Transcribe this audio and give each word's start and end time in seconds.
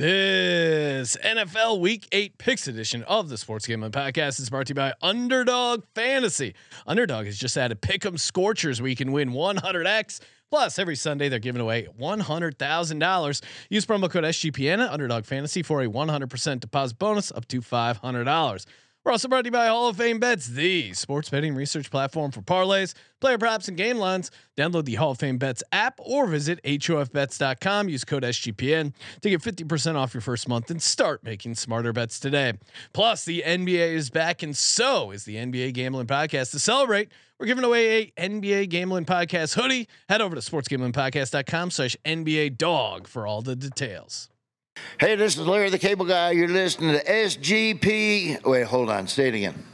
This 0.00 1.14
NFL 1.22 1.78
Week 1.80 2.08
8 2.10 2.38
Picks 2.38 2.66
edition 2.66 3.02
of 3.02 3.28
the 3.28 3.36
Sports 3.36 3.66
Gambling 3.66 3.92
Podcast 3.92 4.40
is 4.40 4.48
brought 4.48 4.68
to 4.68 4.70
you 4.70 4.74
by 4.74 4.94
Underdog 5.02 5.84
Fantasy. 5.94 6.54
Underdog 6.86 7.26
has 7.26 7.36
just 7.36 7.54
added 7.58 7.82
Pick'em 7.82 8.18
Scorchers 8.18 8.80
where 8.80 8.88
you 8.88 8.96
can 8.96 9.12
win 9.12 9.32
100x. 9.32 10.20
Plus, 10.48 10.78
every 10.78 10.96
Sunday 10.96 11.28
they're 11.28 11.38
giving 11.38 11.60
away 11.60 11.86
$100,000. 12.00 13.42
Use 13.68 13.84
promo 13.84 14.10
code 14.10 14.24
SGPN 14.24 14.82
at 14.82 14.90
Underdog 14.90 15.26
Fantasy 15.26 15.62
for 15.62 15.82
a 15.82 15.86
100% 15.86 16.60
deposit 16.60 16.98
bonus 16.98 17.30
up 17.32 17.46
to 17.48 17.60
$500. 17.60 18.66
We're 19.10 19.14
also 19.14 19.26
brought 19.26 19.42
to 19.42 19.48
you 19.48 19.50
by 19.50 19.66
Hall 19.66 19.88
of 19.88 19.96
Fame 19.96 20.20
Bets, 20.20 20.46
the 20.46 20.92
sports 20.92 21.28
betting 21.30 21.52
research 21.56 21.90
platform 21.90 22.30
for 22.30 22.42
parlays, 22.42 22.94
player 23.18 23.38
props, 23.38 23.66
and 23.66 23.76
game 23.76 23.96
lines. 23.96 24.30
Download 24.56 24.84
the 24.84 24.94
Hall 24.94 25.10
of 25.10 25.18
Fame 25.18 25.36
Bets 25.36 25.64
app 25.72 25.98
or 25.98 26.28
visit 26.28 26.62
HOFBets.com. 26.62 27.88
Use 27.88 28.04
code 28.04 28.22
SGPN 28.22 28.94
to 29.22 29.30
get 29.30 29.42
50% 29.42 29.96
off 29.96 30.14
your 30.14 30.20
first 30.20 30.48
month 30.48 30.70
and 30.70 30.80
start 30.80 31.24
making 31.24 31.56
smarter 31.56 31.92
bets 31.92 32.20
today. 32.20 32.52
Plus, 32.92 33.24
the 33.24 33.42
NBA 33.44 33.94
is 33.94 34.10
back, 34.10 34.44
and 34.44 34.56
so 34.56 35.10
is 35.10 35.24
the 35.24 35.34
NBA 35.34 35.72
Gambling 35.72 36.06
Podcast. 36.06 36.52
To 36.52 36.60
celebrate, 36.60 37.10
we're 37.40 37.46
giving 37.46 37.64
away 37.64 38.12
a 38.16 38.28
NBA 38.28 38.68
Gambling 38.68 39.06
Podcast 39.06 39.56
hoodie. 39.56 39.88
Head 40.08 40.20
over 40.20 40.36
to 40.36 40.40
sportsgamblingpodcast.com 40.40 41.72
slash 41.72 41.96
NBA 42.04 42.58
dog 42.58 43.08
for 43.08 43.26
all 43.26 43.42
the 43.42 43.56
details. 43.56 44.28
Hey, 45.00 45.16
this 45.16 45.36
is 45.36 45.46
Larry 45.46 45.70
the 45.70 45.78
Cable 45.78 46.04
Guy. 46.04 46.32
You're 46.32 46.46
listening 46.46 46.92
to 46.92 47.04
SGP. 47.04 48.44
Wait, 48.44 48.66
hold 48.66 48.90
on. 48.90 49.08
Say 49.08 49.28
it 49.28 49.34
again. 49.34 49.69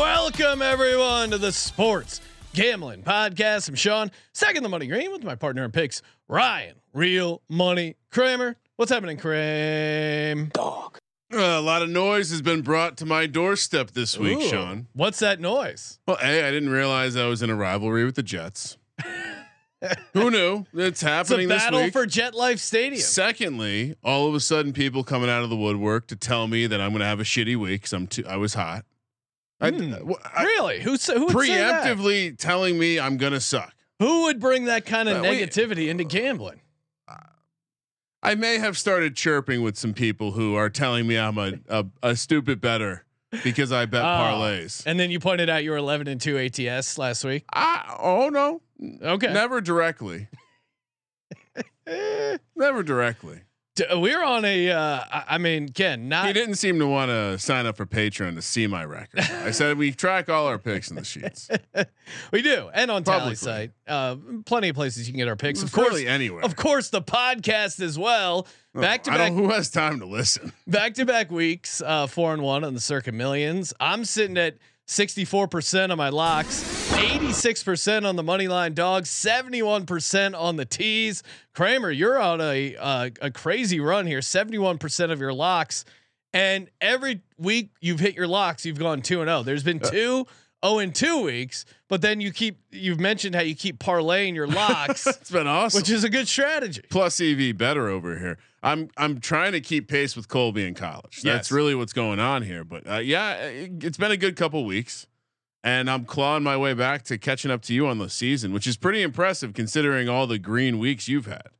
welcome 0.00 0.62
everyone 0.62 1.30
to 1.30 1.38
the 1.38 1.52
Sports 1.52 2.20
Gambling 2.54 3.04
Podcast. 3.04 3.68
I'm 3.68 3.76
Sean, 3.76 4.10
second 4.32 4.64
the 4.64 4.68
money 4.68 4.88
green 4.88 5.12
with 5.12 5.22
my 5.22 5.36
partner 5.36 5.64
in 5.64 5.70
picks, 5.70 6.02
Ryan, 6.26 6.74
real 6.92 7.40
money 7.48 7.94
Kramer. 8.10 8.56
What's 8.74 8.90
happening, 8.90 9.16
Kramer? 9.16 10.46
Dog. 10.46 10.98
Uh, 11.32 11.38
a 11.38 11.60
lot 11.60 11.82
of 11.82 11.88
noise 11.88 12.30
has 12.30 12.42
been 12.42 12.62
brought 12.62 12.96
to 12.96 13.06
my 13.06 13.26
doorstep 13.26 13.92
this 13.92 14.18
week, 14.18 14.38
Ooh, 14.38 14.48
Sean. 14.48 14.88
What's 14.92 15.20
that 15.20 15.38
noise? 15.38 16.00
Well, 16.04 16.18
a 16.20 16.48
I 16.48 16.50
didn't 16.50 16.70
realize 16.70 17.14
I 17.14 17.26
was 17.26 17.42
in 17.42 17.50
a 17.50 17.54
rivalry 17.54 18.04
with 18.04 18.16
the 18.16 18.24
Jets. 18.24 18.76
Who 20.12 20.30
knew? 20.30 20.66
It's 20.72 20.88
It's 20.88 21.00
happening 21.02 21.48
this 21.48 21.62
week. 21.64 21.70
battle 21.72 21.90
for 21.92 22.04
Jet 22.06 22.34
Life 22.34 22.58
Stadium. 22.58 23.00
Secondly, 23.00 23.94
all 24.02 24.26
of 24.28 24.34
a 24.34 24.40
sudden, 24.40 24.72
people 24.72 25.04
coming 25.04 25.30
out 25.30 25.44
of 25.44 25.50
the 25.50 25.56
woodwork 25.56 26.08
to 26.08 26.16
tell 26.16 26.48
me 26.48 26.66
that 26.66 26.80
I'm 26.80 26.90
going 26.90 27.00
to 27.00 27.06
have 27.06 27.20
a 27.20 27.24
shitty 27.24 27.56
week 27.56 27.82
because 27.82 27.92
I'm 27.92 28.06
too. 28.08 28.24
I 28.28 28.36
was 28.36 28.54
hot. 28.54 28.84
I, 29.60 29.70
Hmm. 29.70 29.92
wh- 30.10 30.38
I- 30.38 30.42
really? 30.44 30.80
Who 30.80 30.90
who 30.96 31.26
would 31.26 31.46
say 31.46 31.54
that? 31.56 31.84
preemptively 31.84 32.36
telling 32.36 32.78
me 32.78 32.98
I'm 32.98 33.16
going 33.16 33.32
to 33.32 33.40
suck. 33.40 33.74
Who 34.00 34.22
would 34.24 34.40
bring 34.40 34.64
that 34.66 34.84
kind 34.86 35.08
of 35.08 35.18
Uh, 35.18 35.22
we- 35.22 35.28
negativity 35.40 35.88
into 35.88 36.04
gambling? 36.04 36.60
I 38.20 38.34
may 38.34 38.58
have 38.58 38.76
started 38.76 39.14
chirping 39.14 39.62
with 39.62 39.76
some 39.78 39.94
people 39.94 40.32
who 40.32 40.56
are 40.56 40.68
telling 40.68 41.06
me 41.06 41.16
I'm 41.16 41.38
a 41.38 41.52
a, 41.68 41.86
a 42.02 42.16
stupid 42.16 42.60
better 42.60 43.04
because 43.44 43.70
I 43.70 43.86
bet 43.86 44.02
Oh. 44.02 44.06
parlays. 44.06 44.82
And 44.86 44.98
then 44.98 45.12
you 45.12 45.20
pointed 45.20 45.48
out 45.48 45.62
you 45.62 45.70
were 45.70 45.76
11 45.76 46.08
and 46.08 46.20
2 46.20 46.36
ATS 46.36 46.98
last 46.98 47.22
week. 47.24 47.44
I, 47.52 47.96
oh 48.00 48.28
no, 48.28 48.60
Okay. 48.80 49.32
never 49.32 49.60
directly. 49.60 50.28
Never 52.56 52.82
directly. 52.82 53.40
D- 53.74 53.84
We're 53.92 54.22
on 54.22 54.44
a. 54.44 54.70
Uh, 54.70 55.00
I 55.10 55.38
mean, 55.38 55.68
Ken, 55.70 56.08
not 56.08 56.26
He 56.26 56.32
didn't 56.32 56.56
seem 56.56 56.78
to 56.80 56.86
want 56.86 57.10
to 57.10 57.38
sign 57.38 57.64
up 57.64 57.76
for 57.76 57.86
Patreon 57.86 58.34
to 58.34 58.42
see 58.42 58.66
my 58.66 58.84
record. 58.84 59.20
I 59.20 59.52
said 59.52 59.78
we 59.78 59.92
track 59.92 60.28
all 60.28 60.46
our 60.48 60.58
picks 60.58 60.90
in 60.90 60.96
the 60.96 61.04
sheets. 61.04 61.48
We 62.32 62.40
do, 62.42 62.70
and 62.72 62.90
on 62.90 63.04
Tally 63.04 63.18
Publicly. 63.18 63.36
site, 63.36 63.70
uh, 63.86 64.16
plenty 64.46 64.70
of 64.70 64.74
places 64.74 65.06
you 65.06 65.12
can 65.12 65.18
get 65.18 65.28
our 65.28 65.36
picks. 65.36 65.62
Of 65.62 65.72
course, 65.72 66.02
anywhere. 66.02 66.42
of 66.42 66.56
course, 66.56 66.88
the 66.90 67.02
podcast 67.02 67.80
as 67.82 67.98
well. 67.98 68.46
Oh, 68.74 68.80
Back 68.80 69.02
to 69.04 69.10
back. 69.10 69.32
Who 69.32 69.50
has 69.50 69.70
time 69.70 70.00
to 70.00 70.06
listen? 70.06 70.52
back 70.66 70.94
to 70.94 71.04
back 71.04 71.30
weeks, 71.30 71.80
uh, 71.84 72.06
four 72.06 72.32
and 72.32 72.42
one 72.42 72.64
on 72.64 72.72
the 72.74 72.80
Circa 72.80 73.12
Millions. 73.12 73.74
I'm 73.78 74.04
sitting 74.06 74.36
at 74.38 74.56
64 74.88 75.48
percent 75.48 75.92
on 75.92 75.98
my 75.98 76.08
locks, 76.08 76.92
86 76.94 77.62
percent 77.62 78.06
on 78.06 78.16
the 78.16 78.22
money 78.22 78.48
line 78.48 78.72
dogs, 78.72 79.10
71 79.10 79.84
percent 79.86 80.34
on 80.34 80.56
the 80.56 80.64
tees. 80.64 81.22
Kramer, 81.54 81.90
you're 81.90 82.18
on 82.18 82.40
a 82.40 82.74
uh, 82.76 83.10
a 83.20 83.30
crazy 83.30 83.80
run 83.80 84.06
here. 84.06 84.22
71 84.22 84.78
percent 84.78 85.12
of 85.12 85.20
your 85.20 85.32
locks, 85.34 85.84
and 86.32 86.70
every 86.80 87.20
week 87.36 87.70
you've 87.80 88.00
hit 88.00 88.14
your 88.14 88.26
locks, 88.26 88.64
you've 88.64 88.78
gone 88.78 89.02
two 89.02 89.20
and 89.20 89.28
zero. 89.28 89.42
There's 89.42 89.62
been 89.62 89.78
two. 89.78 90.26
Oh, 90.62 90.80
in 90.80 90.92
two 90.92 91.22
weeks, 91.22 91.64
but 91.88 92.02
then 92.02 92.20
you 92.20 92.32
keep. 92.32 92.58
You've 92.72 92.98
mentioned 92.98 93.34
how 93.36 93.42
you 93.42 93.54
keep 93.54 93.78
parlaying 93.78 94.34
your 94.34 94.48
locks, 94.48 95.06
It's 95.06 95.30
been 95.30 95.46
awesome. 95.46 95.78
which 95.78 95.88
is 95.88 96.02
a 96.02 96.10
good 96.10 96.26
strategy. 96.26 96.82
plus 96.90 97.20
EV 97.20 97.56
better 97.56 97.88
over 97.88 98.18
here. 98.18 98.38
I'm 98.62 98.90
I'm 98.96 99.20
trying 99.20 99.52
to 99.52 99.60
keep 99.60 99.86
pace 99.88 100.16
with 100.16 100.26
Colby 100.28 100.66
in 100.66 100.74
college. 100.74 101.22
That's 101.22 101.48
Yes. 101.48 101.52
really 101.52 101.76
what's 101.76 101.92
going 101.92 102.18
on 102.18 102.42
here. 102.42 102.64
But 102.64 102.90
uh, 102.90 102.96
yeah, 102.98 103.34
it, 103.44 103.84
it's 103.84 103.96
been 103.98 104.10
a 104.10 104.16
good 104.16 104.34
couple 104.34 104.64
weeks, 104.64 105.06
and 105.62 105.88
I'm 105.88 106.04
clawing 106.04 106.42
my 106.42 106.56
way 106.56 106.74
back 106.74 107.04
to 107.04 107.18
catching 107.18 107.52
up 107.52 107.62
to 107.62 107.72
you 107.74 107.86
on 107.86 107.98
the 107.98 108.10
season, 108.10 108.52
which 108.52 108.66
is 108.66 108.76
pretty 108.76 109.00
impressive 109.02 109.54
considering 109.54 110.08
all 110.08 110.26
the 110.26 110.40
green 110.40 110.80
weeks 110.80 111.06
you've 111.08 111.26
had 111.26 111.50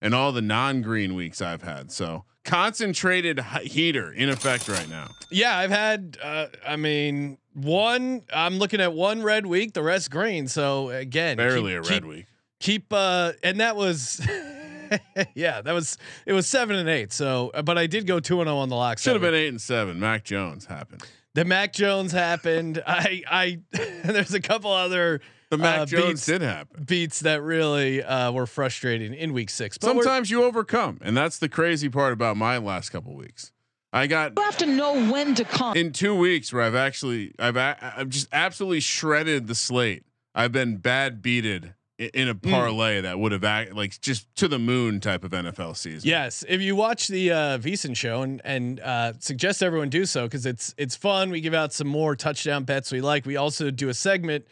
and 0.00 0.14
all 0.14 0.30
the 0.30 0.42
non-green 0.42 1.16
weeks 1.16 1.42
I've 1.42 1.62
had. 1.62 1.90
So 1.90 2.24
concentrated 2.44 3.40
heater 3.62 4.12
in 4.12 4.28
effect 4.28 4.68
right 4.68 4.88
now. 4.88 5.08
Yeah, 5.30 5.56
I've 5.56 5.70
had. 5.70 6.18
Uh, 6.22 6.46
I 6.66 6.76
mean, 6.76 7.38
one. 7.54 8.22
I'm 8.32 8.58
looking 8.58 8.80
at 8.80 8.92
one 8.92 9.22
red 9.22 9.46
week, 9.46 9.72
the 9.72 9.82
rest 9.82 10.10
green. 10.10 10.46
So 10.46 10.90
again, 10.90 11.36
Barely 11.36 11.72
keep, 11.72 11.78
a 11.78 11.80
red 11.80 11.88
keep, 11.88 12.04
week. 12.04 12.26
Keep. 12.60 12.92
Uh, 12.92 13.32
and 13.42 13.60
that 13.60 13.76
was. 13.76 14.26
yeah, 15.34 15.62
that 15.62 15.72
was. 15.72 15.98
It 16.26 16.32
was 16.32 16.46
seven 16.46 16.76
and 16.76 16.88
eight. 16.88 17.12
So, 17.12 17.50
uh, 17.54 17.62
but 17.62 17.78
I 17.78 17.86
did 17.86 18.06
go 18.06 18.20
two 18.20 18.40
and 18.40 18.48
zero 18.48 18.58
on 18.58 18.68
the 18.68 18.76
lock. 18.76 18.98
Should 18.98 19.14
have 19.14 19.22
been 19.22 19.34
eight 19.34 19.48
and 19.48 19.60
seven. 19.60 19.98
Mac 19.98 20.24
Jones 20.24 20.66
happened. 20.66 21.02
The 21.34 21.44
Mac 21.44 21.72
Jones 21.72 22.12
happened. 22.12 22.82
I. 22.86 23.22
I. 23.28 23.60
there's 24.04 24.34
a 24.34 24.40
couple 24.40 24.70
other. 24.70 25.20
The 25.56 25.62
Mac 25.62 25.80
uh, 25.80 25.86
Jones 25.86 26.06
beats, 26.06 26.26
did 26.26 26.42
happen. 26.42 26.84
beats 26.84 27.20
that 27.20 27.42
really 27.42 28.02
uh, 28.02 28.32
were 28.32 28.46
frustrating 28.46 29.14
in 29.14 29.32
week 29.32 29.50
six. 29.50 29.78
But 29.78 29.86
Sometimes 29.86 30.30
you 30.30 30.44
overcome, 30.44 30.98
and 31.02 31.16
that's 31.16 31.38
the 31.38 31.48
crazy 31.48 31.88
part 31.88 32.12
about 32.12 32.36
my 32.36 32.58
last 32.58 32.90
couple 32.90 33.14
weeks. 33.14 33.52
I 33.92 34.08
got 34.08 34.32
You 34.36 34.42
have 34.42 34.58
to 34.58 34.66
know 34.66 35.10
when 35.10 35.34
to 35.36 35.44
come. 35.44 35.76
in 35.76 35.92
two 35.92 36.16
weeks 36.16 36.52
where 36.52 36.62
I've 36.62 36.74
actually 36.74 37.32
I've 37.38 37.56
a- 37.56 37.94
I've 37.96 38.08
just 38.08 38.28
absolutely 38.32 38.80
shredded 38.80 39.46
the 39.46 39.54
slate. 39.54 40.02
I've 40.34 40.50
been 40.50 40.78
bad 40.78 41.22
beated 41.22 41.74
in 41.96 42.26
a 42.28 42.34
parlay 42.34 43.00
that 43.00 43.20
would 43.20 43.30
have 43.30 43.44
act 43.44 43.72
like 43.72 44.00
just 44.00 44.26
to 44.34 44.48
the 44.48 44.58
moon 44.58 44.98
type 44.98 45.22
of 45.22 45.30
NFL 45.30 45.76
season. 45.76 46.08
Yes, 46.08 46.44
if 46.48 46.60
you 46.60 46.74
watch 46.74 47.06
the 47.06 47.30
uh, 47.30 47.58
Veasan 47.58 47.96
show 47.96 48.22
and 48.22 48.42
and 48.44 48.80
uh, 48.80 49.12
suggest 49.20 49.62
everyone 49.62 49.90
do 49.90 50.04
so 50.04 50.24
because 50.24 50.44
it's 50.44 50.74
it's 50.76 50.96
fun. 50.96 51.30
We 51.30 51.40
give 51.40 51.54
out 51.54 51.72
some 51.72 51.86
more 51.86 52.16
touchdown 52.16 52.64
bets 52.64 52.90
we 52.90 53.00
like. 53.00 53.24
We 53.24 53.36
also 53.36 53.70
do 53.70 53.88
a 53.90 53.94
segment 53.94 54.44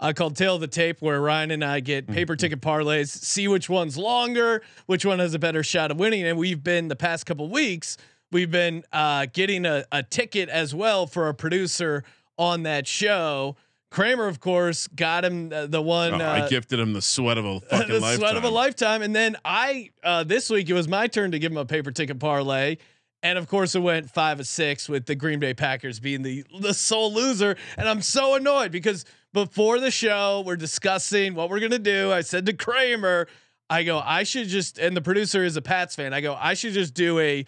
uh, 0.00 0.12
called 0.14 0.36
Tale 0.36 0.56
of 0.56 0.60
the 0.60 0.66
Tape 0.66 1.00
where 1.00 1.20
Ryan 1.20 1.50
and 1.50 1.64
I 1.64 1.80
get 1.80 2.06
paper 2.06 2.36
ticket 2.36 2.60
parlays, 2.60 3.08
see 3.08 3.48
which 3.48 3.68
one's 3.68 3.96
longer, 3.96 4.62
which 4.86 5.04
one 5.04 5.18
has 5.18 5.34
a 5.34 5.38
better 5.38 5.62
shot 5.62 5.90
of 5.90 5.98
winning. 5.98 6.26
And 6.26 6.38
we've 6.38 6.62
been 6.62 6.88
the 6.88 6.96
past 6.96 7.26
couple 7.26 7.48
weeks, 7.48 7.96
we've 8.30 8.50
been 8.50 8.84
uh, 8.92 9.26
getting 9.32 9.64
a, 9.64 9.84
a 9.92 10.02
ticket 10.02 10.48
as 10.48 10.74
well 10.74 11.06
for 11.06 11.28
a 11.28 11.34
producer 11.34 12.04
on 12.38 12.64
that 12.64 12.86
show. 12.86 13.56
Kramer, 13.90 14.26
of 14.26 14.40
course, 14.40 14.88
got 14.88 15.24
him 15.24 15.52
uh, 15.52 15.66
the 15.66 15.80
one. 15.80 16.20
Oh, 16.20 16.24
uh, 16.24 16.42
I 16.44 16.48
gifted 16.48 16.78
him 16.78 16.92
the 16.92 17.00
sweat 17.00 17.38
of 17.38 17.44
a 17.44 17.60
fucking 17.70 17.88
the 17.88 18.00
lifetime. 18.00 18.18
sweat 18.18 18.36
of 18.36 18.44
a 18.44 18.50
lifetime. 18.50 19.00
And 19.02 19.14
then 19.14 19.36
I 19.44 19.90
uh, 20.02 20.24
this 20.24 20.50
week 20.50 20.68
it 20.68 20.74
was 20.74 20.88
my 20.88 21.06
turn 21.06 21.30
to 21.30 21.38
give 21.38 21.52
him 21.52 21.58
a 21.58 21.64
paper 21.64 21.90
ticket 21.90 22.18
parlay. 22.18 22.76
And 23.22 23.38
of 23.38 23.48
course, 23.48 23.74
it 23.74 23.80
went 23.80 24.10
five 24.10 24.38
of 24.40 24.46
six 24.46 24.88
with 24.88 25.06
the 25.06 25.14
Green 25.14 25.38
Bay 25.38 25.54
Packers 25.54 25.98
being 25.98 26.22
the 26.22 26.44
the 26.60 26.74
sole 26.74 27.12
loser. 27.12 27.56
And 27.78 27.88
I'm 27.88 28.02
so 28.02 28.34
annoyed 28.34 28.70
because 28.70 29.04
before 29.36 29.78
the 29.80 29.90
show, 29.90 30.42
we're 30.46 30.56
discussing 30.56 31.34
what 31.34 31.50
we're 31.50 31.60
gonna 31.60 31.78
do. 31.78 32.10
I 32.10 32.22
said 32.22 32.46
to 32.46 32.54
Kramer, 32.54 33.28
I 33.68 33.82
go, 33.82 33.98
I 33.98 34.22
should 34.22 34.48
just, 34.48 34.78
and 34.78 34.96
the 34.96 35.02
producer 35.02 35.44
is 35.44 35.58
a 35.58 35.62
Pats 35.62 35.94
fan. 35.94 36.14
I 36.14 36.22
go, 36.22 36.34
I 36.40 36.54
should 36.54 36.72
just 36.72 36.94
do 36.94 37.18
a 37.18 37.44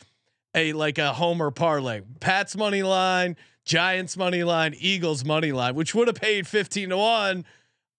a 0.55 0.75
like 0.75 0.99
a 0.99 1.15
homer 1.15 1.51
parlay, 1.51 2.03
Pats 2.21 2.57
money 2.57 2.83
line, 2.83 3.37
Giants 3.65 4.19
money 4.19 4.45
line, 4.45 4.75
Eagles 4.79 5.25
money 5.25 5.51
line, 5.51 5.75
which 5.75 5.95
would 5.95 6.09
have 6.09 6.17
paid 6.17 6.47
fifteen 6.47 6.91
to 6.91 6.99
one. 6.99 7.47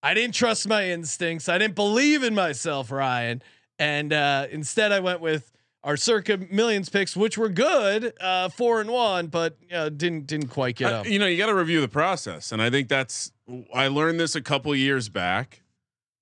I 0.04 0.14
didn't 0.14 0.36
trust 0.36 0.68
my 0.68 0.90
instincts. 0.92 1.50
I 1.50 1.58
didn't 1.58 1.76
believe 1.76 2.24
in 2.24 2.36
myself, 2.36 2.92
Ryan. 2.92 3.42
And 3.80 4.14
uh, 4.14 4.46
instead, 4.52 4.92
I 4.92 5.00
went 5.00 5.20
with 5.20 5.52
our 5.84 5.98
circa 5.98 6.38
millions 6.52 6.90
picks, 6.90 7.18
which 7.18 7.38
were 7.38 7.50
good, 7.50 8.14
uh, 8.22 8.50
four 8.50 8.82
and 8.82 8.92
one, 8.92 9.28
but 9.28 9.58
uh, 9.74 9.90
didn't 9.90 10.28
didn't 10.28 10.50
quite 10.50 10.76
get 10.76 10.94
up. 10.94 11.08
you 11.08 11.18
know, 11.18 11.26
you 11.26 11.38
got 11.38 11.48
to 11.48 11.56
review 11.56 11.82
the 11.82 11.88
process, 11.88 12.52
and 12.52 12.62
I 12.62 12.70
think 12.70 12.88
that's. 12.88 13.32
I 13.74 13.88
learned 13.88 14.20
this 14.20 14.36
a 14.36 14.42
couple 14.42 14.76
years 14.76 15.10
back. 15.10 15.62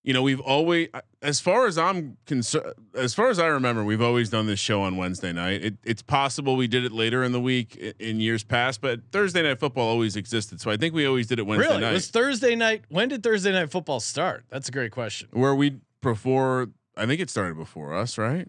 You 0.04 0.14
know, 0.14 0.22
we've 0.22 0.40
always, 0.40 0.88
as 1.22 1.42
far 1.42 1.68
as 1.68 1.78
I'm 1.78 2.16
concerned, 2.26 2.72
as 2.96 3.14
far 3.14 3.30
as 3.30 3.40
I 3.40 3.48
remember, 3.48 3.84
we've 3.84 4.02
always 4.02 4.30
done 4.30 4.48
this 4.48 4.60
show 4.60 4.82
on 4.82 4.96
Wednesday 4.96 5.34
night. 5.34 5.62
It, 5.66 5.76
it's 5.84 6.02
possible 6.02 6.56
we 6.56 6.68
did 6.68 6.86
it 6.86 6.94
later 6.94 7.26
in 7.26 7.34
the 7.34 7.42
week 7.42 7.76
in 8.00 8.22
years 8.22 8.46
past, 8.46 8.80
but 8.80 9.02
Thursday 9.12 9.42
night 9.42 9.60
football 9.60 9.86
always 9.90 10.16
existed. 10.16 10.62
So 10.62 10.72
I 10.72 10.78
think 10.78 10.94
we 10.94 11.06
always 11.06 11.28
did 11.28 11.40
it 11.40 11.46
Wednesday 11.46 11.68
really, 11.68 11.82
night. 11.82 11.90
it 11.90 11.94
was 11.94 12.08
Thursday 12.10 12.56
night. 12.56 12.86
When 12.88 13.10
did 13.10 13.22
Thursday 13.22 13.52
night 13.52 13.70
football 13.70 14.00
start? 14.00 14.46
That's 14.50 14.70
a 14.70 14.72
great 14.72 14.92
question. 14.94 15.28
where 15.34 15.54
we 15.54 15.80
before 16.02 16.70
I 16.96 17.06
think 17.06 17.20
it 17.20 17.30
started 17.30 17.58
before 17.58 17.94
us, 17.94 18.18
right? 18.18 18.48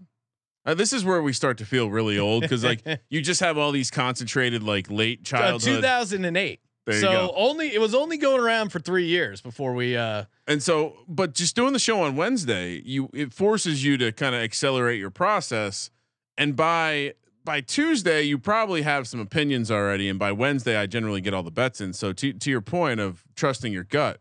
Uh, 0.65 0.75
this 0.75 0.93
is 0.93 1.05
where 1.05 1.23
we 1.23 1.33
start 1.33 1.59
to 1.59 1.65
feel 1.65 1.91
really 1.91 2.19
old 2.19 2.43
because 2.43 2.63
like 2.63 2.85
you 3.11 3.21
just 3.21 3.41
have 3.41 3.59
all 3.59 3.73
these 3.73 3.91
concentrated 3.91 4.63
like 4.63 4.89
late 4.93 5.21
Uh, 5.23 5.25
childhood. 5.25 5.77
2008. 5.83 6.61
There 6.89 7.01
so 7.01 7.33
only 7.37 7.75
it 7.75 7.81
was 7.81 7.95
only 7.95 8.17
going 8.17 8.41
around 8.41 8.71
for 8.71 8.79
three 8.81 9.05
years 9.05 9.43
before 9.43 9.75
we. 9.75 9.95
uh 9.95 10.25
and 10.47 10.63
so, 10.63 10.97
but 11.07 11.35
just 11.35 11.55
doing 11.55 11.75
the 11.75 11.79
show 11.79 12.01
on 12.03 12.17
Wednesday, 12.17 12.81
you 12.83 13.11
it 13.13 13.35
forces 13.35 13.85
you 13.85 13.99
to 13.99 14.11
kind 14.11 14.35
of 14.35 14.41
accelerate 14.41 14.99
your 14.99 15.11
process, 15.11 15.91
and 16.39 16.57
by 16.57 17.13
by 17.45 17.61
Tuesday 17.61 18.23
you 18.23 18.39
probably 18.39 18.83
have 18.83 19.07
some 19.07 19.21
opinions 19.21 19.71
already, 19.71 20.09
and 20.09 20.19
by 20.19 20.33
Wednesday 20.33 20.77
I 20.79 20.87
generally 20.87 21.21
get 21.21 21.35
all 21.35 21.43
the 21.43 21.51
bets 21.51 21.81
in. 21.83 21.93
So 21.93 22.15
to 22.15 22.33
to 22.33 22.51
your 22.51 22.63
point 22.63 23.01
of 23.01 23.23
trusting 23.37 23.71
your 23.71 23.85
gut, 23.85 24.21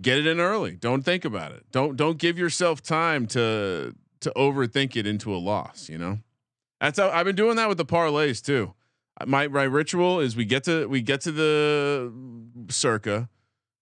get 0.00 0.16
it 0.16 0.26
in 0.26 0.40
early. 0.40 0.76
Don't 0.76 1.02
think 1.02 1.26
about 1.26 1.52
it. 1.52 1.66
Don't 1.70 1.96
don't 1.96 2.16
give 2.16 2.38
yourself 2.38 2.82
time 2.82 3.26
to 3.28 3.94
to 4.20 4.32
overthink 4.34 4.96
it 4.96 5.06
into 5.06 5.34
a 5.34 5.36
loss. 5.36 5.90
You 5.90 5.98
know, 5.98 6.20
that's 6.80 6.98
how 6.98 7.10
I've 7.10 7.26
been 7.26 7.36
doing 7.36 7.56
that 7.56 7.68
with 7.68 7.76
the 7.76 7.84
parlays 7.84 8.42
too. 8.42 8.72
My 9.26 9.46
my 9.48 9.64
ritual 9.64 10.20
is 10.20 10.34
we 10.36 10.44
get 10.44 10.64
to 10.64 10.86
we 10.88 11.00
get 11.02 11.20
to 11.22 11.32
the 11.32 12.12
circa, 12.70 13.28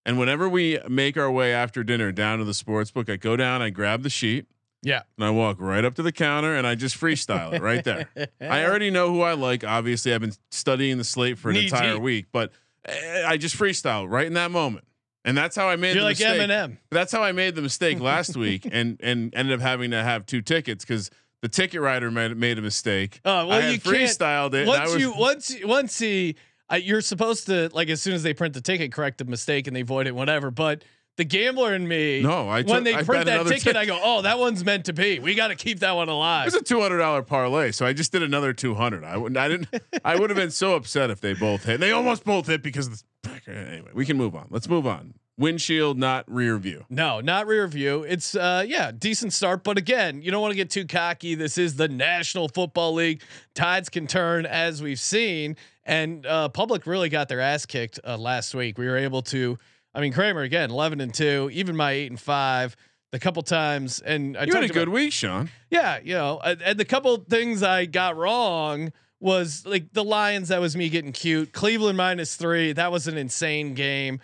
and 0.04 0.18
whenever 0.18 0.48
we 0.48 0.78
make 0.88 1.16
our 1.16 1.30
way 1.30 1.52
after 1.54 1.84
dinner 1.84 2.12
down 2.12 2.38
to 2.38 2.44
the 2.44 2.54
sports 2.54 2.90
book, 2.90 3.08
I 3.08 3.16
go 3.16 3.36
down, 3.36 3.62
I 3.62 3.70
grab 3.70 4.02
the 4.02 4.10
sheet, 4.10 4.46
Yeah. 4.82 5.02
and 5.16 5.24
I 5.24 5.30
walk 5.30 5.58
right 5.60 5.84
up 5.84 5.94
to 5.94 6.02
the 6.02 6.12
counter 6.12 6.54
and 6.56 6.66
I 6.66 6.74
just 6.74 6.98
freestyle 7.00 7.52
it 7.52 7.62
right 7.62 7.84
there. 7.84 8.08
I 8.40 8.64
already 8.64 8.90
know 8.90 9.12
who 9.12 9.22
I 9.22 9.34
like. 9.34 9.62
Obviously, 9.64 10.12
I've 10.12 10.20
been 10.20 10.34
studying 10.50 10.98
the 10.98 11.04
slate 11.04 11.38
for 11.38 11.50
an 11.50 11.54
Knee 11.54 11.64
entire 11.64 11.94
deep. 11.94 12.02
week, 12.02 12.26
but 12.32 12.52
eh, 12.86 13.22
I 13.26 13.36
just 13.36 13.56
freestyle 13.56 14.10
right 14.10 14.26
in 14.26 14.34
that 14.34 14.50
moment. 14.50 14.84
And 15.24 15.36
that's 15.36 15.54
how 15.54 15.68
I 15.68 15.76
made 15.76 15.94
You're 15.94 16.00
the 16.02 16.08
like 16.10 16.18
mistake. 16.18 16.40
Eminem. 16.40 16.78
That's 16.90 17.12
how 17.12 17.22
I 17.22 17.32
made 17.32 17.54
the 17.54 17.62
mistake 17.62 18.00
last 18.00 18.36
week 18.36 18.66
and 18.70 18.98
and 19.02 19.32
ended 19.34 19.54
up 19.54 19.60
having 19.60 19.90
to 19.92 20.02
have 20.02 20.26
two 20.26 20.42
tickets 20.42 20.84
because 20.84 21.10
the 21.42 21.48
ticket 21.48 21.80
writer 21.80 22.10
made, 22.10 22.36
made 22.36 22.58
a 22.58 22.62
mistake. 22.62 23.20
Oh 23.24 23.46
well, 23.46 23.62
I 23.62 23.70
you 23.70 23.78
freestyled 23.80 24.54
it. 24.54 24.66
Once 24.66 24.92
was- 24.92 25.00
you 25.02 25.12
once 25.14 25.54
once 25.64 25.98
he, 25.98 26.36
uh, 26.70 26.76
you're 26.76 27.00
supposed 27.00 27.46
to 27.46 27.70
like 27.72 27.88
as 27.88 28.00
soon 28.02 28.14
as 28.14 28.22
they 28.22 28.34
print 28.34 28.54
the 28.54 28.60
ticket, 28.60 28.92
correct 28.92 29.18
the 29.18 29.24
mistake 29.24 29.66
and 29.66 29.74
they 29.74 29.82
void 29.82 30.06
it, 30.06 30.14
whatever. 30.14 30.50
But 30.50 30.84
the 31.16 31.24
gambler 31.24 31.74
in 31.74 31.86
me, 31.86 32.22
No, 32.22 32.48
I 32.48 32.62
when 32.62 32.66
took- 32.66 32.84
they 32.84 32.94
I 32.94 33.02
print 33.02 33.26
that 33.26 33.46
ticket, 33.46 33.62
tick- 33.62 33.76
I 33.76 33.84
go, 33.84 33.98
oh, 34.02 34.22
that 34.22 34.38
one's 34.38 34.64
meant 34.64 34.86
to 34.86 34.92
be. 34.94 35.18
We 35.18 35.34
got 35.34 35.48
to 35.48 35.54
keep 35.54 35.80
that 35.80 35.92
one 35.96 36.08
alive. 36.08 36.46
It's 36.46 36.56
a 36.56 36.62
two 36.62 36.80
hundred 36.80 36.98
dollar 36.98 37.22
parlay, 37.22 37.72
so 37.72 37.84
I 37.84 37.92
just 37.92 38.12
did 38.12 38.22
another 38.22 38.52
two 38.52 38.74
hundred. 38.74 39.04
I 39.04 39.16
wouldn't. 39.16 39.36
I 39.36 39.48
didn't. 39.48 39.68
I 40.04 40.16
would 40.16 40.30
have 40.30 40.36
been 40.36 40.50
so 40.52 40.74
upset 40.76 41.10
if 41.10 41.20
they 41.20 41.34
both 41.34 41.64
hit. 41.64 41.80
They 41.80 41.92
almost 41.92 42.24
both 42.24 42.46
hit 42.46 42.62
because 42.62 42.86
of 42.86 43.02
the, 43.22 43.52
anyway. 43.52 43.90
We 43.92 44.06
can 44.06 44.16
move 44.16 44.34
on. 44.34 44.46
Let's 44.50 44.68
move 44.68 44.86
on. 44.86 45.14
Windshield, 45.40 45.98
not 45.98 46.24
rear 46.30 46.58
view. 46.58 46.84
No, 46.90 47.20
not 47.20 47.46
rear 47.46 47.66
view. 47.66 48.02
It's 48.02 48.34
uh 48.34 48.62
yeah, 48.66 48.92
decent 48.92 49.32
start, 49.32 49.64
but 49.64 49.78
again, 49.78 50.20
you 50.20 50.30
don't 50.30 50.42
want 50.42 50.52
to 50.52 50.56
get 50.56 50.68
too 50.70 50.86
cocky. 50.86 51.34
This 51.34 51.56
is 51.56 51.76
the 51.76 51.88
National 51.88 52.46
Football 52.48 52.92
League. 52.94 53.22
Tides 53.54 53.88
can 53.88 54.06
turn 54.06 54.44
as 54.44 54.82
we've 54.82 55.00
seen, 55.00 55.56
and 55.84 56.26
uh 56.26 56.50
public 56.50 56.86
really 56.86 57.08
got 57.08 57.28
their 57.28 57.40
ass 57.40 57.64
kicked 57.64 57.98
uh, 58.06 58.18
last 58.18 58.54
week. 58.54 58.76
We 58.76 58.86
were 58.86 58.98
able 58.98 59.22
to 59.22 59.58
I 59.94 60.00
mean 60.02 60.12
Kramer 60.12 60.42
again, 60.42 60.70
11 60.70 61.00
and 61.00 61.12
2, 61.14 61.50
even 61.54 61.74
my 61.74 61.92
8 61.92 62.10
and 62.10 62.20
5 62.20 62.76
the 63.10 63.18
couple 63.18 63.42
times 63.42 63.98
and 64.00 64.36
I 64.36 64.44
You 64.44 64.52
had 64.52 64.64
a 64.64 64.68
good 64.68 64.82
about- 64.88 64.94
week, 64.94 65.12
Sean. 65.14 65.48
yeah, 65.70 65.98
you 66.04 66.12
know, 66.14 66.38
and, 66.44 66.60
and 66.62 66.78
the 66.78 66.84
couple 66.84 67.16
things 67.16 67.62
I 67.62 67.86
got 67.86 68.14
wrong 68.16 68.92
was 69.18 69.64
like 69.66 69.92
the 69.92 70.04
Lions. 70.04 70.48
That 70.48 70.60
was 70.60 70.76
me 70.76 70.88
getting 70.90 71.12
cute. 71.12 71.52
Cleveland 71.52 71.96
minus 71.96 72.36
three. 72.36 72.72
That 72.72 72.92
was 72.92 73.06
an 73.08 73.16
insane 73.18 73.74
game. 73.74 74.20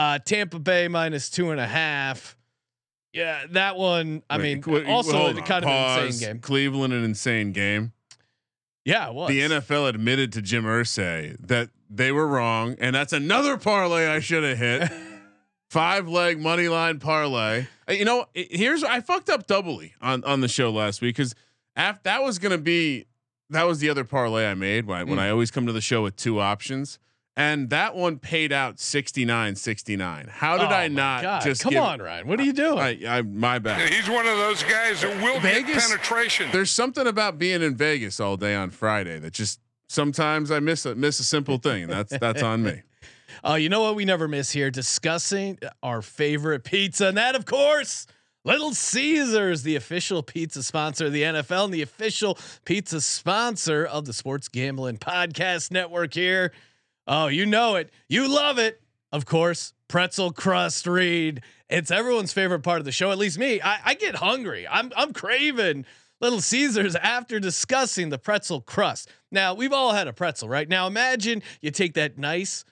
Uh, 0.00 0.18
Tampa 0.18 0.58
Bay 0.58 0.88
minus 0.88 1.28
two 1.28 1.50
and 1.50 1.60
a 1.60 1.66
half. 1.66 2.36
Yeah, 3.12 3.42
that 3.50 3.76
one. 3.76 4.22
I 4.30 4.38
Wait, 4.38 4.42
mean, 4.42 4.62
qu- 4.62 4.86
also 4.86 5.12
hold 5.16 5.36
a 5.36 5.40
on. 5.40 5.46
kind 5.46 5.64
of 5.64 5.68
Pause. 5.68 6.04
insane 6.06 6.28
game. 6.28 6.38
Cleveland, 6.40 6.92
an 6.94 7.04
insane 7.04 7.52
game. 7.52 7.92
Yeah, 8.84 9.08
it 9.08 9.14
was. 9.14 9.28
The 9.28 9.40
NFL 9.40 9.88
admitted 9.90 10.32
to 10.34 10.42
Jim 10.42 10.64
Irsay 10.64 11.36
that 11.46 11.68
they 11.90 12.12
were 12.12 12.26
wrong, 12.26 12.76
and 12.78 12.94
that's 12.96 13.12
another 13.12 13.56
parlay 13.58 14.06
I 14.06 14.20
should 14.20 14.42
have 14.44 14.56
hit. 14.58 14.90
Five 15.68 16.08
leg 16.08 16.40
money 16.40 16.68
line 16.68 16.98
parlay. 16.98 17.66
Uh, 17.88 17.92
You 17.92 18.04
know, 18.04 18.24
here's 18.32 18.82
I 18.82 19.00
fucked 19.00 19.28
up 19.28 19.46
doubly 19.46 19.94
on 20.00 20.24
on 20.24 20.40
the 20.40 20.48
show 20.48 20.70
last 20.70 21.00
week 21.02 21.16
because 21.16 21.34
after 21.76 22.00
that 22.04 22.22
was 22.22 22.38
gonna 22.38 22.58
be 22.58 23.04
that 23.50 23.64
was 23.64 23.80
the 23.80 23.90
other 23.90 24.04
parlay 24.04 24.46
I 24.50 24.54
made 24.54 24.86
when 24.86 24.98
I, 24.98 25.04
when 25.04 25.18
Mm. 25.18 25.22
I 25.22 25.30
always 25.30 25.50
come 25.50 25.66
to 25.66 25.72
the 25.72 25.80
show 25.80 26.02
with 26.02 26.16
two 26.16 26.40
options. 26.40 26.98
And 27.40 27.70
that 27.70 27.94
one 27.94 28.18
paid 28.18 28.52
out 28.52 28.78
69 28.78 29.56
69. 29.56 30.28
How 30.30 30.58
did 30.58 30.66
Oh 30.66 30.70
I 30.70 30.88
not 30.88 31.22
God. 31.22 31.42
just 31.42 31.62
come 31.62 31.72
give- 31.72 31.82
on, 31.82 32.00
Ryan? 32.00 32.26
What 32.26 32.38
are 32.40 32.42
you 32.44 32.52
doing? 32.52 32.78
I, 32.78 32.98
I 33.18 33.22
my 33.22 33.58
bad. 33.58 33.88
He's 33.92 34.08
one 34.08 34.26
of 34.26 34.36
those 34.36 34.62
guys 34.64 35.00
that 35.02 35.22
will 35.22 35.40
Vegas- 35.40 35.74
get 35.88 35.90
penetration. 35.90 36.48
There's 36.52 36.70
something 36.70 37.06
about 37.06 37.38
being 37.38 37.62
in 37.62 37.76
Vegas 37.76 38.20
all 38.20 38.36
day 38.36 38.54
on 38.54 38.70
Friday 38.70 39.18
that 39.20 39.32
just 39.32 39.60
sometimes 39.88 40.50
I 40.50 40.60
miss 40.60 40.84
a 40.86 40.94
miss 40.94 41.18
a 41.20 41.24
simple 41.24 41.58
thing, 41.58 41.84
and 41.84 41.92
that's 41.92 42.16
that's 42.18 42.42
on 42.42 42.62
me. 42.62 42.82
Uh, 43.42 43.54
you 43.54 43.70
know 43.70 43.80
what 43.80 43.94
we 43.94 44.04
never 44.04 44.28
miss 44.28 44.50
here? 44.50 44.70
Discussing 44.70 45.58
our 45.82 46.02
favorite 46.02 46.62
pizza, 46.62 47.06
and 47.06 47.16
that, 47.16 47.34
of 47.34 47.46
course, 47.46 48.06
Little 48.44 48.74
Caesars, 48.74 49.62
the 49.62 49.76
official 49.76 50.22
pizza 50.22 50.62
sponsor 50.62 51.06
of 51.06 51.12
the 51.14 51.22
NFL 51.22 51.66
and 51.66 51.72
the 51.72 51.80
official 51.80 52.36
pizza 52.66 53.00
sponsor 53.00 53.86
of 53.86 54.04
the 54.04 54.12
Sports 54.12 54.48
Gambling 54.48 54.98
Podcast 54.98 55.70
Network. 55.70 56.12
Here, 56.12 56.52
oh, 57.10 57.26
you 57.26 57.44
know 57.44 57.74
it, 57.74 57.90
you 58.08 58.32
love 58.32 58.58
it, 58.58 58.80
of 59.12 59.26
course. 59.26 59.74
Pretzel 59.88 60.30
crust 60.32 60.86
read. 60.86 61.42
It's 61.68 61.90
everyone's 61.90 62.32
favorite 62.32 62.60
part 62.60 62.78
of 62.78 62.84
the 62.84 62.92
show. 62.92 63.10
At 63.10 63.18
least 63.18 63.38
me. 63.38 63.60
I, 63.60 63.80
I 63.84 63.94
get 63.94 64.14
hungry. 64.14 64.66
I'm 64.68 64.92
I'm 64.96 65.12
craving 65.12 65.84
Little 66.20 66.40
Caesars 66.40 66.94
after 66.94 67.40
discussing 67.40 68.10
the 68.10 68.18
pretzel 68.18 68.60
crust. 68.60 69.10
Now 69.32 69.52
we've 69.52 69.72
all 69.72 69.92
had 69.92 70.06
a 70.06 70.12
pretzel, 70.12 70.48
right? 70.48 70.68
Now 70.68 70.86
imagine 70.86 71.42
you 71.60 71.72
take 71.72 71.94
that 71.94 72.18
nice 72.18 72.64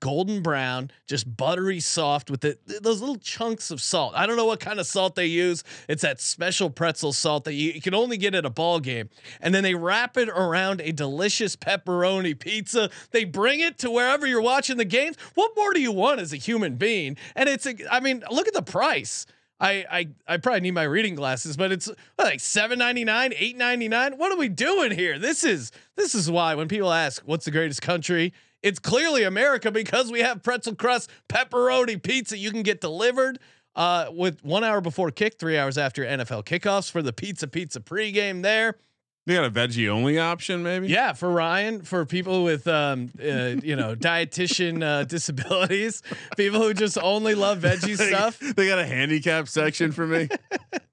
golden 0.00 0.42
brown, 0.42 0.90
just 1.06 1.36
buttery 1.36 1.80
soft 1.80 2.30
with 2.30 2.40
the, 2.40 2.58
those 2.80 3.00
little 3.00 3.16
chunks 3.16 3.70
of 3.70 3.80
salt. 3.80 4.14
I 4.14 4.26
don't 4.26 4.36
know 4.36 4.46
what 4.46 4.60
kind 4.60 4.80
of 4.80 4.86
salt 4.86 5.14
they 5.14 5.26
use. 5.26 5.64
It's 5.88 6.02
that 6.02 6.20
special 6.20 6.70
pretzel 6.70 7.12
salt 7.12 7.44
that 7.44 7.54
you, 7.54 7.72
you 7.72 7.80
can 7.80 7.94
only 7.94 8.16
get 8.16 8.34
at 8.34 8.44
a 8.44 8.50
ball 8.50 8.80
game. 8.80 9.10
And 9.40 9.54
then 9.54 9.62
they 9.62 9.74
wrap 9.74 10.16
it 10.16 10.28
around 10.28 10.80
a 10.80 10.92
delicious 10.92 11.56
pepperoni 11.56 12.38
pizza. 12.38 12.90
They 13.10 13.24
bring 13.24 13.60
it 13.60 13.78
to 13.78 13.90
wherever 13.90 14.26
you're 14.26 14.42
watching 14.42 14.76
the 14.76 14.84
games. 14.84 15.16
What 15.34 15.52
more 15.56 15.72
do 15.72 15.80
you 15.80 15.92
want 15.92 16.20
as 16.20 16.32
a 16.32 16.36
human 16.36 16.76
being? 16.76 17.16
And 17.34 17.48
it's 17.48 17.66
a, 17.66 17.74
I 17.90 18.00
mean, 18.00 18.22
look 18.30 18.48
at 18.48 18.54
the 18.54 18.62
price. 18.62 19.26
I, 19.60 19.84
I 19.88 20.08
I 20.26 20.36
probably 20.38 20.62
need 20.62 20.72
my 20.72 20.82
reading 20.82 21.14
glasses, 21.14 21.56
but 21.56 21.70
it's 21.70 21.86
what, 21.86 22.26
like 22.26 22.40
seven 22.40 22.80
ninety 22.80 23.04
nine, 23.04 23.32
eight 23.36 23.56
ninety 23.56 23.86
nine. 23.86 24.18
What 24.18 24.32
are 24.32 24.36
we 24.36 24.48
doing 24.48 24.90
here? 24.90 25.20
This 25.20 25.44
is 25.44 25.70
this 25.94 26.16
is 26.16 26.28
why 26.28 26.56
when 26.56 26.66
people 26.66 26.92
ask 26.92 27.22
what's 27.26 27.44
the 27.44 27.52
greatest 27.52 27.80
country, 27.80 28.32
it's 28.62 28.78
clearly 28.78 29.24
America 29.24 29.70
because 29.70 30.10
we 30.10 30.20
have 30.20 30.42
pretzel 30.42 30.74
crust 30.74 31.10
pepperoni 31.28 32.02
pizza 32.02 32.36
you 32.38 32.50
can 32.50 32.62
get 32.62 32.80
delivered 32.80 33.38
uh, 33.74 34.06
with 34.12 34.44
one 34.44 34.64
hour 34.64 34.80
before 34.80 35.10
kick, 35.10 35.38
three 35.38 35.56
hours 35.56 35.78
after 35.78 36.04
NFL 36.04 36.44
kickoffs 36.44 36.90
for 36.90 37.02
the 37.02 37.12
pizza 37.12 37.48
pizza 37.48 37.80
pregame 37.80 38.42
there. 38.42 38.76
They 39.24 39.34
got 39.34 39.44
a 39.44 39.50
veggie 39.50 39.88
only 39.88 40.18
option, 40.18 40.64
maybe? 40.64 40.88
Yeah, 40.88 41.12
for 41.12 41.30
Ryan, 41.30 41.82
for 41.82 42.04
people 42.04 42.42
with 42.42 42.66
um, 42.66 43.10
uh, 43.20 43.54
you 43.62 43.76
know 43.76 43.94
dietitian 43.98 44.82
uh, 44.82 45.04
disabilities, 45.04 46.02
people 46.36 46.60
who 46.60 46.74
just 46.74 46.98
only 46.98 47.36
love 47.36 47.60
veggie 47.60 47.96
stuff. 47.96 48.38
They 48.40 48.66
got 48.66 48.80
a 48.80 48.86
handicap 48.86 49.46
section 49.48 49.92
for 49.92 50.06
me. 50.06 50.28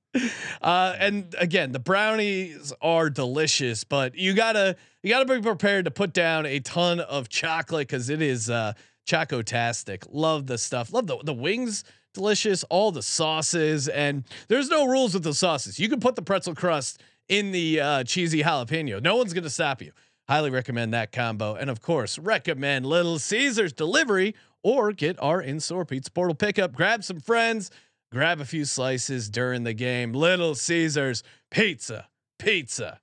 Uh, 0.62 0.96
and 1.00 1.36
again, 1.38 1.72
the 1.72 1.80
brownies 1.80 2.74
are 2.82 3.10
delicious, 3.10 3.84
but 3.84 4.16
you 4.16 4.34
gotta 4.34 4.76
you 5.04 5.10
gotta 5.10 5.26
be 5.26 5.40
prepared 5.42 5.86
to 5.86 5.92
put 5.92 6.14
down 6.14 6.46
a 6.46 6.60
ton 6.60 7.00
of 7.00 7.30
chocolate 7.30 7.88
because 7.88 8.10
it 8.10 8.22
is 8.22 8.50
uh, 8.50 8.74
chocotastic. 9.08 10.06
Love 10.10 10.48
the 10.48 10.58
stuff. 10.58 10.92
Love 10.92 11.08
the 11.08 11.18
the 11.24 11.34
wings. 11.34 11.84
Delicious. 12.14 12.64
All 12.66 12.92
the 12.92 13.04
sauces, 13.04 13.88
and 13.88 14.24
there's 14.48 14.68
no 14.68 14.88
rules 14.88 15.14
with 15.14 15.24
the 15.24 15.34
sauces. 15.34 15.80
You 15.80 15.88
can 15.90 16.00
put 16.00 16.16
the 16.16 16.24
pretzel 16.24 16.56
crust 16.56 17.02
in 17.28 17.52
the 17.52 17.80
uh, 17.80 18.04
cheesy 18.04 18.42
jalapeno. 18.42 19.02
No 19.02 19.16
one's 19.16 19.34
gonna 19.34 19.50
stop 19.50 19.82
you. 19.82 19.92
Highly 20.28 20.50
recommend 20.50 20.94
that 20.94 21.12
combo, 21.12 21.56
and 21.56 21.70
of 21.70 21.82
course, 21.82 22.18
recommend 22.18 22.86
Little 22.86 23.20
Caesars 23.20 23.74
delivery 23.74 24.36
or 24.64 24.92
get 24.92 25.22
our 25.22 25.42
in-store 25.42 25.86
pizza 25.86 26.12
portal 26.12 26.36
pickup. 26.36 26.74
Grab 26.74 27.04
some 27.04 27.20
friends, 27.20 27.72
grab 28.12 28.40
a 28.40 28.46
few 28.46 28.66
slices 28.66 29.30
during 29.30 29.64
the 29.64 29.74
game. 29.74 30.14
Little 30.14 30.56
Caesars 30.56 31.24
pizza, 31.52 32.08
pizza. 32.38 33.00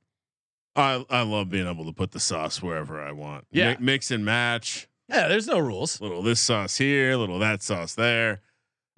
I 0.74 1.04
I 1.08 1.22
love 1.22 1.48
being 1.50 1.66
able 1.66 1.84
to 1.86 1.92
put 1.92 2.12
the 2.12 2.20
sauce 2.20 2.62
wherever 2.62 3.02
I 3.02 3.12
want. 3.12 3.46
Yeah. 3.50 3.72
Mi- 3.72 3.76
mix 3.92 4.10
and 4.10 4.24
match. 4.24 4.88
Yeah, 5.08 5.28
there's 5.28 5.46
no 5.46 5.58
rules. 5.58 6.00
Little 6.00 6.22
this 6.22 6.40
sauce 6.40 6.76
here, 6.78 7.16
little 7.16 7.38
that 7.38 7.62
sauce 7.62 7.94
there. 7.94 8.40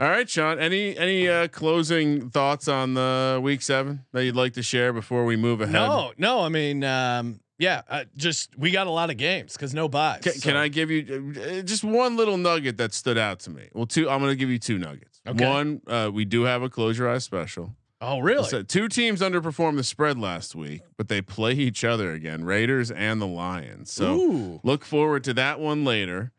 All 0.00 0.08
right, 0.08 0.28
Sean. 0.28 0.58
Any 0.58 0.96
any 0.96 1.28
uh, 1.28 1.48
closing 1.48 2.30
thoughts 2.30 2.68
on 2.68 2.94
the 2.94 3.40
week 3.42 3.62
seven 3.62 4.04
that 4.12 4.24
you'd 4.24 4.36
like 4.36 4.52
to 4.54 4.62
share 4.62 4.92
before 4.92 5.24
we 5.24 5.36
move 5.36 5.60
ahead? 5.60 5.72
No, 5.74 6.12
no. 6.16 6.40
I 6.40 6.48
mean, 6.48 6.84
um, 6.84 7.40
yeah, 7.58 7.82
uh, 7.88 8.04
just 8.16 8.56
we 8.56 8.70
got 8.70 8.86
a 8.86 8.90
lot 8.90 9.10
of 9.10 9.16
games 9.16 9.54
because 9.54 9.74
no 9.74 9.88
byes. 9.88 10.22
Can, 10.22 10.32
so- 10.34 10.48
can 10.48 10.56
I 10.56 10.68
give 10.68 10.90
you 10.90 11.34
uh, 11.36 11.62
just 11.62 11.82
one 11.82 12.16
little 12.16 12.36
nugget 12.36 12.76
that 12.76 12.94
stood 12.94 13.18
out 13.18 13.40
to 13.40 13.50
me? 13.50 13.68
Well, 13.74 13.86
two. 13.86 14.08
I'm 14.08 14.20
going 14.20 14.30
to 14.30 14.36
give 14.36 14.50
you 14.50 14.58
two 14.60 14.78
nuggets. 14.78 15.07
Okay. 15.26 15.46
One, 15.46 15.80
uh, 15.86 16.10
we 16.12 16.24
do 16.24 16.42
have 16.42 16.62
a 16.62 16.68
close 16.68 16.98
your 16.98 17.08
eyes 17.10 17.24
special. 17.24 17.74
Oh, 18.00 18.20
really? 18.20 18.48
So 18.48 18.62
two 18.62 18.88
teams 18.88 19.20
underperformed 19.20 19.76
the 19.76 19.82
spread 19.82 20.18
last 20.18 20.54
week, 20.54 20.82
but 20.96 21.08
they 21.08 21.20
play 21.20 21.52
each 21.52 21.82
other 21.84 22.12
again, 22.12 22.44
Raiders 22.44 22.90
and 22.92 23.20
the 23.20 23.26
Lions. 23.26 23.92
So 23.92 24.14
Ooh. 24.14 24.60
look 24.62 24.84
forward 24.84 25.24
to 25.24 25.34
that 25.34 25.58
one 25.58 25.84
later. 25.84 26.30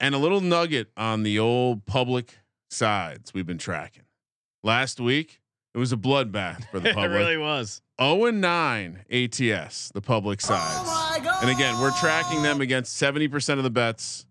And 0.00 0.14
a 0.14 0.18
little 0.18 0.40
nugget 0.40 0.88
on 0.96 1.22
the 1.22 1.38
old 1.38 1.86
public 1.86 2.38
sides 2.68 3.32
we've 3.32 3.46
been 3.46 3.58
tracking. 3.58 4.02
Last 4.64 4.98
week, 4.98 5.40
it 5.72 5.78
was 5.78 5.92
a 5.92 5.96
bloodbath 5.96 6.68
for 6.70 6.80
the 6.80 6.88
public. 6.94 7.10
it 7.12 7.14
really 7.14 7.36
was. 7.36 7.80
0 8.02 8.24
and 8.26 8.40
9 8.40 9.04
ATS, 9.10 9.90
the 9.94 10.00
public 10.02 10.40
sides. 10.40 10.80
Oh 10.84 11.10
my 11.12 11.24
god. 11.24 11.42
and 11.42 11.50
again, 11.50 11.78
we're 11.80 11.92
tracking 12.00 12.42
them 12.42 12.60
against 12.60 13.00
70% 13.00 13.56
of 13.58 13.62
the 13.62 13.70
bets 13.70 14.26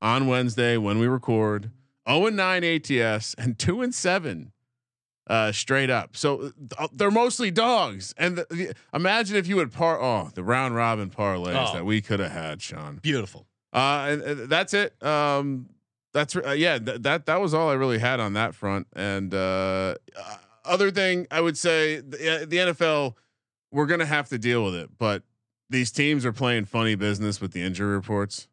on 0.00 0.26
Wednesday 0.26 0.78
when 0.78 0.98
we 0.98 1.06
record. 1.06 1.70
0 2.08 2.26
and 2.26 2.36
9 2.36 2.64
ATS 2.64 3.34
and 3.34 3.58
2 3.58 3.82
and 3.82 3.94
7 3.94 4.52
uh, 5.28 5.52
straight 5.52 5.90
up. 5.90 6.16
So 6.16 6.52
uh, 6.78 6.88
they're 6.92 7.10
mostly 7.10 7.50
dogs. 7.50 8.14
And 8.18 8.36
the, 8.38 8.46
the, 8.50 8.74
imagine 8.92 9.36
if 9.36 9.46
you 9.46 9.56
would 9.56 9.72
par 9.72 10.00
oh, 10.00 10.30
the 10.34 10.42
round 10.42 10.74
robin 10.74 11.10
parlays 11.10 11.70
Oh. 11.70 11.74
that 11.74 11.84
we 11.84 12.00
could 12.00 12.20
have 12.20 12.32
had, 12.32 12.60
Sean. 12.60 12.96
Beautiful. 12.96 13.46
Uh, 13.72 14.06
and, 14.10 14.22
and 14.22 14.50
that's 14.50 14.74
it. 14.74 15.00
Um, 15.02 15.68
that's 16.12 16.36
uh, 16.36 16.50
yeah. 16.50 16.78
Th- 16.78 17.00
that 17.00 17.24
that 17.26 17.40
was 17.40 17.54
all 17.54 17.70
I 17.70 17.74
really 17.74 17.98
had 17.98 18.20
on 18.20 18.34
that 18.34 18.54
front. 18.54 18.86
And 18.94 19.32
uh, 19.32 19.94
uh, 20.14 20.36
other 20.64 20.90
thing 20.90 21.26
I 21.30 21.40
would 21.40 21.56
say, 21.56 22.00
the, 22.00 22.42
uh, 22.42 22.46
the 22.46 22.56
NFL, 22.56 23.14
we're 23.70 23.86
gonna 23.86 24.04
have 24.04 24.28
to 24.28 24.38
deal 24.38 24.62
with 24.64 24.74
it. 24.74 24.90
But 24.98 25.22
these 25.70 25.90
teams 25.90 26.26
are 26.26 26.32
playing 26.32 26.66
funny 26.66 26.96
business 26.96 27.40
with 27.40 27.52
the 27.52 27.62
injury 27.62 27.94
reports. 27.94 28.46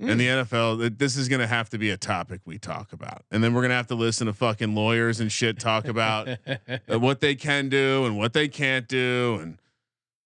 And 0.00 0.20
the 0.20 0.26
NFL, 0.26 0.98
this 0.98 1.16
is 1.16 1.28
gonna 1.28 1.46
have 1.46 1.70
to 1.70 1.78
be 1.78 1.90
a 1.90 1.96
topic 1.96 2.40
we 2.44 2.58
talk 2.58 2.92
about, 2.92 3.24
and 3.30 3.42
then 3.42 3.54
we're 3.54 3.62
gonna 3.62 3.74
have 3.74 3.86
to 3.88 3.94
listen 3.94 4.26
to 4.26 4.32
fucking 4.32 4.74
lawyers 4.74 5.20
and 5.20 5.30
shit 5.30 5.58
talk 5.58 5.86
about 5.86 6.28
uh, 6.48 6.98
what 6.98 7.20
they 7.20 7.34
can 7.34 7.68
do 7.68 8.04
and 8.04 8.18
what 8.18 8.32
they 8.32 8.48
can't 8.48 8.88
do 8.88 9.38
and 9.40 9.58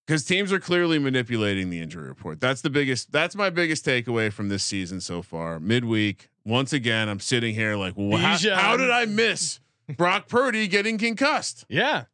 because 0.06 0.24
teams 0.24 0.54
are 0.54 0.58
clearly 0.58 0.98
manipulating 0.98 1.68
the 1.68 1.80
injury 1.80 2.08
report. 2.08 2.40
That's 2.40 2.62
the 2.62 2.70
biggest 2.70 3.12
that's 3.12 3.36
my 3.36 3.50
biggest 3.50 3.84
takeaway 3.84 4.32
from 4.32 4.48
this 4.48 4.64
season 4.64 5.00
so 5.00 5.20
far. 5.20 5.60
Midweek 5.60 6.30
once 6.48 6.72
again 6.72 7.10
i'm 7.10 7.20
sitting 7.20 7.54
here 7.54 7.76
like 7.76 7.92
well, 7.94 8.16
how, 8.18 8.38
how 8.54 8.74
did 8.76 8.90
i 8.90 9.04
miss 9.04 9.60
brock 9.96 10.28
purdy 10.28 10.66
getting 10.66 10.96
concussed? 10.96 11.66
Yeah. 11.68 12.04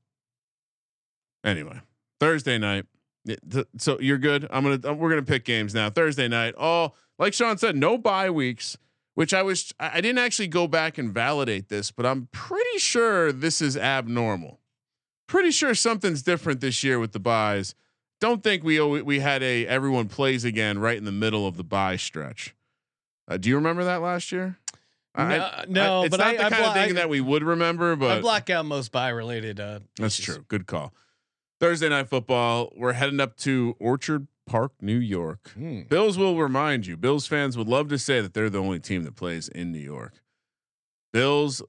anyway 1.45 1.81
thursday 2.19 2.59
night 2.59 2.87
so 3.79 3.99
you're 4.01 4.19
good? 4.19 4.47
I'm 4.51 4.65
gonna 4.65 4.91
uh, 4.91 4.95
we're 4.95 5.09
gonna 5.09 5.23
pick 5.23 5.45
games 5.45 5.75
now. 5.75 5.89
Thursday 5.91 6.29
night 6.29 6.55
all 6.57 6.95
like 7.19 7.33
sean 7.35 7.57
said 7.59 7.77
no 7.77 7.97
bye 7.99 8.31
weeks 8.31 8.77
which 9.15 9.33
i 9.35 9.43
was 9.43 9.73
i 9.81 10.01
didn't 10.01 10.19
actually 10.19 10.49
go 10.49 10.67
back 10.67 10.99
and 10.99 11.13
validate 11.13 11.69
this 11.69 11.91
but 11.91 12.05
i'm 12.07 12.29
pretty 12.33 12.79
sure 12.79 13.33
this 13.33 13.61
is 13.63 13.77
abnormal 13.77 14.61
pretty 15.27 15.51
sure 15.51 15.75
something's 15.75 16.23
different 16.23 16.61
this 16.61 16.83
year 16.85 16.99
with 16.99 17.13
the 17.13 17.21
byes 17.21 17.75
don't 18.21 18.43
think 18.43 18.63
we 18.63 18.81
we 19.03 19.21
had 19.21 19.43
a 19.43 19.67
everyone 19.67 20.09
plays 20.09 20.45
again 20.45 20.79
right 20.79 20.97
in 20.99 21.05
the 21.05 21.13
middle 21.13 21.47
of 21.47 21.57
the 21.57 21.65
bye 21.65 21.97
stretch 21.97 22.55
uh, 23.29 23.37
do 23.37 23.49
you 23.49 23.55
remember 23.57 23.85
that 23.85 24.01
last 24.03 24.31
year 24.33 24.59
I- 25.17 25.37
No, 25.39 25.45
I- 25.45 25.65
no, 25.69 26.03
it's 26.03 26.11
but 26.11 26.17
not 26.19 26.27
I- 26.27 26.37
the 26.37 26.45
I 26.47 26.51
kind 26.51 26.63
blo- 26.63 26.69
of 26.69 26.75
thing 26.75 26.95
that 26.97 27.09
we 27.09 27.21
would 27.21 27.45
remember 27.45 27.95
But 27.95 28.19
I 28.19 28.21
block 28.21 28.51
out 28.51 28.67
most 28.67 28.91
bye 28.91 29.11
related. 29.11 29.61
Uh, 29.61 29.79
that's 29.97 30.19
issues. 30.19 30.35
true. 30.35 30.45
Good 30.49 30.67
call. 30.67 30.93
Thursday 31.61 31.89
night 31.89 32.09
football. 32.09 32.73
We're 32.77 32.95
heading 32.95 33.21
up 33.21 33.37
to 33.39 33.77
Orchard 33.79 34.27
Park, 34.47 34.73
New 34.81 34.99
York. 34.99 35.51
Hmm. 35.55 35.83
Bills 35.83 36.19
will 36.19 36.37
remind 36.37 36.87
you. 36.87 36.97
Bills 36.97 37.27
fans 37.27 37.57
would 37.57 37.69
love 37.69 37.89
to 37.89 37.99
say 37.99 38.21
that 38.21 38.35
they're 38.35 38.51
the 38.51 38.59
only 38.59 38.81
team 38.81 39.05
that 39.05 39.17
plays 39.17 39.49
in 39.49 39.73
New 39.73 39.79
York. 39.79 40.21
Bills 41.13 41.63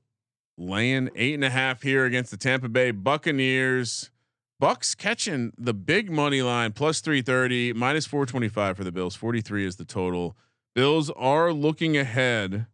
laying 0.58 1.10
eight 1.16 1.34
and 1.34 1.44
a 1.44 1.50
half 1.50 1.82
here 1.82 2.06
against 2.06 2.32
the 2.32 2.38
Tampa 2.38 2.70
Bay 2.70 2.92
Buccaneers. 2.92 4.10
Bucks 4.60 4.96
catching 4.96 5.52
the 5.58 5.74
big 5.74 6.10
money 6.10 6.42
line 6.42 6.72
plus 6.72 7.02
330 7.02 7.74
minus 7.74 8.06
425 8.06 8.78
for 8.78 8.84
the 8.84 8.92
Bills. 8.92 9.16
43 9.16 9.66
is 9.66 9.76
the 9.76 9.86
total. 9.86 10.36
Bills 10.74 11.10
are 11.12 11.52
looking 11.52 11.98
ahead 11.98 12.68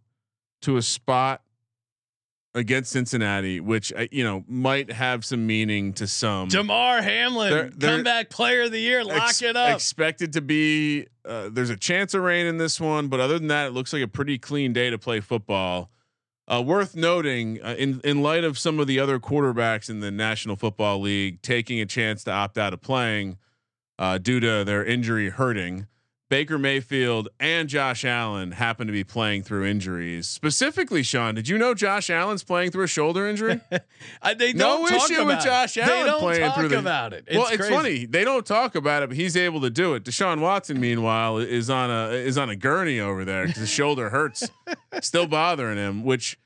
to 0.61 0.77
a 0.77 0.81
spot 0.81 1.41
against 2.53 2.91
Cincinnati, 2.91 3.59
which 3.59 3.93
uh, 3.93 4.07
you 4.11 4.23
know 4.23 4.43
might 4.47 4.91
have 4.91 5.23
some 5.23 5.45
meaning 5.47 5.93
to 5.93 6.07
some. 6.07 6.47
Damar 6.49 7.01
Hamlin, 7.01 7.49
They're- 7.51 7.69
they're- 7.75 7.89
comeback 7.97 8.29
player 8.29 8.63
of 8.63 8.71
the 8.71 8.79
year. 8.79 9.03
Lock 9.03 9.29
Ex- 9.29 9.41
it 9.41 9.55
up. 9.55 9.75
Expected 9.75 10.33
to 10.33 10.41
be. 10.41 11.07
Uh, 11.23 11.49
there's 11.51 11.69
a 11.69 11.77
chance 11.77 12.13
of 12.13 12.23
rain 12.23 12.45
in 12.45 12.57
this 12.57 12.79
one, 12.79 13.07
but 13.07 13.19
other 13.19 13.37
than 13.37 13.47
that, 13.47 13.67
it 13.67 13.73
looks 13.73 13.93
like 13.93 14.01
a 14.01 14.07
pretty 14.07 14.37
clean 14.37 14.73
day 14.73 14.89
to 14.89 14.97
play 14.97 15.19
football. 15.19 15.89
Uh, 16.47 16.61
worth 16.61 16.95
noting, 16.95 17.61
uh, 17.63 17.75
in 17.77 18.01
in 18.03 18.21
light 18.21 18.43
of 18.43 18.57
some 18.57 18.79
of 18.79 18.87
the 18.87 18.99
other 18.99 19.19
quarterbacks 19.19 19.89
in 19.89 19.99
the 20.01 20.11
National 20.11 20.55
Football 20.57 20.99
League 20.99 21.41
taking 21.41 21.79
a 21.79 21.85
chance 21.85 22.23
to 22.25 22.31
opt 22.31 22.57
out 22.57 22.73
of 22.73 22.81
playing 22.81 23.37
uh, 23.99 24.17
due 24.17 24.39
to 24.41 24.65
their 24.65 24.83
injury 24.83 25.29
hurting, 25.29 25.87
Baker 26.31 26.57
Mayfield 26.57 27.27
and 27.41 27.67
Josh 27.67 28.05
Allen 28.05 28.53
happen 28.53 28.87
to 28.87 28.93
be 28.93 29.03
playing 29.03 29.43
through 29.43 29.65
injuries. 29.65 30.29
Specifically, 30.29 31.03
Sean, 31.03 31.35
did 31.35 31.49
you 31.49 31.57
know 31.57 31.73
Josh 31.73 32.09
Allen's 32.09 32.41
playing 32.41 32.71
through 32.71 32.85
a 32.85 32.87
shoulder 32.87 33.27
injury? 33.27 33.59
I, 33.69 33.79
uh, 34.21 34.33
they 34.33 34.53
No 34.53 34.77
don't 34.77 34.87
talk 34.89 35.11
issue 35.11 35.25
with 35.25 35.41
Josh 35.41 35.75
it. 35.75 35.81
Allen 35.85 35.99
They 35.99 36.05
don't 36.05 36.19
playing 36.21 36.41
talk 36.41 36.55
through 36.55 36.67
the- 36.69 36.79
about 36.79 37.11
it. 37.11 37.27
well, 37.29 37.47
it's 37.51 37.67
funny 37.67 38.05
they 38.05 38.23
don't 38.23 38.45
talk 38.45 38.75
about 38.75 39.03
it, 39.03 39.07
but 39.09 39.17
he's 39.17 39.35
able 39.35 39.59
to 39.59 39.69
do 39.69 39.93
it. 39.93 40.05
Deshaun 40.05 40.39
Watson, 40.39 40.79
meanwhile, 40.79 41.37
is 41.37 41.69
on 41.69 41.89
a 41.91 42.11
is 42.13 42.37
on 42.37 42.49
a 42.49 42.55
gurney 42.55 43.01
over 43.01 43.25
there 43.25 43.45
because 43.45 43.59
his 43.59 43.69
shoulder 43.69 44.09
hurts, 44.09 44.49
still 45.01 45.27
bothering 45.27 45.77
him. 45.77 46.03
Which 46.05 46.39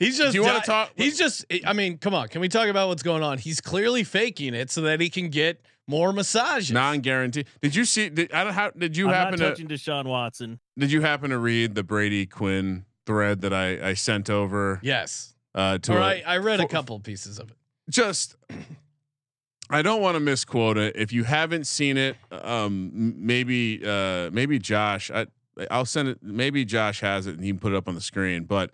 He's 0.00 0.18
just. 0.18 0.32
Do 0.32 0.38
you 0.38 0.44
wanna 0.44 0.60
talk- 0.62 0.90
He's 0.96 1.16
just. 1.16 1.44
I 1.64 1.72
mean, 1.74 1.98
come 1.98 2.12
on. 2.12 2.26
Can 2.26 2.40
we 2.40 2.48
talk 2.48 2.66
about 2.66 2.88
what's 2.88 3.04
going 3.04 3.22
on? 3.22 3.38
He's 3.38 3.60
clearly 3.60 4.02
faking 4.02 4.52
it 4.52 4.70
so 4.72 4.80
that 4.82 5.00
he 5.00 5.08
can 5.08 5.28
get 5.30 5.60
more 5.88 6.12
massages. 6.12 6.70
Non 6.70 7.00
guaranteed. 7.00 7.46
Did 7.60 7.74
you 7.74 7.84
see? 7.84 8.08
Did, 8.10 8.32
I 8.32 8.44
don't 8.44 8.52
how 8.52 8.70
did 8.70 8.96
you 8.96 9.08
happen 9.08 9.38
to? 9.38 9.44
I'm 9.44 9.50
happen 9.56 9.64
not 9.64 9.66
to 9.72 9.76
touching 9.76 9.94
Deshaun 10.04 10.08
Watson. 10.08 10.60
did 10.78 10.92
you 10.92 11.00
happen 11.00 11.30
to 11.30 11.38
read 11.38 11.74
the 11.74 11.82
Brady 11.82 12.26
Quinn 12.26 12.84
thread 13.06 13.40
that 13.40 13.52
I 13.52 13.88
I 13.88 13.94
sent 13.94 14.30
over 14.30 14.78
yes. 14.82 15.34
uh, 15.54 15.78
to 15.78 15.94
Or 15.94 15.98
a- 15.98 16.02
I, 16.04 16.22
I 16.26 16.36
read 16.36 16.60
a 16.60 16.68
couple 16.68 17.00
pieces 17.00 17.38
of 17.38 17.50
it. 17.50 17.56
just 17.90 18.36
I 19.70 19.82
don't 19.82 20.00
want 20.00 20.14
to 20.14 20.20
misquote 20.20 20.78
it. 20.78 20.96
If 20.96 21.12
you 21.12 21.24
haven't 21.24 21.66
seen 21.66 21.96
it, 21.96 22.16
um, 22.30 22.90
maybe 23.16 23.82
uh, 23.84 24.30
maybe 24.30 24.58
Josh, 24.58 25.10
I, 25.10 25.26
I'll 25.70 25.84
send 25.84 26.08
it. 26.08 26.22
Maybe 26.22 26.64
Josh 26.64 27.00
has 27.00 27.26
it 27.26 27.34
and 27.34 27.44
he 27.44 27.50
can 27.50 27.58
put 27.58 27.72
it 27.72 27.76
up 27.76 27.88
on 27.88 27.94
the 27.94 28.00
screen. 28.00 28.44
But 28.44 28.70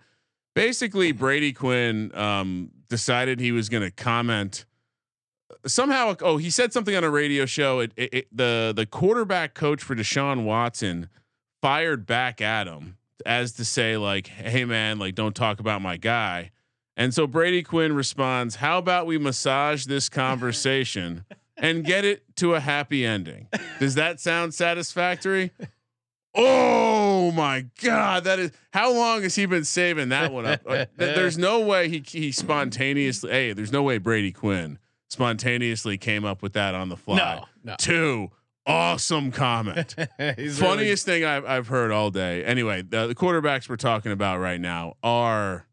basically, 0.53 1.11
Brady 1.11 1.51
Quinn 1.51 2.11
um, 2.15 2.71
decided 2.89 3.39
he 3.39 3.51
was 3.51 3.67
going 3.69 3.83
to 3.83 3.91
comment 3.91 4.65
somehow. 5.65 6.15
Oh, 6.21 6.37
he 6.37 6.49
said 6.49 6.73
something 6.73 6.95
on 6.95 7.03
a 7.03 7.09
radio 7.09 7.45
show. 7.45 7.79
It, 7.79 7.91
it, 7.95 8.13
it, 8.13 8.27
the 8.31 8.73
the 8.75 8.85
quarterback 8.85 9.53
coach 9.53 9.83
for 9.83 9.95
Deshaun 9.95 10.43
Watson 10.43 11.09
fired 11.61 12.05
back 12.05 12.41
at 12.41 12.67
him 12.67 12.97
as 13.25 13.53
to 13.53 13.65
say 13.65 13.97
like, 13.97 14.27
"Hey 14.27 14.65
man, 14.65 14.99
like 14.99 15.15
don't 15.15 15.35
talk 15.35 15.59
about 15.59 15.81
my 15.81 15.97
guy." 15.97 16.51
And 16.97 17.13
so 17.13 17.27
Brady 17.27 17.63
Quinn 17.63 17.93
responds, 17.93 18.57
"How 18.57 18.77
about 18.77 19.05
we 19.05 19.17
massage 19.17 19.85
this 19.85 20.09
conversation 20.09 21.25
and 21.57 21.83
get 21.83 22.05
it 22.05 22.23
to 22.37 22.55
a 22.55 22.59
happy 22.59 23.05
ending?" 23.05 23.47
Does 23.79 23.95
that 23.95 24.19
sound 24.19 24.53
satisfactory? 24.53 25.51
Oh 26.37 27.31
my 27.31 27.65
god, 27.81 28.25
that 28.25 28.39
is 28.39 28.51
how 28.73 28.91
long 28.93 29.23
has 29.23 29.35
he 29.35 29.45
been 29.45 29.63
saving 29.63 30.09
that 30.09 30.33
one 30.33 30.45
up? 30.45 30.61
There's 30.97 31.37
no 31.37 31.61
way 31.61 31.87
he 31.89 32.03
he 32.05 32.31
spontaneously. 32.31 33.31
Hey, 33.31 33.53
there's 33.53 33.71
no 33.71 33.83
way 33.83 33.97
Brady 33.97 34.31
Quinn 34.31 34.79
spontaneously 35.09 35.97
came 35.97 36.25
up 36.25 36.41
with 36.41 36.53
that 36.53 36.75
on 36.75 36.89
the 36.89 36.97
fly. 36.97 37.17
No, 37.17 37.45
no. 37.63 37.75
Two, 37.77 38.31
awesome 38.65 39.31
comment. 39.31 39.95
Funniest 40.53 41.05
thing 41.05 41.23
I've 41.25 41.45
I've 41.45 41.67
heard 41.67 41.91
all 41.91 42.11
day. 42.11 42.43
Anyway, 42.43 42.81
the, 42.81 43.07
the 43.07 43.15
quarterbacks 43.15 43.69
we're 43.69 43.75
talking 43.77 44.11
about 44.11 44.39
right 44.39 44.59
now 44.59 44.95
are 45.03 45.67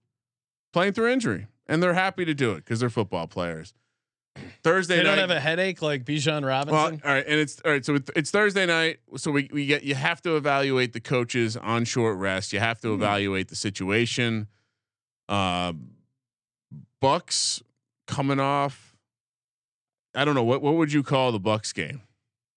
playing 0.73 0.93
through 0.93 1.09
injury, 1.11 1.47
and 1.67 1.83
they're 1.83 1.95
happy 1.95 2.25
to 2.25 2.35
do 2.35 2.53
it 2.53 2.57
because 2.57 2.81
they're 2.81 2.91
football 2.91 3.27
players. 3.27 3.75
Thursday 4.63 4.97
They 4.97 5.03
night. 5.03 5.11
don't 5.11 5.19
have 5.19 5.31
a 5.31 5.41
headache 5.41 5.83
like 5.83 6.05
Bijan 6.05 6.41
well, 6.41 6.49
Robinson. 6.49 7.03
all 7.05 7.13
right, 7.13 7.25
and 7.27 7.39
it's 7.39 7.61
all 7.67 7.71
right. 7.71 7.85
So 7.85 7.97
it's, 7.97 8.11
it's 8.17 8.31
Thursday 8.31 8.65
night. 8.65 9.01
So 9.17 9.31
we 9.31 9.51
we 9.53 9.67
get 9.67 9.83
you 9.83 9.95
have 9.95 10.23
to 10.23 10.37
evaluate 10.37 10.95
the 10.95 11.01
coaches 11.01 11.55
on 11.57 11.85
short 11.85 12.17
rest. 12.17 12.53
You 12.53 12.59
have 12.61 12.81
to 12.81 12.95
evaluate 12.95 13.49
the 13.49 13.57
situation. 13.57 14.49
Uh, 15.29 15.75
Bucks 17.01 17.63
coming 18.07 18.41
off. 18.41 18.92
I 20.15 20.25
don't 20.25 20.35
know 20.35 20.45
what 20.45 20.63
what 20.63 20.75
would 20.75 20.93
you 20.93 21.03
call 21.03 21.33
the 21.33 21.41
Bucks 21.41 21.73
game? 21.73 22.03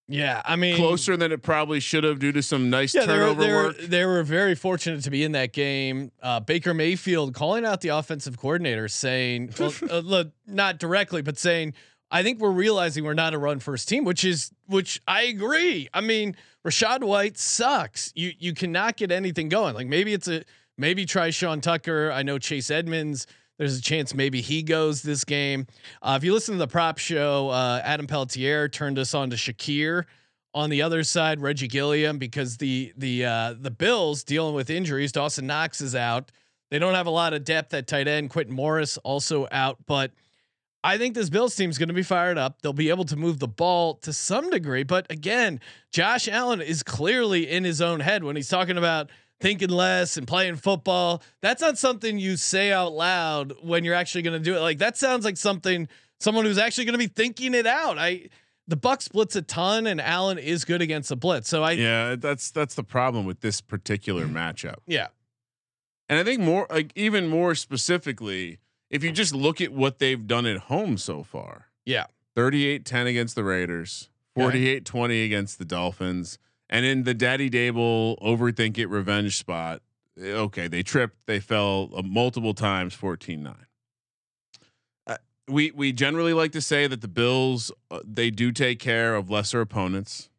yeah, 0.08 0.42
I 0.46 0.56
mean 0.56 0.76
Closer 0.76 1.18
than 1.18 1.32
it 1.32 1.42
probably 1.42 1.80
should 1.80 2.04
have 2.04 2.20
due 2.20 2.32
to 2.32 2.44
some 2.44 2.70
nice 2.70 2.94
Yeah, 2.94 3.06
they 3.06 3.14
were, 3.14 3.20
turnover 3.20 3.42
they, 3.42 3.52
were, 3.52 3.64
work. 3.64 3.78
they 3.80 4.06
were 4.06 4.24
very 4.24 4.54
fortunate 4.54 5.02
to 5.04 5.10
be 5.10 5.24
in 5.24 5.32
that 5.32 5.52
game. 5.52 6.12
Uh, 6.22 6.40
Baker 6.40 6.74
Mayfield 6.76 7.34
calling 7.34 7.66
out 7.66 7.82
the 7.82 7.90
offensive 7.90 8.38
coordinator, 8.38 8.88
saying, 8.88 9.52
well, 9.60 9.74
uh, 9.90 10.00
look, 10.00 10.32
not 10.46 10.78
directly, 10.78 11.24
but 11.24 11.40
saying, 11.40 11.74
"I 12.12 12.22
think 12.22 12.40
we're 12.40 12.52
realizing 12.52 13.04
we're 13.04 13.16
not 13.16 13.34
a 13.34 13.40
run 13.40 13.60
first 13.60 13.90
team," 13.90 14.04
which 14.06 14.24
is 14.24 14.52
which 14.68 15.02
I 15.08 15.24
agree. 15.24 15.90
I 15.92 16.02
mean, 16.02 16.36
Rachaad 16.64 17.04
White 17.04 17.40
sucks. 17.40 18.12
You 18.16 18.32
you 18.38 18.54
cannot 18.54 18.98
get 18.98 19.12
anything 19.12 19.50
going. 19.50 19.74
Like 19.74 19.88
maybe 19.88 20.14
it's 20.14 20.28
a 20.28 20.44
maybe 20.78 21.06
try 21.08 21.32
Sean 21.32 21.62
Tucker. 21.62 22.12
I 22.12 22.22
know 22.22 22.38
Chase 22.38 22.70
Edmonds. 22.70 23.26
There's 23.58 23.78
a 23.78 23.82
chance 23.82 24.14
maybe 24.14 24.42
he 24.42 24.64
goes 24.64 25.02
this 25.02 25.24
game. 25.24 25.68
Uh, 26.02 26.16
if 26.18 26.24
you 26.24 26.34
listen 26.34 26.56
to 26.56 26.60
the 26.60 26.68
prop 26.68 26.98
show, 26.98 27.50
uh, 27.50 27.82
Adam 27.84 28.06
Pelletier 28.06 28.68
turned 28.68 29.00
us 29.00 29.14
on 29.14 29.30
to 29.30 29.36
Shakir 29.36 30.06
on 30.54 30.70
the 30.70 30.82
other 30.82 31.04
side, 31.04 31.42
Reggie 31.42 31.68
Gilliam, 31.68 32.18
because 32.18 32.58
the 32.58 32.94
the 32.98 33.26
uh, 33.26 33.56
the 33.60 33.72
Bills 33.72 34.24
dealing 34.24 34.56
with 34.56 34.70
injuries. 34.70 35.12
Dawson 35.12 35.48
Knox 35.48 35.82
is 35.82 35.96
out. 35.96 36.32
They 36.72 36.80
don't 36.80 36.96
have 36.96 37.08
a 37.08 37.12
lot 37.12 37.34
of 37.34 37.44
depth 37.44 37.74
at 37.74 37.88
tight 37.88 38.08
end. 38.08 38.30
Quintin 38.30 38.56
Morris 38.56 38.98
also 39.00 39.48
out, 39.52 39.78
but 39.86 40.12
I 40.84 40.98
think 40.98 41.16
this 41.16 41.30
Bills 41.30 41.56
team 41.56 41.70
is 41.70 41.78
going 41.78 41.90
to 41.90 41.94
be 41.94 42.04
fired 42.04 42.38
up. 42.38 42.62
They'll 42.62 42.74
be 42.74 42.90
able 42.90 43.06
to 43.06 43.16
move 43.16 43.40
the 43.40 43.48
ball 43.48 43.96
to 43.96 44.12
some 44.14 44.50
degree, 44.50 44.84
but 44.84 45.10
again, 45.10 45.60
Josh 45.92 46.28
Allen 46.28 46.62
is 46.62 46.84
clearly 46.84 47.50
in 47.50 47.64
his 47.64 47.82
own 47.82 48.02
head 48.02 48.24
when 48.24 48.36
he's 48.36 48.50
talking 48.50 48.78
about 48.78 49.10
thinking 49.40 49.70
less 49.70 50.18
and 50.18 50.28
playing 50.28 50.56
football. 50.56 51.22
That's 51.42 51.62
not 51.62 51.78
something 51.78 52.18
you 52.18 52.38
say 52.38 52.72
out 52.72 52.94
loud 52.94 53.54
when 53.62 53.84
you're 53.84 53.96
actually 53.96 54.22
going 54.24 54.42
to 54.42 54.44
do 54.44 54.56
it. 54.56 54.60
Like 54.60 54.80
that 54.80 54.98
sounds 54.98 55.26
like 55.26 55.38
something 55.38 55.88
someone 56.20 56.46
who's 56.46 56.58
actually 56.58 56.86
going 56.86 56.94
to 56.94 57.00
be 57.00 57.08
thinking 57.08 57.54
it 57.54 57.68
out. 57.68 57.98
I 57.98 58.30
the 58.68 58.78
Bucs 58.78 59.12
blitz 59.12 59.36
a 59.36 59.42
ton, 59.42 59.86
and 59.86 60.02
Allen 60.02 60.40
is 60.40 60.66
good 60.66 60.82
against 60.82 61.10
the 61.10 61.16
blitz. 61.16 61.50
So 61.50 61.64
I 61.64 61.72
yeah, 61.72 62.16
that's 62.16 62.52
that's 62.52 62.76
the 62.76 62.84
problem 62.84 63.26
with 63.26 63.42
this 63.42 63.62
particular 63.62 64.26
mm-hmm. 64.26 64.38
matchup. 64.38 64.78
Yeah, 64.88 65.08
and 66.10 66.20
I 66.20 66.24
think 66.24 66.42
more 66.42 66.68
like 66.70 66.92
even 66.96 67.28
more 67.28 67.56
specifically, 67.56 68.60
if 68.90 69.04
you 69.04 69.12
just 69.12 69.36
look 69.36 69.62
at 69.62 69.72
what 69.72 70.00
they've 70.00 70.26
done 70.26 70.46
at 70.46 70.58
home 70.58 70.98
so 70.98 71.24
far. 71.24 71.68
Yeah. 71.86 72.06
38-10 72.36 73.08
against 73.08 73.36
the 73.36 73.44
Raiders, 73.44 74.10
48-20 74.38 75.26
against 75.26 75.58
the 75.58 75.66
Dolphins, 75.66 76.38
and 76.70 76.86
in 76.86 77.04
the 77.04 77.14
Daddy 77.14 77.50
Daboll 77.50 78.18
overthink 78.22 78.78
it 78.78 78.88
revenge 78.88 79.38
spot. 79.38 79.82
eh, 80.22 80.32
Okay, 80.32 80.68
they 80.68 80.84
tripped, 80.84 81.16
they 81.28 81.40
fell 81.40 81.90
uh, 81.96 82.02
multiple 82.02 82.54
times 82.54 82.96
14-9. 82.96 83.56
Uh, 85.08 85.18
we 85.48 85.72
we 85.72 85.92
generally 85.92 86.34
like 86.34 86.52
to 86.54 86.62
say 86.62 86.88
that 86.88 87.02
the 87.02 87.08
Bills 87.08 87.72
uh, 87.92 88.00
they 88.04 88.30
do 88.32 88.52
take 88.52 88.80
care 88.80 89.16
of 89.16 89.30
lesser 89.30 89.62
opponents. 89.62 90.30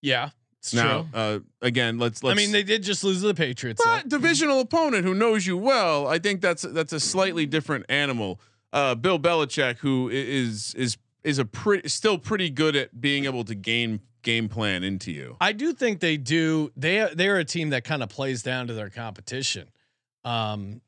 yeah, 0.00 0.30
it's 0.58 0.72
now, 0.74 1.02
true. 1.12 1.20
uh, 1.20 1.38
again, 1.60 1.98
let's 1.98 2.22
let's 2.22 2.38
I 2.38 2.42
mean, 2.42 2.52
they 2.52 2.62
did 2.62 2.82
just 2.82 3.02
lose 3.04 3.20
to 3.20 3.26
the 3.26 3.34
Patriots. 3.34 3.82
but 3.84 4.08
divisional 4.08 4.60
opponent 4.60 5.04
who 5.04 5.14
knows 5.14 5.46
you 5.46 5.56
well, 5.56 6.06
I 6.06 6.18
think 6.18 6.40
that's 6.40 6.62
that's 6.62 6.92
a 6.92 7.00
slightly 7.00 7.46
different 7.46 7.86
animal. 7.88 8.40
Uh, 8.72 8.94
Bill 8.94 9.18
Belichick, 9.18 9.78
who 9.78 10.08
is 10.08 10.74
is 10.74 10.74
is 10.74 10.98
is 11.24 11.38
a 11.38 11.44
pretty 11.44 11.88
still 11.88 12.18
pretty 12.18 12.48
good 12.50 12.74
at 12.74 13.00
being 13.00 13.24
able 13.26 13.44
to 13.44 13.54
game 13.54 14.00
game 14.22 14.48
plan 14.48 14.82
into 14.84 15.10
you. 15.12 15.36
I 15.40 15.52
do 15.52 15.72
think 15.72 16.00
they 16.00 16.16
do. 16.16 16.70
They 16.76 17.08
they're 17.14 17.38
a 17.38 17.44
team 17.44 17.70
that 17.70 17.84
kind 17.84 18.02
of 18.02 18.08
plays 18.08 18.42
down 18.42 18.68
to 18.68 18.74
their 18.74 18.90
competition. 18.90 19.68
Um, 20.24 20.80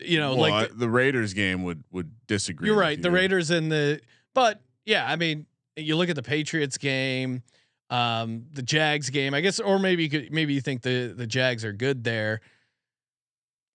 you 0.00 0.18
know, 0.18 0.36
Well, 0.36 0.50
like 0.50 0.70
I- 0.70 0.74
the 0.74 0.88
Raiders 0.88 1.34
game 1.34 1.64
would 1.64 1.82
would 1.90 2.10
disagree. 2.26 2.68
You're 2.68 2.78
right. 2.78 3.00
The. 3.00 3.10
Raiders 3.10 3.50
and 3.50 3.70
the, 3.72 4.00
but 4.34 4.60
yeah, 4.84 5.10
I 5.10 5.16
mean, 5.16 5.46
you 5.76 5.96
look 5.96 6.08
at 6.08 6.16
the 6.16 6.22
Patriots 6.22 6.78
game, 6.78 7.42
um, 7.90 8.44
the 8.52 8.62
Jags 8.62 9.10
game, 9.10 9.34
I 9.34 9.40
guess, 9.40 9.58
or 9.60 9.78
maybe 9.78 10.04
you 10.04 10.10
could, 10.10 10.32
maybe 10.32 10.54
you 10.54 10.60
think 10.60 10.82
the 10.82 11.14
the 11.16 11.26
Jags 11.26 11.64
are 11.64 11.72
good 11.72 12.04
there. 12.04 12.40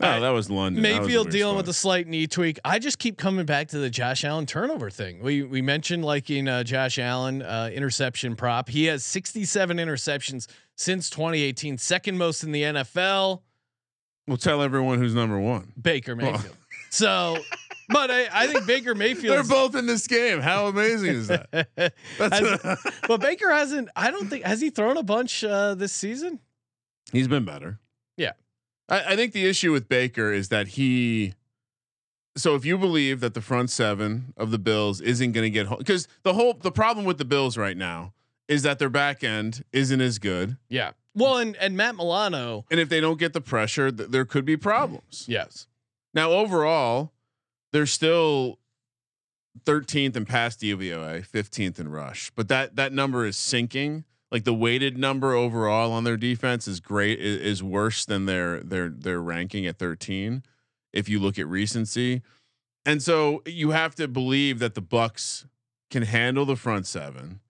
No, 0.04 0.22
that 0.22 0.30
was 0.30 0.50
London. 0.50 0.82
That 0.84 1.00
was 1.00 1.08
Mayfield 1.08 1.30
dealing 1.30 1.54
spot. 1.54 1.58
with 1.58 1.70
a 1.70 1.74
slight 1.74 2.08
knee 2.08 2.28
tweak. 2.28 2.60
I 2.64 2.80
just 2.80 3.00
keep 3.00 3.18
coming 3.18 3.46
back 3.46 3.70
to 3.70 3.80
the 3.80 3.90
Josh 3.90 4.24
Allen 4.24 4.46
turnover 4.46 4.90
thing. 4.90 5.22
We 5.22 5.44
we 5.44 5.62
mentioned 5.62 6.04
liking 6.06 6.48
uh, 6.48 6.64
Josh 6.64 7.00
Allen 7.00 7.42
uh, 7.42 7.70
interception 7.74 8.36
prop. 8.36 8.70
He 8.70 8.86
has 8.86 9.04
67 9.06 9.78
interceptions 9.78 10.48
since 10.76 11.10
2018, 11.10 11.78
second 11.78 12.18
most 12.18 12.44
in 12.44 12.52
the 12.52 12.64
NFL. 12.64 13.42
We'll 14.28 14.38
tell 14.38 14.62
everyone 14.62 15.00
who's 15.00 15.14
number 15.14 15.40
one. 15.40 15.74
Baker 15.82 16.16
Well. 16.16 16.32
Mayfield. 16.34 16.56
So, 16.90 17.38
but 17.90 18.12
I, 18.12 18.28
I 18.32 18.48
think 18.48 18.68
Baker 18.68 18.94
Mayfield. 18.94 19.36
They're 19.36 19.44
both 19.44 19.76
in 19.76 19.88
this 19.88 20.06
game. 20.08 20.40
How 20.42 20.68
amazing 20.68 21.10
is 21.10 21.28
that? 21.28 21.50
That's 22.18 22.40
Has- 22.40 22.92
but 23.08 23.20
Baker 23.20 23.52
hasn't. 23.52 23.90
I 23.96 24.12
don't 24.12 24.30
think 24.30 24.44
has 24.46 24.62
he 24.62 24.70
thrown 24.70 24.98
a 24.98 25.04
bunch 25.04 25.44
uh, 25.44 25.74
this 25.76 25.92
season. 25.92 26.40
He's 27.12 27.28
been 27.28 27.46
better. 27.46 27.80
Yeah. 28.16 28.34
I, 28.94 29.14
I 29.14 29.16
think 29.16 29.34
the 29.34 29.46
issue 29.46 29.72
with 29.72 29.90
Baker 29.90 30.32
is 30.32 30.50
that 30.50 30.70
he. 30.70 31.34
So 32.36 32.56
if 32.56 32.66
you 32.66 32.78
believe 32.78 33.20
that 33.20 33.34
the 33.34 33.42
front 33.42 33.70
seven 33.70 34.34
of 34.38 34.50
the 34.52 34.58
Bills 34.58 35.02
isn't 35.02 35.34
going 35.34 35.44
to 35.44 35.50
get 35.50 35.68
home, 35.68 35.78
because 35.80 36.08
the 36.24 36.34
whole 36.34 36.54
the 36.54 36.72
problem 36.72 37.06
with 37.06 37.18
the 37.18 37.26
Bills 37.26 37.58
right 37.58 37.78
now 37.78 38.14
is 38.48 38.64
that 38.64 38.80
their 38.80 38.90
back 38.90 39.24
end 39.24 39.64
isn't 39.72 40.02
as 40.02 40.20
good, 40.20 40.58
Yeah. 40.70 40.92
Well, 41.16 41.38
and 41.38 41.56
and 41.58 41.78
Matt 41.78 41.96
Milano. 41.96 42.66
and 42.72 42.80
if 42.80 42.90
they 42.90 43.00
don't 43.00 43.20
get 43.20 43.34
the 43.34 43.42
pressure, 43.42 43.92
th- 43.92 44.10
there 44.10 44.26
could 44.26 44.46
be 44.46 44.58
problems. 44.58 45.26
Yes. 45.28 45.68
Now 46.14 46.32
overall, 46.32 47.12
they're 47.72 47.86
still 47.86 48.58
13th 49.66 50.16
in 50.16 50.26
pass 50.26 50.56
DVOA, 50.58 51.28
15th 51.28 51.80
in 51.80 51.90
rush, 51.90 52.32
but 52.36 52.48
that 52.48 52.76
that 52.78 52.94
number 52.94 53.26
is 53.28 53.38
sinking. 53.38 54.06
Like 54.34 54.46
the 54.46 54.54
weighted 54.54 54.98
number 54.98 55.34
overall 55.34 55.92
on 55.92 56.06
their 56.06 56.18
defense 56.18 56.68
is 56.68 56.80
great 56.80 57.20
is, 57.20 57.40
is 57.40 57.64
worse 57.64 58.04
than 58.04 58.26
their 58.26 58.62
their 58.62 58.90
their 58.90 59.22
ranking 59.22 59.68
at 59.68 59.78
13 59.78 60.42
if 60.92 61.08
you 61.08 61.20
look 61.20 61.38
at 61.38 61.48
recency. 61.48 62.24
And 62.84 63.02
so 63.02 63.44
you 63.46 63.72
have 63.72 63.94
to 63.96 64.08
believe 64.08 64.58
that 64.58 64.74
the 64.74 64.82
Bucks 64.82 65.46
can 65.92 66.02
handle 66.02 66.46
the 66.46 66.56
front 66.56 66.88
seven, 66.88 67.42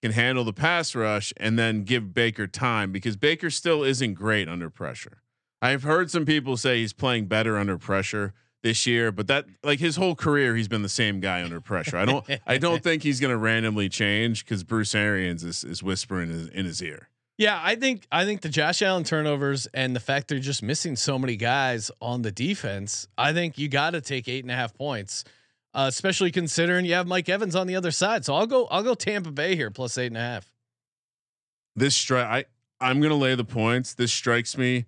can 0.00 0.12
handle 0.12 0.44
the 0.44 0.52
pass 0.52 0.94
rush 0.94 1.34
and 1.36 1.58
then 1.58 1.82
give 1.82 2.14
Baker 2.14 2.46
time 2.46 2.92
because 2.92 3.16
Baker 3.16 3.50
still 3.50 3.82
isn't 3.82 4.14
great 4.14 4.48
under 4.48 4.70
pressure. 4.70 5.22
I've 5.60 5.82
heard 5.82 6.12
some 6.12 6.24
people 6.24 6.56
say 6.56 6.78
he's 6.78 6.92
playing 6.92 7.26
better 7.26 7.58
under 7.58 7.76
pressure 7.76 8.34
this 8.62 8.86
year, 8.86 9.12
but 9.12 9.26
that 9.28 9.46
like 9.62 9.78
his 9.78 9.96
whole 9.96 10.14
career 10.14 10.56
he's 10.56 10.68
been 10.68 10.82
the 10.82 10.88
same 10.88 11.20
guy 11.20 11.42
under 11.42 11.60
pressure. 11.60 11.96
I 11.96 12.04
don't 12.04 12.24
I 12.46 12.58
don't 12.58 12.82
think 12.82 13.02
he's 13.02 13.20
going 13.20 13.30
to 13.30 13.36
randomly 13.36 13.88
change 13.88 14.46
cuz 14.46 14.64
Bruce 14.64 14.94
Arians 14.94 15.44
is 15.44 15.64
is 15.64 15.82
whispering 15.82 16.30
in 16.30 16.38
his, 16.38 16.48
in 16.48 16.66
his 16.66 16.82
ear. 16.82 17.08
Yeah, 17.38 17.60
I 17.62 17.76
think 17.76 18.06
I 18.10 18.24
think 18.24 18.40
the 18.40 18.48
Josh 18.48 18.82
Allen 18.82 19.04
turnovers 19.04 19.66
and 19.72 19.94
the 19.94 20.00
fact 20.00 20.26
they're 20.26 20.40
just 20.40 20.62
missing 20.62 20.96
so 20.96 21.18
many 21.18 21.36
guys 21.36 21.90
on 22.00 22.22
the 22.22 22.32
defense. 22.32 23.06
I 23.16 23.32
think 23.32 23.58
you 23.58 23.68
got 23.68 23.90
to 23.90 24.00
take 24.00 24.28
eight 24.28 24.42
and 24.42 24.50
a 24.50 24.56
half 24.56 24.74
points, 24.74 25.22
uh, 25.72 25.86
especially 25.88 26.32
considering 26.32 26.84
you 26.84 26.94
have 26.94 27.06
Mike 27.06 27.28
Evans 27.28 27.54
on 27.54 27.68
the 27.68 27.76
other 27.76 27.92
side. 27.92 28.24
So 28.24 28.34
I'll 28.34 28.48
go 28.48 28.66
I'll 28.66 28.82
go 28.82 28.94
Tampa 28.94 29.30
Bay 29.30 29.54
here 29.54 29.70
plus 29.70 29.96
eight 29.98 30.08
and 30.08 30.16
a 30.16 30.20
half. 30.20 30.50
This 31.76 31.94
strike 31.94 32.26
I 32.26 32.44
I'm 32.80 33.00
going 33.00 33.10
to 33.10 33.16
lay 33.16 33.36
the 33.36 33.44
points. 33.44 33.94
This 33.94 34.12
strikes 34.12 34.58
me 34.58 34.86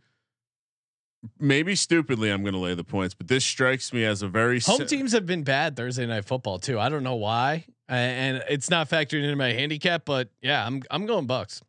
maybe 1.39 1.75
stupidly 1.75 2.31
I'm 2.31 2.43
going 2.43 2.55
to 2.55 2.61
lay 2.61 2.75
the 2.75 2.85
points, 2.85 3.15
but 3.15 3.29
this 3.29 3.45
strikes 3.45 3.93
me 3.93 4.05
as 4.05 4.23
a 4.23 4.29
very 4.29 4.61
Home 4.61 4.79
si- 4.79 4.87
teams 4.87 5.13
have 5.13 5.27
been 5.27 5.43
bad 5.43 5.77
Thursday 5.77 6.07
night 6.07 6.25
football 6.25 6.59
too. 6.59 6.79
I 6.79 6.89
don't 6.89 7.03
know 7.03 7.17
why, 7.17 7.67
and 7.89 8.43
it's 8.49 8.71
not 8.71 8.89
factored 8.89 9.23
into 9.23 9.37
my 9.37 9.53
handicap. 9.53 10.05
But 10.05 10.29
yeah, 10.41 10.67
I'm 10.67 10.83
I'm 10.91 11.07
going 11.07 11.27
Bucks. 11.27 11.63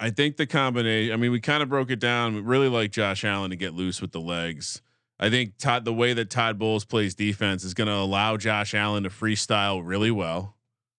I 0.00 0.10
think 0.10 0.36
the 0.36 0.46
combination. 0.46 1.12
I 1.12 1.16
mean, 1.16 1.32
we 1.32 1.40
kind 1.40 1.62
of 1.62 1.68
broke 1.68 1.90
it 1.90 1.98
down. 1.98 2.34
We 2.34 2.40
really 2.40 2.68
like 2.68 2.92
Josh 2.92 3.24
Allen 3.24 3.50
to 3.50 3.56
get 3.56 3.74
loose 3.74 4.00
with 4.00 4.12
the 4.12 4.20
legs. 4.20 4.80
I 5.20 5.30
think 5.30 5.58
Todd, 5.58 5.84
the 5.84 5.92
way 5.92 6.12
that 6.12 6.30
Todd 6.30 6.58
Bowles 6.58 6.84
plays 6.84 7.14
defense 7.16 7.64
is 7.64 7.74
going 7.74 7.88
to 7.88 7.94
allow 7.94 8.36
Josh 8.36 8.72
Allen 8.74 9.02
to 9.02 9.08
freestyle 9.10 9.82
really 9.84 10.12
well, 10.12 10.56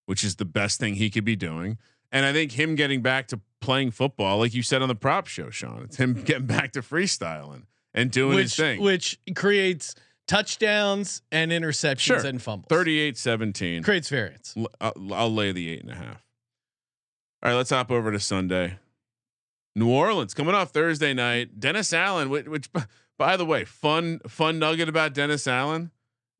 which 0.08 0.26
is 0.26 0.36
the 0.36 0.46
best 0.46 0.80
thing 0.80 0.96
he 0.96 1.10
could 1.10 1.24
be 1.24 1.38
doing. 1.38 1.78
And 2.12 2.26
I 2.26 2.34
think 2.34 2.52
him 2.52 2.76
getting 2.76 3.02
back 3.02 3.28
to 3.28 3.40
playing 3.70 3.92
football, 3.92 4.40
like 4.40 4.56
you 4.56 4.64
said 4.64 4.82
on 4.82 4.88
the 4.88 4.96
prop 4.96 5.28
show, 5.28 5.52
Sean, 5.52 5.84
it's 5.84 5.98
him 5.98 6.14
getting 6.26 6.48
back 6.48 6.72
to 6.72 6.82
freestyling 6.82 7.66
and 7.94 8.10
doing 8.10 8.36
his 8.40 8.46
which 8.46 8.56
thing. 8.58 8.82
which 8.82 9.20
creates 9.36 9.94
touchdowns 10.28 11.22
and 11.32 11.52
interceptions 11.52 12.00
Sure. 12.00 12.26
and 12.26 12.42
fumbles. 12.42 12.66
38 12.70 13.16
17. 13.16 13.84
creates 13.84 14.10
variance. 14.10 14.56
I'll, 14.82 14.94
uh, 15.12 15.14
I'll 15.14 15.32
lay 15.32 15.52
the 15.52 15.70
eight 15.70 15.82
and 15.84 15.92
a 15.92 15.96
half. 15.96 16.26
All 17.44 17.52
right, 17.52 17.54
let's 17.56 17.70
hop 17.70 17.92
over 17.92 18.12
to 18.12 18.20
Sunday. 18.20 18.80
New 19.76 19.88
Orleans 19.92 20.34
coming 20.34 20.56
off 20.56 20.72
Thursday 20.72 21.14
night. 21.14 21.60
Dennis 21.60 21.94
Allen, 21.94 22.32
which, 22.32 22.48
which 22.48 22.70
by 23.20 23.38
the 23.38 23.46
way, 23.46 23.66
fun 23.66 24.20
fun 24.28 24.58
nugget 24.58 24.90
about 24.90 25.14
Dennis 25.14 25.46
Allen. 25.46 25.92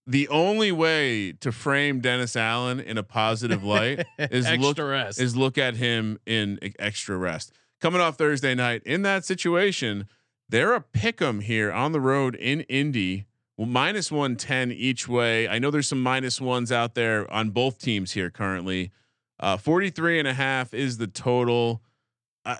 The 0.10 0.28
only 0.30 0.72
way 0.72 1.34
to 1.34 1.52
frame 1.52 2.00
Dennis 2.02 2.36
Allen 2.36 2.80
in 2.80 2.98
a 2.98 3.04
positive 3.04 3.64
light 3.64 4.06
is 4.18 4.48
Extra 4.48 4.58
look 4.58 4.78
rest. 4.80 5.22
is 5.22 5.36
look 5.36 5.58
at 5.60 5.76
him 5.76 6.18
in 6.26 6.58
extra 6.80 7.16
rest. 7.16 7.54
Coming 7.80 8.02
off 8.02 8.18
Thursday 8.18 8.56
night 8.56 8.82
in 8.86 9.04
that 9.04 9.24
situation, 9.24 10.08
they're 10.50 10.74
a 10.74 10.82
pick 10.82 11.22
'em 11.22 11.42
here 11.42 11.72
on 11.72 11.92
the 11.92 12.02
road 12.02 12.34
in 12.36 12.62
Indy. 12.62 13.26
Well, 13.56 13.68
minus 13.68 14.12
110 14.12 14.72
each 14.72 15.08
way. 15.08 15.48
I 15.48 15.60
know 15.60 15.70
there's 15.70 15.88
some 15.88 16.02
minus 16.02 16.42
ones 16.42 16.72
out 16.72 16.96
there 16.96 17.32
on 17.32 17.52
both 17.52 17.78
teams 17.80 18.14
here 18.14 18.32
currently. 18.32 18.92
Uh, 19.40 19.58
43 19.58 20.18
and 20.18 20.28
a 20.28 20.34
half 20.34 20.74
is 20.74 20.98
the 20.98 21.08
total. 21.08 21.84
Uh, 22.46 22.56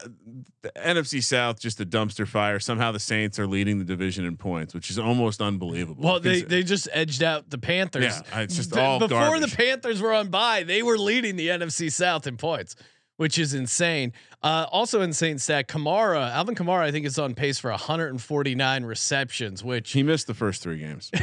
the 0.62 0.72
NFC 0.76 1.24
South 1.24 1.60
just 1.60 1.80
a 1.80 1.86
dumpster 1.86 2.28
fire. 2.28 2.60
Somehow 2.60 2.92
the 2.92 3.00
Saints 3.00 3.40
are 3.40 3.48
leading 3.48 3.80
the 3.80 3.86
division 3.86 4.26
in 4.26 4.36
points, 4.36 4.74
which 4.74 4.90
is 4.90 5.00
almost 5.00 5.42
unbelievable. 5.42 6.04
Well, 6.04 6.20
they 6.20 6.42
they 6.42 6.64
just 6.64 6.90
edged 6.92 7.24
out 7.24 7.50
the 7.50 7.58
Panthers. 7.58 8.22
Yeah, 8.32 8.42
it's 8.42 8.58
just 8.58 8.76
all 8.76 9.00
before 9.00 9.20
garbage. 9.20 9.50
the 9.50 9.56
Panthers 9.56 10.02
were 10.02 10.14
on 10.14 10.28
bye. 10.30 10.64
They 10.64 10.84
were 10.84 10.98
leading 10.98 11.38
the 11.38 11.48
NFC 11.48 11.92
South 11.92 12.28
in 12.28 12.36
points, 12.36 12.76
which 13.16 13.40
is 13.40 13.54
insane. 13.54 14.12
Uh, 14.44 14.66
also 14.70 15.02
insane 15.02 15.40
stat: 15.40 15.70
Kamara, 15.70 16.30
Alvin 16.32 16.56
Kamara, 16.56 16.82
I 16.82 16.92
think 16.92 17.06
is 17.06 17.18
on 17.18 17.34
pace 17.34 17.58
for 17.58 17.72
149 17.72 18.84
receptions, 18.84 19.64
which 19.64 19.94
he 19.94 20.04
missed 20.04 20.28
the 20.28 20.34
first 20.34 20.62
three 20.62 20.80
games. 20.80 21.10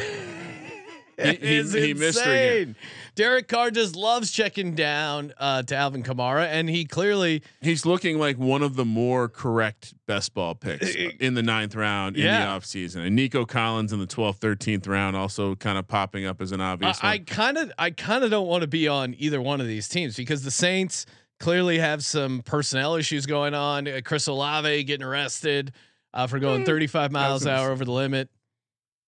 he, 1.22 1.34
he- 1.34 1.56
is 1.56 1.72
he 1.72 1.94
missed 1.94 2.22
three 2.22 2.32
games. 2.32 2.68
insane. 2.68 2.76
Derek 3.14 3.48
Carr 3.48 3.70
just 3.70 3.96
loves 3.96 4.30
checking 4.30 4.74
down 4.74 5.32
uh, 5.38 5.62
to 5.62 5.74
Alvin 5.74 6.02
Kamara, 6.02 6.46
and 6.46 6.68
he 6.68 6.84
clearly 6.84 7.42
He's 7.62 7.86
looking 7.86 8.18
like 8.18 8.36
one 8.36 8.62
of 8.62 8.76
the 8.76 8.84
more 8.84 9.28
correct 9.28 9.94
best 10.06 10.34
ball 10.34 10.54
picks 10.54 10.94
in 10.94 11.32
the 11.34 11.42
ninth 11.42 11.74
round 11.74 12.16
in 12.16 12.24
Yeah. 12.24 12.40
the 12.44 12.60
offseason. 12.60 13.06
And 13.06 13.16
Nico 13.16 13.46
Collins 13.46 13.92
in 13.94 13.98
the 14.00 14.06
12th, 14.06 14.38
13th 14.40 14.86
round 14.86 15.16
also 15.16 15.54
kind 15.54 15.78
of 15.78 15.88
popping 15.88 16.26
up 16.26 16.42
as 16.42 16.52
an 16.52 16.60
obvious 16.60 16.98
I 17.02 17.18
kind 17.18 17.56
of 17.56 17.72
I 17.78 17.90
kind 17.90 18.22
of 18.22 18.30
don't 18.30 18.46
want 18.48 18.60
to 18.62 18.68
be 18.68 18.86
on 18.86 19.14
either 19.18 19.40
one 19.40 19.60
of 19.62 19.66
these 19.66 19.88
teams 19.88 20.14
because 20.16 20.42
the 20.42 20.50
Saints 20.50 21.06
clearly 21.40 21.78
have 21.78 22.04
some 22.04 22.42
personnel 22.42 22.94
issues 22.96 23.24
going 23.26 23.54
on. 23.54 23.88
Uh, 23.88 24.00
Chris 24.04 24.26
Olave 24.26 24.84
getting 24.84 25.06
arrested 25.06 25.72
uh, 26.12 26.26
for 26.26 26.38
going 26.38 26.64
35 26.66 27.12
miles 27.12 27.44
an 27.44 27.52
hour 27.52 27.70
over 27.70 27.84
the 27.84 27.92
limit. 27.92 28.28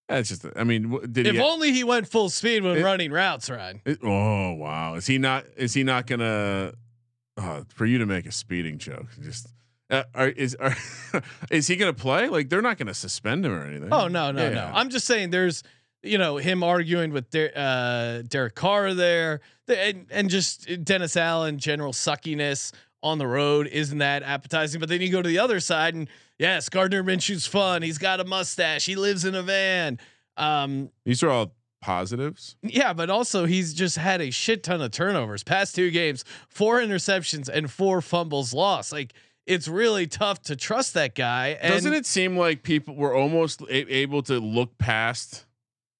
That's 0.09 0.29
just, 0.31 0.47
I 0.57 0.64
mean, 0.64 0.99
did 1.12 1.27
If 1.27 1.35
he? 1.35 1.40
only 1.40 1.73
he 1.73 1.85
went 1.85 2.09
full 2.09 2.31
speed 2.31 2.62
when 2.62 2.79
It- 2.79 2.83
running 2.83 3.11
routes, 3.12 3.51
Ryan. 3.51 3.83
it- 3.85 3.99
oh 4.03 4.53
wow, 4.53 4.94
is 4.94 5.07
he 5.07 5.18
not? 5.18 5.44
Is 5.57 5.75
he 5.75 5.85
not 5.85 6.07
gonna? 6.07 6.73
Uh, 7.37 7.62
for 7.68 7.87
you 7.87 7.99
to 7.99 8.07
make 8.07 8.27
a 8.27 8.33
speeding 8.33 8.79
joke, 8.79 9.07
just 9.23 9.47
uh, 9.90 10.03
are, 10.14 10.29
is 10.29 10.55
are, 10.57 10.75
is 11.51 11.66
he 11.68 11.77
gonna 11.77 11.92
play? 11.92 12.29
Like 12.29 12.49
they're 12.49 12.62
not 12.62 12.79
gonna 12.79 12.94
suspend 12.94 13.44
him 13.44 13.53
or 13.53 13.64
anything. 13.64 13.92
Oh 13.92 14.09
no, 14.09 14.31
no, 14.33 14.49
no. 14.49 14.51
Yeah. 14.55 14.73
I'm 14.75 14.88
just 14.90 15.07
saying 15.07 15.31
there's 15.31 15.62
you 16.03 16.16
know 16.18 16.38
him 16.38 16.62
arguing 16.62 17.12
with 17.12 17.31
Der- 17.31 17.53
uh, 17.55 18.23
Derek 18.27 18.55
Carr 18.55 18.94
there, 18.94 19.40
and, 19.68 20.07
and 20.11 20.31
just 20.31 20.83
Dennis 20.85 21.16
Allen 21.16 21.59
general 21.59 21.92
suckiness 21.92 22.73
on 23.03 23.18
the 23.18 23.27
road 23.27 23.66
isn't 23.68 23.99
that 23.99 24.23
appetizing. 24.23 24.81
But 24.81 24.88
then 24.88 25.01
you 25.03 25.11
go 25.11 25.21
to 25.23 25.29
the 25.29 25.38
other 25.38 25.61
side 25.61 25.94
and 25.94 26.09
yes, 26.38 26.68
Gardner 26.68 27.03
Minshew's 27.03 27.46
fun. 27.46 27.83
He's 27.83 27.98
got 27.98 28.20
a 28.20 28.24
mustache. 28.24 28.87
He 28.87 28.96
lives 28.96 29.24
in 29.24 29.35
a 29.35 29.42
van. 29.42 29.98
Um, 30.37 30.90
These 31.05 31.22
are 31.22 31.31
all 31.31 31.55
positives. 31.81 32.57
yeah, 32.62 32.92
but 32.92 33.11
also 33.11 33.44
he's 33.44 33.72
just 33.74 33.96
had 33.96 34.20
a 34.20 34.31
shit 34.31 34.62
ton 34.64 34.81
of 34.81 34.90
turnovers. 34.90 35.42
Past 35.44 35.74
two 35.74 35.90
games, 35.90 36.24
four 36.48 36.81
interceptions 36.81 37.48
and 37.48 37.70
four 37.70 38.01
fumbles 38.01 38.53
lost. 38.55 38.92
Like 38.92 39.12
it's 39.46 39.66
really 39.68 40.07
tough 40.07 40.42
to 40.42 40.57
trust 40.57 40.94
that 40.94 41.14
guy. 41.14 41.57
And 41.61 41.72
Doesn't 41.72 41.94
it 41.94 42.05
seem 42.07 42.37
like 42.37 42.62
people 42.62 42.94
were 42.94 43.14
almost 43.14 43.62
a- 43.62 43.92
able 43.94 44.22
to 44.22 44.38
look 44.38 44.77
past 44.79 45.46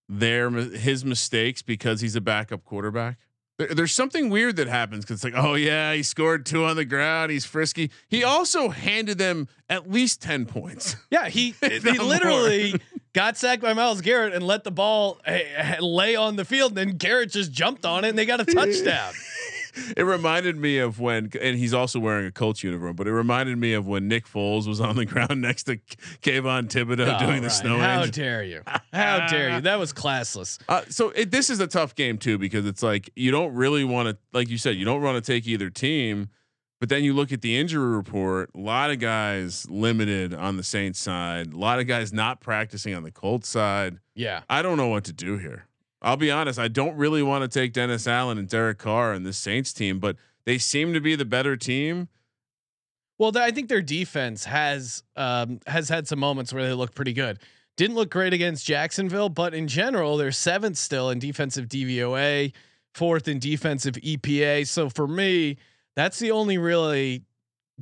their 0.09 0.51
his 0.51 1.05
mistakes 1.05 1.62
because 1.62 2.01
he's 2.01 2.16
a 2.16 2.20
backup 2.20 2.64
quarterback? 2.64 3.18
There, 3.59 3.75
there's 3.75 3.92
something 3.92 4.31
weird 4.31 4.57
that 4.57 4.68
happens 4.68 5.05
because 5.05 5.16
it's 5.16 5.25
like, 5.25 5.42
oh 5.44 5.55
yeah, 5.55 5.92
he 5.92 6.03
scored 6.03 6.47
two 6.47 6.64
on 6.64 6.77
the 6.77 6.85
ground. 6.85 7.31
He's 7.33 7.44
frisky. 7.44 7.90
He 8.09 8.25
also 8.25 8.68
handed 8.68 9.18
them 9.18 9.49
at 9.68 9.90
least 9.90 10.23
ten 10.23 10.47
points. 10.47 10.97
Yeah, 11.11 11.29
he 11.29 11.55
he 11.62 11.99
literally 11.99 12.81
got 13.14 13.37
sacked 13.38 13.62
by 13.62 13.73
Myles 13.73 14.03
Garrett 14.03 14.35
and 14.35 14.47
let 14.47 14.62
the 14.62 14.71
ball 14.71 15.18
eh, 15.25 15.42
eh, 15.57 15.77
lay 15.81 16.16
on 16.16 16.37
the 16.37 16.44
field. 16.44 16.77
And 16.77 16.90
then 16.90 16.97
Garrett 16.99 17.33
just 17.33 17.51
jumped 17.51 17.87
on 17.87 18.05
it 18.05 18.11
and 18.11 18.18
they 18.18 18.27
got 18.27 18.40
a 18.40 18.44
touchdown. 18.44 19.14
It 19.96 20.02
reminded 20.02 20.56
me 20.56 20.78
of 20.78 21.00
when, 21.00 21.30
and 21.40 21.58
he's 21.58 21.74
also 21.74 21.98
wearing 21.98 22.26
a 22.26 22.30
Colts 22.32 22.62
uniform, 22.62 22.96
but 22.96 23.06
it 23.06 23.12
reminded 23.12 23.58
me 23.58 23.72
of 23.74 23.86
when 23.86 24.08
Nick 24.08 24.26
Foles 24.26 24.66
was 24.66 24.80
on 24.80 24.96
the 24.96 25.04
ground 25.04 25.40
next 25.40 25.64
to 25.64 25.76
Kayvon 26.22 26.68
Thibodeaux 26.68 27.16
Oh, 27.16 27.18
doing 27.18 27.42
the 27.42 27.48
Ryan, 27.48 27.50
snow 27.50 27.78
How 27.78 27.98
angel. 28.02 28.10
dare 28.12 28.42
you? 28.44 28.62
How 28.92 29.26
dare 29.28 29.54
you? 29.56 29.60
That 29.62 29.78
was 29.78 29.92
classless. 29.92 30.58
Uh, 30.68 30.82
so 30.88 31.10
it, 31.10 31.30
this 31.30 31.48
is 31.50 31.60
a 31.60 31.66
tough 31.66 31.94
game 31.94 32.18
too 32.18 32.36
because 32.38 32.66
it's 32.66 32.82
like 32.82 33.10
you 33.16 33.30
don't 33.30 33.54
really 33.54 33.84
want 33.84 34.08
to, 34.08 34.18
like 34.32 34.48
you 34.50 34.58
said, 34.58 34.76
you 34.76 34.84
don't 34.84 35.00
want 35.02 35.22
to 35.22 35.32
take 35.32 35.46
either 35.46 35.70
team, 35.70 36.28
but 36.80 36.88
then 36.88 37.02
you 37.04 37.14
look 37.14 37.32
at 37.32 37.40
the 37.42 37.56
injury 37.58 37.96
report. 37.96 38.50
A 38.54 38.58
lot 38.58 38.90
of 38.90 38.98
guys 38.98 39.68
limited 39.70 40.34
on 40.34 40.56
the 40.56 40.62
Saints 40.62 40.98
side. 40.98 41.52
A 41.52 41.56
lot 41.56 41.78
of 41.80 41.86
guys 41.86 42.12
not 42.12 42.40
practicing 42.40 42.94
on 42.94 43.02
the 43.02 43.10
Colts 43.10 43.48
side. 43.48 43.98
Yeah. 44.14 44.42
I 44.50 44.62
don't 44.62 44.76
know 44.76 44.88
what 44.88 45.04
to 45.04 45.12
do 45.12 45.38
here. 45.38 45.64
I'll 46.00 46.16
be 46.16 46.30
honest. 46.30 46.58
I 46.58 46.68
don't 46.68 46.96
really 46.96 47.22
want 47.22 47.42
to 47.42 47.48
take 47.48 47.72
Dennis 47.72 48.06
Allen 48.06 48.38
and 48.38 48.48
Derek 48.48 48.78
Carr 48.78 49.12
and 49.12 49.26
this 49.26 49.38
Saints 49.38 49.72
team, 49.72 49.98
but 49.98 50.16
they 50.44 50.58
seem 50.58 50.92
to 50.92 51.00
be 51.00 51.16
the 51.16 51.24
better 51.24 51.56
team. 51.56 52.08
Well, 53.18 53.37
I 53.37 53.50
think 53.50 53.68
their 53.68 53.82
defense 53.82 54.44
has 54.44 55.02
um, 55.16 55.58
has 55.66 55.88
had 55.88 56.06
some 56.06 56.20
moments 56.20 56.52
where 56.52 56.64
they 56.66 56.72
look 56.72 56.94
pretty 56.94 57.12
good. 57.12 57.40
Didn't 57.76 57.96
look 57.96 58.11
great 58.11 58.32
against 58.32 58.64
Jacksonville, 58.64 59.28
but 59.28 59.54
in 59.54 59.68
general, 59.68 60.16
they're 60.16 60.32
seventh 60.32 60.76
still 60.76 61.11
in 61.11 61.18
defensive 61.18 61.66
DVOA, 61.66 62.52
fourth 62.94 63.28
in 63.28 63.38
defensive 63.40 63.94
EPA. 63.94 64.66
So 64.66 64.88
for 64.88 65.06
me, 65.06 65.58
that's 65.96 66.18
the 66.18 66.30
only 66.30 66.58
really 66.58 67.24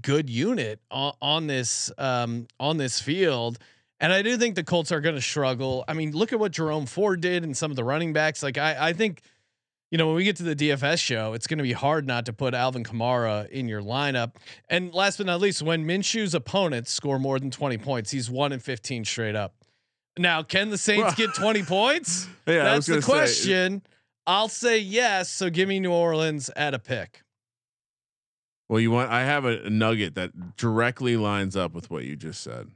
good 0.01 0.29
unit 0.29 0.81
on, 0.91 1.13
on 1.21 1.47
this 1.47 1.93
um, 1.99 2.47
on 2.59 2.79
this 2.79 3.01
field. 3.01 3.59
And 4.01 4.13
I 4.13 4.23
do 4.23 4.37
think 4.37 4.55
the 4.57 4.65
Colts 4.65 4.93
are 4.93 5.01
going 5.01 5.15
to 5.15 5.21
struggle. 5.23 5.85
I 5.89 5.95
mean, 5.95 6.13
look 6.13 6.33
at 6.33 6.39
what 6.39 6.53
Jerome 6.53 6.87
Ford 6.87 7.21
did 7.21 7.45
and 7.45 7.57
some 7.57 7.71
of 7.71 7.77
the 7.77 7.85
running 7.85 8.13
backs. 8.13 8.43
Like 8.43 8.59
I, 8.59 8.89
I 8.89 8.93
think, 8.93 9.23
you 9.91 9.97
know, 9.97 10.07
when 10.09 10.17
we 10.17 10.25
get 10.25 10.37
to 10.37 10.43
the 10.43 10.55
DFS 10.55 10.99
show, 10.99 11.33
it's 11.33 11.47
going 11.47 11.59
to 11.59 11.63
be 11.65 11.73
hard 11.73 12.07
not 12.07 12.27
to 12.27 12.33
put 12.35 12.53
Alvin 12.53 12.85
Kamara 12.85 13.49
in 13.49 13.69
your 13.69 13.81
lineup. 13.81 14.35
And 14.69 14.93
last 14.93 15.17
but 15.17 15.27
not 15.27 15.41
least, 15.41 15.63
when 15.63 15.87
Minshew's 15.87 16.35
opponents 16.35 16.93
score 16.93 17.19
more 17.19 17.39
than 17.39 17.51
20 17.51 17.79
points, 17.79 18.11
he's 18.11 18.29
one 18.29 18.53
in 18.53 18.61
15 18.61 19.05
straight 19.07 19.35
up. 19.35 19.55
Now, 20.19 20.43
can 20.43 20.71
the 20.71 20.79
Saints 20.79 21.15
get 21.15 21.35
20 21.35 21.63
points? 21.63 22.27
Yeah, 22.47 22.63
That's 22.65 22.87
the 22.87 22.93
gonna 22.93 23.03
say- 23.03 23.13
question. 23.13 23.83
I'll 24.29 24.49
say 24.49 24.79
yes. 24.79 25.29
So 25.29 25.51
give 25.51 25.69
me 25.69 25.81
New 25.81 25.91
Orleans 25.93 26.49
at 26.55 26.75
a 26.75 26.79
pick. 26.79 27.23
Well, 28.69 28.81
you 28.81 28.91
want? 28.91 29.11
I 29.11 29.23
have 29.25 29.45
a, 29.45 29.65
a 29.65 29.71
nugget 29.71 30.15
that 30.17 30.57
directly 30.57 31.17
lines 31.17 31.57
up 31.57 31.73
with 31.75 31.91
what 31.91 32.05
you 32.05 32.17
just 32.17 32.43
said. 32.43 32.71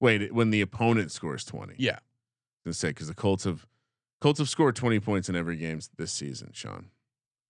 Wait, 0.00 0.32
when 0.32 0.50
the 0.50 0.60
opponent 0.60 1.10
scores 1.12 1.44
twenty, 1.44 1.74
Yeah. 1.78 1.98
to 2.64 2.72
say 2.72 2.88
because 2.90 3.08
the 3.08 3.14
Colts 3.14 3.44
have 3.44 3.66
Colts 4.20 4.38
have 4.38 4.48
scored 4.48 4.76
twenty 4.76 5.00
points 5.00 5.28
in 5.28 5.36
every 5.36 5.56
game 5.56 5.80
this 5.96 6.12
season. 6.12 6.50
Sean, 6.52 6.90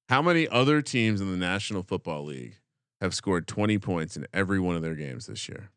how 0.09 0.23
many 0.23 0.49
other 0.49 0.81
teams 0.83 1.21
in 1.21 1.31
the 1.31 1.37
National 1.37 1.83
Football 1.83 2.25
League 2.25 2.57
have 3.01 3.15
scored 3.15 3.47
twenty 3.47 3.79
points 3.79 4.17
in 4.17 4.27
every 4.33 4.59
one 4.61 4.77
of 4.77 4.83
their 4.83 4.95
games 4.95 5.27
this 5.27 5.49
year? 5.49 5.71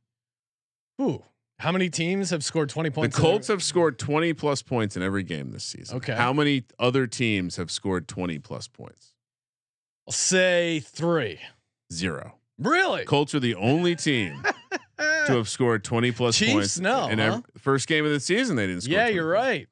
Ooh. 1.01 1.23
How 1.59 1.71
many 1.71 1.91
teams 1.91 2.31
have 2.31 2.43
scored 2.43 2.69
20 2.69 2.89
The 2.89 2.95
points? 2.95 3.15
in 3.17 3.21
Colts 3.23 3.47
have 3.49 3.61
scored 3.61 3.99
twenty 3.99 4.33
plus 4.33 4.63
points 4.63 4.97
in 4.97 5.03
every 5.03 5.21
game 5.23 5.51
this 5.51 5.63
season. 5.63 5.97
Okay. 5.97 6.15
How 6.15 6.33
many 6.33 6.63
other 6.79 7.05
teams 7.05 7.57
have 7.57 7.69
scored 7.69 8.07
twenty 8.07 8.39
plus 8.39 8.67
points? 8.67 9.13
I'll 10.07 10.11
say 10.13 10.79
three. 10.79 11.39
Zero. 11.93 12.35
Really? 12.59 13.05
Colts 13.05 13.33
are 13.33 13.39
the 13.39 13.55
only 13.55 13.95
team 13.95 14.41
to 14.97 15.33
have 15.33 15.49
scored 15.49 15.83
20 15.83 16.11
plus 16.11 16.37
Chiefs, 16.37 16.53
points 16.53 16.79
no, 16.79 17.07
in 17.07 17.17
huh? 17.19 17.25
every 17.25 17.41
first 17.57 17.87
game 17.87 18.05
of 18.05 18.11
the 18.11 18.19
season 18.19 18.55
they 18.55 18.67
didn't 18.67 18.81
score. 18.81 18.93
yeah, 18.93 19.07
you're 19.07 19.33
points. 19.33 19.43
right. 19.47 19.67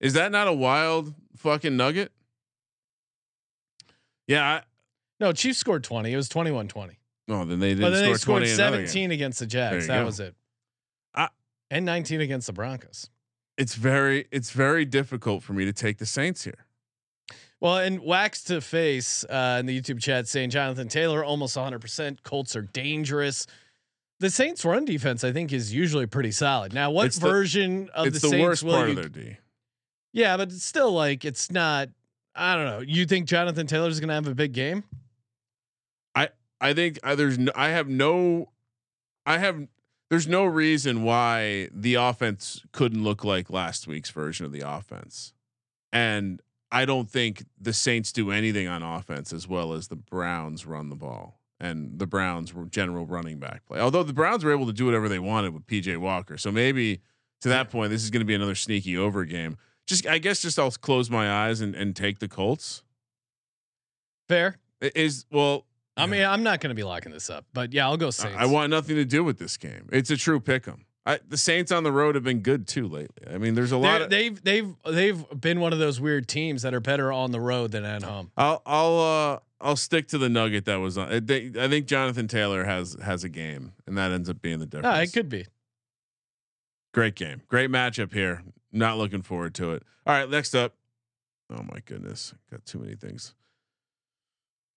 Is 0.00 0.12
that 0.14 0.32
not 0.32 0.46
a 0.48 0.52
wild 0.52 1.14
fucking 1.36 1.76
nugget? 1.76 2.12
Yeah, 4.26 4.44
I, 4.44 4.62
No, 5.20 5.32
Chiefs 5.32 5.58
scored 5.58 5.84
20. 5.84 6.12
It 6.12 6.16
was 6.16 6.28
21 6.28 6.68
20. 6.68 6.98
no, 7.28 7.44
then 7.44 7.60
they 7.60 7.70
didn't 7.70 7.82
But 7.82 7.90
then 7.90 8.02
score 8.02 8.12
they 8.12 8.18
scored 8.18 8.40
20 8.42 8.50
in 8.50 8.56
17 8.56 9.10
against 9.12 9.38
the 9.38 9.46
Jags. 9.46 9.86
That 9.86 10.00
go. 10.00 10.04
was 10.06 10.20
it. 10.20 10.34
I- 11.14 11.28
and 11.70 11.84
19 11.86 12.20
against 12.20 12.46
the 12.48 12.52
Broncos. 12.52 13.08
It's 13.56 13.74
very 13.74 14.26
it's 14.30 14.50
very 14.50 14.84
difficult 14.84 15.42
for 15.42 15.54
me 15.54 15.64
to 15.64 15.72
take 15.72 15.96
the 15.98 16.04
Saints 16.06 16.44
here. 16.44 16.65
Well, 17.60 17.78
and 17.78 18.00
wax 18.00 18.42
to 18.44 18.60
face 18.60 19.24
uh, 19.24 19.56
in 19.60 19.66
the 19.66 19.80
YouTube 19.80 20.00
chat 20.00 20.28
saying 20.28 20.50
Jonathan 20.50 20.88
Taylor 20.88 21.24
almost 21.24 21.56
100%. 21.56 22.22
Colts 22.22 22.54
are 22.54 22.62
dangerous. 22.62 23.46
The 24.20 24.30
Saints' 24.30 24.64
run 24.64 24.84
defense, 24.84 25.24
I 25.24 25.32
think, 25.32 25.52
is 25.52 25.72
usually 25.72 26.06
pretty 26.06 26.32
solid. 26.32 26.72
Now, 26.74 26.90
what 26.90 27.06
It's 27.06 27.18
the- 27.18 27.28
version 27.28 27.88
of 27.94 28.06
it's 28.08 28.20
the, 28.20 28.28
the, 28.28 28.30
Saints 28.30 28.42
worst 28.44 28.62
will 28.62 28.74
part 28.74 28.88
you? 28.90 28.98
of 28.98 29.12
their 29.12 29.24
D. 29.24 29.36
yeah, 30.12 30.36
but 30.36 30.48
it's 30.50 30.64
still 30.64 30.92
like 30.92 31.24
it's 31.24 31.50
not. 31.50 31.88
I 32.34 32.54
don't 32.54 32.66
know. 32.66 32.80
You 32.80 33.06
think 33.06 33.26
Jonathan 33.26 33.66
Taylor 33.66 33.88
is 33.88 33.98
going 34.00 34.08
to 34.08 34.14
have 34.14 34.26
a 34.28 34.34
big 34.34 34.52
game? 34.52 34.84
I 36.14 36.28
I 36.60 36.74
think 36.74 36.98
uh, 37.02 37.14
there's 37.14 37.38
no, 37.38 37.52
I 37.56 37.68
have 37.70 37.88
no 37.88 38.50
I 39.24 39.38
have 39.38 39.66
there's 40.10 40.28
no 40.28 40.44
reason 40.44 41.02
why 41.02 41.68
the 41.72 41.94
offense 41.94 42.62
couldn't 42.72 43.02
look 43.02 43.24
like 43.24 43.48
last 43.50 43.86
week's 43.86 44.10
version 44.10 44.44
of 44.44 44.52
the 44.52 44.60
offense. 44.60 45.32
and 45.92 46.40
I 46.76 46.84
don't 46.84 47.10
think 47.10 47.44
the 47.60 47.72
Saints 47.72 48.12
do 48.12 48.30
anything 48.30 48.68
on 48.68 48.82
offense 48.82 49.32
as 49.32 49.48
well 49.48 49.72
as 49.72 49.88
the 49.88 49.96
Browns 49.96 50.66
run 50.66 50.88
the 50.90 50.96
ball 50.96 51.40
and 51.58 51.98
the 51.98 52.06
Browns 52.06 52.52
were 52.52 52.66
general 52.66 53.06
running 53.06 53.38
back 53.38 53.64
play. 53.66 53.80
Although 53.80 54.02
the 54.02 54.12
Browns 54.12 54.44
were 54.44 54.52
able 54.52 54.66
to 54.66 54.72
do 54.72 54.84
whatever 54.84 55.08
they 55.08 55.18
wanted 55.18 55.54
with 55.54 55.66
PJ 55.66 55.96
Walker, 55.98 56.36
so 56.36 56.52
maybe 56.52 57.00
to 57.40 57.48
that 57.48 57.70
point, 57.70 57.90
this 57.90 58.02
is 58.04 58.10
going 58.10 58.20
to 58.20 58.26
be 58.26 58.34
another 58.34 58.54
sneaky 58.54 58.96
over 58.96 59.24
game. 59.24 59.56
Just 59.86 60.06
I 60.06 60.18
guess 60.18 60.42
just 60.42 60.58
I'll 60.58 60.70
close 60.70 61.10
my 61.10 61.30
eyes 61.30 61.60
and, 61.60 61.74
and 61.74 61.94
take 61.94 62.18
the 62.18 62.28
Colts. 62.28 62.82
Fair. 64.28 64.56
I- 64.82 64.92
Is 64.94 65.26
well, 65.30 65.64
I 65.96 66.06
mean, 66.06 66.24
I'm 66.24 66.42
not 66.42 66.60
going 66.60 66.70
to 66.70 66.74
be 66.74 66.82
locking 66.82 67.12
this 67.12 67.30
up, 67.30 67.46
but 67.54 67.72
yeah, 67.72 67.86
I'll 67.86 67.96
go 67.96 68.08
I- 68.08 68.10
Saints. 68.10 68.36
I 68.38 68.46
want 68.46 68.70
nothing 68.70 68.96
to 68.96 69.04
do 69.04 69.22
with 69.24 69.38
this 69.38 69.56
game. 69.56 69.88
It's 69.92 70.10
a 70.10 70.16
true 70.16 70.40
pick 70.40 70.66
'em. 70.68 70.85
I, 71.08 71.20
the 71.28 71.38
Saints 71.38 71.70
on 71.70 71.84
the 71.84 71.92
road 71.92 72.16
have 72.16 72.24
been 72.24 72.40
good 72.40 72.66
too 72.66 72.88
lately. 72.88 73.32
I 73.32 73.38
mean, 73.38 73.54
there's 73.54 73.70
a 73.70 73.76
lot 73.78 74.02
of. 74.02 74.10
they've 74.10 74.42
they've 74.42 74.74
they've 74.84 75.24
been 75.40 75.60
one 75.60 75.72
of 75.72 75.78
those 75.78 76.00
weird 76.00 76.26
teams 76.26 76.62
that 76.62 76.74
are 76.74 76.80
better 76.80 77.12
on 77.12 77.30
the 77.30 77.40
road 77.40 77.70
than 77.70 77.84
at 77.84 78.02
home. 78.02 78.32
I'll 78.36 78.60
I'll 78.66 78.98
uh 78.98 79.38
I'll 79.60 79.76
stick 79.76 80.08
to 80.08 80.18
the 80.18 80.28
nugget 80.28 80.64
that 80.64 80.76
was 80.80 80.98
on. 80.98 81.12
I 81.12 81.20
think- 81.20 81.56
I 81.56 81.68
think 81.68 81.86
Jonathan 81.86 82.26
Taylor 82.26 82.64
has 82.64 82.96
has 83.02 83.22
a 83.22 83.28
game, 83.28 83.72
and 83.86 83.96
that 83.96 84.10
ends 84.10 84.28
up 84.28 84.42
being 84.42 84.58
the 84.58 84.66
difference. 84.66 84.94
No, 84.96 85.00
it 85.00 85.12
could 85.12 85.28
be. 85.28 85.46
Great 86.92 87.14
game, 87.14 87.42
great 87.48 87.70
matchup 87.70 88.12
here. 88.12 88.42
Not 88.72 88.98
looking 88.98 89.22
forward 89.22 89.54
to 89.54 89.72
it. 89.74 89.84
All 90.06 90.14
right, 90.14 90.28
next 90.28 90.54
up. 90.54 90.74
Oh 91.50 91.62
my 91.72 91.78
goodness, 91.84 92.34
got 92.50 92.66
too 92.66 92.78
many 92.80 92.96
things. 92.96 93.32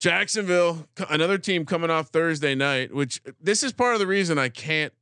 Jacksonville, 0.00 0.86
another 1.10 1.36
team 1.38 1.66
coming 1.66 1.90
off 1.90 2.08
Thursday 2.08 2.54
night, 2.54 2.94
which 2.94 3.20
this 3.40 3.62
is 3.62 3.72
part 3.72 3.94
of 3.94 4.00
the 4.00 4.06
reason 4.06 4.38
I 4.38 4.48
can't. 4.48 4.92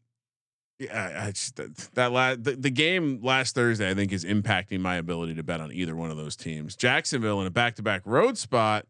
Yeah, 0.78 1.22
I 1.24 1.30
just 1.32 1.56
that, 1.56 1.76
that 1.94 2.12
la- 2.12 2.36
the, 2.36 2.52
the 2.52 2.70
game 2.70 3.18
last 3.22 3.54
Thursday 3.56 3.90
I 3.90 3.94
think 3.94 4.12
is 4.12 4.24
impacting 4.24 4.78
my 4.80 4.94
ability 4.96 5.34
to 5.34 5.42
bet 5.42 5.60
on 5.60 5.72
either 5.72 5.96
one 5.96 6.10
of 6.10 6.16
those 6.16 6.36
teams. 6.36 6.76
Jacksonville 6.76 7.40
in 7.40 7.46
a 7.48 7.50
back-to-back 7.50 8.02
road 8.04 8.38
spot, 8.38 8.86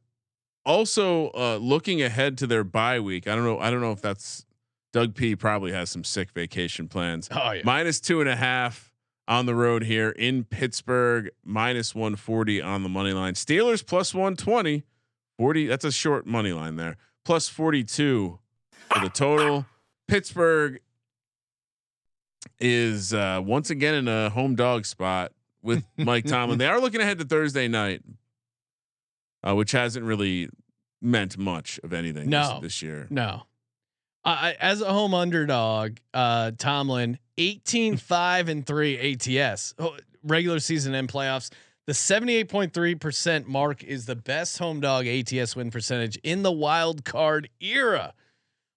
also 0.67 1.31
uh, 1.31 1.57
looking 1.57 2.03
ahead 2.03 2.37
to 2.39 2.47
their 2.47 2.65
bye 2.65 3.01
week. 3.01 3.27
I 3.27 3.35
don't 3.35 3.45
know. 3.45 3.59
I 3.59 3.71
don't 3.71 3.81
know 3.81 3.93
if 3.93 4.03
that's 4.03 4.45
Doug 4.93 5.15
P. 5.15 5.35
Probably 5.35 5.73
has 5.73 5.89
some 5.91 6.05
sick 6.05 6.31
vacation 6.33 6.89
plans 6.89 7.29
Oh 7.33 7.53
yeah. 7.53 7.63
minus 7.65 8.01
two 8.01 8.21
and 8.21 8.29
a 8.29 8.37
half 8.37 8.93
on 9.27 9.47
the 9.47 9.55
road 9.55 9.83
here 9.85 10.11
in 10.11 10.45
Pittsburgh, 10.45 11.31
minus 11.45 11.95
140 11.95 12.61
on 12.63 12.83
the 12.83 12.89
money 12.89 13.13
line. 13.13 13.35
Steelers 13.35 13.85
plus 13.87 14.15
120, 14.15 14.85
40. 15.39 15.67
That's 15.67 15.85
a 15.85 15.93
short 15.93 16.27
money 16.27 16.53
line 16.53 16.77
there. 16.77 16.97
Plus 17.25 17.49
42 17.49 18.39
for 18.91 19.01
the 19.01 19.11
total. 19.11 19.67
Pittsburgh 20.07 20.81
is 22.61 23.13
uh, 23.15 23.41
once 23.45 23.71
again 23.71 23.95
in 23.95 24.09
a 24.09 24.31
home 24.31 24.55
dog 24.55 24.87
spot 24.87 25.33
with 25.63 25.85
Mike 25.97 26.25
Tomlin. 26.27 26.59
They 26.59 26.67
are 26.67 26.81
looking 26.81 27.01
ahead 27.01 27.19
to 27.19 27.25
Thursday 27.25 27.69
night, 27.69 28.03
uh, 29.47 29.55
which 29.55 29.73
hasn't 29.73 30.05
really 30.05 30.49
meant 31.01 31.39
much 31.39 31.79
of 31.85 31.93
anything 31.93 32.29
No. 32.29 32.55
this, 32.55 32.61
this 32.63 32.83
year. 32.83 33.07
No. 33.11 33.43
I, 34.25 34.57
as 34.61 34.81
a 34.83 34.93
home 34.93 35.15
underdog, 35.15 35.99
uh, 36.13 36.51
Tomlin 36.59 37.19
18 37.39 37.97
5 37.99 38.49
and 38.49 38.67
3 38.67 39.15
ATS 39.39 39.75
regular 40.23 40.59
season 40.59 40.95
and 40.95 41.09
playoffs. 41.09 41.51
The 41.87 41.93
78.3% 41.95 43.47
mark 43.47 43.83
is 43.83 44.05
the 44.05 44.17
best 44.17 44.59
home 44.59 44.81
dog 44.81 45.07
ATS 45.07 45.57
win 45.57 45.71
percentage 45.71 46.17
in 46.23 46.43
the 46.43 46.53
wild 46.53 47.05
card 47.05 47.49
era. 47.61 48.13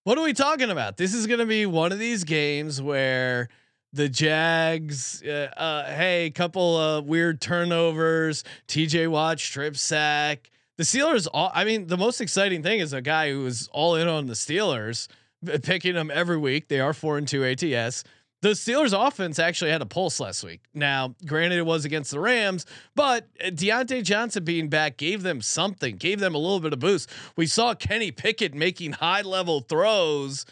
What 0.03 0.17
are 0.17 0.23
we 0.23 0.33
talking 0.33 0.71
about? 0.71 0.97
This 0.97 1.13
is 1.13 1.27
going 1.27 1.41
to 1.41 1.45
be 1.45 1.67
one 1.67 1.91
of 1.91 1.99
these 1.99 2.23
games 2.23 2.81
where 2.81 3.49
the 3.93 4.09
Jags, 4.09 5.21
uh, 5.21 5.51
uh, 5.55 5.93
hey, 5.93 6.31
couple 6.33 6.75
of 6.75 7.05
weird 7.05 7.39
turnovers, 7.39 8.43
TJ 8.67 9.09
Watt 9.09 9.39
strip 9.39 9.77
sack. 9.77 10.49
The 10.77 10.85
Steelers, 10.85 11.27
all, 11.31 11.51
I 11.53 11.65
mean, 11.65 11.85
the 11.85 11.97
most 11.97 12.19
exciting 12.19 12.63
thing 12.63 12.79
is 12.79 12.93
a 12.93 13.01
guy 13.03 13.29
who 13.29 13.43
was 13.43 13.69
all 13.71 13.95
in 13.95 14.07
on 14.07 14.25
the 14.25 14.33
Steelers, 14.33 15.07
picking 15.61 15.93
them 15.93 16.09
every 16.11 16.37
week. 16.37 16.67
They 16.67 16.79
are 16.79 16.93
four 16.93 17.19
and 17.19 17.27
two 17.27 17.45
ATS. 17.45 18.03
The 18.41 18.49
Steelers 18.49 18.93
offense 19.07 19.37
actually 19.37 19.69
had 19.69 19.83
a 19.83 19.85
pulse 19.85 20.19
last 20.19 20.43
week. 20.43 20.61
Now, 20.73 21.13
granted, 21.27 21.59
it 21.59 21.65
was 21.65 21.85
against 21.85 22.09
the 22.09 22.19
Rams, 22.19 22.65
but 22.95 23.27
Diontae 23.37 24.03
Johnson 24.03 24.43
being 24.43 24.67
back 24.67 24.97
gave 24.97 25.21
them 25.21 25.41
something, 25.41 25.95
gave 25.97 26.19
them 26.19 26.33
a 26.33 26.39
little 26.39 26.59
bit 26.59 26.73
of 26.73 26.79
boost. 26.79 27.09
We 27.35 27.45
saw 27.45 27.75
Kenny 27.75 28.11
Pickett 28.11 28.55
making 28.55 28.93
high 28.93 29.21
level 29.21 29.59
throws. 29.59 30.47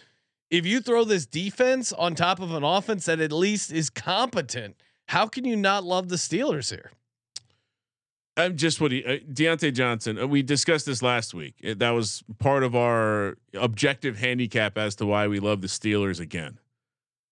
If 0.52 0.68
you 0.68 0.82
throw 0.82 1.04
this 1.04 1.26
defense 1.26 1.92
on 1.92 2.14
top 2.14 2.40
of 2.40 2.54
an 2.54 2.64
offense 2.64 3.06
that 3.06 3.20
at 3.20 3.32
least 3.32 3.72
is 3.72 3.90
competent, 3.90 4.76
how 5.08 5.26
can 5.26 5.44
you 5.44 5.56
not 5.56 5.84
love 5.84 6.10
the 6.10 6.16
Steelers 6.16 6.70
here? 6.70 6.92
I'm 8.38 8.56
just 8.56 8.80
what 8.80 8.92
he 8.92 9.04
uh, 9.04 9.18
Diontae 9.32 9.74
Johnson. 9.74 10.18
Uh, 10.18 10.28
we 10.28 10.44
discussed 10.44 10.86
this 10.86 11.02
last 11.02 11.34
week. 11.34 11.56
It, 11.60 11.80
that 11.80 11.92
was 11.92 12.24
part 12.38 12.64
of 12.64 12.76
our 12.76 13.36
objective 13.54 14.18
handicap 14.18 14.78
as 14.78 14.96
to 14.98 15.06
why 15.06 15.28
we 15.28 15.40
love 15.40 15.62
the 15.62 15.68
Steelers 15.68 16.20
again, 16.20 16.58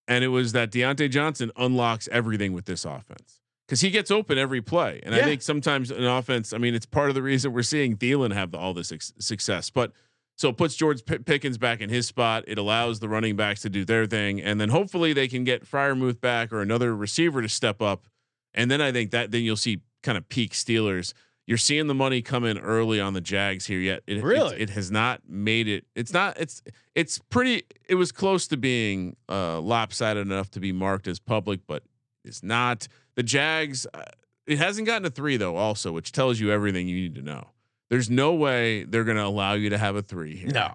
and 0.08 0.24
it 0.24 0.28
was 0.28 0.52
that 0.52 0.72
Diontae 0.72 1.10
Johnson 1.10 1.52
unlocks 1.56 2.08
everything 2.10 2.52
with 2.52 2.64
this 2.64 2.84
offense 2.84 3.40
because 3.66 3.82
he 3.82 3.90
gets 3.90 4.10
open 4.10 4.38
every 4.38 4.62
play. 4.62 5.00
And 5.04 5.14
I 5.14 5.22
think 5.22 5.42
sometimes 5.42 5.90
an 5.90 6.04
offense. 6.04 6.54
I 6.54 6.58
mean, 6.58 6.74
it's 6.74 6.86
part 6.86 7.10
of 7.10 7.14
the 7.14 7.22
reason 7.22 7.52
we're 7.52 7.62
seeing 7.62 7.96
Thielen 7.96 8.32
have 8.32 8.54
all 8.54 8.72
this 8.72 8.90
ex- 8.90 9.12
success. 9.18 9.68
But 9.68 9.92
so 10.36 10.48
it 10.48 10.56
puts 10.56 10.74
George 10.74 11.04
P- 11.04 11.18
Pickens 11.18 11.58
back 11.58 11.82
in 11.82 11.90
his 11.90 12.06
spot. 12.06 12.44
It 12.46 12.56
allows 12.56 13.00
the 13.00 13.08
running 13.08 13.36
backs 13.36 13.60
to 13.62 13.68
do 13.68 13.84
their 13.84 14.06
thing, 14.06 14.40
and 14.40 14.60
then 14.60 14.70
hopefully 14.70 15.12
they 15.12 15.28
can 15.28 15.44
get 15.44 15.70
Freiermuth 15.70 16.20
back 16.20 16.52
or 16.52 16.62
another 16.62 16.96
receiver 16.96 17.42
to 17.42 17.48
step 17.48 17.82
up. 17.82 18.06
And 18.54 18.70
then 18.70 18.80
I 18.80 18.90
think 18.90 19.10
that 19.10 19.30
then 19.30 19.42
you'll 19.42 19.56
see 19.56 19.82
kind 20.02 20.16
of 20.16 20.28
peak 20.28 20.52
Steelers. 20.52 21.12
You're 21.48 21.56
seeing 21.56 21.86
the 21.86 21.94
money 21.94 22.20
come 22.20 22.44
in 22.44 22.58
early 22.58 23.00
on 23.00 23.14
the 23.14 23.22
Jags 23.22 23.64
here 23.64 23.80
yet. 23.80 24.02
It, 24.06 24.22
Really? 24.22 24.56
it, 24.56 24.62
it 24.62 24.70
has 24.70 24.90
not 24.90 25.22
made 25.26 25.66
it. 25.66 25.86
It's 25.94 26.12
not. 26.12 26.38
It's 26.38 26.62
it's 26.94 27.18
pretty. 27.30 27.62
It 27.88 27.94
was 27.94 28.12
close 28.12 28.46
to 28.48 28.58
being 28.58 29.16
uh, 29.30 29.58
lopsided 29.60 30.26
enough 30.26 30.50
to 30.52 30.60
be 30.60 30.72
marked 30.72 31.08
as 31.08 31.18
public, 31.18 31.60
but 31.66 31.82
it's 32.22 32.42
not. 32.42 32.86
The 33.14 33.22
Jags. 33.22 33.86
Uh, 33.94 34.02
it 34.46 34.58
hasn't 34.58 34.86
gotten 34.86 35.04
to 35.04 35.10
three 35.10 35.38
though. 35.38 35.56
Also, 35.56 35.90
which 35.90 36.12
tells 36.12 36.38
you 36.38 36.52
everything 36.52 36.86
you 36.86 36.96
need 36.96 37.14
to 37.14 37.22
know. 37.22 37.48
There's 37.88 38.10
no 38.10 38.34
way 38.34 38.84
they're 38.84 39.04
going 39.04 39.16
to 39.16 39.24
allow 39.24 39.54
you 39.54 39.70
to 39.70 39.78
have 39.78 39.96
a 39.96 40.02
three 40.02 40.36
here 40.36 40.50
No. 40.52 40.74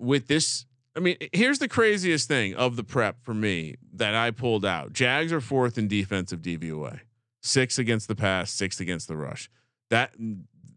with 0.00 0.26
this. 0.26 0.66
I 0.96 0.98
mean, 0.98 1.18
here's 1.32 1.60
the 1.60 1.68
craziest 1.68 2.26
thing 2.26 2.56
of 2.56 2.74
the 2.74 2.82
prep 2.82 3.22
for 3.22 3.32
me 3.32 3.76
that 3.92 4.16
I 4.16 4.32
pulled 4.32 4.64
out. 4.64 4.92
Jags 4.92 5.32
are 5.32 5.40
fourth 5.40 5.78
in 5.78 5.86
defensive 5.86 6.42
DVOA, 6.42 6.98
six 7.44 7.78
against 7.78 8.08
the 8.08 8.16
pass, 8.16 8.50
six 8.50 8.80
against 8.80 9.06
the 9.06 9.16
rush. 9.16 9.48
That 9.90 10.12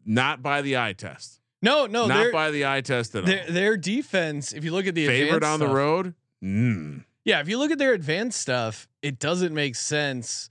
not 0.05 0.41
by 0.41 0.61
the 0.61 0.77
eye 0.77 0.93
test, 0.93 1.39
No, 1.61 1.85
no, 1.85 2.07
not 2.07 2.31
by 2.33 2.51
the 2.51 2.65
eye 2.65 2.81
test 2.81 3.15
at 3.15 3.25
their 3.25 3.45
all. 3.47 3.51
their 3.53 3.77
defense. 3.77 4.51
If 4.53 4.63
you 4.63 4.71
look 4.71 4.85
at 4.87 4.95
the 4.95 5.07
Favorite 5.07 5.43
on 5.43 5.59
the 5.59 5.67
road. 5.67 6.13
Mm. 6.43 7.05
Yeah, 7.25 7.39
if 7.39 7.47
you 7.47 7.57
look 7.57 7.71
at 7.71 7.77
their 7.77 7.93
advanced 7.93 8.41
stuff, 8.41 8.87
it 9.01 9.17
doesn't 9.19 9.53
make 9.53 9.75
sense 9.75 10.49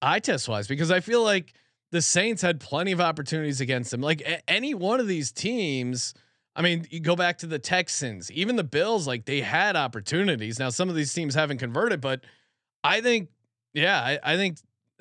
eye 0.00 0.20
test 0.20 0.48
wise 0.48 0.68
because 0.68 0.90
I 0.90 1.00
feel 1.00 1.22
like 1.24 1.52
the 1.90 2.00
Saints 2.02 2.42
had 2.42 2.60
plenty 2.60 2.92
of 2.92 3.00
opportunities 3.00 3.60
against 3.60 3.90
them. 3.90 4.00
Like 4.00 4.20
a- 4.20 4.48
any 4.48 4.72
one 4.74 5.00
of 5.00 5.08
these 5.08 5.32
teams, 5.32 6.14
I 6.54 6.62
mean, 6.62 6.86
you 6.90 7.00
go 7.00 7.16
back 7.16 7.38
to 7.38 7.46
the 7.46 7.58
Texans, 7.58 8.30
even 8.30 8.54
the 8.56 8.64
Bills, 8.64 9.06
like 9.06 9.24
they 9.24 9.40
had 9.40 9.74
opportunities. 9.74 10.58
Now 10.60 10.68
some 10.70 10.88
of 10.88 10.94
these 10.94 11.12
teams 11.12 11.34
haven't 11.34 11.58
converted, 11.58 12.00
but 12.00 12.20
I 12.84 13.00
think, 13.00 13.28
yeah, 13.74 13.98
I, 14.00 14.18
I 14.22 14.36
think 14.36 14.58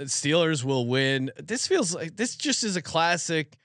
Steelers 0.07 0.63
will 0.63 0.87
win. 0.87 1.31
This 1.37 1.67
feels 1.67 1.93
like 1.95 2.15
this 2.15 2.35
just 2.35 2.63
is 2.63 2.75
a 2.75 2.81
classic. 2.81 3.57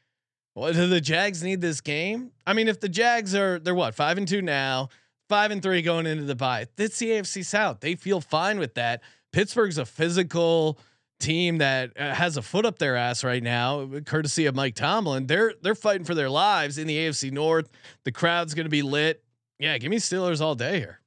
Well, 0.54 0.72
do 0.72 0.86
the 0.86 1.00
Jags 1.00 1.42
need 1.42 1.60
this 1.60 1.80
game? 1.80 2.32
I 2.46 2.54
mean, 2.54 2.68
if 2.68 2.80
the 2.80 2.88
Jags 2.88 3.34
are 3.34 3.58
they're 3.58 3.74
what 3.74 3.94
five 3.94 4.18
and 4.18 4.26
two 4.26 4.42
now, 4.42 4.88
five 5.28 5.50
and 5.50 5.62
three 5.62 5.82
going 5.82 6.06
into 6.06 6.24
the 6.24 6.34
bye. 6.34 6.66
That's 6.76 6.98
the 6.98 7.10
AFC 7.10 7.44
South. 7.44 7.80
They 7.80 7.94
feel 7.94 8.20
fine 8.20 8.58
with 8.58 8.74
that. 8.74 9.02
Pittsburgh's 9.32 9.78
a 9.78 9.84
physical 9.84 10.78
team 11.18 11.58
that 11.58 11.98
uh, 11.98 12.14
has 12.14 12.36
a 12.36 12.42
foot 12.42 12.66
up 12.66 12.78
their 12.78 12.96
ass 12.96 13.24
right 13.24 13.42
now, 13.42 13.88
courtesy 14.04 14.46
of 14.46 14.54
Mike 14.54 14.74
Tomlin. 14.74 15.26
They're 15.26 15.54
they're 15.62 15.74
fighting 15.74 16.04
for 16.04 16.14
their 16.14 16.30
lives 16.30 16.78
in 16.78 16.86
the 16.86 16.96
AFC 16.96 17.32
North. 17.32 17.68
The 18.04 18.12
crowd's 18.12 18.54
going 18.54 18.66
to 18.66 18.70
be 18.70 18.82
lit. 18.82 19.22
Yeah, 19.58 19.76
give 19.78 19.90
me 19.90 19.96
Steelers 19.96 20.40
all 20.40 20.54
day 20.54 20.78
here. 20.78 21.00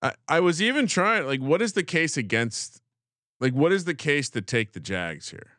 I, 0.00 0.12
I 0.28 0.40
was 0.40 0.62
even 0.62 0.86
trying. 0.86 1.26
Like, 1.26 1.40
what 1.40 1.60
is 1.60 1.72
the 1.72 1.82
case 1.82 2.16
against? 2.16 2.80
Like, 3.40 3.52
what 3.52 3.72
is 3.72 3.84
the 3.84 3.94
case 3.94 4.28
to 4.30 4.40
take 4.40 4.72
the 4.72 4.80
Jags 4.80 5.30
here? 5.30 5.52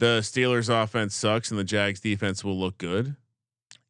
The 0.00 0.20
Steelers' 0.20 0.68
offense 0.68 1.14
sucks, 1.14 1.50
and 1.50 1.58
the 1.58 1.64
Jags' 1.64 2.00
defense 2.00 2.44
will 2.44 2.58
look 2.58 2.78
good. 2.78 3.16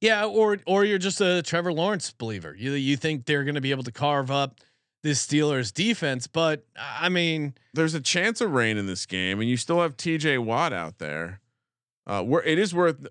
Yeah, 0.01 0.27
or 0.27 0.59
or 0.67 0.85
you're 0.85 0.99
just 0.99 1.21
a 1.21 1.43
Trevor 1.43 1.73
Lawrence 1.73 2.13
believer. 2.13 2.55
You 2.57 2.73
you 2.73 2.97
think 2.97 3.27
they're 3.27 3.45
going 3.45 3.57
to 3.57 3.61
be 3.61 3.73
able 3.73 3.83
to 3.83 3.93
carve 3.93 4.31
up 4.31 4.61
this 5.03 5.25
Steelers 5.25 5.73
defense, 5.73 6.27
but 6.27 6.65
I 6.77 7.09
mean, 7.09 7.55
there's 7.75 7.95
a 7.95 8.01
chance 8.01 8.41
of 8.41 8.53
rain 8.53 8.77
in 8.77 8.87
this 8.87 9.07
game, 9.07 9.41
and 9.41 9.49
you 9.49 9.57
still 9.57 9.81
have 9.81 9.97
T.J. 9.97 10.39
Watt 10.39 10.73
out 10.73 10.99
there. 10.99 11.41
Uh, 12.07 12.23
where 12.23 12.43
it 12.43 12.59
is 12.59 12.75
worth, 12.75 13.07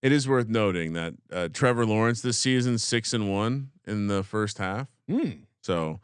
it 0.00 0.12
is 0.12 0.28
worth 0.28 0.48
noting 0.48 0.92
that 0.92 1.14
uh, 1.32 1.48
Trevor 1.52 1.84
Lawrence 1.84 2.22
this 2.22 2.38
season 2.38 2.78
six 2.78 3.12
and 3.12 3.30
one 3.30 3.70
in 3.84 4.06
the 4.06 4.22
first 4.22 4.58
half. 4.58 4.88
hmm. 5.08 5.30
So 5.62 6.00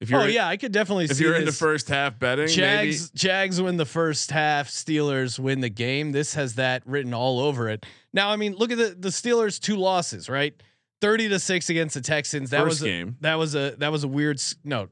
If 0.00 0.08
you're 0.08 0.22
Oh 0.22 0.26
yeah, 0.26 0.48
I 0.48 0.56
could 0.56 0.72
definitely 0.72 1.04
if 1.04 1.10
see 1.10 1.14
If 1.16 1.20
you're 1.20 1.36
in 1.36 1.44
the 1.44 1.52
first 1.52 1.88
half 1.88 2.18
betting, 2.18 2.48
Jags 2.48 3.10
maybe 3.10 3.18
Jags 3.18 3.60
win 3.60 3.76
the 3.76 3.84
first 3.84 4.30
half. 4.30 4.68
Steelers 4.68 5.38
win 5.38 5.60
the 5.60 5.68
game. 5.68 6.12
This 6.12 6.34
has 6.34 6.54
that 6.54 6.82
written 6.86 7.12
all 7.12 7.38
over 7.38 7.68
it. 7.68 7.84
Now, 8.12 8.30
I 8.30 8.36
mean, 8.36 8.54
look 8.54 8.72
at 8.72 8.78
the 8.78 8.96
the 8.98 9.10
Steelers' 9.10 9.60
two 9.60 9.76
losses, 9.76 10.28
right? 10.28 10.54
Thirty 11.02 11.28
to 11.28 11.38
six 11.38 11.68
against 11.68 11.94
the 11.94 12.00
Texans. 12.00 12.50
That 12.50 12.62
First 12.62 12.80
was 12.80 12.82
a, 12.82 12.84
game. 12.86 13.16
That 13.20 13.34
was 13.34 13.54
a 13.54 13.74
that 13.78 13.92
was 13.92 14.04
a 14.04 14.08
weird 14.08 14.40
no. 14.64 14.88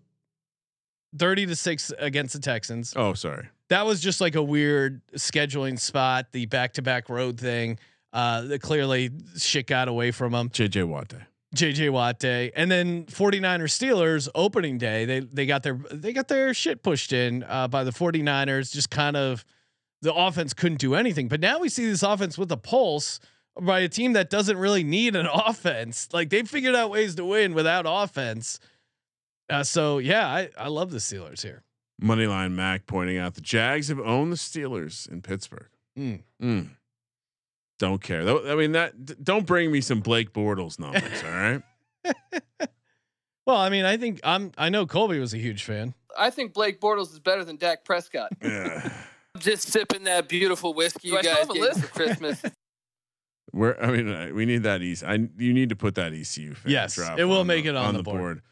Thirty 1.19 1.47
to 1.47 1.57
six 1.57 1.91
against 1.99 2.35
the 2.35 2.41
Texans. 2.41 2.93
oh 2.95 3.15
sorry, 3.15 3.49
That 3.71 3.87
was 3.87 4.01
just 4.01 4.21
like 4.21 4.35
a 4.35 4.43
weird 4.43 5.01
scheduling 5.17 5.81
spot. 5.81 6.33
The 6.33 6.45
back 6.47 6.75
to 6.75 6.83
back 6.83 7.09
road 7.09 7.41
thing. 7.41 7.79
Uh, 8.13 8.43
that 8.43 8.61
clearly 8.61 9.11
shit 9.37 9.67
got 9.67 9.89
away 9.89 10.11
from 10.11 10.33
them. 10.33 10.51
JJ 10.51 10.87
Watt. 10.87 11.15
JJ 11.55 11.91
Watt 11.91 12.19
day. 12.19 12.53
And 12.55 12.71
then 12.71 13.05
49ers 13.07 13.73
Steelers 13.73 14.29
opening 14.35 14.79
day, 14.79 15.05
they 15.05 15.21
they 15.21 15.47
got 15.47 15.63
their 15.63 15.75
they 15.91 16.13
got 16.13 16.29
their 16.29 16.53
shit 16.55 16.83
pushed 16.83 17.13
in 17.13 17.45
uh, 17.45 17.69
by 17.69 17.85
the 17.85 17.91
49ers. 17.91 18.73
Just 18.73 18.91
kind 18.91 19.17
of 19.17 19.45
the 20.03 20.15
offense 20.15 20.55
couldn't 20.55 20.79
do 20.81 20.95
anything. 20.95 21.29
But 21.29 21.41
now 21.41 21.59
we 21.59 21.69
see 21.69 21.87
this 21.87 22.03
offense 22.03 22.39
with 22.39 22.53
a 22.53 22.57
pulse 22.57 23.19
by 23.61 23.81
a 23.81 23.89
team 23.89 24.13
that 24.13 24.31
doesn't 24.31 24.57
really 24.57 24.85
need 24.85 25.17
an 25.17 25.27
offense. 25.35 26.09
Like 26.13 26.31
they 26.31 26.43
figured 26.43 26.75
out 26.75 26.91
ways 26.91 27.15
to 27.17 27.25
win 27.25 27.55
without 27.55 27.85
offense. 27.89 28.61
Uh, 29.51 29.65
so 29.65 29.99
yeah, 29.99 30.29
I, 30.29 30.51
I 30.57 30.69
love 30.69 30.91
the 30.91 30.99
Steelers 30.99 31.43
here. 31.43 31.65
Moneyline 32.01 32.53
Mac 32.53 32.87
pointing 32.87 33.19
out 33.19 33.35
the 33.35 33.41
Jags 33.41 33.89
have 33.89 33.99
owned 33.99 34.31
the 34.31 34.37
Steelers 34.37 35.11
in 35.11 35.23
Pittsburgh. 35.23 35.69
Mm. 35.99 36.23
Mm. 36.41 36.69
Don't 37.79 38.03
care. 38.03 38.23
I 38.51 38.55
mean 38.57 38.73
that. 38.73 39.23
Don't 39.23 39.47
bring 39.47 39.71
me 39.71 39.81
some 39.81 40.01
Blake 40.01 40.33
Bortles 40.33 40.79
numbers. 40.79 41.23
all 41.25 41.31
right. 41.31 41.63
Well, 43.49 43.57
I 43.57 43.71
mean, 43.71 43.87
I 43.87 43.97
think 43.97 44.21
I'm 44.25 44.53
I 44.59 44.69
know 44.69 44.85
Colby 44.85 45.19
was 45.19 45.33
a 45.33 45.39
huge 45.39 45.65
fan. 45.65 45.95
I 46.19 46.29
think 46.29 46.53
Blake 46.53 46.83
Bortles 46.83 47.11
is 47.13 47.19
better 47.19 47.45
than 47.45 47.57
Dak 47.57 47.83
Prescott. 47.83 48.31
Yeah. 48.43 48.93
Just 49.39 49.69
sipping 49.69 50.05
that 50.05 50.29
beautiful 50.29 50.75
whiskey 50.75 51.09
Do 51.09 51.13
you 51.15 51.19
I 51.19 51.23
guys 51.23 51.39
have 51.39 51.51
a 51.51 51.53
gave 51.55 51.63
me 51.63 51.69
list? 51.69 51.81
for 51.81 51.87
Christmas. 51.89 52.43
Where 53.53 53.83
I 53.83 53.91
mean, 53.91 54.09
uh, 54.13 54.29
we 54.35 54.45
need 54.45 54.65
that 54.65 54.83
EC. 54.83 55.03
I 55.03 55.15
you 55.39 55.55
need 55.55 55.71
to 55.71 55.77
put 55.77 55.95
that 55.95 56.13
ECU. 56.13 56.53
Fan 56.57 56.71
Yes, 56.71 56.97
drop 56.97 57.19
it 57.19 57.25
will 57.25 57.45
make 57.45 57.65
the, 57.65 57.71
it 57.71 57.77
on 57.77 57.95
the 57.95 58.03
board. 58.03 58.43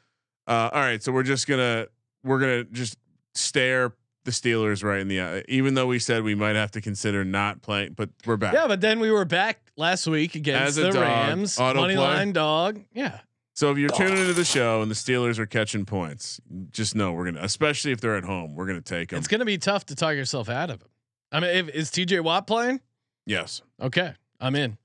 Uh, 0.46 0.70
all 0.72 0.80
right, 0.80 1.02
so 1.02 1.12
we're 1.12 1.24
just 1.24 1.46
gonna 1.46 1.88
we're 2.24 2.38
gonna 2.38 2.64
just 2.64 2.96
stare 3.34 3.92
the 4.26 4.32
Steelers 4.32 4.84
right 4.84 5.00
in 5.00 5.08
the 5.08 5.20
eye, 5.22 5.44
even 5.48 5.72
though 5.74 5.86
we 5.86 5.98
said 5.98 6.22
we 6.22 6.34
might 6.34 6.56
have 6.56 6.70
to 6.72 6.82
consider 6.82 7.24
not 7.24 7.62
playing, 7.62 7.94
but 7.94 8.10
we're 8.26 8.36
back. 8.36 8.52
Yeah, 8.52 8.66
but 8.66 8.82
then 8.82 9.00
we 9.00 9.10
were 9.10 9.24
back 9.24 9.60
last 9.76 10.06
week 10.06 10.34
against 10.34 10.76
the 10.76 10.90
dog, 10.90 10.96
Rams. 10.96 11.58
Money 11.58 11.94
play. 11.94 11.96
line 11.96 12.32
dog. 12.32 12.82
Yeah. 12.92 13.20
So 13.54 13.70
if 13.70 13.78
you're 13.78 13.88
tuning 13.88 14.18
into 14.18 14.34
the 14.34 14.44
show 14.44 14.82
and 14.82 14.90
the 14.90 14.94
Steelers 14.94 15.38
are 15.38 15.46
catching 15.46 15.86
points, 15.86 16.40
just 16.70 16.94
know 16.94 17.12
we're 17.12 17.24
gonna, 17.24 17.40
especially 17.42 17.92
if 17.92 18.02
they're 18.02 18.16
at 18.16 18.24
home, 18.24 18.54
we're 18.54 18.66
gonna 18.66 18.82
take 18.82 19.08
them. 19.08 19.18
It's 19.18 19.28
to 19.28 19.44
be 19.46 19.56
tough 19.56 19.86
to 19.86 19.94
talk 19.94 20.14
yourself 20.14 20.50
out 20.50 20.68
of 20.68 20.82
him. 20.82 20.88
I 21.32 21.40
mean, 21.40 21.50
if, 21.50 21.68
is 21.70 21.90
TJ 21.90 22.20
Watt 22.22 22.46
playing? 22.46 22.80
yes. 23.24 23.62
Okay, 23.80 24.12
I'm 24.40 24.54
in. 24.56 24.76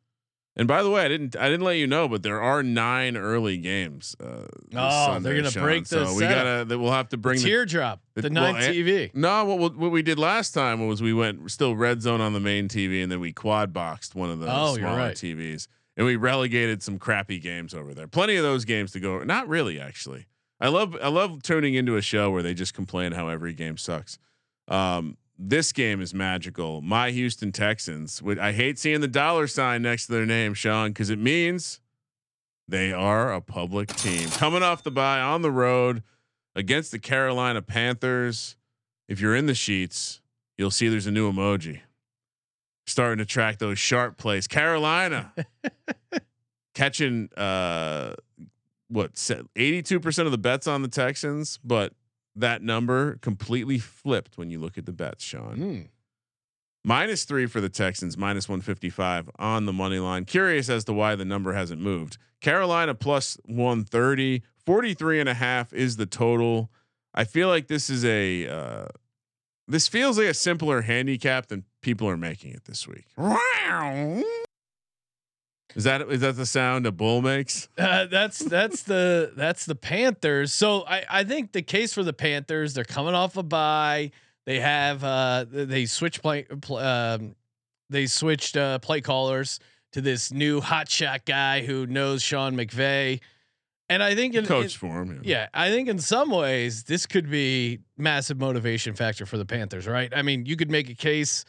And 0.57 0.67
by 0.67 0.83
the 0.83 0.89
way, 0.89 1.05
I 1.05 1.07
didn't 1.07 1.35
I 1.37 1.45
didn't 1.49 1.63
let 1.65 1.77
you 1.77 1.87
know, 1.87 2.09
but 2.09 2.23
there 2.23 2.41
are 2.41 2.61
nine 2.61 3.15
early 3.15 3.57
games. 3.57 4.15
Uh, 4.19 4.47
Oh, 4.75 5.05
Sunday, 5.07 5.29
they're 5.29 5.37
gonna 5.37 5.51
Sean. 5.51 5.63
break 5.63 5.85
the 5.87 6.05
So 6.05 6.13
we 6.13 6.19
setup. 6.19 6.35
gotta. 6.43 6.65
that 6.65 6.77
We'll 6.79 6.91
have 6.91 7.07
to 7.09 7.17
bring 7.17 7.37
the 7.39 7.43
Teardrop, 7.45 8.01
the, 8.15 8.23
the- 8.23 8.29
ninth 8.29 8.57
well, 8.57 8.67
eh, 8.69 8.73
TV. 8.73 9.15
No, 9.15 9.45
what, 9.45 9.59
what 9.59 9.77
what 9.77 9.91
we 9.91 10.01
did 10.01 10.19
last 10.19 10.51
time 10.53 10.85
was 10.87 11.01
we 11.01 11.13
went 11.13 11.49
still 11.51 11.75
red 11.75 12.01
zone 12.01 12.19
on 12.19 12.33
the 12.33 12.39
main 12.41 12.67
TV, 12.67 13.01
and 13.01 13.09
then 13.11 13.21
we 13.21 13.31
quad 13.31 13.71
boxed 13.71 14.13
one 14.13 14.29
of 14.29 14.39
the 14.39 14.47
Oh, 14.53 14.75
smaller 14.75 14.97
right. 14.97 15.15
TVs, 15.15 15.67
and 15.95 16.05
we 16.05 16.17
relegated 16.17 16.83
some 16.83 16.99
crappy 16.99 17.39
games 17.39 17.73
over 17.73 17.93
there. 17.93 18.07
Plenty 18.07 18.35
of 18.35 18.43
those 18.43 18.65
games 18.65 18.91
to 18.91 18.99
go. 18.99 19.23
Not 19.23 19.47
really, 19.47 19.79
actually. 19.79 20.25
I 20.59 20.67
love 20.67 20.97
I 21.01 21.07
love 21.07 21.41
tuning 21.43 21.75
into 21.75 21.95
a 21.95 22.01
show 22.01 22.29
where 22.29 22.43
they 22.43 22.53
just 22.53 22.73
complain 22.73 23.13
how 23.13 23.29
every 23.29 23.53
game 23.53 23.77
sucks. 23.77 24.19
Um, 24.67 25.15
this 25.43 25.71
game 25.71 26.01
is 26.01 26.13
magical. 26.13 26.81
My 26.81 27.09
Houston 27.09 27.51
Texans. 27.51 28.21
I 28.39 28.51
hate 28.51 28.77
seeing 28.77 29.01
the 29.01 29.07
dollar 29.07 29.47
sign 29.47 29.81
next 29.81 30.05
to 30.05 30.13
their 30.13 30.25
name, 30.25 30.53
Sean, 30.53 30.89
because 30.89 31.09
it 31.09 31.17
means 31.17 31.79
they 32.67 32.93
are 32.93 33.33
a 33.33 33.41
public 33.41 33.89
team 33.89 34.29
coming 34.29 34.61
off 34.61 34.83
the 34.83 34.91
bye 34.91 35.19
on 35.19 35.41
the 35.41 35.51
road 35.51 36.03
against 36.55 36.91
the 36.91 36.99
Carolina 36.99 37.61
Panthers. 37.61 38.55
If 39.07 39.19
you're 39.19 39.35
in 39.35 39.47
the 39.47 39.55
sheets, 39.55 40.21
you'll 40.57 40.71
see 40.71 40.87
there's 40.87 41.07
a 41.07 41.11
new 41.11 41.31
emoji 41.31 41.81
starting 42.85 43.17
to 43.17 43.25
track 43.25 43.57
those 43.57 43.79
sharp 43.79 44.17
plays. 44.17 44.47
Carolina 44.47 45.33
catching 46.75 47.29
uh 47.35 48.13
what 48.89 49.13
82% 49.13 50.25
of 50.25 50.31
the 50.31 50.37
bets 50.37 50.67
on 50.67 50.81
the 50.81 50.89
Texans, 50.89 51.59
but 51.63 51.93
that 52.35 52.61
number 52.61 53.17
completely 53.17 53.79
flipped 53.79 54.37
when 54.37 54.49
you 54.49 54.59
look 54.59 54.77
at 54.77 54.85
the 54.85 54.91
bets, 54.91 55.23
Sean. 55.23 55.57
Hmm. 55.57 55.81
Minus 56.83 57.25
three 57.25 57.45
for 57.45 57.61
the 57.61 57.69
Texans, 57.69 58.17
minus 58.17 58.49
155 58.49 59.29
on 59.37 59.65
the 59.65 59.73
money 59.73 59.99
line. 59.99 60.25
Curious 60.25 60.67
as 60.67 60.83
to 60.85 60.93
why 60.93 61.15
the 61.15 61.25
number 61.25 61.53
hasn't 61.53 61.79
moved. 61.79 62.17
Carolina 62.39 62.95
plus 62.95 63.37
130, 63.45 64.41
43 64.65 65.19
and 65.19 65.29
a 65.29 65.35
half 65.35 65.71
is 65.73 65.97
the 65.97 66.07
total. 66.07 66.71
I 67.13 67.23
feel 67.23 67.49
like 67.49 67.67
this 67.67 67.89
is 67.89 68.03
a, 68.03 68.47
uh, 68.47 68.87
this 69.67 69.87
feels 69.87 70.17
like 70.17 70.27
a 70.27 70.33
simpler 70.33 70.81
handicap 70.81 71.47
than 71.47 71.65
people 71.81 72.09
are 72.09 72.17
making 72.17 72.51
it 72.53 72.65
this 72.65 72.87
week. 72.87 73.05
Is 75.75 75.83
that, 75.85 76.01
is 76.01 76.21
that 76.21 76.35
the 76.35 76.45
sound 76.45 76.85
a 76.85 76.91
bull 76.91 77.21
makes? 77.21 77.69
Uh, 77.77 78.05
that's 78.05 78.39
that's 78.39 78.83
the 78.83 79.31
that's 79.35 79.65
the 79.65 79.75
Panthers. 79.75 80.53
So 80.53 80.83
I 80.87 81.03
I 81.09 81.23
think 81.23 81.51
the 81.51 81.61
case 81.61 81.93
for 81.93 82.03
the 82.03 82.13
Panthers, 82.13 82.73
they're 82.73 82.83
coming 82.83 83.13
off 83.13 83.37
a 83.37 83.43
bye. 83.43 84.11
They 84.45 84.59
have 84.59 85.03
uh 85.03 85.45
they 85.49 85.85
switch 85.85 86.21
play 86.21 86.43
pl- 86.43 86.77
um 86.77 87.35
they 87.89 88.05
switched 88.07 88.57
uh 88.57 88.79
play 88.79 89.01
callers 89.01 89.59
to 89.93 90.01
this 90.01 90.31
new 90.31 90.61
hotshot 90.61 91.25
guy 91.25 91.61
who 91.65 91.85
knows 91.85 92.21
Sean 92.21 92.55
McVay. 92.55 93.19
And 93.89 94.01
I 94.01 94.15
think 94.15 94.35
in, 94.35 94.45
Coach 94.45 94.77
for 94.77 95.01
him. 95.01 95.21
yeah, 95.23 95.49
I 95.53 95.69
think 95.69 95.89
in 95.89 95.99
some 95.99 96.31
ways 96.31 96.83
this 96.83 97.05
could 97.05 97.29
be 97.29 97.79
massive 97.97 98.39
motivation 98.39 98.95
factor 98.95 99.25
for 99.25 99.37
the 99.37 99.45
Panthers, 99.45 99.85
right? 99.85 100.11
I 100.15 100.21
mean, 100.21 100.45
you 100.45 100.55
could 100.55 100.71
make 100.71 100.89
a 100.89 100.95
case 100.95 101.43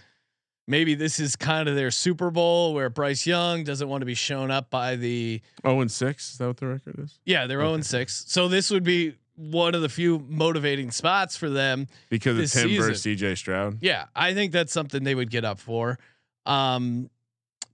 maybe 0.66 0.94
this 0.94 1.18
is 1.20 1.36
kind 1.36 1.68
of 1.68 1.74
their 1.74 1.90
Super 1.90 2.30
Bowl 2.30 2.74
where 2.74 2.88
Bryce 2.90 3.26
Young 3.26 3.64
doesn't 3.64 3.88
want 3.88 4.02
to 4.02 4.06
be 4.06 4.14
shown 4.14 4.50
up 4.50 4.70
by 4.70 4.96
the 4.96 5.40
Oh, 5.64 5.80
and 5.80 5.90
six. 5.90 6.32
Is 6.32 6.38
that 6.38 6.46
what 6.46 6.56
the 6.58 6.66
record 6.66 6.98
is? 6.98 7.18
yeah, 7.24 7.46
they're 7.46 7.60
Okay. 7.62 7.82
0 7.82 8.00
6. 8.04 8.24
So 8.28 8.48
this 8.48 8.70
would 8.70 8.84
be 8.84 9.14
one 9.34 9.74
of 9.74 9.80
the 9.82 9.88
few 9.88 10.24
motivating 10.28 10.90
spots 10.90 11.36
for 11.36 11.48
them. 11.48 11.88
Because 12.10 12.38
it's 12.38 12.54
him 12.54 12.68
season. 12.68 12.86
versus 12.86 13.02
CJ 13.04 13.36
Stroud. 13.38 13.78
Yeah, 13.80 14.04
I 14.14 14.34
think 14.34 14.52
that's 14.52 14.72
something 14.72 15.02
they 15.04 15.14
would 15.14 15.30
get 15.30 15.44
up 15.44 15.58
for. 15.58 15.98
Um, 16.46 17.08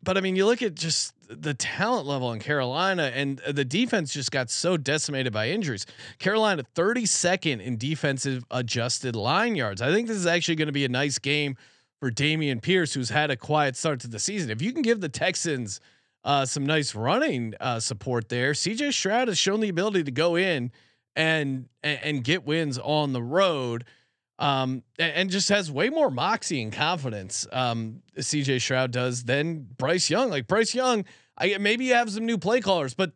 but 0.02 0.16
I 0.16 0.20
mean, 0.20 0.36
you 0.36 0.46
look 0.46 0.62
at 0.62 0.74
just 0.74 1.12
the 1.28 1.52
talent 1.54 2.06
level 2.06 2.32
in 2.32 2.38
Carolina, 2.38 3.10
and 3.14 3.38
the 3.50 3.64
defense 3.64 4.12
just 4.14 4.30
got 4.30 4.48
so 4.50 4.76
decimated 4.76 5.32
by 5.32 5.50
injuries. 5.50 5.84
Carolina 6.18 6.62
32nd 6.74 7.60
in 7.60 7.76
defensive 7.76 8.44
adjusted 8.50 9.14
line 9.16 9.54
yards. 9.56 9.82
I 9.82 9.92
think 9.92 10.08
this 10.08 10.16
is 10.16 10.26
actually 10.26 10.54
going 10.54 10.66
to 10.66 10.72
be 10.72 10.84
a 10.84 10.88
nice 10.88 11.18
game 11.18 11.56
for 12.00 12.10
Dameon 12.10 12.62
Pierce, 12.62 12.94
who's 12.94 13.10
had 13.10 13.30
a 13.30 13.36
quiet 13.36 13.76
start 13.76 14.00
to 14.00 14.08
the 14.08 14.18
season. 14.18 14.50
If 14.50 14.62
you 14.62 14.72
can 14.72 14.82
give 14.82 15.00
the 15.00 15.08
Texans 15.08 15.80
uh, 16.24 16.44
some 16.44 16.64
nice 16.66 16.94
running 16.94 17.54
uh, 17.60 17.80
support 17.80 18.28
there, 18.28 18.52
CJ 18.52 18.92
Stroud 18.92 19.28
has 19.28 19.38
shown 19.38 19.60
the 19.60 19.68
ability 19.68 20.04
to 20.04 20.10
go 20.10 20.36
in 20.36 20.70
and 21.16 21.68
and, 21.82 22.00
and 22.02 22.24
get 22.24 22.44
wins 22.44 22.78
on 22.78 23.12
the 23.12 23.22
road 23.22 23.84
um, 24.38 24.84
and, 24.98 25.30
just 25.30 25.48
has 25.48 25.70
way 25.70 25.88
more 25.88 26.10
moxie 26.10 26.62
and 26.62 26.72
confidence. 26.72 27.46
Um, 27.50 28.02
CJ 28.16 28.60
Stroud 28.60 28.92
does 28.92 29.24
than 29.24 29.66
Bryce 29.76 30.10
Young. 30.10 30.30
Like 30.30 30.46
Bryce 30.46 30.74
Young, 30.74 31.04
I 31.36 31.58
maybe 31.58 31.86
you 31.86 31.94
have 31.94 32.10
some 32.10 32.24
new 32.24 32.38
play 32.38 32.60
callers, 32.60 32.94
but 32.94 33.12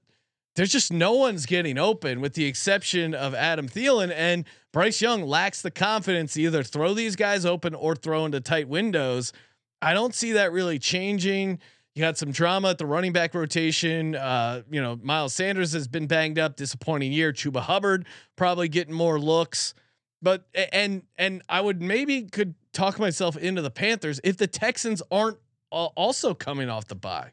there's 0.56 0.72
just 0.72 0.92
no 0.92 1.12
one's 1.12 1.46
getting 1.46 1.78
open 1.78 2.20
with 2.20 2.34
the 2.34 2.44
exception 2.44 3.14
of 3.14 3.34
Adam 3.34 3.68
Thielen 3.68 4.12
and 4.14 4.44
Bryce 4.72 5.00
Young 5.00 5.22
lacks 5.22 5.62
the 5.62 5.70
confidence 5.70 6.34
to 6.34 6.42
either 6.42 6.62
throw 6.62 6.94
these 6.94 7.16
guys 7.16 7.44
open 7.44 7.74
or 7.74 7.94
throw 7.94 8.24
into 8.24 8.40
tight 8.40 8.68
windows. 8.68 9.32
I 9.80 9.94
don't 9.94 10.14
see 10.14 10.32
that 10.32 10.52
really 10.52 10.78
changing. 10.78 11.58
You 11.94 12.00
got 12.00 12.16
some 12.16 12.32
drama 12.32 12.70
at 12.70 12.78
the 12.78 12.86
running 12.86 13.12
back 13.12 13.34
rotation. 13.34 14.14
Uh, 14.14 14.62
you 14.70 14.80
know, 14.80 14.98
Miles 15.02 15.34
Sanders 15.34 15.72
has 15.72 15.88
been 15.88 16.06
banged 16.06 16.38
up, 16.38 16.56
disappointing 16.56 17.12
year. 17.12 17.32
Chuba 17.32 17.60
Hubbard 17.60 18.06
probably 18.36 18.68
getting 18.68 18.94
more 18.94 19.20
looks 19.20 19.74
but 20.22 20.46
and 20.72 21.02
and 21.18 21.42
I 21.48 21.60
would 21.60 21.82
maybe 21.82 22.22
could 22.22 22.54
talk 22.72 22.98
myself 22.98 23.36
into 23.36 23.60
the 23.60 23.70
Panthers 23.70 24.20
if 24.24 24.36
the 24.36 24.46
Texans 24.46 25.02
aren't 25.10 25.38
al- 25.72 25.92
also 25.96 26.32
coming 26.32 26.70
off 26.70 26.86
the 26.86 26.94
bye. 26.94 27.32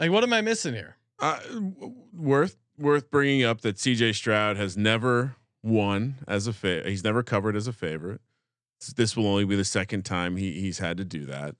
Like, 0.00 0.10
what 0.10 0.24
am 0.24 0.32
I 0.32 0.40
missing 0.40 0.74
here? 0.74 0.96
Uh, 1.22 1.38
worth 2.12 2.56
worth 2.76 3.08
bringing 3.08 3.44
up 3.44 3.60
that 3.60 3.76
CJ 3.76 4.16
Stroud 4.16 4.56
has 4.56 4.76
never 4.76 5.36
won 5.62 6.16
as 6.26 6.48
a 6.48 6.52
fa- 6.52 6.82
he's 6.84 7.04
never 7.04 7.22
covered 7.22 7.54
as 7.54 7.68
a 7.68 7.72
favorite. 7.72 8.20
This 8.96 9.16
will 9.16 9.28
only 9.28 9.44
be 9.44 9.54
the 9.54 9.64
second 9.64 10.04
time 10.04 10.36
he 10.36 10.60
he's 10.60 10.80
had 10.80 10.96
to 10.96 11.04
do 11.04 11.24
that. 11.26 11.54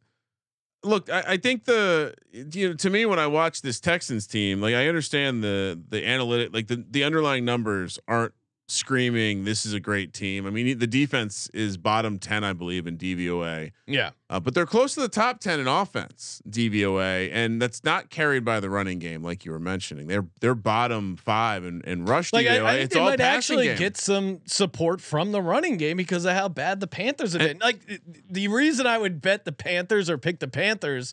Look, 0.83 1.09
I, 1.09 1.23
I 1.29 1.37
think 1.37 1.67
the 1.67 2.15
you 2.33 2.71
know 2.71 2.75
to 2.75 2.91
me 2.91 3.07
when 3.07 3.21
I 3.21 3.29
watch 3.29 3.63
this 3.63 3.79
Texans 3.79 4.27
team, 4.27 4.61
like 4.61 4.75
I 4.75 4.89
understand 4.89 5.45
the 5.45 5.81
the 5.89 6.05
analytic 6.05 6.53
like 6.53 6.67
the 6.67 6.85
the 6.91 7.05
underlying 7.05 7.45
numbers 7.45 8.01
aren't 8.09 8.35
screaming, 8.73 9.45
"This 9.45 9.65
is 9.67 9.73
a 9.75 9.81
great 9.81 10.13
team." 10.13 10.47
I 10.47 10.51
mean, 10.51 10.79
the 10.79 10.87
defense 10.87 11.49
is 11.55 11.77
bottom 11.77 12.19
ten, 12.19 12.43
I 12.45 12.53
believe, 12.53 12.87
in 12.87 12.97
DVOA. 12.97 13.73
Yeah. 13.87 14.11
Uh, 14.31 14.41
but 14.41 14.55
they're 14.55 14.65
close 14.67 14.95
to 14.95 15.01
the 15.01 15.09
top 15.11 15.41
10 15.41 15.61
in 15.61 15.69
offense 15.69 16.41
DVOA, 16.49 17.29
and 17.33 17.61
that's 17.61 17.85
not 17.85 18.09
carried 18.09 18.45
by 18.47 18.61
the 18.61 18.71
running 18.71 18.99
game, 18.99 19.23
like 19.23 19.45
you 19.45 19.53
were 19.53 19.59
mentioning. 19.61 20.07
They're 20.07 20.27
they're 20.41 20.55
bottom 20.55 21.17
five 21.17 21.65
in, 21.65 21.83
in 21.83 22.07
rush 22.07 22.33
Like 22.33 22.47
I, 22.47 22.59
DVOA. 22.59 22.65
I 22.65 22.73
think 22.73 22.85
it's 22.85 22.95
they 22.95 23.01
all 23.01 23.11
might 23.11 23.21
actually 23.21 23.67
game. 23.67 23.77
get 23.79 23.97
some 23.99 24.41
support 24.47 25.01
from 25.03 25.33
the 25.33 25.43
running 25.43 25.77
game 25.77 25.99
because 25.99 26.25
of 26.25 26.33
how 26.33 26.49
bad 26.49 26.81
the 26.81 26.87
Panthers 26.87 27.35
have 27.35 27.43
And- 27.43 27.59
been. 27.59 27.67
Like 27.67 28.01
the 28.31 28.49
reason 28.49 28.87
I 28.87 28.97
would 28.99 29.21
bet 29.21 29.45
the 29.45 29.53
Panthers 29.53 30.09
or 30.09 30.17
pick 30.17 30.39
the 30.41 30.49
Panthers, 30.49 31.13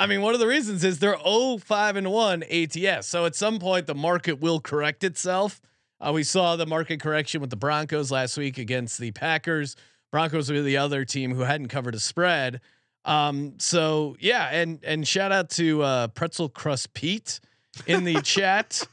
I 0.00 0.06
mean, 0.06 0.20
one 0.22 0.34
of 0.34 0.40
the 0.40 0.46
reasons 0.48 0.82
is 0.82 0.98
they're 0.98 1.18
0 1.18 1.58
5 1.58 1.96
and 1.96 2.10
1 2.10 2.42
ATS. 2.42 3.06
So 3.06 3.24
at 3.24 3.36
some 3.36 3.58
point 3.60 3.86
the 3.86 3.94
market 3.94 4.40
will 4.40 4.58
correct 4.60 5.04
itself. 5.04 5.60
Uh, 6.00 6.12
we 6.12 6.22
saw 6.22 6.56
the 6.56 6.66
market 6.66 7.00
correction 7.00 7.40
with 7.40 7.50
the 7.50 7.56
Broncos 7.56 8.10
last 8.10 8.36
week 8.36 8.58
against 8.58 8.98
the 8.98 9.10
Packers. 9.12 9.74
Broncos 10.12 10.50
were 10.50 10.62
the 10.62 10.76
other 10.76 11.04
team 11.04 11.34
who 11.34 11.42
hadn't 11.42 11.68
covered 11.68 11.94
a 11.94 12.00
spread. 12.00 12.60
Um, 13.04 13.54
so 13.58 14.16
yeah, 14.20 14.48
and 14.52 14.80
and 14.84 15.06
shout 15.06 15.32
out 15.32 15.50
to 15.50 15.82
uh, 15.82 16.08
Pretzel 16.08 16.48
Crust 16.48 16.94
Pete 16.94 17.40
in 17.86 18.04
the 18.04 18.20
chat. 18.22 18.86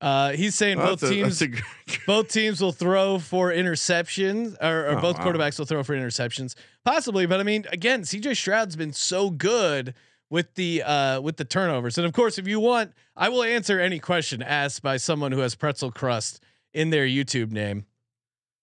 Uh, 0.00 0.30
he's 0.32 0.54
saying 0.54 0.78
Well, 0.78 0.90
both 0.90 1.02
a- 1.02 1.10
teams 1.10 1.38
that's 1.38 1.42
a 1.42 1.46
great- 1.48 2.00
both 2.06 2.28
teams 2.32 2.60
will 2.60 2.72
throw 2.72 3.18
for 3.18 3.50
interceptions, 3.50 4.56
or, 4.62 4.86
or 4.86 4.98
Oh, 4.98 5.00
both 5.00 5.18
wow. 5.18 5.24
quarterbacks 5.26 5.58
will 5.58 5.66
throw 5.66 5.82
for 5.82 5.94
interceptions, 5.96 6.54
possibly. 6.84 7.26
But 7.26 7.40
I 7.40 7.42
mean, 7.42 7.64
again, 7.72 8.02
CJ 8.02 8.36
Stroud's 8.36 8.76
been 8.76 8.92
so 8.92 9.30
good 9.30 9.94
with 10.30 10.54
the 10.54 10.82
uh, 10.82 11.20
with 11.20 11.36
the 11.36 11.44
turnovers, 11.44 11.96
and 11.98 12.06
of 12.06 12.12
course, 12.12 12.38
if 12.38 12.46
you 12.46 12.60
want, 12.60 12.92
I 13.16 13.28
will 13.28 13.42
answer 13.42 13.80
any 13.80 13.98
question 13.98 14.42
asked 14.42 14.82
by 14.82 14.96
someone 14.98 15.32
who 15.32 15.38
has 15.40 15.54
pretzel 15.54 15.90
crust 15.90 16.42
in 16.74 16.90
their 16.90 17.06
YouTube 17.06 17.50
name. 17.50 17.86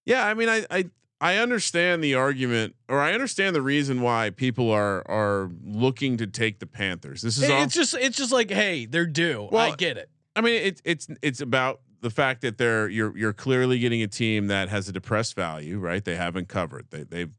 Yeah, 0.05 0.25
I 0.25 0.33
mean, 0.35 0.49
I, 0.49 0.65
I 0.69 0.85
I 1.19 1.37
understand 1.37 2.03
the 2.03 2.13
argument, 2.15 2.75
or 2.87 2.99
I 3.01 3.13
understand 3.13 3.55
the 3.55 3.61
reason 3.61 4.01
why 4.01 4.29
people 4.29 4.69
are 4.71 5.01
are 5.09 5.49
looking 5.63 6.17
to 6.17 6.27
take 6.27 6.59
the 6.59 6.67
Panthers. 6.67 7.21
This 7.23 7.37
is 7.37 7.43
It- 7.43 7.51
all. 7.51 7.63
it's 7.63 7.73
just 7.73 7.95
it's 7.95 8.17
just 8.17 8.31
like, 8.31 8.51
hey, 8.51 8.85
they're 8.85 9.05
due. 9.07 9.49
Well, 9.51 9.71
I 9.71 9.75
get 9.75 9.97
it. 9.97 10.09
I 10.35 10.41
mean, 10.41 10.61
it's 10.61 10.81
it's 10.85 11.07
it's 11.23 11.41
about 11.41 11.81
the 12.01 12.09
fact 12.11 12.41
that 12.41 12.59
they're 12.59 12.87
you're 12.89 13.17
you're 13.17 13.33
clearly 13.33 13.79
getting 13.79 14.03
a 14.03 14.07
team 14.07 14.47
that 14.47 14.69
has 14.69 14.87
a 14.87 14.91
depressed 14.91 15.35
value, 15.35 15.79
right? 15.79 16.03
They 16.03 16.15
haven't 16.15 16.47
covered. 16.47 16.87
They 16.91 17.03
they've 17.03 17.35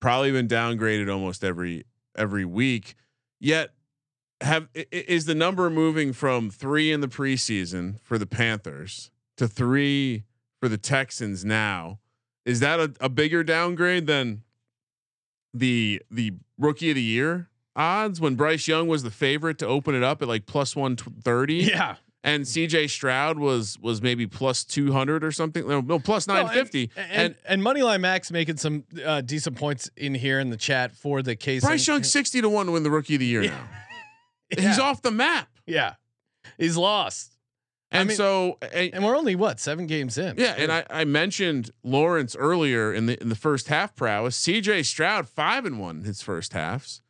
probably 0.00 0.32
been 0.32 0.48
downgraded 0.48 1.10
almost 1.10 1.42
every 1.42 1.84
every 2.18 2.44
week. 2.44 2.94
Yet 3.40 3.72
have 4.40 4.68
is 4.74 5.24
the 5.24 5.34
number 5.34 5.68
moving 5.70 6.12
from 6.12 6.50
three 6.50 6.92
in 6.92 7.00
the 7.00 7.08
preseason 7.08 8.00
for 8.00 8.18
the 8.18 8.26
Panthers 8.26 9.10
to 9.36 9.48
three 9.48 10.24
for 10.60 10.68
the 10.68 10.78
Texans 10.78 11.44
now? 11.44 11.98
Is 12.44 12.60
that 12.60 12.80
a, 12.80 12.92
a 13.00 13.08
bigger 13.08 13.42
downgrade 13.42 14.06
than 14.06 14.42
the 15.52 16.02
the 16.10 16.34
rookie 16.58 16.90
of 16.90 16.96
the 16.96 17.02
year 17.02 17.48
odds 17.76 18.20
when 18.20 18.34
Bryce 18.34 18.68
Young 18.68 18.88
was 18.88 19.02
the 19.02 19.10
favorite 19.10 19.58
to 19.58 19.66
open 19.66 19.94
it 19.94 20.02
up 20.02 20.22
at 20.22 20.28
like 20.28 20.46
plus 20.46 20.76
one 20.76 20.96
thirty? 20.96 21.56
Yeah. 21.56 21.96
And 22.22 22.44
CJ 22.44 22.90
Stroud 22.90 23.38
was 23.38 23.78
was 23.80 24.02
maybe 24.02 24.26
plus 24.26 24.64
200 24.64 25.24
or 25.24 25.32
something 25.32 25.66
no, 25.66 25.80
no 25.80 25.98
plus 25.98 26.26
Well, 26.26 26.36
and- 26.36 26.46
950 26.46 26.90
and, 26.96 27.10
and, 27.12 27.34
and, 27.46 27.62
Moneyline 27.62 28.00
Max 28.00 28.30
making 28.30 28.58
some 28.58 28.84
uh, 29.04 29.20
decent 29.22 29.56
points 29.56 29.90
in 29.96 30.14
here 30.14 30.38
in 30.40 30.50
the 30.50 30.56
chat 30.56 30.92
for 30.92 31.22
the 31.22 31.34
case. 31.36 31.62
Bryce 31.64 31.86
Young 31.86 32.02
60 32.02 32.42
to 32.42 32.48
1 32.48 32.66
to 32.66 32.72
win 32.72 32.82
the 32.82 32.90
rookie 32.90 33.14
of 33.14 33.20
the 33.20 33.26
year 33.26 33.42
Yeah. 33.42 33.50
now. 33.50 33.68
Yeah. 34.58 34.68
he's 34.68 34.78
off 34.80 35.00
the 35.02 35.12
map. 35.12 35.48
Yeah, 35.64 35.94
he's 36.58 36.76
lost, 36.76 37.36
and 37.92 38.08
mean- 38.08 38.16
so 38.16 38.58
and, 38.72 38.92
and 38.94 39.04
we're 39.04 39.16
only 39.16 39.36
what 39.36 39.60
seven 39.60 39.86
games 39.86 40.18
in. 40.18 40.34
yeah 40.38 40.54
and 40.58 40.72
I, 40.72 40.84
I 40.90 41.04
mentioned 41.04 41.70
Lawrence 41.84 42.34
earlier 42.34 42.92
in 42.92 43.06
the 43.06 43.20
in 43.22 43.28
the 43.28 43.36
first 43.36 43.68
half 43.68 43.94
prowess. 43.94 44.36
CJ 44.40 44.84
Stroud 44.86 45.28
5 45.28 45.64
and 45.66 45.78
1 45.78 45.98
in 45.98 46.04
his 46.04 46.20
first 46.20 46.52
halves 46.52 47.00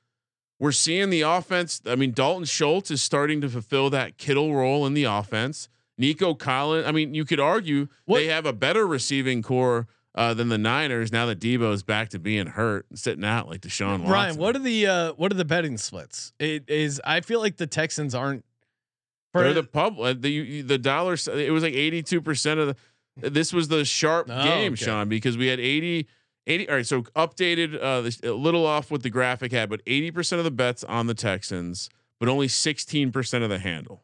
we're 0.60 0.70
seeing 0.72 1.10
the 1.10 1.22
offense 1.22 1.80
I 1.84 1.96
mean 1.96 2.12
Dalton 2.12 2.44
Schultz 2.44 2.90
is 2.92 3.02
starting 3.02 3.40
to 3.40 3.48
fulfill 3.48 3.90
that 3.90 4.16
Kittle 4.18 4.54
role 4.54 4.86
in 4.86 4.94
the 4.94 5.04
offense 5.04 5.68
Nico 5.98 6.34
Collins 6.34 6.86
I 6.86 6.92
mean 6.92 7.14
you 7.14 7.24
could 7.24 7.40
argue 7.40 7.88
What- 8.04 8.18
they 8.18 8.26
have 8.26 8.46
a 8.46 8.52
better 8.52 8.86
receiving 8.86 9.42
core 9.42 9.88
uh, 10.14 10.34
than 10.34 10.48
the 10.48 10.58
Niners 10.58 11.12
now 11.12 11.24
that 11.26 11.38
Deebo 11.38 11.72
is 11.72 11.82
back 11.84 12.08
to 12.10 12.18
being 12.18 12.46
hurt 12.48 12.84
and 12.90 12.98
sitting 12.98 13.24
out 13.24 13.48
like 13.48 13.60
Deshaun 13.60 13.98
Watson. 14.00 14.10
Ryan, 14.10 14.36
what 14.38 14.56
are 14.56 14.60
the 14.60 14.86
uh, 14.86 15.12
what 15.12 15.30
are 15.32 15.36
the 15.36 15.44
betting 15.44 15.78
splits? 15.78 16.32
It 16.40 16.68
is. 16.68 17.00
I 17.04 17.20
feel 17.20 17.38
like 17.38 17.58
the 17.58 17.66
Texans 17.68 18.12
aren't. 18.12 18.44
for- 19.32 19.44
They're 19.44 19.54
the 19.54 19.62
pub. 19.62 20.00
uh, 20.00 20.12
The 20.18 20.62
the 20.62 20.78
dollars. 20.78 21.28
It 21.28 21.52
was 21.52 21.62
like 21.62 21.74
eighty 21.74 22.02
two 22.02 22.20
percent 22.20 22.58
of 22.58 22.76
the. 23.20 23.30
This 23.30 23.52
was 23.52 23.68
the 23.68 23.84
sharp 23.84 24.26
Oh, 24.28 24.42
game, 24.42 24.72
okay. 24.72 24.84
Sean, 24.84 25.08
because 25.08 25.36
we 25.36 25.46
had 25.46 25.60
80, 25.60 26.08
80 26.50 26.68
All 26.68 26.74
right, 26.76 26.86
so 26.86 27.02
updated. 27.02 27.80
Uh, 27.82 28.00
this, 28.02 28.20
a 28.22 28.32
little 28.32 28.66
off 28.66 28.90
what 28.90 29.02
the 29.02 29.10
graphic 29.10 29.52
had, 29.52 29.68
but 29.70 29.80
eighty 29.86 30.10
percent 30.10 30.38
of 30.38 30.44
the 30.44 30.50
bets 30.50 30.84
on 30.84 31.06
the 31.06 31.14
Texans, 31.14 31.88
but 32.18 32.28
only 32.28 32.48
sixteen 32.48 33.12
percent 33.12 33.44
of 33.44 33.50
the 33.50 33.58
handle. 33.58 34.02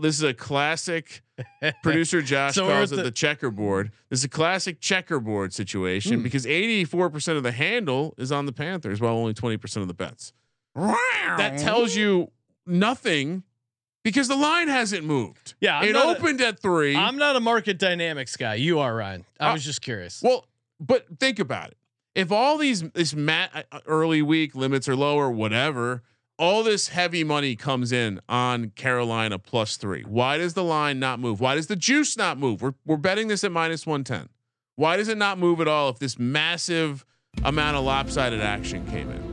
This 0.00 0.16
is 0.16 0.22
a 0.22 0.32
classic. 0.32 1.20
Producer 1.82 2.22
Josh 2.22 2.54
So 2.54 2.66
calls 2.66 2.92
it 2.92 2.96
the- 2.96 3.02
the, 3.02 3.10
checkerboard. 3.10 3.90
This 4.08 4.20
is 4.20 4.24
a 4.24 4.28
classic 4.28 4.80
checkerboard 4.80 5.52
situation 5.52 6.18
Hmm. 6.18 6.22
because 6.22 6.46
eighty 6.46 6.84
four 6.84 7.10
percent 7.10 7.36
of 7.36 7.42
the 7.42 7.52
handle 7.52 8.14
is 8.16 8.32
on 8.32 8.46
the 8.46 8.52
Panthers, 8.52 9.00
while 9.00 9.14
only 9.14 9.34
twenty 9.34 9.56
percent 9.58 9.82
of 9.82 9.88
the 9.88 9.94
bets. 9.94 10.32
That 10.74 11.58
tells 11.58 11.94
you 11.94 12.30
nothing 12.66 13.42
because 14.04 14.28
the 14.28 14.36
line 14.36 14.68
hasn't 14.68 15.04
moved. 15.04 15.54
Yeah, 15.60 15.78
I'm 15.78 15.88
it 15.88 15.92
not 15.92 16.06
a- 16.16 16.18
opened 16.18 16.40
at 16.40 16.58
3 16.60 16.96
I'm 16.96 17.16
not 17.18 17.36
a 17.36 17.40
market 17.40 17.78
dynamics 17.78 18.36
guy. 18.36 18.54
You 18.54 18.78
are 18.80 18.94
Ryan. 18.94 19.24
I 19.38 19.50
Uh, 19.50 19.52
was 19.54 19.64
just 19.64 19.80
curious. 19.82 20.20
well, 20.22 20.46
but 20.86 21.06
think 21.18 21.38
about 21.38 21.68
it. 21.68 21.76
If 22.14 22.30
all 22.30 22.58
these 22.58 22.82
this 22.90 23.14
mat 23.14 23.66
uh, 23.72 23.80
early 23.86 24.20
week 24.20 24.54
limits 24.54 24.88
are 24.88 24.96
lower, 24.96 25.30
whatever, 25.30 26.02
all 26.38 26.62
this 26.62 26.88
heavy 26.88 27.24
money 27.24 27.56
comes 27.56 27.92
in 27.92 28.20
on 28.28 28.70
Carolina 28.70 29.38
plus 29.38 29.76
three. 29.76 30.02
Why 30.02 30.38
does 30.38 30.54
the 30.54 30.64
line 30.64 30.98
not 30.98 31.20
move? 31.20 31.40
Why 31.40 31.54
does 31.54 31.68
the 31.68 31.76
juice 31.76 32.16
not 32.16 32.38
move? 32.38 32.60
We're 32.60 32.74
we're 32.84 32.96
betting 32.96 33.28
this 33.28 33.44
at 33.44 33.52
minus 33.52 33.86
one 33.86 34.04
ten. 34.04 34.28
Why 34.76 34.96
does 34.96 35.08
it 35.08 35.18
not 35.18 35.38
move 35.38 35.60
at 35.60 35.68
all 35.68 35.88
if 35.90 35.98
this 35.98 36.18
massive 36.18 37.04
amount 37.44 37.76
of 37.76 37.84
lopsided 37.84 38.40
action 38.40 38.86
came 38.86 39.10
in? 39.10 39.32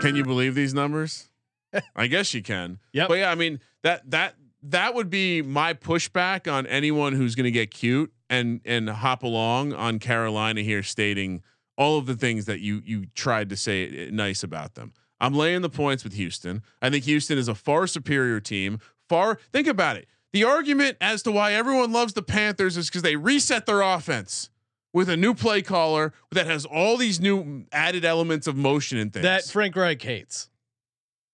Can 0.00 0.14
you 0.14 0.24
believe 0.24 0.54
these 0.54 0.72
numbers? 0.74 1.28
I 1.96 2.06
guess 2.06 2.32
you 2.32 2.42
can. 2.42 2.78
Yeah. 2.92 3.08
But 3.08 3.18
yeah, 3.18 3.30
I 3.30 3.34
mean 3.34 3.60
that 3.82 4.10
that 4.10 4.34
that 4.62 4.94
would 4.94 5.10
be 5.10 5.42
my 5.42 5.74
pushback 5.74 6.50
on 6.50 6.66
anyone 6.66 7.12
who's 7.12 7.34
going 7.34 7.44
to 7.44 7.50
get 7.50 7.70
cute 7.70 8.12
and 8.28 8.60
and 8.64 8.88
hop 8.88 9.22
along 9.22 9.72
on 9.72 9.98
Carolina 9.98 10.62
here, 10.62 10.82
stating 10.82 11.42
all 11.76 11.98
of 11.98 12.06
the 12.06 12.16
things 12.16 12.44
that 12.46 12.60
you 12.60 12.82
you 12.84 13.06
tried 13.14 13.48
to 13.50 13.56
say 13.56 14.08
nice 14.12 14.42
about 14.42 14.74
them. 14.74 14.92
I'm 15.20 15.34
laying 15.34 15.62
the 15.62 15.70
points 15.70 16.04
with 16.04 16.14
Houston. 16.14 16.62
I 16.80 16.90
think 16.90 17.04
Houston 17.04 17.38
is 17.38 17.48
a 17.48 17.54
far 17.54 17.86
superior 17.86 18.40
team. 18.40 18.80
Far 19.08 19.38
think 19.52 19.66
about 19.66 19.96
it. 19.96 20.06
The 20.32 20.44
argument 20.44 20.98
as 21.00 21.22
to 21.22 21.32
why 21.32 21.52
everyone 21.54 21.92
loves 21.92 22.12
the 22.12 22.22
Panthers 22.22 22.76
is 22.76 22.88
because 22.88 23.02
they 23.02 23.16
reset 23.16 23.66
their 23.66 23.80
offense 23.80 24.50
with 24.92 25.08
a 25.08 25.16
new 25.16 25.34
play 25.34 25.62
caller 25.62 26.12
that 26.32 26.46
has 26.46 26.64
all 26.64 26.96
these 26.96 27.20
new 27.20 27.64
added 27.72 28.04
elements 28.04 28.46
of 28.46 28.56
motion 28.56 28.98
and 28.98 29.12
things 29.12 29.22
that 29.22 29.44
Frank 29.44 29.74
Reich 29.76 30.02
hates. 30.02 30.48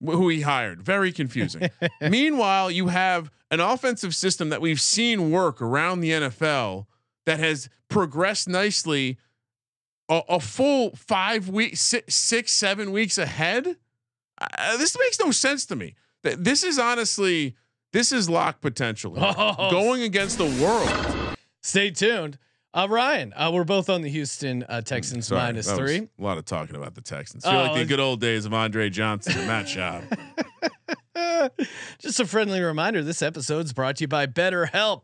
Who 0.05 0.29
he 0.29 0.43
hired. 0.43 0.83
Very 0.83 1.13
confusing. 1.13 1.69
Meanwhile, 2.01 2.71
you 2.71 2.89
have 2.89 3.31
an 3.51 3.61
offensive 3.61 4.15
system 4.15 4.49
that 4.51 4.61
we've 4.61 4.81
seen 4.81 5.31
work 5.31 5.61
around 5.63 6.01
the 6.01 6.11
NFL 6.11 6.87
that 7.27 7.39
has 7.41 7.69
progressed 7.89 8.49
nicely 8.49 9.19
a, 10.09 10.23
a 10.29 10.41
full 10.41 10.95
five 10.97 11.49
weeks, 11.49 11.81
six, 11.81 12.15
six, 12.15 12.53
seven 12.53 12.93
weeks 12.93 13.17
ahead. 13.19 13.77
Uh, 14.41 14.77
this 14.77 14.99
makes 14.99 15.19
no 15.21 15.31
sense 15.31 15.65
to 15.67 15.77
me. 15.77 15.95
Th- 16.23 16.37
This 16.39 16.63
is 16.65 16.79
honestly, 16.79 17.55
this 17.93 18.13
is 18.13 18.29
lock 18.29 18.61
potential. 18.61 19.15
Oh. 19.19 19.71
going 19.71 20.03
against 20.03 20.39
the 20.39 20.45
world. 20.63 21.37
Stay 21.63 21.91
tuned. 21.91 22.39
Uh, 22.75 22.89
Ryan, 22.91 23.33
uh, 23.37 23.53
we're 23.55 23.62
both 23.62 23.89
on 23.89 24.03
the 24.03 24.11
Houston 24.11 24.64
uh, 24.68 24.81
Texans 24.81 25.29
Sorry, 25.29 25.41
minus 25.41 25.70
three. 25.70 26.09
A 26.18 26.22
lot 26.22 26.39
of 26.39 26.45
talking 26.45 26.75
about 26.75 26.97
the 26.97 27.01
Texans. 27.03 27.45
Feel 27.45 27.53
Oh, 27.53 27.62
like 27.62 27.75
the 27.77 27.85
good 27.85 28.01
old 28.01 28.20
days 28.20 28.47
of 28.47 28.53
Andre 28.53 28.91
Johnson 28.91 29.39
and 29.39 29.47
Matt 29.47 29.66
Schaub. 29.66 30.03
Just 32.01 32.18
a 32.18 32.27
friendly 32.27 32.61
reminder: 32.61 33.05
this 33.05 33.22
episode's 33.22 33.72
brought 33.72 33.97
to 33.97 34.05
you 34.05 34.09
by 34.09 34.27
BetterHelp. 34.27 35.03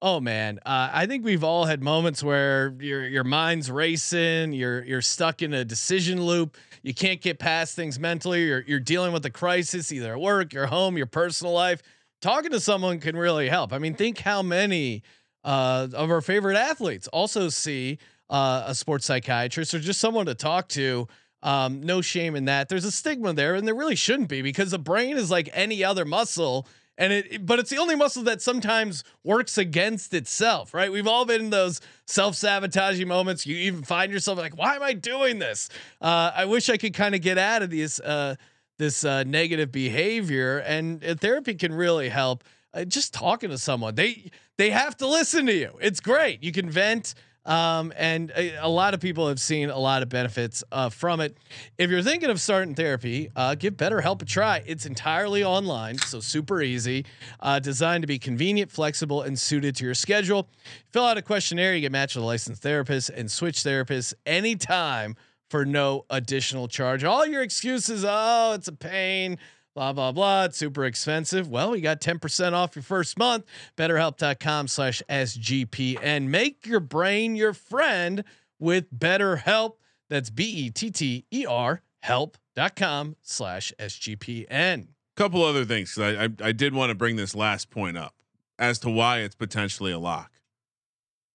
Oh 0.00 0.18
man, 0.18 0.60
uh, 0.64 0.88
I 0.94 1.04
think 1.04 1.26
we've 1.26 1.44
all 1.44 1.66
had 1.66 1.82
moments 1.82 2.22
where 2.22 2.74
your 2.80 3.06
your 3.06 3.24
mind's 3.24 3.70
racing, 3.70 4.54
you're 4.54 4.82
you're 4.84 5.02
stuck 5.02 5.42
in 5.42 5.52
a 5.52 5.62
decision 5.62 6.22
loop. 6.24 6.56
You 6.82 6.94
can't 6.94 7.20
get 7.20 7.38
past 7.38 7.76
things 7.76 7.98
mentally. 7.98 8.46
You're 8.46 8.62
you're 8.66 8.80
dealing 8.80 9.12
with 9.12 9.26
a 9.26 9.30
crisis, 9.30 9.92
either 9.92 10.14
at 10.14 10.20
work, 10.20 10.54
your 10.54 10.68
home, 10.68 10.96
your 10.96 11.04
personal 11.04 11.52
life. 11.52 11.82
Talking 12.22 12.50
to 12.52 12.60
someone 12.60 12.98
can 12.98 13.14
really 13.14 13.50
help. 13.50 13.74
I 13.74 13.78
mean, 13.78 13.94
think 13.94 14.20
how 14.20 14.40
many 14.42 15.02
uh, 15.44 15.88
of 15.92 16.10
our 16.10 16.20
favorite 16.20 16.56
athletes 16.56 17.08
also 17.08 17.48
see 17.48 17.98
uh, 18.28 18.64
a 18.66 18.74
sports 18.74 19.06
psychiatrist 19.06 19.74
or 19.74 19.80
just 19.80 20.00
someone 20.00 20.26
to 20.26 20.34
talk 20.34 20.68
to. 20.68 21.08
Um, 21.42 21.80
no 21.82 22.00
shame 22.02 22.36
in 22.36 22.44
that. 22.46 22.68
There's 22.68 22.84
a 22.84 22.92
stigma 22.92 23.32
there, 23.32 23.54
and 23.54 23.66
there 23.66 23.74
really 23.74 23.96
shouldn't 23.96 24.28
be 24.28 24.42
because 24.42 24.70
the 24.70 24.78
brain 24.78 25.16
is 25.16 25.30
like 25.30 25.48
any 25.52 25.82
other 25.82 26.04
muscle. 26.04 26.66
And 26.98 27.14
it, 27.14 27.46
but 27.46 27.58
it's 27.58 27.70
the 27.70 27.78
only 27.78 27.96
muscle 27.96 28.24
that 28.24 28.42
sometimes 28.42 29.04
works 29.24 29.56
against 29.56 30.12
itself, 30.12 30.74
right? 30.74 30.92
We've 30.92 31.06
all 31.06 31.24
been 31.24 31.40
in 31.40 31.50
those 31.50 31.80
self 32.06 32.34
sabotaging 32.34 33.08
moments. 33.08 33.46
You 33.46 33.56
even 33.56 33.82
find 33.82 34.12
yourself 34.12 34.38
like, 34.38 34.56
why 34.58 34.76
am 34.76 34.82
I 34.82 34.92
doing 34.92 35.38
this? 35.38 35.70
Uh, 36.00 36.30
I 36.34 36.44
wish 36.44 36.68
I 36.68 36.76
could 36.76 36.92
kind 36.92 37.14
of 37.14 37.22
get 37.22 37.38
out 37.38 37.62
of 37.62 37.70
these, 37.70 38.00
uh, 38.00 38.34
this 38.76 39.02
uh, 39.02 39.24
negative 39.24 39.72
behavior, 39.72 40.58
and 40.58 41.02
therapy 41.20 41.54
can 41.54 41.72
really 41.72 42.10
help. 42.10 42.44
Uh, 42.72 42.84
just 42.84 43.12
talking 43.12 43.50
to 43.50 43.58
someone, 43.58 43.94
they 43.94 44.30
they 44.56 44.70
have 44.70 44.96
to 44.98 45.06
listen 45.06 45.46
to 45.46 45.54
you. 45.54 45.78
It's 45.80 46.00
great. 46.00 46.42
You 46.42 46.52
can 46.52 46.70
vent. 46.70 47.14
Um, 47.46 47.92
and 47.96 48.30
a, 48.36 48.56
a, 48.56 48.68
lot 48.68 48.92
of 48.92 49.00
people 49.00 49.26
have 49.28 49.40
seen 49.40 49.70
a 49.70 49.78
lot 49.78 50.02
of 50.02 50.10
benefits 50.10 50.62
uh, 50.70 50.90
from 50.90 51.20
it. 51.20 51.38
If 51.78 51.88
you're 51.88 52.02
thinking 52.02 52.28
of 52.28 52.38
starting 52.38 52.74
therapy, 52.74 53.30
uh, 53.34 53.54
give 53.54 53.78
BetterHelp 53.78 54.20
a 54.20 54.26
try. 54.26 54.62
It's 54.66 54.84
entirely 54.84 55.42
online, 55.42 55.96
so 55.96 56.20
super 56.20 56.60
easy, 56.60 57.06
uh, 57.40 57.58
designed 57.58 58.02
to 58.02 58.06
be 58.06 58.18
convenient, 58.18 58.70
flexible, 58.70 59.22
and 59.22 59.38
suited 59.38 59.74
to 59.76 59.84
your 59.86 59.94
schedule. 59.94 60.50
Fill 60.90 61.06
out 61.06 61.16
a 61.16 61.22
questionnaire, 61.22 61.74
you 61.74 61.80
get 61.80 61.92
matched 61.92 62.14
with 62.14 62.24
a 62.24 62.26
licensed 62.26 62.62
therapist, 62.62 63.08
and 63.08 63.30
switch 63.30 63.64
therapists 63.64 64.12
anytime 64.26 65.16
for 65.48 65.64
no 65.64 66.04
additional 66.10 66.68
charge. 66.68 67.04
All 67.04 67.26
your 67.26 67.42
excuses, 67.42 68.04
oh, 68.06 68.52
it's 68.52 68.68
a 68.68 68.72
pain 68.72 69.38
blah 69.74 69.92
blah 69.92 70.12
blah. 70.12 70.44
It's 70.44 70.58
super 70.58 70.84
expensive. 70.84 71.48
Well 71.48 71.74
you 71.76 71.82
got 71.82 72.00
10% 72.00 72.52
off 72.52 72.76
your 72.76 72.82
first 72.82 73.18
month. 73.18 73.44
Betterhelp.com 73.76 74.68
slash 74.68 75.02
sgpn 75.08 76.28
make 76.28 76.66
your 76.66 76.80
brain 76.80 77.36
your 77.36 77.52
friend 77.52 78.24
with 78.58 78.92
betterhelp. 78.92 79.74
That's 80.08 80.30
b-e-t-t-e-r 80.30 81.82
help.com 82.00 83.16
slash 83.22 83.72
sgpn 83.78 84.88
couple 85.16 85.44
other 85.44 85.66
things 85.66 85.98
I, 85.98 86.24
I 86.24 86.28
i 86.42 86.52
did 86.52 86.72
want 86.74 86.88
to 86.88 86.94
bring 86.94 87.16
this 87.16 87.34
last 87.34 87.68
point 87.68 87.98
up 87.98 88.14
as 88.58 88.78
to 88.80 88.90
why 88.90 89.18
it's 89.18 89.34
potentially 89.34 89.92
a 89.92 89.98
lock. 89.98 90.32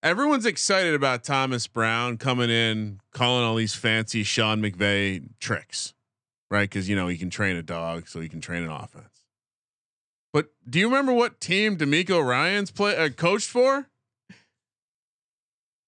Everyone's 0.01 0.45
excited 0.47 0.95
about 0.95 1.23
thomas 1.23 1.67
brown 1.67 2.17
coming 2.17 2.49
in 2.49 2.99
calling 3.11 3.45
all 3.45 3.55
these 3.55 3.75
fancy 3.75 4.23
sean 4.23 4.59
mcvay 4.59 5.29
tricks 5.39 5.93
right? 6.49 6.69
Because 6.69 6.89
you 6.89 6.95
know 6.95 7.07
he 7.07 7.17
can 7.17 7.29
train 7.29 7.55
a 7.55 7.63
dog, 7.63 8.07
so 8.07 8.19
he 8.21 8.29
can 8.29 8.41
train 8.41 8.63
an 8.63 8.69
offense. 8.69 9.25
But 10.33 10.49
do 10.69 10.79
you 10.79 10.87
remember 10.87 11.13
what 11.13 11.39
team 11.39 11.77
DeMeco 11.77 12.23
Ryans 12.23 12.71
play 12.71 12.97
uh, 12.97 13.09
coached 13.09 13.49
for? 13.49 13.87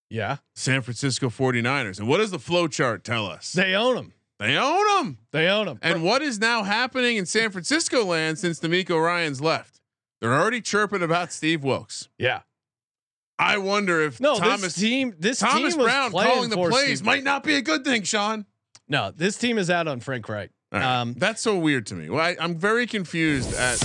Yeah, 0.10 0.38
San 0.56 0.82
Francisco 0.82 1.30
49ers. 1.30 2.00
And 2.00 2.08
what 2.08 2.20
does 2.20 2.32
the 2.32 2.40
flow 2.40 2.68
chart 2.68 3.04
tell 3.04 3.26
us? 3.26 3.52
They 3.52 3.76
own 3.76 3.96
them. 3.96 4.14
They 4.40 4.56
own 4.56 4.86
them. 4.98 5.18
They 5.32 5.48
own 5.50 5.66
them. 5.66 5.80
And 5.82 6.04
what 6.04 6.22
is 6.22 6.40
now 6.40 6.64
happening 6.64 7.18
in 7.18 7.26
San 7.26 7.50
Francisco 7.50 8.06
land 8.06 8.40
since 8.40 8.60
DeMeco 8.60 9.04
Ryans 9.04 9.42
left? 9.42 9.82
They're 10.22 10.34
already 10.34 10.62
chirping 10.62 11.02
about 11.02 11.32
Steve 11.32 11.64
Wilks. 11.64 12.10
Yeah. 12.18 12.42
I 13.40 13.58
wonder 13.58 14.02
if 14.02 14.20
no 14.20 14.38
Thomas 14.40 14.62
this 14.62 14.76
team 14.76 15.14
this 15.20 15.40
Thomas 15.40 15.76
team 15.76 15.84
Brown 15.84 16.12
calling 16.12 16.50
the 16.50 16.56
plays 16.56 17.00
Steve 17.00 17.06
might 17.06 17.24
not 17.24 17.44
be 17.44 17.56
a 17.56 17.62
good 17.62 17.84
thing, 17.84 18.02
Sean. 18.04 18.46
No, 18.90 19.12
this 19.12 19.38
team 19.38 19.58
is 19.58 19.70
out 19.70 19.88
on 19.88 20.00
Frank 20.00 20.28
Reich. 20.30 20.52
Right. 20.72 20.84
Um, 20.84 21.14
That's 21.18 21.42
so 21.42 21.58
weird 21.58 21.86
to 21.88 21.96
me. 21.96 22.10
Well, 22.10 22.22
I, 22.22 22.36
I'm 22.40 22.58
very 22.58 22.88
confused 22.88 23.54
at 23.54 23.82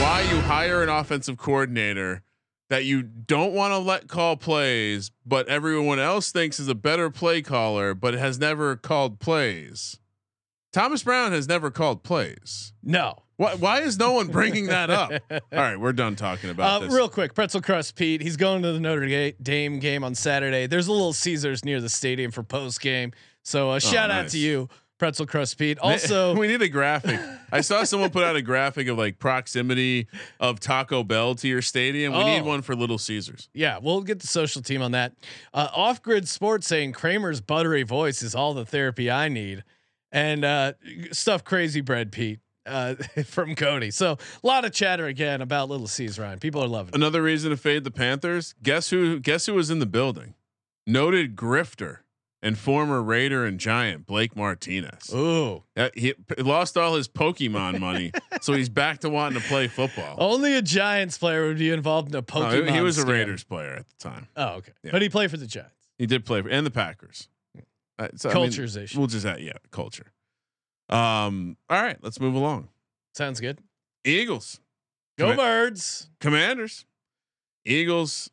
why 0.00 0.22
you 0.22 0.40
hire 0.40 0.82
an 0.82 0.88
offensive 0.88 1.36
coordinator 1.36 2.22
that 2.70 2.84
you 2.84 3.02
don't 3.02 3.52
want 3.52 3.72
to 3.72 3.78
let 3.78 4.08
call 4.08 4.36
plays, 4.36 5.10
but 5.26 5.46
everyone 5.48 5.98
else 5.98 6.32
thinks 6.32 6.58
is 6.58 6.68
a 6.68 6.74
better 6.74 7.10
play 7.10 7.42
caller, 7.42 7.94
but 7.94 8.14
has 8.14 8.38
never 8.38 8.74
called 8.74 9.20
plays. 9.20 9.98
Thomas 10.72 11.02
Brown 11.02 11.32
has 11.32 11.46
never 11.46 11.70
called 11.70 12.02
plays. 12.02 12.72
No. 12.82 13.22
Why, 13.36 13.54
why 13.54 13.80
is 13.80 13.98
no 13.98 14.12
one 14.12 14.28
bringing 14.28 14.66
that 14.66 14.90
up? 14.90 15.12
All 15.30 15.40
right, 15.52 15.78
we're 15.78 15.92
done 15.92 16.16
talking 16.16 16.50
about 16.50 16.82
uh, 16.82 16.84
this. 16.86 16.94
Real 16.94 17.08
quick, 17.08 17.34
Pretzel 17.34 17.60
Crust 17.60 17.96
Pete. 17.96 18.20
He's 18.20 18.36
going 18.36 18.62
to 18.62 18.72
the 18.72 18.80
Notre 18.80 19.32
Dame 19.42 19.78
game 19.78 20.02
on 20.02 20.14
Saturday. 20.14 20.66
There's 20.66 20.86
a 20.86 20.92
little 20.92 21.12
Caesars 21.12 21.64
near 21.64 21.80
the 21.80 21.88
stadium 21.88 22.30
for 22.30 22.42
post 22.42 22.80
game. 22.80 23.12
So 23.44 23.70
uh, 23.70 23.78
shout 23.78 24.08
nice. 24.08 24.24
out 24.24 24.30
to 24.30 24.38
you, 24.38 24.68
Pretzel 24.98 25.26
Crust 25.26 25.58
Pete. 25.58 25.78
Also, 25.78 26.34
we 26.38 26.48
need 26.48 26.62
a 26.62 26.68
graphic. 26.68 27.20
I 27.52 27.60
saw 27.60 27.84
someone 27.84 28.10
put 28.10 28.24
out 28.24 28.36
a 28.36 28.42
graphic 28.42 28.88
of 28.88 28.96
like 28.98 29.18
proximity 29.18 30.08
of 30.40 30.60
Taco 30.60 31.04
Bell 31.04 31.34
to 31.36 31.46
your 31.48 31.62
stadium. 31.62 32.12
We 32.14 32.18
Oh. 32.20 32.24
need 32.26 32.42
one 32.44 32.62
for 32.62 32.74
Little 32.74 32.98
Caesars. 32.98 33.48
yeah, 33.52 33.78
we'll 33.80 34.00
get 34.02 34.20
the 34.20 34.26
social 34.26 34.62
team 34.62 34.82
on 34.82 34.92
that. 34.92 35.12
Uh, 35.52 35.68
Off 35.74 36.02
Grid 36.02 36.26
Sports 36.28 36.66
saying 36.66 36.92
Kramer's 36.92 37.40
buttery 37.40 37.82
voice 37.82 38.22
is 38.22 38.34
all 38.34 38.54
the 38.54 38.64
therapy 38.64 39.10
I 39.10 39.28
need, 39.28 39.62
and 40.10 40.44
uh, 40.44 40.72
stuff 41.12 41.44
crazy 41.44 41.80
bread 41.82 42.10
Pete 42.10 42.40
uh, 42.66 42.94
from 43.26 43.54
Cody. 43.56 43.90
So 43.90 44.12
a 44.12 44.46
lot 44.46 44.64
of 44.64 44.72
chatter 44.72 45.06
again 45.06 45.42
about 45.42 45.68
Little 45.68 45.86
C's 45.86 46.18
Ryan. 46.18 46.38
People 46.38 46.64
are 46.64 46.68
loving 46.68 46.94
it. 46.94 46.96
Another 46.96 47.20
reason 47.22 47.50
to 47.50 47.56
fade 47.58 47.84
the 47.84 47.90
Panthers. 47.90 48.54
Guess 48.62 48.88
who? 48.90 49.20
Guess 49.20 49.46
who 49.46 49.54
was 49.54 49.70
in 49.70 49.80
the 49.80 49.86
building? 49.86 50.32
Noted 50.86 51.36
grifter 51.36 51.98
and 52.44 52.56
former 52.58 53.02
Raider 53.02 53.44
and 53.44 53.58
Giant 53.58 54.06
Blake 54.06 54.36
Martinez. 54.36 55.12
Ooh, 55.12 55.64
Uh, 55.76 55.88
he 55.94 56.14
lost 56.38 56.76
all 56.76 56.94
his 56.94 57.08
Pokemon 57.08 57.80
money, 57.80 58.12
so 58.42 58.52
he's 58.52 58.68
back 58.68 59.00
to 59.00 59.08
wanting 59.10 59.40
to 59.40 59.48
play 59.48 59.66
football. 59.66 60.14
only 60.18 60.54
a 60.54 60.62
Giants 60.62 61.18
player 61.18 61.46
would 61.48 61.58
be 61.58 61.70
involved 61.70 62.08
in 62.10 62.14
a 62.14 62.22
Pokemon. 62.22 62.68
he, 62.68 62.74
he 62.74 62.80
was 62.80 62.98
a. 62.98 63.06
Raiders 63.06 63.42
player 63.44 63.70
at 63.72 63.88
the 63.88 63.96
time. 64.10 64.28
Oh, 64.36 64.56
okay, 64.56 64.72
Yeah. 64.84 64.90
but 64.92 65.02
he 65.02 65.08
played 65.08 65.30
for 65.30 65.36
the 65.38 65.46
Giants. 65.46 65.72
He 65.98 66.06
did 66.06 66.24
play 66.24 66.42
for 66.42 66.48
and 66.50 66.64
the 66.66 66.70
Packers. 66.70 67.28
Uh, 67.98 68.08
so, 68.16 68.28
I 68.30 68.34
mean, 68.34 68.50
Culturization. 68.50 68.96
we'll 68.98 69.06
just 69.06 69.24
add, 69.24 69.40
yeah, 69.40 69.52
culture. 69.70 70.12
Um. 70.90 71.56
All 71.70 71.80
right, 71.82 71.96
let's 72.02 72.20
move 72.20 72.34
along. 72.34 72.68
Sounds 73.14 73.40
good. 73.40 73.60
Eagles, 74.04 74.60
Go 75.16 75.30
Comma- 75.30 75.36
birds. 75.36 76.10
Commanders, 76.20 76.84
Eagles. 77.64 78.28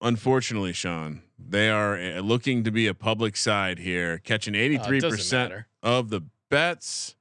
Unfortunately, 0.00 0.72
Sean, 0.72 1.20
they 1.48 1.68
are 1.70 1.96
uh, 1.96 2.20
looking 2.20 2.64
to 2.64 2.70
be 2.70 2.86
a 2.86 2.94
public 2.94 3.36
side 3.36 3.78
here, 3.78 4.18
catching 4.18 4.54
eighty 4.54 4.78
Oh, 4.78 4.82
it 4.82 4.86
three 4.86 5.00
doesn't 5.00 5.18
percent 5.18 5.50
matter. 5.50 5.66
of 5.82 6.10
the 6.10 6.22
bets. 6.50 7.16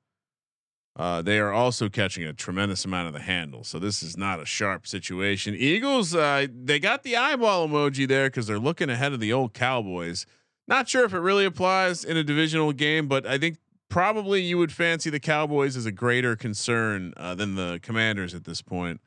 Uh, 0.96 1.22
they 1.22 1.40
are 1.40 1.54
also 1.54 1.88
catching 1.88 2.26
a 2.26 2.34
tremendous 2.34 2.84
amount 2.84 3.08
of 3.08 3.14
the 3.14 3.22
handle, 3.22 3.64
so 3.64 3.80
this 3.80 4.04
is 4.04 4.18
not 4.18 4.42
a 4.42 4.46
sharp 4.46 4.86
situation. 4.86 5.56
Eagles, 5.56 6.14
uh, 6.14 6.46
they 6.54 6.78
got 6.78 7.04
the 7.04 7.16
eyeball 7.16 7.70
emoji 7.70 8.06
there 8.06 8.28
because 8.28 8.48
they're 8.48 8.60
looking 8.60 8.90
ahead 8.90 9.14
of 9.14 9.22
the 9.22 9.32
old 9.32 9.54
Cowboys. 9.54 10.26
Not 10.68 10.90
sure 10.90 11.06
if 11.06 11.14
it 11.14 11.20
really 11.20 11.46
applies 11.46 12.04
in 12.04 12.18
a 12.18 12.24
divisional 12.24 12.74
game, 12.74 13.08
but 13.08 13.26
I 13.26 13.38
think 13.38 13.60
probably 13.88 14.42
you 14.42 14.58
would 14.58 14.74
fancy 14.74 15.10
the 15.10 15.22
Cowboys 15.22 15.78
as 15.78 15.86
a 15.86 15.92
greater 15.92 16.36
concern 16.36 17.14
uh, 17.16 17.34
than 17.34 17.56
the 17.56 17.80
Commanders 17.82 18.34
at 18.36 18.44
this 18.44 18.62
point. 18.62 19.00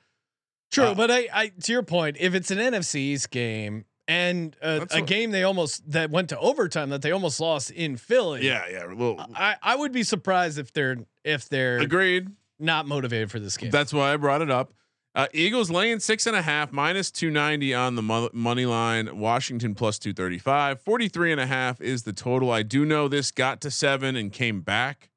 True, 0.70 0.84
Uh, 0.86 0.94
but 0.94 1.10
I, 1.10 1.28
I, 1.32 1.48
to 1.48 1.72
your 1.72 1.82
point, 1.82 2.16
if 2.18 2.34
it's 2.34 2.50
an 2.50 2.56
NFC 2.58 2.94
East 2.96 3.30
game 3.30 3.84
and 4.08 4.56
uh, 4.62 4.86
a 4.90 4.98
what- 5.00 5.06
game 5.06 5.30
they 5.30 5.42
almost 5.44 5.90
that 5.92 6.10
went 6.10 6.28
to 6.30 6.38
overtime 6.38 6.90
that 6.90 7.02
they 7.02 7.12
almost 7.12 7.40
lost 7.40 7.70
in 7.70 7.96
Philly, 7.96 8.46
Yeah, 8.46 8.64
yeah. 8.70 8.92
Well, 8.92 9.24
I, 9.34 9.56
I 9.62 9.76
would 9.76 9.92
be 9.92 10.02
surprised 10.02 10.58
if 10.58 10.72
they're 10.72 10.98
if 11.24 11.48
they're 11.48 11.78
agreed. 11.78 12.28
not 12.58 12.86
motivated 12.86 13.30
for 13.30 13.38
this 13.40 13.56
game. 13.56 13.70
That's 13.70 13.92
why 13.92 14.12
I 14.12 14.16
brought 14.16 14.42
it 14.42 14.50
up. 14.50 14.72
Uh, 15.14 15.26
Eagles 15.34 15.70
laying 15.70 16.00
six 16.00 16.26
and 16.26 16.34
a 16.34 16.40
half, 16.40 16.72
minus 16.72 17.10
290 17.10 17.74
on 17.74 17.96
the 17.96 18.02
mo- 18.02 18.30
money 18.32 18.64
line. 18.64 19.18
Washington 19.18 19.74
plus 19.74 19.98
235. 19.98 20.80
43 20.80 21.32
and 21.32 21.40
a 21.40 21.46
half 21.46 21.82
is 21.82 22.04
the 22.04 22.14
total. 22.14 22.50
I 22.50 22.62
do 22.62 22.86
know 22.86 23.08
this 23.08 23.30
got 23.30 23.60
to 23.60 23.70
seven 23.70 24.16
and 24.16 24.32
came 24.32 24.62
back. 24.62 25.10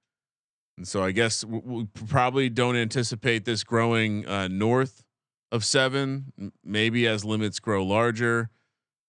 And 0.78 0.86
so 0.86 1.02
I 1.02 1.12
guess 1.12 1.42
w- 1.42 1.62
we 1.66 1.86
probably 2.08 2.50
don't 2.50 2.76
anticipate 2.76 3.46
this 3.46 3.64
growing 3.64 4.28
uh, 4.28 4.50
north 4.50 5.06
of 5.50 5.64
seven, 5.64 6.34
m- 6.38 6.52
maybe 6.62 7.08
as 7.08 7.24
limits 7.24 7.62
grow 7.62 7.82
larger. 7.86 8.50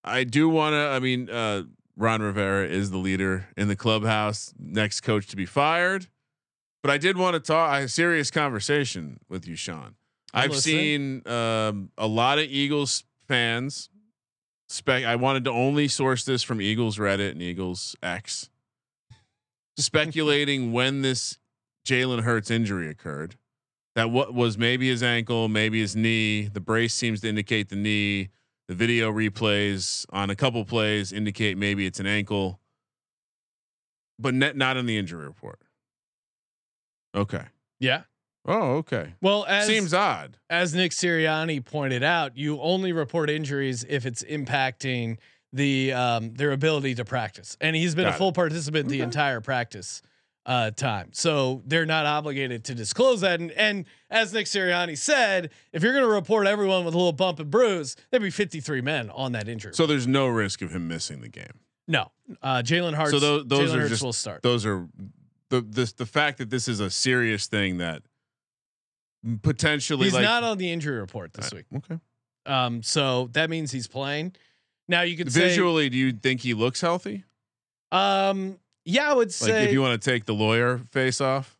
I 0.07 0.25
do 0.25 0.49
want 0.49 0.75
to, 0.75 0.79
I 0.79 0.99
mean, 1.01 1.29
uh, 1.29 1.65
Ron 1.97 2.23
Rivera 2.23 2.67
is 2.67 2.91
the 2.91 2.99
leader 2.99 3.49
in 3.57 3.69
the 3.69 3.77
clubhouse, 3.77 4.55
next 4.59 5.01
coach 5.01 5.27
to 5.29 5.37
be 5.37 5.47
fired. 5.47 6.07
But 6.83 6.93
I 6.93 6.99
did 6.99 7.17
want 7.17 7.35
to 7.35 7.41
talk 7.41 7.83
a 7.83 7.89
serious 7.89 8.31
conversation 8.31 9.19
with 9.29 9.49
you, 9.49 9.57
Sean. 9.57 9.97
I've 10.33 10.51
listening. 10.51 11.23
seen 11.25 11.33
um, 11.33 11.91
a 11.99 12.07
lot 12.07 12.39
of 12.39 12.45
Eagles 12.45 13.05
fans. 13.27 13.89
Spec. 14.69 15.05
I 15.05 15.17
wanted 15.17 15.45
to 15.45 15.51
only 15.51 15.89
source 15.89 16.25
this 16.25 16.43
from 16.43 16.61
Eagles 16.61 16.99
Reddit 16.99 17.31
and 17.33 17.43
Eagles 17.43 17.95
X, 18.03 18.51
speculating 19.79 20.73
when 20.73 21.03
this 21.03 21.39
Jalen 21.87 22.23
Hurts 22.23 22.51
injury 22.51 22.89
occurred. 22.89 23.37
That 23.95 24.11
what 24.11 24.35
was 24.35 24.59
maybe 24.59 24.89
his 24.89 25.03
ankle, 25.03 25.49
maybe 25.49 25.81
his 25.81 25.97
knee. 25.97 26.49
The 26.49 26.61
brace 26.61 26.95
seems 26.95 27.21
to 27.23 27.29
indicate 27.29 27.69
the 27.69 27.77
knee. 27.77 28.29
The 28.69 28.75
video 28.75 29.12
replays 29.12 30.07
on 30.11 30.29
a 30.31 30.35
couple 30.37 30.64
plays 30.64 31.12
indicate 31.12 31.57
maybe 31.57 31.87
it's 31.87 32.01
an 32.01 32.07
ankle, 32.07 32.61
but 34.19 34.35
net, 34.35 34.57
not 34.57 34.77
in 34.77 34.87
the 34.87 34.99
injury 34.99 35.25
report. 35.27 35.61
Okay. 37.14 37.45
yeah. 37.79 38.03
Oh, 38.49 38.77
okay. 38.77 39.14
Well, 39.21 39.45
as 39.49 39.67
Seems 39.67 39.93
odd. 39.93 40.37
as 40.49 40.73
Nick 40.73 40.93
Sirianni 40.93 41.64
pointed 41.64 42.05
out, 42.05 42.37
you 42.37 42.61
only 42.61 42.93
report 42.93 43.29
injuries 43.29 43.85
if 43.89 44.07
it's 44.07 44.23
impacting 44.23 45.19
the 45.53 45.93
um, 45.93 46.35
their 46.35 46.53
ability 46.53 46.95
to 46.97 47.05
practice, 47.05 47.57
and 47.61 47.75
he's 47.75 47.95
been 47.97 48.05
Got 48.05 48.12
a 48.12 48.14
it. 48.14 48.19
full 48.19 48.33
participant 48.33 48.89
the 48.89 49.01
entire 49.01 49.41
practice 49.41 50.01
uh, 50.47 50.71
time. 50.71 51.11
So 51.13 51.63
they're 51.67 51.85
not 51.85 52.07
obligated 52.07 52.65
to 52.65 52.75
disclose 52.75 53.21
that. 53.21 53.41
And, 53.41 53.51
and 53.53 53.85
as 54.09 54.33
Nick 54.33 54.47
Sirianni 54.47 54.97
said, 54.97 55.51
if 55.73 55.83
you're 55.83 55.93
going 55.93 56.05
to 56.05 56.09
report 56.11 56.47
everyone 56.47 56.85
with 56.85 56.95
a 56.95 56.97
little 56.97 57.13
bump 57.13 57.41
and 57.41 57.51
bruise, 57.51 57.97
there'd 58.11 58.23
be 58.23 58.31
53 58.31 58.81
men 58.81 59.11
on 59.11 59.33
that 59.33 59.49
injury. 59.49 59.73
So 59.75 59.87
there's 59.87 60.07
no 60.07 60.29
risk 60.29 60.63
of 60.63 60.71
him 60.75 60.87
missing 60.89 61.21
the 61.21 61.29
game. 61.29 61.61
no, 61.89 62.13
uh, 62.43 62.63
Jalen 62.65 62.95
Hurts. 62.95 63.11
so 63.11 63.19
those, 63.19 63.47
those 63.47 63.75
are 63.75 63.81
Hurts 63.81 63.91
just 63.91 64.03
will 64.05 64.13
start. 64.13 64.43
those 64.43 64.65
are 64.65 64.89
the 65.51 65.61
this 65.61 65.93
the 65.93 66.07
fact 66.07 66.39
that 66.39 66.51
this 66.51 66.67
is 66.69 66.81
a 66.81 66.91
serious 66.91 67.47
thing 67.47 67.79
that 67.79 68.03
potentially 69.43 70.05
He's 70.05 70.15
like 70.15 70.23
not 70.23 70.43
on 70.45 70.59
the 70.59 70.71
injury 70.73 70.99
report 70.99 71.33
this 71.33 71.53
week. 71.53 71.67
okay. 71.77 71.99
Um, 72.47 72.83
so 72.83 73.29
that 73.33 73.51
means 73.51 73.73
he's 73.73 73.89
playing. 73.89 74.35
Now 74.89 75.03
you 75.03 75.17
could 75.17 75.33
say, 75.33 75.41
Visually, 75.41 75.89
do 75.89 75.97
you 75.99 76.13
think 76.13 76.41
he 76.43 76.55
looks 76.55 76.81
healthy? 76.81 77.25
um, 77.93 78.59
yeah, 78.87 79.11
I 79.11 79.14
would 79.14 79.32
say 79.32 79.53
Like 79.53 79.68
if 79.68 79.72
you 79.72 79.82
want 79.82 80.01
to 80.01 80.11
take 80.11 80.24
the 80.24 80.34
lawyer 80.34 80.78
face 80.93 81.20
off. 81.20 81.59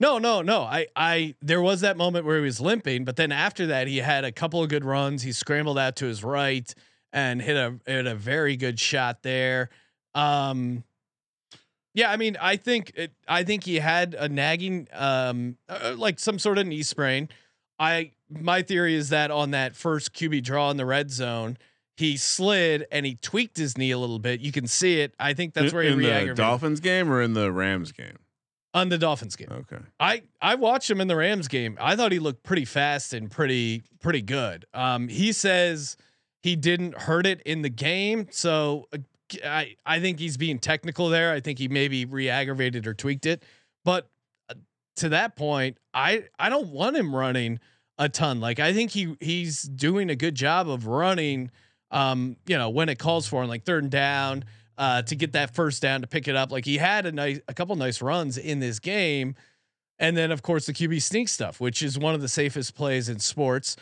No, 0.00 0.18
no, 0.18 0.42
no. 0.42 0.62
I, 0.62 0.86
I, 0.96 1.34
there 1.40 1.60
was 1.60 1.82
that 1.82 1.96
moment 1.96 2.24
where 2.24 2.38
he 2.38 2.42
was 2.42 2.60
limping, 2.60 3.04
but 3.04 3.14
then 3.14 3.30
after 3.30 3.66
that, 3.66 3.86
he 3.86 3.98
had 3.98 4.24
a 4.24 4.32
couple 4.32 4.60
of 4.60 4.68
good 4.68 4.84
runs. 4.84 5.22
He 5.22 5.30
scrambled 5.30 5.78
out 5.78 5.96
to 5.96 6.06
his 6.06 6.24
right 6.24 6.74
and 7.12 7.40
hit 7.40 7.56
a 7.56 7.78
hit 7.86 8.06
a 8.06 8.14
very 8.14 8.56
good 8.56 8.80
shot 8.80 9.22
there. 9.22 9.68
Um, 10.14 10.82
yeah, 11.94 12.10
I 12.10 12.16
mean, 12.16 12.38
I 12.40 12.56
think 12.56 12.92
it, 12.96 13.12
I 13.28 13.44
think 13.44 13.64
he 13.64 13.76
had 13.76 14.14
a 14.14 14.28
nagging, 14.28 14.88
um, 14.94 15.58
uh, 15.68 15.94
like 15.96 16.18
some 16.18 16.38
sort 16.38 16.56
of 16.56 16.66
knee 16.66 16.82
sprain. 16.82 17.28
I 17.78 18.12
my 18.30 18.62
theory 18.62 18.94
is 18.94 19.10
that 19.10 19.30
on 19.30 19.50
that 19.50 19.76
first 19.76 20.14
QB 20.14 20.42
draw 20.42 20.70
in 20.70 20.78
the 20.78 20.86
red 20.86 21.10
zone, 21.10 21.58
he 21.96 22.16
slid 22.16 22.86
and 22.90 23.04
he 23.04 23.16
tweaked 23.16 23.56
his 23.56 23.76
knee 23.76 23.90
a 23.90 23.98
little 23.98 24.18
bit. 24.18 24.40
You 24.40 24.52
can 24.52 24.66
see 24.66 25.00
it. 25.00 25.14
I 25.18 25.34
think 25.34 25.54
that's 25.54 25.72
in, 25.72 25.74
where 25.74 25.84
he 25.84 25.90
in 25.90 26.28
the 26.28 26.34
Dolphins 26.34 26.80
game 26.80 27.10
or 27.12 27.20
in 27.20 27.34
the 27.34 27.52
Rams 27.52 27.92
game. 27.92 28.18
on 28.74 28.88
the 28.88 28.98
Dolphins 28.98 29.36
game. 29.36 29.48
Okay. 29.50 29.82
I 30.00 30.22
I 30.40 30.54
watched 30.54 30.90
him 30.90 31.00
in 31.00 31.08
the 31.08 31.16
Rams 31.16 31.48
game. 31.48 31.76
I 31.80 31.96
thought 31.96 32.12
he 32.12 32.18
looked 32.18 32.42
pretty 32.42 32.64
fast 32.64 33.12
and 33.12 33.30
pretty 33.30 33.82
pretty 34.00 34.22
good. 34.22 34.64
Um, 34.72 35.08
he 35.08 35.32
says 35.32 35.96
he 36.42 36.56
didn't 36.56 36.96
hurt 36.96 37.26
it 37.26 37.42
in 37.42 37.62
the 37.62 37.68
game, 37.68 38.28
so 38.30 38.88
uh, 38.92 38.98
I 39.44 39.76
I 39.84 40.00
think 40.00 40.18
he's 40.18 40.36
being 40.36 40.58
technical 40.58 41.08
there. 41.08 41.32
I 41.32 41.40
think 41.40 41.58
he 41.58 41.68
maybe 41.68 42.04
re-aggravated 42.04 42.86
or 42.86 42.94
tweaked 42.94 43.26
it, 43.26 43.42
but 43.84 44.08
uh, 44.48 44.54
to 44.96 45.10
that 45.10 45.36
point, 45.36 45.76
I 45.92 46.24
I 46.38 46.48
don't 46.48 46.68
want 46.68 46.96
him 46.96 47.14
running 47.14 47.60
a 47.98 48.08
ton. 48.08 48.40
Like 48.40 48.58
I 48.58 48.72
think 48.72 48.92
he 48.92 49.16
he's 49.20 49.62
doing 49.62 50.08
a 50.08 50.16
good 50.16 50.34
job 50.34 50.68
of 50.68 50.86
running. 50.86 51.50
Um, 51.92 52.36
you 52.46 52.58
know 52.58 52.70
when 52.70 52.88
it 52.88 52.98
calls 52.98 53.28
for 53.28 53.42
him, 53.42 53.48
like 53.48 53.64
third 53.64 53.84
and 53.84 53.92
down 53.92 54.44
uh, 54.78 55.02
to 55.02 55.14
get 55.14 55.32
that 55.32 55.54
first 55.54 55.82
down 55.82 56.00
to 56.00 56.06
pick 56.06 56.26
it 56.26 56.34
up. 56.34 56.50
Like 56.50 56.64
he 56.64 56.78
had 56.78 57.06
a 57.06 57.12
nice, 57.12 57.38
a 57.46 57.54
couple 57.54 57.76
nice 57.76 58.02
runs 58.02 58.38
in 58.38 58.58
this 58.58 58.78
game, 58.78 59.36
and 59.98 60.16
then 60.16 60.30
of 60.30 60.42
course 60.42 60.66
the 60.66 60.72
QB 60.72 61.02
sneak 61.02 61.28
stuff, 61.28 61.60
which 61.60 61.82
is 61.82 61.98
one 61.98 62.14
of 62.14 62.20
the 62.20 62.28
safest 62.28 62.74
plays 62.74 63.08
in 63.08 63.18
sports. 63.18 63.76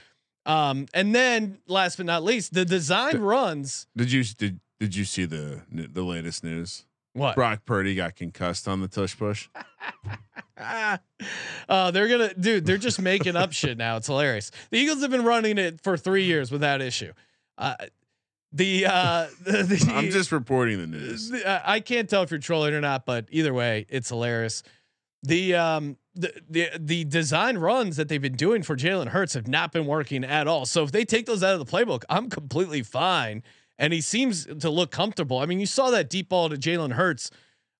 Um, 0.46 0.86
and 0.92 1.14
then 1.14 1.58
last 1.66 1.96
but 1.96 2.06
not 2.06 2.22
least, 2.24 2.52
the 2.52 2.64
design 2.64 3.18
runs. 3.18 3.86
Did 3.96 4.10
you 4.12 4.24
did 4.24 4.60
did 4.78 4.96
you 4.96 5.04
see 5.04 5.24
the 5.24 5.62
the 5.70 6.02
latest 6.02 6.42
news? 6.42 6.84
What? 7.12 7.34
Brock 7.34 7.64
Purdy 7.64 7.94
got 7.94 8.14
concussed 8.14 8.68
on 8.68 8.80
the 8.80 8.88
tush 8.88 9.16
push. 9.16 9.48
uh, 10.56 11.90
they're 11.90 12.08
gonna, 12.08 12.34
dude. 12.34 12.64
They're 12.64 12.78
just 12.78 13.00
making 13.00 13.36
up 13.36 13.52
shit 13.54 13.76
now. 13.76 13.96
It's 13.96 14.06
hilarious. 14.06 14.50
The 14.70 14.78
Eagles 14.78 15.02
have 15.02 15.10
been 15.10 15.24
running 15.24 15.58
it 15.58 15.80
for 15.82 15.96
three 15.96 16.24
years 16.24 16.52
without 16.52 16.80
issue. 16.80 17.12
Uh, 17.58 17.74
the, 18.52 18.86
uh, 18.86 19.26
the, 19.44 19.62
the 19.62 19.92
I'm 19.94 20.10
just 20.10 20.32
reporting 20.32 20.78
the 20.78 20.86
news. 20.86 21.30
the- 21.30 21.46
uh, 21.46 21.62
I 21.64 21.80
can't 21.80 22.08
tell 22.08 22.22
if 22.22 22.30
you're 22.30 22.40
trolling 22.40 22.74
or 22.74 22.80
not, 22.80 23.06
but 23.06 23.26
either 23.30 23.54
way, 23.54 23.86
it's 23.88 24.08
hilarious. 24.08 24.62
The 25.22 25.54
um 25.54 25.98
the 26.14 26.32
the 26.48 26.68
the 26.78 27.04
design 27.04 27.58
runs 27.58 27.96
that 27.96 28.08
they've 28.08 28.22
been 28.22 28.36
doing 28.36 28.62
for 28.62 28.74
Jalen 28.74 29.08
Hurts 29.08 29.34
have 29.34 29.46
not 29.46 29.70
been 29.70 29.84
working 29.86 30.24
at 30.24 30.48
all. 30.48 30.64
So 30.64 30.82
if 30.82 30.92
they 30.92 31.04
take 31.04 31.26
those 31.26 31.42
out 31.42 31.52
of 31.52 31.58
the 31.58 31.70
playbook, 31.70 32.04
I'm 32.08 32.30
completely 32.30 32.82
fine. 32.82 33.42
And 33.78 33.92
he 33.92 34.00
seems 34.00 34.46
to 34.46 34.70
look 34.70 34.90
comfortable. 34.90 35.38
I 35.38 35.46
mean, 35.46 35.60
you 35.60 35.66
saw 35.66 35.90
that 35.90 36.08
deep 36.08 36.30
ball 36.30 36.48
to 36.48 36.56
Jalen 36.56 36.92
Hurts, 36.92 37.30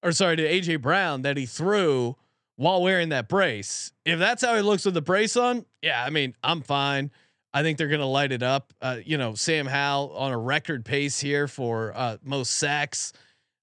or 0.03 0.13
sorry, 0.13 0.37
to 0.37 0.43
AJ 0.47 0.83
Brown 0.83 1.23
that 1.23 1.37
he 1.39 1.47
threw 1.47 2.17
while 2.57 2.83
wearing 2.83 3.09
that 3.09 3.27
brace. 3.29 3.93
If 4.05 4.19
that's 4.19 4.45
how 4.45 4.55
he 4.55 4.61
looks 4.63 4.85
with 4.85 4.93
the 4.95 5.03
brace 5.03 5.35
on, 5.37 5.65
yeah, 5.81 6.05
I 6.05 6.11
mean, 6.11 6.35
I'm 6.45 6.61
fine. 6.61 7.11
I 7.53 7.63
think 7.63 7.79
they're 7.79 7.89
going 7.89 8.01
to 8.01 8.07
light 8.07 8.33
it 8.33 8.43
up. 8.43 8.73
Uh, 8.81 8.99
you 9.05 9.19
know, 9.19 9.35
Sam 9.35 9.67
Howell 9.67 10.13
on 10.17 10.33
a 10.33 10.39
record 10.39 10.85
pace 10.85 11.19
here 11.19 11.49
for 11.49 11.93
uh, 11.97 12.17
most 12.23 12.51
sacks. 12.57 13.13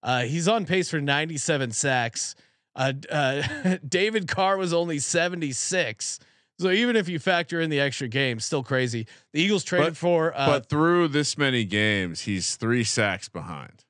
Uh, 0.04 0.24
he's 0.24 0.48
on 0.48 0.66
pace 0.66 0.90
for 0.90 1.00
97 1.02 1.72
sacks. 1.72 2.36
Uh, 2.76 2.94
uh, 3.12 3.78
David 3.88 4.28
Carr 4.28 4.58
was 4.58 4.74
only 4.74 5.00
76. 5.00 6.20
So 6.60 6.70
even 6.72 6.96
if 6.96 7.08
you 7.08 7.20
factor 7.20 7.62
in 7.62 7.70
the 7.70 7.80
extra 7.80 8.08
game, 8.08 8.40
still 8.40 8.64
crazy. 8.64 9.08
The 9.32 9.42
Eagles 9.42 9.64
traded 9.64 9.90
But- 9.90 9.98
for. 9.98 10.34
Uh, 10.36 10.48
but 10.48 10.70
through 10.70 11.10
this 11.10 11.38
many 11.38 11.64
games, 11.66 12.22
he's 12.22 12.56
three 12.56 12.84
sacks 12.84 13.30
behind. 13.30 13.86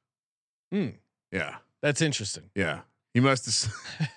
Hmm. 0.71 0.89
Yeah, 1.31 1.55
that's 1.81 2.01
interesting. 2.01 2.49
yeah. 2.55 2.81
He 3.13 3.19
must 3.21 3.45
have. 3.45 4.07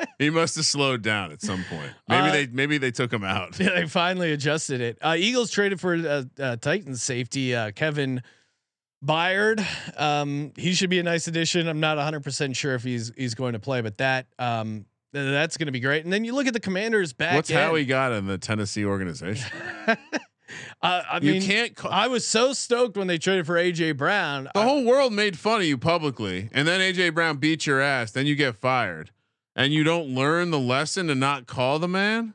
he 0.18 0.30
must 0.30 0.56
have 0.56 0.64
slowed 0.66 1.02
down 1.02 1.32
at 1.32 1.40
some 1.42 1.64
point. 1.64 1.92
Maybe 2.08 2.28
Uh, 2.28 2.32
they 2.32 2.46
maybe 2.46 2.78
they 2.78 2.90
took 2.90 3.12
him 3.12 3.24
out. 3.24 3.58
Yeah, 3.60 3.70
they 3.74 3.86
finally 3.86 4.32
adjusted 4.32 4.80
it. 4.80 4.98
Uh, 5.00 5.14
Eagles 5.18 5.50
traded 5.50 5.80
for 5.80 5.94
uh, 5.94 6.22
uh, 6.40 6.56
Titans 6.56 7.02
safety 7.02 7.54
uh, 7.54 7.70
Kevin 7.72 8.22
Byard. 9.04 9.64
Um, 10.00 10.52
he 10.56 10.74
should 10.74 10.90
be 10.90 10.98
a 10.98 11.02
nice 11.02 11.26
addition. 11.26 11.66
I'm 11.68 11.80
not 11.80 11.96
100 11.96 12.22
percent 12.22 12.56
sure 12.56 12.74
if 12.74 12.84
he's 12.84 13.12
he's 13.16 13.34
going 13.34 13.54
to 13.54 13.58
play, 13.58 13.80
but 13.80 13.98
that 13.98 14.26
um, 14.38 14.86
th- 15.12 15.30
that's 15.30 15.56
going 15.56 15.66
to 15.66 15.72
be 15.72 15.80
great. 15.80 16.04
And 16.04 16.12
then 16.12 16.24
you 16.24 16.34
look 16.34 16.46
at 16.46 16.52
the 16.52 16.60
Commanders 16.60 17.12
back. 17.12 17.34
What's 17.34 17.50
end. 17.50 17.58
how 17.60 17.74
he 17.74 17.84
got 17.84 18.12
in 18.12 18.26
the 18.26 18.38
Tennessee 18.38 18.84
organization? 18.84 19.50
Uh, 20.82 21.02
I 21.12 21.18
you 21.22 21.32
mean, 21.32 21.42
can't. 21.42 21.74
Call, 21.74 21.90
I 21.90 22.08
was 22.08 22.26
so 22.26 22.52
stoked 22.52 22.98
when 22.98 23.06
they 23.06 23.16
traded 23.16 23.46
for 23.46 23.54
AJ 23.54 23.96
Brown. 23.96 24.50
the 24.52 24.60
I- 24.60 24.64
whole 24.64 24.84
world 24.84 25.14
made 25.14 25.38
fun 25.38 25.60
of 25.60 25.66
you 25.66 25.78
publicly, 25.78 26.50
and 26.52 26.68
then 26.68 26.78
AJ 26.80 27.14
Brown 27.14 27.38
beats 27.38 27.66
your 27.66 27.80
ass. 27.80 28.10
Then 28.12 28.26
you 28.26 28.34
get 28.34 28.56
fired, 28.56 29.12
and 29.54 29.72
you 29.72 29.84
don't 29.84 30.08
learn 30.14 30.50
the 30.50 30.58
lesson 30.58 31.08
to 31.08 31.14
not 31.14 31.46
call 31.46 31.78
the 31.78 31.88
man. 31.88 32.34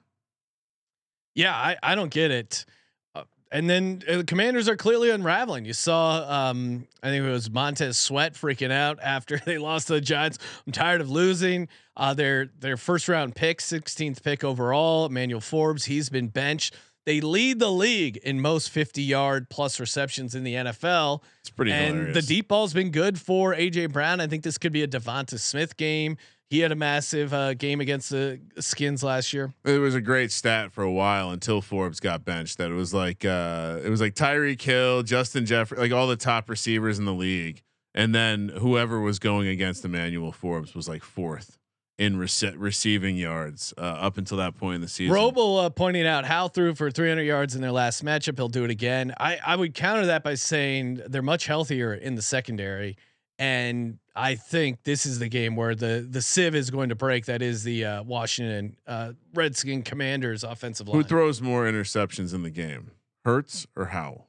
Yeah, 1.36 1.56
I, 1.56 1.78
I 1.84 1.96
don't 1.96 2.10
get 2.12 2.32
it. 2.32 2.66
Uh, 3.14 3.24
and 3.52 3.70
then 3.70 4.02
uh, 4.10 4.18
the 4.18 4.24
Commanders 4.24 4.68
are 4.68 4.76
clearly 4.76 5.10
unraveling. 5.12 5.66
You 5.66 5.74
saw, 5.74 6.50
um, 6.50 6.88
I 7.04 7.10
think 7.10 7.24
it 7.24 7.30
was 7.30 7.50
Montez 7.52 7.98
Sweat 7.98 8.34
freaking 8.34 8.72
out 8.72 9.00
after 9.02 9.38
they 9.46 9.58
lost 9.58 9.88
to 9.88 9.94
the 9.94 10.02
Giants. 10.02 10.40
I'm 10.66 10.74
tired 10.74 11.02
of 11.02 11.10
losing. 11.10 11.68
Uh, 11.96 12.14
their 12.14 12.50
their 12.60 12.78
first 12.78 13.08
round 13.08 13.36
pick, 13.36 13.60
16th 13.60 14.24
pick 14.24 14.44
overall, 14.44 15.06
Emmanuel 15.06 15.42
Forbes. 15.42 15.86
He's 15.86 16.10
been 16.10 16.28
benched. 16.28 16.76
They 17.08 17.22
lead 17.22 17.60
the 17.60 17.72
league 17.72 18.18
in 18.18 18.42
most 18.42 18.70
50 18.70 19.02
yard 19.02 19.50
plus 19.50 19.80
receptions 19.80 20.36
in 20.36 20.44
the 20.44 20.56
NFL. 20.56 21.22
It's 21.40 21.50
pretty 21.50 21.72
and 21.72 21.96
hilarious. 21.96 22.16
the 22.16 22.22
deep 22.22 22.50
ball's 22.50 22.74
been 22.74 22.92
good 22.92 23.18
for 23.18 23.56
AJ 23.56 23.94
Brown. 23.94 24.20
I 24.20 24.28
think 24.28 24.44
this 24.44 24.58
could 24.58 24.74
be 24.74 24.84
a 24.84 24.88
Devonta 24.90 25.40
Smith 25.40 25.78
game. 25.78 26.18
He 26.50 26.60
had 26.60 26.72
a 26.72 26.76
massive 26.76 27.34
uh, 27.34 27.54
game 27.56 27.82
against 27.82 28.10
the 28.10 28.40
Skins 28.60 29.04
last 29.04 29.34
year. 29.34 29.54
It 29.66 29.80
was 29.80 29.96
a 29.96 30.02
great 30.02 30.32
stat 30.32 30.72
for 30.72 30.84
a 30.84 30.92
while 30.92 31.32
until 31.32 31.62
Forbes 31.62 32.00
got 32.00 32.24
benched. 32.24 32.58
That 32.58 32.72
it 32.72 32.76
was 32.76 32.94
like 32.94 33.26
uh, 33.26 33.80
it 33.84 33.90
was 33.90 34.00
like 34.00 34.16
Tyreek 34.16 34.62
Hill, 34.62 35.04
Justin 35.04 35.46
Jeffrey, 35.46 35.78
like 35.78 35.92
all 35.92 36.08
the 36.08 36.16
top 36.16 36.50
receivers 36.50 37.00
in 37.00 37.06
the 37.06 37.14
league, 37.14 37.64
and 37.94 38.16
then 38.16 38.50
whoever 38.50 39.02
was 39.02 39.20
going 39.20 39.48
against 39.48 39.84
Emmanuel 39.84 40.32
Forbes 40.32 40.74
was 40.74 40.88
like 40.88 41.04
fourth 41.04 41.58
in 41.98 42.16
rece- 42.16 42.56
receiving 42.58 43.18
yards 43.18 43.74
uh, 43.78 43.82
up 43.82 44.18
until 44.18 44.38
that 44.38 44.56
point 44.56 44.76
in 44.76 44.82
the 44.82 44.88
season. 44.88 45.16
Roble 45.16 45.66
uh, 45.66 45.70
pointing 45.70 46.06
out 46.06 46.26
Howell 46.26 46.50
threw 46.50 46.76
for 46.76 46.92
300 46.92 47.24
yards 47.24 47.56
in 47.56 47.62
their 47.62 47.72
last 47.72 48.06
matchup. 48.06 48.38
He'll 48.38 48.50
do 48.50 48.64
it 48.64 48.70
again. 48.70 49.14
I, 49.20 49.40
I 49.46 49.56
would 49.56 49.74
counter 49.74 50.06
that 50.06 50.24
by 50.24 50.36
saying 50.36 51.02
they're 51.08 51.22
much 51.24 51.48
healthier 51.48 51.94
in 51.94 52.16
the 52.16 52.22
secondary, 52.22 52.98
and 53.40 53.98
I 54.18 54.36
think 54.36 54.84
this 54.84 55.06
is 55.06 55.20
the 55.20 55.30
game 55.30 55.56
where 55.56 55.76
the 55.76 56.06
the 56.10 56.22
sieve 56.22 56.56
is 56.56 56.72
going 56.72 56.90
to 56.90 56.96
break. 56.96 57.26
That 57.26 57.42
is 57.42 57.64
the 57.64 57.86
uh, 57.86 58.04
Washington 58.04 58.76
uh, 58.88 59.14
Redskin 59.34 59.84
Commanders 59.84 60.44
offensive 60.44 60.88
line. 60.88 60.98
Who 60.98 61.04
throws 61.04 61.42
more 61.42 61.66
interceptions 61.66 62.34
in 62.34 62.42
the 62.42 62.50
game, 62.50 62.92
Hurts 63.24 63.68
or 63.76 63.86
Howell? 63.86 64.28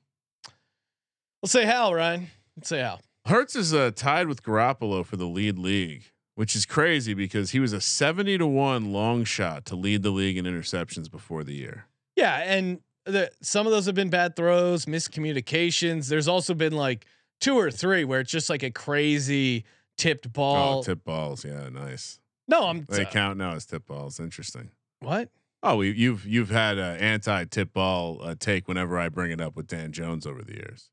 Let's 1.43 1.53
say 1.53 1.64
Howell, 1.64 1.95
Ryan. 1.95 2.26
Let's 2.57 2.68
say 2.68 2.82
Howell. 2.82 3.01
Hurts 3.26 3.57
is 3.57 3.72
uh, 3.72 3.91
tied 3.95 4.26
with 4.28 4.43
Garoppolo 4.43 5.05
for 5.05 5.16
the 5.16 5.26
lead 5.26 5.59
league, 5.59 6.05
which 6.34 6.55
is 6.55 6.66
crazy 6.66 7.14
because 7.14 7.53
he 7.53 7.61
was 7.61 7.72
a 7.72 7.80
seventy 7.80 8.36
to 8.36 8.47
one 8.47 8.93
long 8.93 9.24
shot 9.24 9.64
to 9.66 9.76
lead 9.76 10.03
the 10.03 10.11
league 10.11 10.36
in 10.36 10.45
interceptions 10.45 11.11
before 11.11 11.45
the 11.45 11.55
year. 11.55 11.86
Yeah, 12.14 12.36
and 12.45 12.80
the, 13.05 13.30
some 13.41 13.66
of 13.66 13.72
those 13.72 13.86
have 13.86 13.95
been 13.95 14.11
bad 14.11 14.36
throws, 14.36 14.84
miscommunications. 14.84 16.09
There's 16.09 16.28
also 16.28 16.53
been 16.53 16.74
like 16.74 17.07
two 17.41 17.57
or 17.57 17.70
three 17.70 18.05
where 18.05 18.20
it's 18.20 18.30
just 18.30 18.51
like 18.51 18.62
a 18.62 18.70
crazy 18.70 19.64
tipped 19.99 20.32
ball. 20.32 20.78
Oh, 20.78 20.82
tip 20.82 21.05
balls. 21.05 21.44
Yeah, 21.44 21.68
nice. 21.68 22.18
no, 22.46 22.68
I'm 22.68 22.86
They 22.88 23.05
count 23.05 23.36
now 23.36 23.53
as 23.53 23.66
tip 23.66 23.86
balls. 23.86 24.18
Interesting. 24.18 24.70
what? 25.01 25.28
Oh, 25.62 25.76
we, 25.78 25.90
you've 25.90 26.24
you've 26.24 26.51
had 26.51 26.78
an 26.78 26.96
anti 26.99 27.44
tip 27.44 27.72
ball 27.72 28.20
uh, 28.22 28.34
take 28.38 28.68
whenever 28.68 28.96
I 28.99 29.09
bring 29.09 29.30
it 29.32 29.40
up 29.40 29.57
with 29.57 29.66
Dan 29.66 29.90
Jones 29.92 30.24
over 30.26 30.42
the 30.42 30.55
years. 30.55 30.90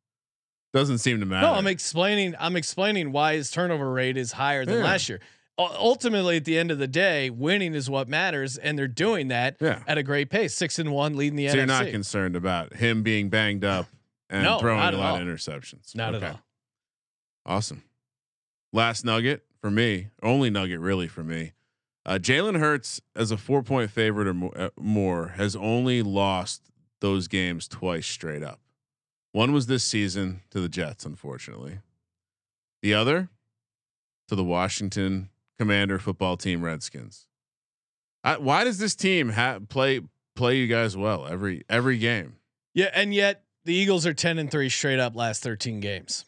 Doesn't 0.73 0.97
seem 0.97 1.19
to 1.21 1.25
matter. 1.25 1.45
No, 1.47 1.53
I'm 1.53 1.67
explaining. 1.67 2.35
I'm 2.39 2.55
explaining 2.57 3.11
why 3.13 3.35
his 3.35 3.49
turnover 3.51 3.89
rate 3.93 4.17
is 4.17 4.33
higher 4.33 4.65
than 4.65 4.79
Yeah. 4.79 4.83
last 4.83 5.07
year. 5.07 5.19
u- 5.57 5.65
ultimately, 5.71 6.35
at 6.37 6.43
the 6.45 6.57
end 6.57 6.69
of 6.71 6.79
the 6.79 6.87
day, 6.87 7.29
winning 7.29 7.73
is 7.75 7.89
what 7.89 8.09
matters, 8.09 8.57
and 8.57 8.77
they're 8.77 8.87
doing 8.89 9.29
that 9.29 9.55
Yeah. 9.61 9.83
at 9.87 9.97
a 9.97 10.03
great 10.03 10.29
pace. 10.29 10.53
Six 10.53 10.79
and 10.79 10.91
one, 10.91 11.15
leading 11.15 11.37
the 11.37 11.47
So 11.47 11.53
NFC. 11.53 11.57
you're 11.57 11.65
not 11.67 11.91
concerned 11.91 12.35
about 12.35 12.73
him 12.73 13.03
being 13.03 13.29
banged 13.29 13.63
up 13.63 13.85
and 14.29 14.43
No, 14.43 14.59
throwing 14.59 14.79
a 14.81 14.83
lot 14.83 14.95
all. 14.95 15.15
of 15.15 15.21
interceptions. 15.21 15.95
not 15.95 16.13
Okay. 16.15 16.25
at 16.25 16.31
all. 16.33 16.41
Awesome. 17.45 17.83
Last 18.75 19.05
nugget 19.05 19.45
for 19.61 19.71
me, 19.71 20.09
only 20.21 20.49
nugget 20.49 20.81
really 20.81 21.07
for 21.07 21.23
me. 21.23 21.53
Uh, 22.05 22.19
Jalen 22.21 22.59
Hurts 22.59 22.99
as 23.15 23.31
a 23.31 23.37
four 23.37 23.63
point 23.63 23.89
favorite 23.89 24.27
or 24.27 24.33
mo- 24.33 24.49
uh, 24.53 24.69
more 24.77 25.29
has 25.37 25.55
only 25.55 26.01
lost 26.01 26.61
those 26.99 27.29
games 27.29 27.69
twice 27.69 28.05
straight 28.05 28.43
up. 28.43 28.59
One 29.31 29.53
was 29.53 29.67
this 29.67 29.85
season 29.85 30.41
to 30.49 30.59
the 30.59 30.67
Jets, 30.67 31.05
unfortunately. 31.05 31.79
The 32.81 32.93
other 32.93 33.29
to 34.27 34.35
the 34.35 34.43
Washington 34.43 35.29
Commander 35.57 35.97
football 35.97 36.35
team 36.35 36.61
Redskins. 36.61 37.27
I, 38.25 38.35
why 38.39 38.65
does 38.65 38.77
this 38.77 38.93
team 38.93 39.29
ha- 39.29 39.59
play 39.69 40.01
play 40.35 40.57
you 40.57 40.67
guys 40.67 40.97
well 40.97 41.25
every 41.27 41.63
every 41.69 41.97
game? 41.97 42.35
Yeah, 42.73 42.89
and 42.93 43.13
yet 43.13 43.45
the 43.63 43.73
Eagles 43.73 44.05
are 44.05 44.13
ten 44.13 44.37
and 44.37 44.51
three 44.51 44.67
straight 44.67 44.99
up 44.99 45.15
last 45.15 45.41
thirteen 45.41 45.79
games. 45.79 46.25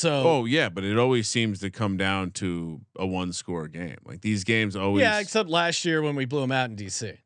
So 0.00 0.22
Oh 0.26 0.44
yeah, 0.46 0.70
but 0.70 0.82
it 0.82 0.96
always 0.96 1.28
seems 1.28 1.60
to 1.60 1.70
come 1.70 1.98
down 1.98 2.30
to 2.32 2.80
a 2.96 3.06
one 3.06 3.34
score 3.34 3.68
game. 3.68 3.98
Like 4.04 4.22
these 4.22 4.44
games 4.44 4.74
always. 4.74 5.02
yeah, 5.02 5.18
except 5.20 5.50
last 5.50 5.84
year 5.84 6.00
when 6.00 6.16
we 6.16 6.24
blew 6.24 6.40
them 6.40 6.52
out 6.52 6.70
in 6.70 6.76
DC. 6.76 7.18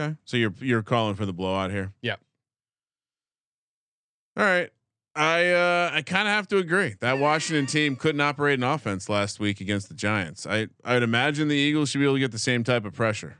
okay. 0.00 0.16
So 0.24 0.38
you're 0.38 0.54
you're 0.60 0.82
calling 0.82 1.14
for 1.14 1.26
the 1.26 1.34
blowout 1.34 1.70
here. 1.70 1.92
Yep. 2.00 2.20
All 4.38 4.44
right. 4.44 4.70
I 5.14 5.50
uh, 5.50 5.90
I 5.92 6.02
kind 6.02 6.26
of 6.28 6.32
have 6.32 6.48
to 6.48 6.58
agree 6.58 6.94
that 7.00 7.18
Washington 7.18 7.66
team 7.66 7.96
couldn't 7.96 8.20
operate 8.20 8.58
an 8.58 8.64
offense 8.64 9.08
last 9.08 9.38
week 9.38 9.60
against 9.60 9.88
the 9.88 9.94
Giants. 9.94 10.46
I 10.46 10.68
I'd 10.84 11.02
imagine 11.02 11.48
the 11.48 11.54
Eagles 11.54 11.90
should 11.90 11.98
be 11.98 12.04
able 12.04 12.14
to 12.14 12.20
get 12.20 12.32
the 12.32 12.38
same 12.38 12.64
type 12.64 12.84
of 12.86 12.94
pressure. 12.94 13.36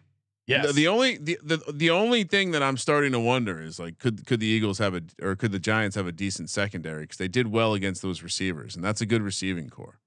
Yes. 0.46 0.66
The, 0.66 0.72
the 0.72 0.88
only 0.88 1.16
the, 1.16 1.38
the 1.42 1.72
the 1.72 1.90
only 1.90 2.22
thing 2.22 2.52
that 2.52 2.62
I'm 2.62 2.76
starting 2.76 3.12
to 3.12 3.20
wonder 3.20 3.60
is 3.60 3.80
like 3.80 3.98
could 3.98 4.26
could 4.26 4.38
the 4.38 4.46
Eagles 4.46 4.78
have 4.78 4.94
a 4.94 5.02
or 5.20 5.34
could 5.34 5.50
the 5.50 5.58
Giants 5.58 5.96
have 5.96 6.06
a 6.06 6.12
decent 6.12 6.50
secondary 6.50 7.02
because 7.02 7.16
they 7.16 7.28
did 7.28 7.48
well 7.48 7.74
against 7.74 8.00
those 8.00 8.22
receivers 8.22 8.76
and 8.76 8.84
that's 8.84 9.00
a 9.00 9.06
good 9.06 9.22
receiving 9.22 9.68
core. 9.68 9.98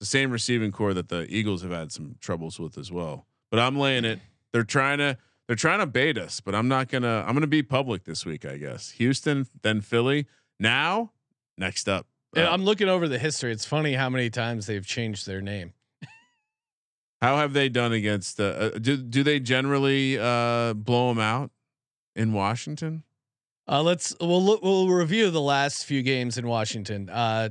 The 0.00 0.06
same 0.06 0.32
receiving 0.32 0.72
core 0.72 0.94
that 0.94 1.08
the 1.08 1.26
Eagles 1.28 1.62
have 1.62 1.70
had 1.70 1.92
some 1.92 2.16
troubles 2.20 2.58
with 2.58 2.76
as 2.76 2.90
well. 2.90 3.26
But 3.50 3.60
I'm 3.60 3.78
laying 3.78 4.04
it. 4.04 4.18
They're 4.52 4.64
trying 4.64 4.98
to 4.98 5.16
they're 5.46 5.56
trying 5.56 5.78
to 5.78 5.86
bait 5.86 6.18
us, 6.18 6.40
but 6.40 6.54
I'm 6.54 6.68
not 6.68 6.88
gonna 6.88 7.24
I'm 7.26 7.34
gonna 7.34 7.46
be 7.46 7.62
public 7.62 8.04
this 8.04 8.26
week, 8.26 8.44
I 8.44 8.56
guess. 8.56 8.90
Houston, 8.92 9.46
then 9.62 9.80
Philly. 9.80 10.26
Now, 10.58 11.12
next 11.56 11.88
up. 11.88 12.06
Uh, 12.36 12.48
I'm 12.48 12.64
looking 12.64 12.88
over 12.88 13.06
the 13.06 13.18
history. 13.18 13.52
It's 13.52 13.64
funny 13.64 13.94
how 13.94 14.10
many 14.10 14.28
times 14.28 14.66
they've 14.66 14.84
changed 14.84 15.26
their 15.26 15.40
name. 15.40 15.72
How 17.22 17.36
have 17.36 17.52
they 17.52 17.68
done 17.68 17.92
against? 17.92 18.38
Uh, 18.40 18.44
uh, 18.44 18.70
do 18.78 18.96
do 18.96 19.22
they 19.22 19.40
generally 19.40 20.18
uh, 20.18 20.74
blow 20.74 21.08
them 21.08 21.18
out 21.20 21.50
in 22.14 22.32
Washington? 22.32 23.02
Uh, 23.66 23.82
let's 23.82 24.14
we'll 24.20 24.42
look, 24.42 24.62
we'll 24.62 24.88
review 24.88 25.30
the 25.30 25.40
last 25.40 25.86
few 25.86 26.02
games 26.02 26.36
in 26.36 26.46
Washington. 26.46 27.08
Uh, 27.08 27.48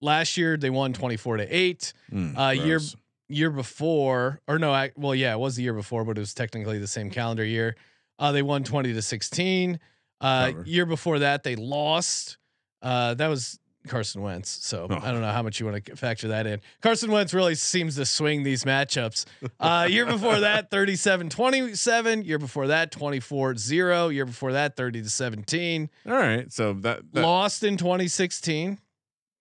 last 0.00 0.36
year 0.36 0.56
they 0.56 0.70
won 0.70 0.92
24 0.92 1.38
to 1.38 1.56
8. 1.56 1.92
Mm, 2.12 2.38
Uh, 2.38 2.50
year 2.50 2.80
year 3.28 3.50
before 3.50 4.40
or 4.46 4.58
no, 4.58 4.72
I, 4.72 4.92
well 4.96 5.14
yeah, 5.14 5.32
it 5.34 5.38
was 5.38 5.56
the 5.56 5.62
year 5.62 5.74
before, 5.74 6.04
but 6.04 6.16
it 6.16 6.20
was 6.20 6.34
technically 6.34 6.78
the 6.78 6.86
same 6.86 7.10
calendar 7.10 7.44
year. 7.44 7.76
Uh, 8.18 8.32
they 8.32 8.42
won 8.42 8.64
20 8.64 8.92
to 8.94 9.02
16. 9.02 9.78
Uh, 10.20 10.52
year 10.64 10.86
before 10.86 11.20
that 11.20 11.42
they 11.44 11.54
lost. 11.56 12.38
Uh, 12.82 13.14
that 13.14 13.28
was 13.28 13.58
Carson 13.88 14.22
Wentz. 14.22 14.64
So 14.64 14.86
Oh. 14.88 14.94
I 15.02 15.10
don't 15.10 15.20
know 15.20 15.32
how 15.32 15.42
much 15.42 15.58
you 15.58 15.66
want 15.66 15.84
to 15.84 15.96
factor 15.96 16.28
that 16.28 16.46
in. 16.46 16.60
Carson 16.82 17.10
Wentz 17.10 17.34
really 17.34 17.54
seems 17.54 17.96
to 17.96 18.06
swing 18.06 18.42
these 18.42 18.64
matchups. 18.64 19.24
Uh, 19.60 19.86
year 19.90 20.06
before 20.06 20.40
that 20.40 20.70
37 20.70 21.30
27, 21.30 22.22
year 22.22 22.38
before 22.38 22.68
that 22.68 22.90
24 22.92 23.56
0, 23.56 24.08
year 24.08 24.24
before 24.24 24.52
that 24.52 24.76
30 24.76 25.02
to 25.02 25.10
17. 25.10 25.90
All 26.06 26.12
right, 26.12 26.52
so 26.52 26.74
that, 26.74 27.00
that 27.12 27.22
Lost 27.22 27.64
in 27.64 27.76
2016. 27.76 28.78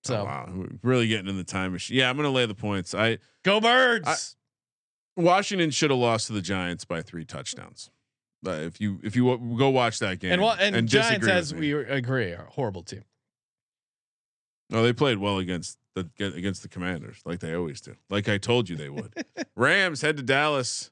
So 0.03 0.21
oh, 0.21 0.23
wow, 0.25 0.49
we're 0.53 0.69
really 0.81 1.07
getting 1.07 1.27
in 1.27 1.37
the 1.37 1.43
time 1.43 1.73
machine. 1.73 1.97
Yeah, 1.97 2.09
I'm 2.09 2.15
gonna 2.15 2.29
lay 2.29 2.45
the 2.45 2.55
points. 2.55 2.95
I 2.95 3.17
go 3.43 3.59
birds. 3.59 4.35
Washington 5.15 5.71
should 5.71 5.89
have 5.89 5.99
lost 5.99 6.27
to 6.27 6.33
the 6.33 6.41
Giants 6.41 6.85
by 6.85 7.01
three 7.01 7.25
touchdowns. 7.25 7.89
Uh, 8.45 8.51
if 8.51 8.79
you 8.79 8.99
if 9.03 9.15
you 9.15 9.27
w- 9.29 9.57
go 9.57 9.69
watch 9.69 9.99
that 9.99 10.19
game 10.19 10.31
and 10.31 10.41
what 10.41 10.59
and, 10.61 10.87
Giants 10.87 11.27
as 11.27 11.53
we 11.53 11.73
agree 11.73 12.31
are 12.33 12.45
a 12.47 12.51
horrible 12.51 12.83
team. 12.83 13.03
No, 14.69 14.83
they 14.83 14.93
played 14.93 15.17
well 15.17 15.37
against 15.37 15.77
the 15.95 16.09
against 16.19 16.61
the 16.61 16.67
Commanders 16.67 17.21
like 17.25 17.39
they 17.39 17.53
always 17.53 17.81
do. 17.81 17.95
Like 18.09 18.27
I 18.29 18.37
told 18.37 18.69
you 18.69 18.75
they 18.75 18.89
would. 18.89 19.13
Rams 19.55 20.01
head 20.01 20.17
to 20.17 20.23
Dallas. 20.23 20.91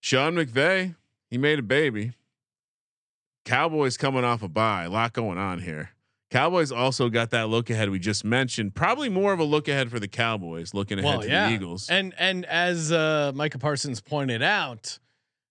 Sean 0.00 0.34
McVay, 0.34 0.94
he 1.30 1.38
made 1.38 1.58
a 1.58 1.62
baby. 1.62 2.12
Cowboys 3.44 3.96
coming 3.96 4.24
off 4.24 4.42
a 4.42 4.48
bye. 4.48 4.84
A 4.84 4.90
lot 4.90 5.12
going 5.12 5.38
on 5.38 5.60
here. 5.60 5.90
Cowboys 6.30 6.72
also 6.72 7.08
got 7.08 7.30
that 7.30 7.48
look 7.48 7.68
ahead 7.68 7.90
we 7.90 7.98
just 7.98 8.24
mentioned. 8.24 8.74
Probably 8.74 9.08
more 9.08 9.32
of 9.32 9.38
a 9.40 9.44
look 9.44 9.68
ahead 9.68 9.90
for 9.90 10.00
the 10.00 10.08
Cowboys, 10.08 10.72
looking 10.72 10.98
ahead 10.98 11.10
Well, 11.10 11.20
to 11.22 11.28
yeah. 11.28 11.48
the 11.48 11.54
Eagles. 11.54 11.88
And 11.90 12.14
and 12.18 12.44
as 12.46 12.90
uh, 12.90 13.32
Micah 13.34 13.58
Parsons 13.58 14.00
pointed 14.00 14.42
out 14.42 14.98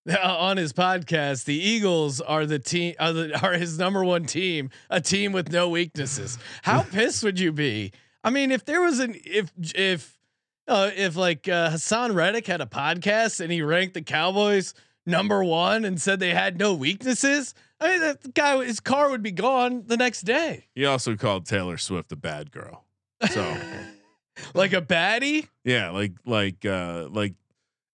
on 0.24 0.58
his 0.58 0.74
podcast, 0.74 1.46
the 1.46 1.56
Eagles 1.56 2.22
are 2.22 2.46
the 2.46 2.60
team 2.60 2.96
are, 3.00 3.14
the, 3.14 3.40
are 3.46 3.54
his 3.54 3.78
number 3.78 4.04
one 4.04 4.26
team, 4.26 4.70
a 4.90 5.00
team 5.00 5.32
with 5.32 5.52
no 5.52 5.70
weaknesses. 5.70 6.38
How 6.64 6.82
pissed 6.92 7.24
would 7.24 7.40
you 7.40 7.52
be? 7.52 7.92
I 8.24 8.30
mean, 8.30 8.52
if 8.52 8.66
there 8.66 8.82
was 8.82 9.00
an 9.00 9.16
if 9.24 9.52
if 9.76 10.18
uh, 10.68 10.92
if 10.96 11.16
like 11.16 11.48
uh, 11.48 11.72
Haason 11.72 12.16
Reddick 12.16 12.48
had 12.48 12.62
a 12.62 12.66
podcast 12.66 13.40
and 13.40 13.52
he 13.52 13.62
ranked 13.62 13.94
the 13.94 14.02
Cowboys 14.02 14.74
number 15.06 15.44
one 15.44 15.86
and 15.86 16.02
said 16.02 16.20
they 16.20 16.34
had 16.34 16.58
no 16.58 16.74
weaknesses, 16.74 17.54
I 17.80 17.92
mean 17.92 18.00
that 18.02 18.34
guy 18.34 18.64
his 18.64 18.80
car 18.80 19.10
would 19.10 19.24
be 19.24 19.32
gone 19.32 19.84
the 19.86 19.98
next 19.98 20.22
day, 20.22 20.66
he 20.74 20.86
also 20.86 21.16
called 21.16 21.46
Taylor 21.46 21.78
Swift 21.78 22.12
a 22.12 22.16
bad 22.16 22.52
girl. 22.52 22.86
So 23.30 23.56
like 24.56 24.74
a 24.74 24.82
baddie. 24.82 25.48
yeah, 25.64 25.92
like 25.92 26.14
like 26.26 26.66
uh 26.66 27.08
like 27.12 27.34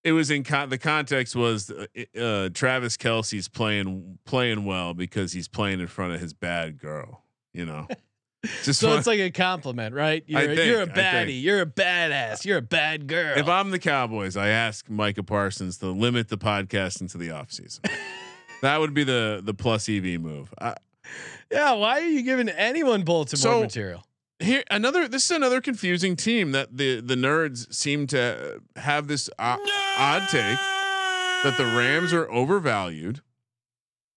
it 0.08 0.12
was 0.14 0.32
in 0.32 0.44
con- 0.44 0.70
the 0.70 0.78
context 0.78 1.36
was 1.36 1.70
uh, 1.72 1.86
uh 2.20 2.50
Travis 2.54 2.98
Kelce's 2.98 3.48
playing 3.48 4.18
playing 4.26 4.66
well 4.66 4.94
because 4.94 5.34
he's 5.34 5.48
playing 5.48 5.80
in 5.80 5.88
front 5.88 6.14
of 6.14 6.22
his 6.22 6.34
bad 6.34 6.80
girl, 6.80 7.24
you 7.54 7.66
know. 7.66 7.88
Just 8.64 8.80
So 8.80 8.88
wanna- 8.88 9.00
it's 9.00 9.08
like 9.08 9.20
a 9.20 9.32
compliment, 9.32 9.94
right? 9.96 10.24
You're, 10.28 10.42
think- 10.42 10.60
you're 10.60 10.80
a 10.80 10.84
I 10.84 10.86
think. 10.86 10.98
baddie. 10.98 11.42
You're 11.42 11.62
a 11.62 11.66
badass. 11.66 12.46
You're 12.46 12.60
a 12.60 12.62
bad 12.62 13.08
girl. 13.08 13.38
if 13.38 13.48
I'm 13.50 13.72
the 13.72 13.80
Cowboys, 13.80 14.38
I 14.38 14.50
ask 14.50 14.90
Micah 14.90 15.24
Parsons 15.24 15.78
to 15.80 15.88
limit 15.88 16.30
the 16.30 16.38
podcast 16.38 17.02
into 17.02 17.18
the 17.18 17.30
offseason. 17.30 17.90
that 18.62 18.80
would 18.80 18.94
be 18.94 19.04
the 19.04 19.42
the 19.44 19.54
plus 19.54 19.90
EV 19.90 20.20
move. 20.22 20.54
I, 20.62 20.76
yeah, 21.52 21.74
why 21.74 22.00
are 22.02 22.08
you 22.08 22.22
giving 22.22 22.48
anyone 22.50 23.04
bulletin 23.04 23.38
So- 23.40 23.52
board 23.54 23.64
material? 23.64 24.04
here 24.40 24.64
another 24.70 25.08
this 25.08 25.26
is 25.26 25.32
another 25.32 25.60
confusing 25.60 26.16
team 26.16 26.52
that 26.52 26.78
the 26.78 27.02
the 27.02 27.16
nerds 27.16 27.74
seem 27.74 28.06
to 28.06 28.62
have 28.76 29.08
this 29.08 29.32
o- 29.40 29.58
odd 29.98 30.28
take 30.30 30.58
that 31.44 31.56
the 31.58 31.66
Rams 31.66 32.14
are 32.14 32.30
overvalued 32.32 33.22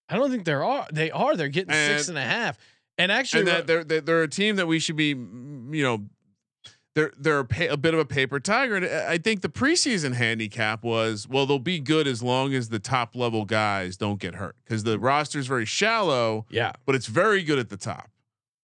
I 0.09 0.17
don't 0.17 0.31
think 0.31 0.45
there 0.45 0.65
are. 0.65 0.89
They 0.93 1.13
are. 1.13 1.37
They're 1.37 1.47
getting 1.49 1.73
six 1.73 2.09
And- 2.09 2.19
and 2.19 2.27
a 2.27 2.29
half. 2.29 2.59
And 2.99 3.13
actually, 3.13 3.41
and 3.41 3.49
that 3.49 3.61
uh, 3.61 3.63
they're, 3.63 3.85
they're 3.85 4.01
they're 4.01 4.23
a 4.25 4.29
team 4.29 4.57
that 4.57 4.67
we 4.67 4.79
should 4.79 4.97
be 4.97 5.09
you 5.11 5.83
know 5.83 6.05
they're 6.95 7.13
they're 7.17 7.39
a, 7.39 7.45
pa- 7.47 7.69
a 7.71 7.77
bit 7.79 7.95
of 7.95 8.01
a 8.01 8.05
paper 8.05 8.39
tiger 8.41 8.75
and 8.77 8.85
uh, 8.85 9.07
I 9.09 9.17
think 9.17 9.41
the 9.41 9.49
preseason 9.49 10.15
handicap 10.15 10.83
was 10.83 11.27
well 11.27 11.47
they'll 11.47 11.59
be 11.61 11.79
good 11.81 12.07
as 12.07 12.23
long 12.23 12.53
as 12.53 12.69
the 12.69 12.79
top 12.81 13.15
level 13.17 13.47
guys 13.47 13.97
don't 13.97 14.19
get 14.21 14.35
hurt 14.35 14.57
because 14.65 14.83
the 14.83 14.99
roster 14.99 15.39
is 15.39 15.47
very 15.47 15.65
shallow 15.65 16.45
yeah, 16.51 16.73
but 16.85 16.95
it's 16.95 17.07
very 17.07 17.43
good 17.43 17.59
at 17.59 17.71
the 17.71 17.77
top 17.79 18.11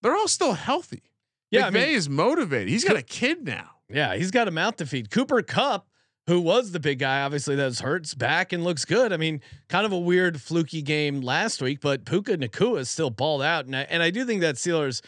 they're 0.02 0.16
all 0.16 0.28
still 0.28 0.52
healthy 0.52 1.02
yeah. 1.50 1.68
I 1.68 1.70
mean, 1.70 1.84
is 1.88 2.08
motivated 2.10 2.68
he's 2.68 2.84
got 2.84 2.96
a 2.96 3.02
kid 3.02 3.42
now 3.44 3.70
yeah, 3.88 4.16
he's 4.16 4.32
got 4.32 4.48
a 4.48 4.50
mouth 4.50 4.76
to 4.78 4.86
feed. 4.86 5.10
Cooper 5.10 5.40
Kupp, 5.40 5.86
who 6.26 6.40
was 6.40 6.72
the 6.72 6.80
big 6.80 6.98
guy, 6.98 7.22
obviously 7.22 7.54
that's 7.54 7.80
hurts 7.80 8.14
back 8.14 8.52
and 8.52 8.64
looks 8.64 8.84
good. 8.84 9.12
I 9.12 9.16
mean, 9.16 9.40
kind 9.68 9.86
of 9.86 9.92
a 9.92 9.98
weird 9.98 10.40
fluky 10.40 10.82
game 10.82 11.20
last 11.20 11.62
week, 11.62 11.80
but 11.80 12.04
Puka 12.04 12.36
Nacua 12.36 12.80
is 12.80 12.90
still 12.90 13.10
balled 13.10 13.42
out, 13.42 13.66
and 13.66 13.76
I, 13.76 13.82
and 13.82 14.02
I 14.02 14.10
do 14.10 14.24
think 14.24 14.40
that 14.40 14.56
Steelers 14.56 15.02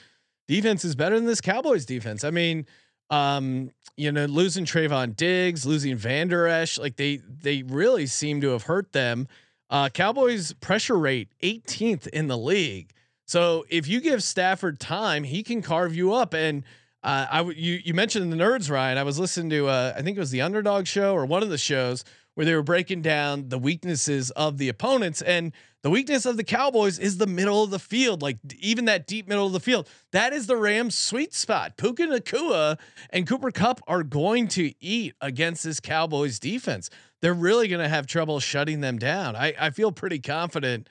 defense 0.46 0.84
is 0.84 0.94
better 0.94 1.16
than 1.16 1.26
this 1.26 1.40
Cowboys 1.40 1.84
defense. 1.84 2.24
I 2.24 2.30
mean, 2.30 2.66
um, 3.10 3.70
you 3.96 4.12
know, 4.12 4.26
losing 4.26 4.64
Trevon 4.64 5.16
Diggs, 5.16 5.66
losing 5.66 5.96
Vander 5.96 6.46
Esch, 6.46 6.78
like 6.78 6.96
they 6.96 7.16
they 7.16 7.62
really 7.62 8.06
seem 8.06 8.40
to 8.42 8.50
have 8.50 8.64
hurt 8.64 8.92
them. 8.92 9.28
Uh, 9.70 9.88
Cowboys 9.88 10.52
pressure 10.54 10.96
rate 10.96 11.28
18th 11.42 12.06
in 12.08 12.28
the 12.28 12.38
league. 12.38 12.92
So 13.26 13.66
if 13.68 13.86
you 13.86 14.00
give 14.00 14.22
Stafford 14.22 14.80
time, 14.80 15.24
he 15.24 15.42
can 15.42 15.60
carve 15.60 15.94
you 15.94 16.14
up. 16.14 16.32
And 16.32 16.64
uh, 17.02 17.26
I 17.30 17.38
w- 17.38 17.58
you 17.58 17.80
you 17.84 17.94
mentioned 17.94 18.32
the 18.32 18.36
nerds, 18.36 18.70
Ryan. 18.70 18.98
I 18.98 19.02
was 19.02 19.18
listening 19.18 19.50
to 19.50 19.68
uh, 19.68 19.94
I 19.96 20.02
think 20.02 20.16
it 20.16 20.20
was 20.20 20.30
the 20.30 20.42
Underdog 20.42 20.86
show 20.86 21.14
or 21.14 21.26
one 21.26 21.42
of 21.42 21.48
the 21.48 21.58
shows 21.58 22.04
where 22.34 22.44
they 22.44 22.54
were 22.54 22.62
breaking 22.62 23.02
down 23.02 23.48
the 23.48 23.58
weaknesses 23.58 24.30
of 24.32 24.58
the 24.58 24.68
opponents 24.68 25.22
and 25.22 25.52
the 25.82 25.90
weakness 25.90 26.26
of 26.26 26.36
the 26.36 26.44
Cowboys 26.44 26.98
is 26.98 27.18
the 27.18 27.26
middle 27.26 27.62
of 27.62 27.70
the 27.70 27.78
field, 27.78 28.20
like 28.20 28.38
even 28.58 28.86
that 28.86 29.06
deep 29.06 29.28
middle 29.28 29.46
of 29.46 29.52
the 29.52 29.60
field. 29.60 29.88
That 30.10 30.32
is 30.32 30.46
the 30.46 30.56
Rams' 30.56 30.96
sweet 30.96 31.32
spot. 31.34 31.76
Puka 31.76 32.02
Nacua 32.04 32.78
and 33.10 33.28
Cooper 33.28 33.52
Kupp 33.52 33.80
are 33.86 34.02
going 34.02 34.48
to 34.48 34.72
eat 34.80 35.14
against 35.20 35.62
this 35.62 35.78
Cowboys 35.78 36.38
defense. 36.40 36.90
They're 37.22 37.34
really 37.34 37.68
going 37.68 37.82
to 37.82 37.88
have 37.88 38.06
trouble 38.06 38.40
shutting 38.40 38.80
them 38.80 38.98
down. 38.98 39.36
I, 39.36 39.54
I 39.58 39.70
feel 39.70 39.92
pretty 39.92 40.18
confident 40.18 40.88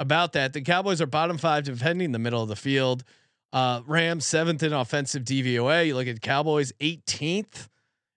about 0.00 0.32
that. 0.32 0.52
The 0.52 0.62
Cowboys 0.62 1.00
are 1.00 1.06
bottom 1.06 1.38
five 1.38 1.64
defending 1.64 2.10
the 2.10 2.18
middle 2.18 2.42
of 2.42 2.48
the 2.48 2.56
field. 2.56 3.04
Uh, 3.54 3.82
Rams 3.86 4.26
seventh 4.26 4.64
in 4.64 4.72
offensive 4.72 5.22
DVOA. 5.22 5.86
You 5.86 5.94
look 5.94 6.08
at 6.08 6.20
Cowboys 6.20 6.72
18th, 6.80 7.68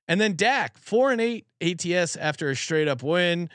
and 0.07 0.19
then 0.19 0.35
Dak 0.35 0.77
four 0.79 1.11
and 1.11 1.21
eight 1.21 1.45
ATS 1.61 2.15
after 2.15 2.49
a 2.49 2.55
straight 2.55 2.87
up 2.87 3.03
win. 3.03 3.49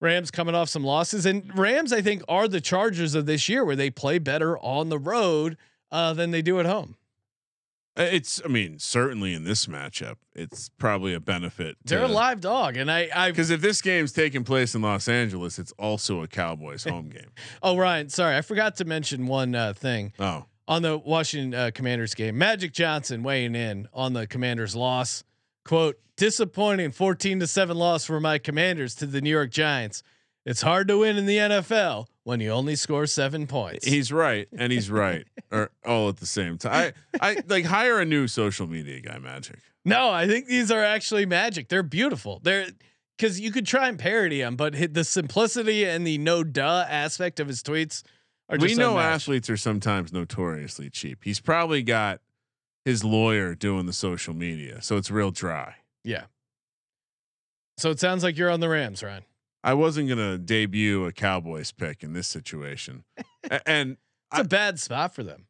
Rams 0.00 0.32
coming 0.32 0.56
off 0.56 0.68
some 0.68 0.82
losses, 0.82 1.24
and 1.24 1.56
Rams 1.56 1.92
I 1.92 2.02
think 2.02 2.24
are 2.26 2.48
the 2.48 2.60
Chargers 2.60 3.14
of 3.14 3.26
this 3.26 3.48
year, 3.48 3.64
where 3.64 3.76
they 3.76 3.88
play 3.88 4.18
better 4.18 4.58
on 4.58 4.88
the 4.88 4.98
road 4.98 5.56
uh, 5.92 6.12
than 6.12 6.32
they 6.32 6.42
do 6.42 6.58
at 6.58 6.66
home. 6.66 6.96
Uh, 7.96 8.08
It's, 8.10 8.42
I 8.44 8.48
mean, 8.48 8.80
certainly 8.80 9.32
in 9.32 9.44
this 9.44 9.66
matchup, 9.66 10.16
it's 10.34 10.70
probably 10.70 11.14
a 11.14 11.20
benefit. 11.20 11.76
They're 11.84 12.02
a 12.02 12.08
live 12.08 12.40
dog, 12.40 12.76
and 12.76 12.90
I, 12.90 13.10
I 13.14 13.30
because 13.30 13.50
if 13.50 13.60
this 13.60 13.80
game's 13.80 14.12
taking 14.12 14.42
place 14.42 14.74
in 14.74 14.82
Los 14.82 15.06
Angeles, 15.06 15.56
it's 15.60 15.72
also 15.78 16.20
a 16.20 16.26
Cowboys 16.26 16.82
home 16.88 17.10
game. 17.10 17.30
oh 17.62 17.76
Ryan, 17.76 18.08
sorry, 18.08 18.36
I 18.36 18.40
forgot 18.40 18.74
to 18.78 18.84
mention 18.84 19.28
one 19.28 19.54
uh, 19.54 19.72
thing. 19.72 20.14
Oh, 20.18 20.46
on 20.68 20.82
the 20.82 20.98
Washington 20.98 21.58
uh, 21.58 21.70
Commanders 21.74 22.14
game. 22.14 22.38
Magic 22.38 22.72
Johnson 22.72 23.22
weighing 23.22 23.54
in 23.54 23.88
on 23.92 24.12
the 24.12 24.26
Commanders 24.26 24.74
loss. 24.76 25.24
Quote, 25.64 25.98
disappointing 26.16 26.90
14 26.90 27.40
to 27.40 27.46
7 27.46 27.76
loss 27.76 28.04
for 28.04 28.20
my 28.20 28.38
Commanders 28.38 28.94
to 28.96 29.06
the 29.06 29.20
New 29.20 29.30
York 29.30 29.50
Giants. 29.50 30.02
It's 30.44 30.62
hard 30.62 30.88
to 30.88 30.98
win 30.98 31.16
in 31.16 31.26
the 31.26 31.36
NFL 31.36 32.06
when 32.24 32.40
you 32.40 32.50
only 32.50 32.74
score 32.76 33.06
7 33.06 33.46
points. 33.46 33.86
he's 33.86 34.12
right, 34.12 34.48
and 34.56 34.72
he's 34.72 34.90
right, 34.90 35.24
or 35.52 35.70
all 35.86 36.08
at 36.08 36.16
the 36.16 36.26
same 36.26 36.58
time. 36.58 36.92
I, 37.20 37.30
I 37.30 37.36
like 37.46 37.64
hire 37.64 38.00
a 38.00 38.04
new 38.04 38.26
social 38.26 38.66
media 38.66 39.00
guy, 39.00 39.18
Magic. 39.18 39.58
no, 39.84 40.10
I 40.10 40.26
think 40.26 40.46
these 40.46 40.70
are 40.70 40.82
actually 40.82 41.26
magic. 41.26 41.68
They're 41.68 41.82
beautiful. 41.84 42.40
They're 42.42 42.66
cuz 43.18 43.38
you 43.38 43.52
could 43.52 43.66
try 43.66 43.88
and 43.88 43.98
parody 43.98 44.40
them, 44.40 44.56
but 44.56 44.74
the 44.94 45.04
simplicity 45.04 45.84
and 45.84 46.04
the 46.04 46.18
no 46.18 46.42
duh 46.42 46.86
aspect 46.88 47.38
of 47.38 47.46
his 47.46 47.62
tweets 47.62 48.02
We 48.50 48.74
know 48.74 48.90
unmatched. 48.98 49.22
athletes 49.24 49.50
are 49.50 49.56
sometimes 49.56 50.12
notoriously 50.12 50.90
cheap. 50.90 51.20
He's 51.24 51.40
probably 51.40 51.82
got 51.82 52.20
his 52.84 53.02
lawyer 53.04 53.54
doing 53.54 53.86
the 53.86 53.92
social 53.92 54.34
media, 54.34 54.82
so 54.82 54.96
it's 54.96 55.10
real 55.10 55.30
dry. 55.30 55.76
Yeah. 56.04 56.24
So 57.78 57.90
it 57.90 57.98
sounds 58.00 58.22
like 58.22 58.36
you're 58.36 58.50
on 58.50 58.60
the 58.60 58.68
Rams, 58.68 59.02
Ryan. 59.02 59.22
I 59.64 59.74
wasn't 59.74 60.08
gonna 60.08 60.36
debut 60.38 61.04
a 61.06 61.12
Cowboys 61.12 61.72
pick 61.72 62.02
in 62.02 62.12
this 62.12 62.26
situation, 62.28 63.04
A- 63.50 63.66
and 63.68 63.96
It's 64.32 64.40
a 64.40 64.44
bad 64.44 64.78
spot 64.80 65.14
for 65.14 65.22
them. 65.22 65.46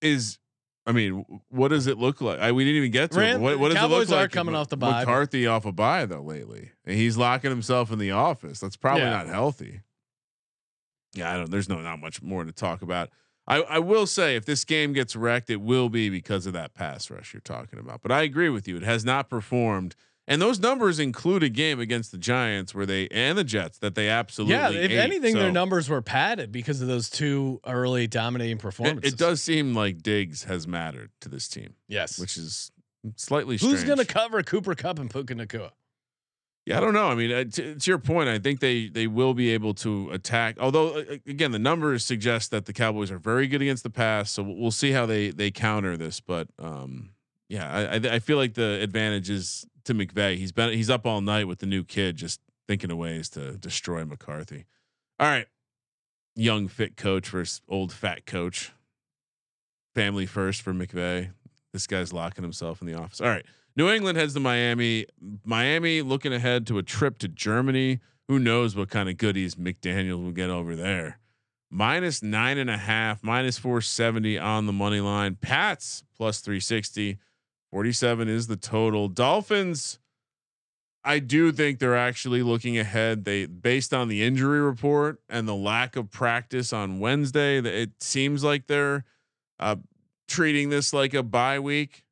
is 0.00 0.38
I 0.84 0.90
mean, 0.90 1.24
what 1.48 1.68
does 1.68 1.86
it 1.86 1.96
look 1.96 2.20
like? 2.20 2.40
I, 2.40 2.50
we 2.50 2.64
didn't 2.64 2.78
even 2.78 2.90
get 2.90 3.12
to. 3.12 3.20
Ram- 3.20 3.36
but 3.40 3.42
What, 3.42 3.58
what 3.60 3.68
does 3.68 3.76
Cowboys 3.76 3.92
it 3.92 3.98
look 3.98 3.98
like. 3.98 4.08
Cowboys 4.08 4.12
are 4.12 4.22
like? 4.24 4.32
coming 4.32 4.54
M- 4.54 4.60
off 4.60 4.68
the 4.68 4.76
bye, 4.76 5.00
McCarthy 5.04 5.46
off 5.46 5.64
a 5.64 5.70
bye 5.72 6.06
though 6.06 6.22
lately, 6.22 6.70
and 6.84 6.96
he's 6.96 7.16
locking 7.16 7.50
himself 7.50 7.92
in 7.92 7.98
the 8.00 8.10
office. 8.10 8.58
That's 8.58 8.76
probably 8.76 9.02
Yeah. 9.04 9.10
not 9.10 9.26
healthy. 9.28 9.82
Yeah, 11.14 11.32
I 11.32 11.36
don't. 11.36 11.50
There's 11.50 11.68
no 11.68 11.80
not 11.80 12.00
much 12.00 12.22
more 12.22 12.44
to 12.44 12.52
talk 12.52 12.82
about. 12.82 13.10
I, 13.46 13.56
I 13.62 13.78
will 13.80 14.06
say 14.06 14.36
if 14.36 14.44
this 14.44 14.64
game 14.64 14.92
gets 14.92 15.16
wrecked, 15.16 15.50
it 15.50 15.60
will 15.60 15.88
be 15.88 16.08
because 16.08 16.46
of 16.46 16.52
that 16.52 16.74
pass 16.74 17.10
rush 17.10 17.34
you're 17.34 17.40
talking 17.40 17.78
about. 17.78 18.00
But 18.00 18.12
I 18.12 18.22
agree 18.22 18.48
with 18.48 18.68
you; 18.68 18.76
it 18.76 18.82
has 18.82 19.04
not 19.04 19.28
performed, 19.28 19.96
and 20.28 20.40
those 20.40 20.60
numbers 20.60 21.00
include 21.00 21.42
a 21.42 21.48
game 21.48 21.80
against 21.80 22.12
the 22.12 22.18
Giants 22.18 22.74
where 22.74 22.86
they 22.86 23.08
and 23.08 23.36
the 23.36 23.44
Jets 23.44 23.78
that 23.78 23.94
they 23.94 24.08
absolutely. 24.08 24.54
Yeah, 24.54 24.70
if 24.70 24.90
ate. 24.90 24.98
anything, 24.98 25.34
their 25.34 25.52
numbers 25.52 25.88
were 25.88 26.02
padded 26.02 26.52
because 26.52 26.80
of 26.80 26.88
those 26.88 27.10
two 27.10 27.60
early 27.66 28.06
dominating 28.06 28.58
performances. 28.58 29.12
it 29.12 29.18
does 29.18 29.42
seem 29.42 29.74
like 29.74 30.02
Diggs 30.02 30.44
has 30.44 30.68
mattered 30.68 31.10
to 31.20 31.28
this 31.28 31.48
team, 31.48 31.74
yes. 31.88 32.18
which 32.18 32.36
is 32.36 32.70
slightly. 33.16 33.58
Who's 33.58 33.84
going 33.84 33.98
to 33.98 34.06
cover 34.06 34.42
Cooper 34.42 34.74
Kupp 34.74 34.98
and 35.00 35.10
Puka 35.10 35.34
Nacua? 35.34 35.72
Yeah, 36.64 36.78
I 36.78 36.80
don't 36.80 36.94
know. 36.94 37.08
I 37.08 37.16
mean, 37.16 37.32
uh, 37.32 37.44
to, 37.44 37.74
to 37.74 37.90
your 37.90 37.98
point, 37.98 38.28
I 38.28 38.38
think 38.38 38.60
they 38.60 38.88
they 38.88 39.08
will 39.08 39.34
be 39.34 39.50
able 39.50 39.74
to 39.74 40.10
attack. 40.10 40.58
Although, 40.60 40.98
uh, 40.98 41.16
again, 41.26 41.50
the 41.50 41.58
numbers 41.58 42.04
suggest 42.04 42.52
that 42.52 42.66
the 42.66 42.72
Cowboys 42.72 43.10
are 43.10 43.18
very 43.18 43.48
good 43.48 43.62
against 43.62 43.82
the 43.82 43.90
pass. 43.90 44.30
So 44.30 44.44
we'll 44.44 44.70
see 44.70 44.92
how 44.92 45.04
they 45.04 45.30
they 45.30 45.50
counter 45.50 45.96
this. 45.96 46.20
But 46.20 46.48
um, 46.60 47.10
yeah, 47.48 47.68
I, 47.70 47.96
I 47.96 48.14
I 48.14 48.18
feel 48.20 48.36
like 48.36 48.54
the 48.54 48.80
advantage 48.80 49.28
is 49.28 49.66
to 49.84 49.94
McVay. 49.94 50.36
He's 50.36 50.52
been 50.52 50.72
he's 50.72 50.88
up 50.88 51.04
all 51.04 51.20
night 51.20 51.48
with 51.48 51.58
the 51.58 51.66
new 51.66 51.82
kid, 51.82 52.14
just 52.14 52.40
thinking 52.68 52.92
of 52.92 52.96
ways 52.96 53.28
to 53.30 53.56
destroy 53.58 54.04
McCarthy. 54.04 54.66
All 55.18 55.26
right, 55.26 55.48
young 56.36 56.68
fit 56.68 56.96
coach 56.96 57.28
versus 57.28 57.60
old 57.68 57.92
fat 57.92 58.24
coach. 58.24 58.72
Family 59.96 60.26
first 60.26 60.62
for 60.62 60.72
McVay. 60.72 61.32
This 61.72 61.88
guy's 61.88 62.12
locking 62.12 62.44
himself 62.44 62.80
in 62.80 62.86
the 62.86 62.94
office. 62.94 63.20
All 63.20 63.28
right. 63.28 63.44
New 63.74 63.88
England 63.88 64.18
heads 64.18 64.34
to 64.34 64.40
Miami. 64.40 65.06
Miami 65.44 66.02
looking 66.02 66.32
ahead 66.32 66.66
to 66.66 66.78
a 66.78 66.82
trip 66.82 67.18
to 67.18 67.28
Germany. 67.28 68.00
Who 68.28 68.38
knows 68.38 68.76
what 68.76 68.90
kind 68.90 69.08
of 69.08 69.16
goodies 69.16 69.54
McDaniel 69.54 70.22
will 70.22 70.32
get 70.32 70.50
over 70.50 70.76
there. 70.76 71.18
Minus 71.70 72.22
nine 72.22 72.58
and 72.58 72.68
a 72.68 72.76
half, 72.76 73.22
minus 73.22 73.56
470 73.56 74.38
on 74.38 74.66
the 74.66 74.72
money 74.72 75.00
line. 75.00 75.36
Pats 75.40 76.04
plus 76.14 76.40
360. 76.40 77.18
47 77.70 78.28
is 78.28 78.46
the 78.46 78.56
total. 78.56 79.08
Dolphins, 79.08 79.98
I 81.02 81.18
do 81.18 81.50
think 81.50 81.78
they're 81.78 81.96
actually 81.96 82.42
looking 82.42 82.76
ahead. 82.76 83.24
They 83.24 83.46
based 83.46 83.94
on 83.94 84.08
the 84.08 84.22
injury 84.22 84.60
report 84.60 85.22
and 85.30 85.48
the 85.48 85.54
lack 85.54 85.96
of 85.96 86.10
practice 86.10 86.74
on 86.74 87.00
Wednesday, 87.00 87.58
it 87.58 87.92
seems 88.00 88.44
like 88.44 88.66
they're 88.66 89.04
uh, 89.58 89.76
treating 90.28 90.68
this 90.68 90.92
like 90.92 91.14
a 91.14 91.22
bye 91.22 91.58
week 91.58 92.04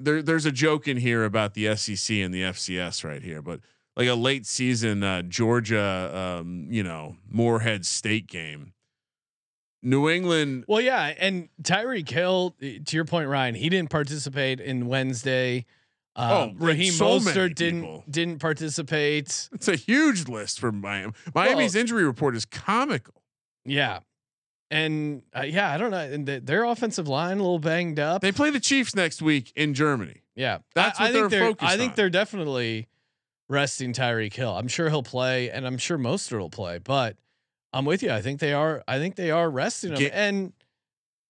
there 0.00 0.22
there's 0.22 0.46
a 0.46 0.52
joke 0.52 0.88
in 0.88 0.96
here 0.96 1.24
about 1.24 1.54
the 1.54 1.74
SEC 1.76 2.16
and 2.16 2.32
the 2.34 2.42
FCS 2.42 3.04
right 3.04 3.22
here, 3.22 3.42
but 3.42 3.60
like 3.96 4.08
a 4.08 4.14
late 4.14 4.46
season 4.46 5.02
uh, 5.02 5.22
Georgia, 5.22 6.38
um, 6.40 6.66
you 6.70 6.82
know, 6.82 7.16
Morehead 7.28 7.84
State 7.86 8.26
game. 8.26 8.72
New 9.82 10.10
England, 10.10 10.64
Well, 10.68 10.80
yeah, 10.82 11.14
and 11.18 11.48
Tyreek 11.62 12.08
Hill, 12.08 12.54
eh, 12.60 12.78
to 12.84 12.96
your 12.96 13.06
point, 13.06 13.28
Ryan, 13.30 13.54
he 13.54 13.70
didn't 13.70 13.88
participate 13.88 14.60
in 14.60 14.86
Wednesday. 14.88 15.64
Uh, 16.14 16.48
Oh, 16.50 16.54
Raheem 16.58 16.92
so 16.92 17.18
Mostert 17.18 17.54
didn't 17.54 17.80
people. 17.82 18.04
didn't 18.10 18.40
participate. 18.40 19.48
it's 19.52 19.68
a 19.68 19.76
huge 19.76 20.28
list 20.28 20.60
for 20.60 20.70
Miami. 20.70 21.14
Miami's 21.34 21.74
injury 21.74 22.04
report 22.04 22.36
is 22.36 22.44
comical. 22.44 23.22
Yeah, 23.64 24.00
and 24.70 25.22
uh, 25.36 25.42
yeah, 25.42 25.72
I 25.72 25.78
don't 25.78 25.90
know. 25.90 25.98
And 25.98 26.26
th- 26.26 26.44
their 26.44 26.64
offensive 26.64 27.08
line 27.08 27.38
a 27.38 27.42
little 27.42 27.58
banged 27.58 27.98
up. 27.98 28.22
They 28.22 28.32
play 28.32 28.50
the 28.50 28.60
Chiefs 28.60 28.94
next 28.94 29.20
week 29.22 29.52
in 29.56 29.74
Germany. 29.74 30.22
yeah, 30.34 30.58
That's 30.74 30.98
I, 31.00 31.04
what 31.04 31.10
I 31.10 31.12
think 31.12 31.30
they're 31.30 31.40
they're. 31.40 31.48
focused 31.50 31.70
I 31.72 31.76
think 31.76 31.90
on. 31.92 31.96
they're 31.96 32.10
definitely 32.10 32.88
resting 33.48 33.92
Tyreek 33.92 34.32
Hill. 34.34 34.56
I'm 34.56 34.68
sure 34.68 34.88
he'll 34.88 35.02
play, 35.02 35.50
and 35.50 35.66
I'm 35.66 35.78
sure 35.78 35.98
Mostert 35.98 36.38
will 36.38 36.50
play. 36.50 36.78
But 36.78 37.16
I'm 37.72 37.84
with 37.84 38.02
you. 38.02 38.12
I 38.12 38.22
think 38.22 38.40
they 38.40 38.52
are. 38.52 38.82
I 38.86 38.98
think 38.98 39.16
they 39.16 39.30
are 39.30 39.50
resting 39.50 39.90
him. 39.92 39.98
Get- 39.98 40.12
and 40.14 40.52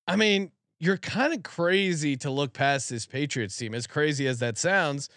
I 0.07 0.16
mean, 0.16 0.51
you're 0.78 0.97
kind 0.99 1.32
of 1.32 1.43
crazy 1.43 2.16
to 2.18 2.30
look 2.30 2.53
past 2.53 2.91
this 2.91 3.07
Patriots 3.07 3.57
team, 3.57 3.74
as 3.74 3.86
crazy 3.86 4.26
as 4.26 4.38
that 4.41 4.59
sounds. 4.59 5.09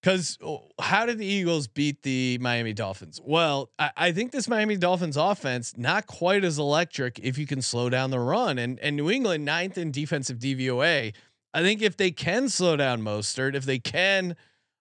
Because 0.00 0.38
how 0.80 1.06
did 1.06 1.18
the 1.18 1.26
Eagles 1.26 1.66
beat 1.66 2.02
the 2.02 2.38
Miami 2.40 2.72
Dolphins? 2.72 3.20
Well, 3.22 3.70
I, 3.78 3.90
I 3.96 4.12
think 4.12 4.30
this 4.30 4.48
Miami 4.48 4.76
Dolphins 4.76 5.16
offense 5.16 5.76
not 5.76 6.06
quite 6.06 6.44
as 6.44 6.58
electric 6.58 7.18
if 7.18 7.36
you 7.36 7.46
can 7.46 7.62
slow 7.62 7.90
down 7.90 8.10
the 8.10 8.20
run. 8.20 8.58
And 8.58 8.78
and 8.78 8.96
New 8.96 9.10
England 9.10 9.44
ninth 9.44 9.76
in 9.76 9.90
defensive 9.90 10.38
DVOA. 10.38 11.14
I 11.52 11.62
think 11.62 11.82
if 11.82 11.96
they 11.96 12.10
can 12.10 12.48
slow 12.48 12.76
down 12.76 13.02
Mostert, 13.02 13.54
if 13.54 13.64
they 13.64 13.78
can 13.78 14.36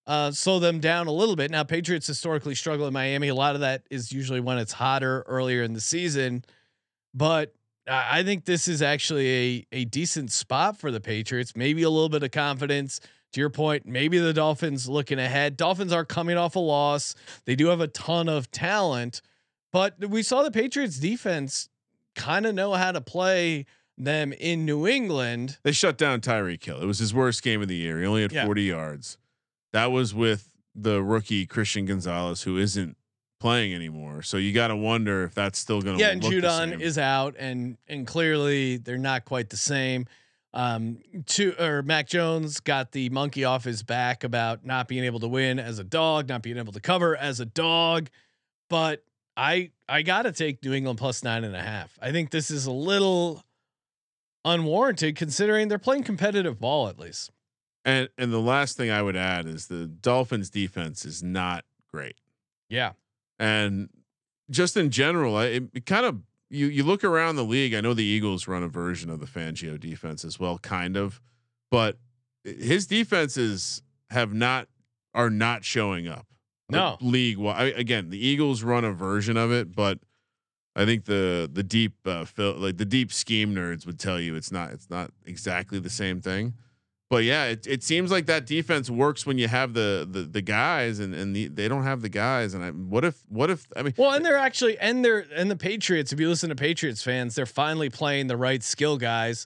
uh, 0.05 0.31
slow 0.31 0.59
them 0.59 0.79
down 0.79 1.07
a 1.07 1.11
little 1.11 1.35
bit. 1.35 1.51
Now, 1.51 1.63
Patriots 1.63 2.07
historically 2.07 2.55
struggle 2.55 2.87
in 2.87 2.93
Miami. 2.93 3.27
A 3.27 3.35
lot 3.35 3.55
of 3.55 3.61
that 3.61 3.83
is 3.91 4.11
usually 4.11 4.39
when 4.39 4.57
it's 4.57 4.71
hotter 4.71 5.23
earlier 5.27 5.63
in 5.63 5.73
the 5.73 5.81
season. 5.81 6.45
But 7.13 7.53
I 7.87 8.19
I 8.19 8.23
think 8.23 8.45
this 8.45 8.67
is 8.67 8.81
actually 8.81 9.65
a 9.71 9.81
a 9.81 9.85
decent 9.85 10.31
spot 10.31 10.77
for 10.77 10.91
the 10.91 11.01
Patriots. 11.01 11.55
Maybe 11.55 11.83
a 11.83 11.89
little 11.89 12.09
bit 12.09 12.23
of 12.23 12.31
confidence. 12.31 13.01
To 13.37 13.41
your 13.41 13.51
point, 13.51 13.85
maybe 13.85 14.17
the 14.17 14.33
Dolphins 14.33 14.89
looking 14.89 15.19
ahead. 15.19 15.57
Dolphins 15.57 15.93
are 15.93 16.03
coming 16.03 16.37
off 16.37 16.55
a 16.55 16.59
loss. 16.59 17.13
They 17.45 17.55
do 17.55 17.67
have 17.67 17.81
a 17.81 17.87
ton 17.87 18.27
of 18.27 18.49
talent, 18.49 19.21
but 19.71 19.93
we 20.09 20.23
saw 20.23 20.41
the 20.41 20.49
Patriots 20.49 20.97
defense 20.97 21.69
kind 22.15 22.47
of 22.47 22.55
know 22.55 22.73
how 22.73 22.91
to 22.91 22.99
play 22.99 23.67
them 23.95 24.33
in 24.33 24.65
New 24.65 24.87
England. 24.87 25.59
They 25.61 25.71
shut 25.71 25.99
down 25.99 26.19
Tyreek 26.21 26.63
Hill. 26.63 26.81
It 26.81 26.87
was 26.87 26.97
his 26.97 27.13
worst 27.13 27.43
game 27.43 27.61
of 27.61 27.67
the 27.67 27.75
year. 27.75 27.99
He 27.99 28.07
only 28.07 28.23
had 28.23 28.31
Yeah. 28.31 28.43
40 28.45 28.63
yards. 28.63 29.19
That 29.71 29.91
was 29.91 30.15
with 30.15 30.49
the 30.73 31.03
rookie 31.03 31.45
Christian 31.45 31.85
Gonzalez, 31.85 32.41
who 32.41 32.57
isn't 32.57 32.97
playing 33.39 33.71
anymore. 33.71 34.23
So 34.23 34.37
you 34.37 34.51
got 34.51 34.69
to 34.69 34.75
wonder 34.75 35.23
if 35.25 35.35
that's 35.35 35.59
still 35.59 35.83
going 35.83 35.99
to 35.99 36.03
Yeah, 36.03 36.09
and 36.09 36.23
Judon 36.23 36.81
is 36.81 36.97
out, 36.97 37.35
and 37.37 37.77
and 37.87 38.07
clearly 38.07 38.77
they're 38.77 38.97
not 38.97 39.25
quite 39.25 39.51
the 39.51 39.57
same. 39.57 40.07
Um, 40.57 40.97
to 41.27 41.53
or 41.63 41.83
Mac 41.83 42.07
Jones 42.07 42.59
got 42.61 42.91
the 42.91 43.09
monkey 43.09 43.43
off 43.43 43.63
his 43.63 43.83
back 43.83 44.23
about 44.23 44.65
not 44.65 44.87
being 44.87 45.03
able 45.03 45.19
to 45.19 45.27
win 45.27 45.59
as 45.59 45.77
a 45.77 45.83
dog, 45.83 46.27
not 46.27 46.41
being 46.41 46.57
able 46.57 46.73
to 46.73 46.79
cover 46.79 47.15
as 47.15 47.39
a 47.39 47.45
dog. 47.45 48.09
But 48.67 49.03
I 49.37 49.69
I 49.87 50.01
gotta 50.01 50.31
take 50.31 50.63
New 50.63 50.73
England 50.73 50.97
plus 50.97 51.23
nine 51.23 51.43
and 51.43 51.55
a 51.55 51.61
half. 51.61 51.95
I 52.01 52.11
think 52.11 52.31
this 52.31 52.49
is 52.49 52.65
a 52.65 52.71
little 52.71 53.43
unwarranted 54.45 55.15
considering 55.15 55.67
they're 55.67 55.77
playing 55.77 56.03
competitive 56.03 56.59
ball 56.59 56.87
at 56.87 56.97
least. 56.97 57.29
And 57.85 58.09
and 58.17 58.33
the 58.33 58.41
last 58.41 58.77
thing 58.77 58.89
I 58.89 59.03
would 59.03 59.15
add 59.15 59.45
is 59.45 59.67
the 59.67 59.85
Dolphins 59.85 60.49
defense 60.49 61.05
is 61.05 61.21
not 61.21 61.65
great. 61.91 62.15
Yeah. 62.67 62.93
And 63.37 63.89
just 64.49 64.75
in 64.75 64.89
general, 64.89 65.35
I- 65.35 65.45
it, 65.45 65.63
it 65.73 65.85
kind 65.85 66.05
of 66.05 66.21
you 66.49 66.67
you 66.67 66.83
look 66.83 67.03
around 67.03 67.35
the 67.35 67.43
league. 67.43 67.73
I 67.73 67.81
know 67.81 67.93
the 67.93 68.03
Eagles 68.03 68.47
run 68.47 68.63
a 68.63 68.67
version 68.67 69.09
of 69.09 69.19
the 69.19 69.25
Fangio 69.25 69.79
defense 69.79 70.23
as 70.23 70.39
well, 70.39 70.57
kind 70.59 70.95
of, 70.95 71.21
but 71.71 71.97
his 72.43 72.87
defenses 72.87 73.81
have 74.09 74.33
not 74.33 74.67
are 75.13 75.29
not 75.29 75.63
showing 75.63 76.07
up. 76.07 76.27
No. 76.69 76.97
league. 76.99 77.37
Well, 77.37 77.55
again, 77.57 78.09
the 78.09 78.25
Eagles 78.25 78.61
run 78.61 78.83
a 78.83 78.91
version 78.91 79.37
of 79.37 79.51
it, 79.51 79.73
but 79.73 79.99
I 80.75 80.85
think 80.85 81.05
the 81.05 81.49
the 81.51 81.63
deep 81.63 81.93
uh, 82.05 82.25
fil- 82.25 82.57
like 82.57 82.77
the 82.77 82.85
deep 82.85 83.11
scheme 83.11 83.55
nerds 83.55 83.85
would 83.85 83.99
tell 83.99 84.19
you 84.19 84.35
it's 84.35 84.51
not 84.51 84.71
it's 84.71 84.89
not 84.89 85.11
exactly 85.25 85.79
the 85.79 85.89
same 85.89 86.21
thing. 86.21 86.53
But 87.09 87.23
yeah, 87.23 87.45
it, 87.45 87.65
it 87.65 87.83
seems 87.83 88.11
like 88.11 88.25
that 88.25 88.45
defense 88.45 88.89
works 88.89 89.25
when 89.25 89.37
you 89.37 89.47
have 89.47 89.73
the 89.73 90.07
the, 90.09 90.23
the 90.23 90.41
guys 90.41 90.99
and 90.99 91.13
and 91.13 91.35
the, 91.35 91.47
they 91.47 91.69
don't 91.69 91.83
have 91.83 92.01
the 92.01 92.09
guys. 92.09 92.53
And 92.53 92.63
I, 92.63 92.71
what 92.71 93.05
if 93.05 93.23
what 93.29 93.49
if 93.49 93.65
I 93.77 93.83
mean 93.83 93.93
Well, 93.97 94.11
and 94.11 94.25
they're 94.25 94.37
actually 94.37 94.77
and 94.77 95.05
they're 95.05 95.25
and 95.33 95.49
the 95.49 95.55
Patriots. 95.55 96.11
If 96.11 96.19
you 96.19 96.27
listen 96.27 96.49
to 96.49 96.55
Patriots 96.55 97.01
fans, 97.01 97.35
they're 97.35 97.45
finally 97.45 97.89
playing 97.89 98.27
the 98.27 98.35
right 98.35 98.61
skill 98.61 98.97
guys. 98.97 99.45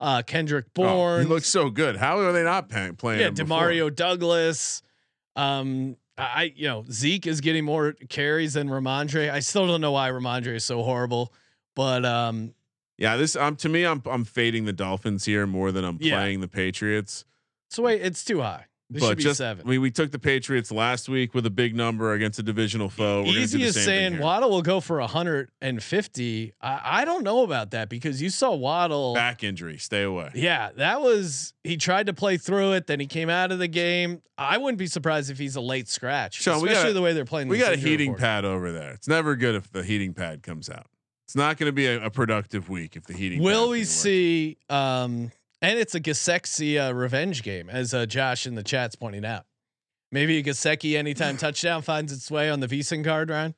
Uh, 0.00 0.22
Kendrick 0.22 0.66
oh, 0.66 0.70
Bourne, 0.74 1.22
he 1.22 1.28
looks 1.28 1.48
so 1.48 1.70
good. 1.70 1.96
How 1.96 2.18
are 2.18 2.32
they 2.32 2.44
not 2.44 2.68
paying, 2.68 2.94
playing? 2.94 3.20
yeah, 3.20 3.28
him 3.28 3.34
before? 3.34 3.58
Demario 3.58 3.94
Douglas. 3.94 4.82
Um, 5.34 5.96
I 6.18 6.52
you 6.54 6.68
know 6.68 6.84
Zeke 6.90 7.26
is 7.26 7.40
getting 7.40 7.64
more 7.64 7.94
carries 8.10 8.52
than 8.52 8.68
Rhamondre. 8.68 9.30
I 9.30 9.40
still 9.40 9.66
don't 9.66 9.80
know 9.80 9.92
why 9.92 10.10
Rhamondre 10.10 10.54
is 10.54 10.64
so 10.64 10.82
horrible, 10.82 11.32
but 11.74 12.04
um, 12.04 12.52
Yeah, 12.98 13.16
this 13.16 13.36
um 13.36 13.56
to 13.56 13.68
me, 13.68 13.84
I'm 13.84 14.02
I'm 14.06 14.24
fading 14.24 14.64
the 14.64 14.72
Dolphins 14.72 15.24
here 15.24 15.46
more 15.46 15.72
than 15.72 15.84
I'm 15.84 15.98
Yeah. 16.00 16.16
playing 16.18 16.40
the 16.40 16.48
Patriots. 16.48 17.24
so 17.70 17.84
wait, 17.84 18.02
it's 18.02 18.24
too 18.24 18.40
high. 18.40 18.64
This 18.90 19.02
should 19.02 19.08
but 19.10 19.16
be 19.18 19.22
just 19.22 19.36
seven. 19.38 19.66
I 19.66 19.70
mean, 19.70 19.82
we 19.82 19.90
took 19.90 20.12
the 20.12 20.18
Patriots 20.18 20.72
last 20.72 21.10
week 21.10 21.34
with 21.34 21.44
a 21.44 21.50
big 21.50 21.76
number 21.76 22.14
against 22.14 22.38
a 22.38 22.42
divisional 22.42 22.88
foe. 22.88 23.22
We're 23.22 23.38
Easy 23.38 23.62
is 23.62 23.74
saying. 23.84 24.18
Waddle 24.18 24.48
will 24.48 24.62
go 24.62 24.80
for 24.80 24.98
150. 25.62 26.52
I, 26.60 26.80
I 26.84 27.04
don't 27.04 27.22
know 27.22 27.42
about 27.42 27.72
that 27.72 27.88
because 27.90 28.22
you 28.22 28.30
saw 28.30 28.54
Waddle 28.54 29.14
back 29.14 29.44
injury. 29.44 29.76
Stay 29.78 30.02
away. 30.04 30.30
Yeah, 30.34 30.70
that 30.76 31.00
was 31.00 31.52
he 31.64 31.76
tried 31.76 32.06
to 32.06 32.14
play 32.14 32.36
through 32.38 32.72
it, 32.72 32.86
then 32.86 32.98
he 32.98 33.06
came 33.06 33.28
out 33.28 33.52
of 33.52 33.58
the 33.58 33.68
game. 33.68 34.22
I 34.36 34.56
wouldn't 34.58 34.78
be 34.78 34.86
surprised 34.86 35.30
if 35.30 35.38
he's 35.38 35.56
a 35.56 35.60
late 35.60 35.88
scratch, 35.88 36.40
Sean, 36.40 36.62
we 36.62 36.68
especially 36.68 36.90
got- 36.90 36.94
the 36.94 37.02
way 37.02 37.12
they're 37.12 37.24
playing. 37.24 37.48
We 37.48 37.58
got 37.58 37.72
a 37.74 37.76
heating 37.76 38.12
report. 38.12 38.20
pad 38.20 38.44
over 38.44 38.72
there. 38.72 38.92
It's 38.92 39.08
never 39.08 39.36
good 39.36 39.54
if 39.54 39.70
the 39.70 39.82
heating 39.82 40.14
pad 40.14 40.42
comes 40.42 40.70
out. 40.70 40.86
It's 41.28 41.36
not 41.36 41.58
going 41.58 41.68
to 41.68 41.74
be 41.74 41.84
a, 41.84 42.06
a 42.06 42.10
productive 42.10 42.70
week 42.70 42.96
if 42.96 43.04
the 43.04 43.12
heating. 43.12 43.42
Will 43.42 43.68
we 43.68 43.84
see? 43.84 44.56
Um, 44.70 45.30
and 45.60 45.78
it's 45.78 45.94
a 45.94 46.00
Gesicki 46.00 46.78
uh, 46.80 46.94
revenge 46.94 47.42
game, 47.42 47.68
as 47.68 47.92
uh, 47.92 48.06
Josh 48.06 48.46
in 48.46 48.54
the 48.54 48.62
chat's 48.62 48.96
pointing 48.96 49.26
out. 49.26 49.44
Maybe 50.10 50.38
a 50.38 50.42
Gesicki 50.42 50.96
anytime 50.96 51.36
touchdown 51.38 51.82
finds 51.82 52.14
its 52.14 52.30
way 52.30 52.48
on 52.48 52.60
the 52.60 52.66
VSiN 52.66 53.04
card, 53.04 53.28
Ryan. 53.30 53.54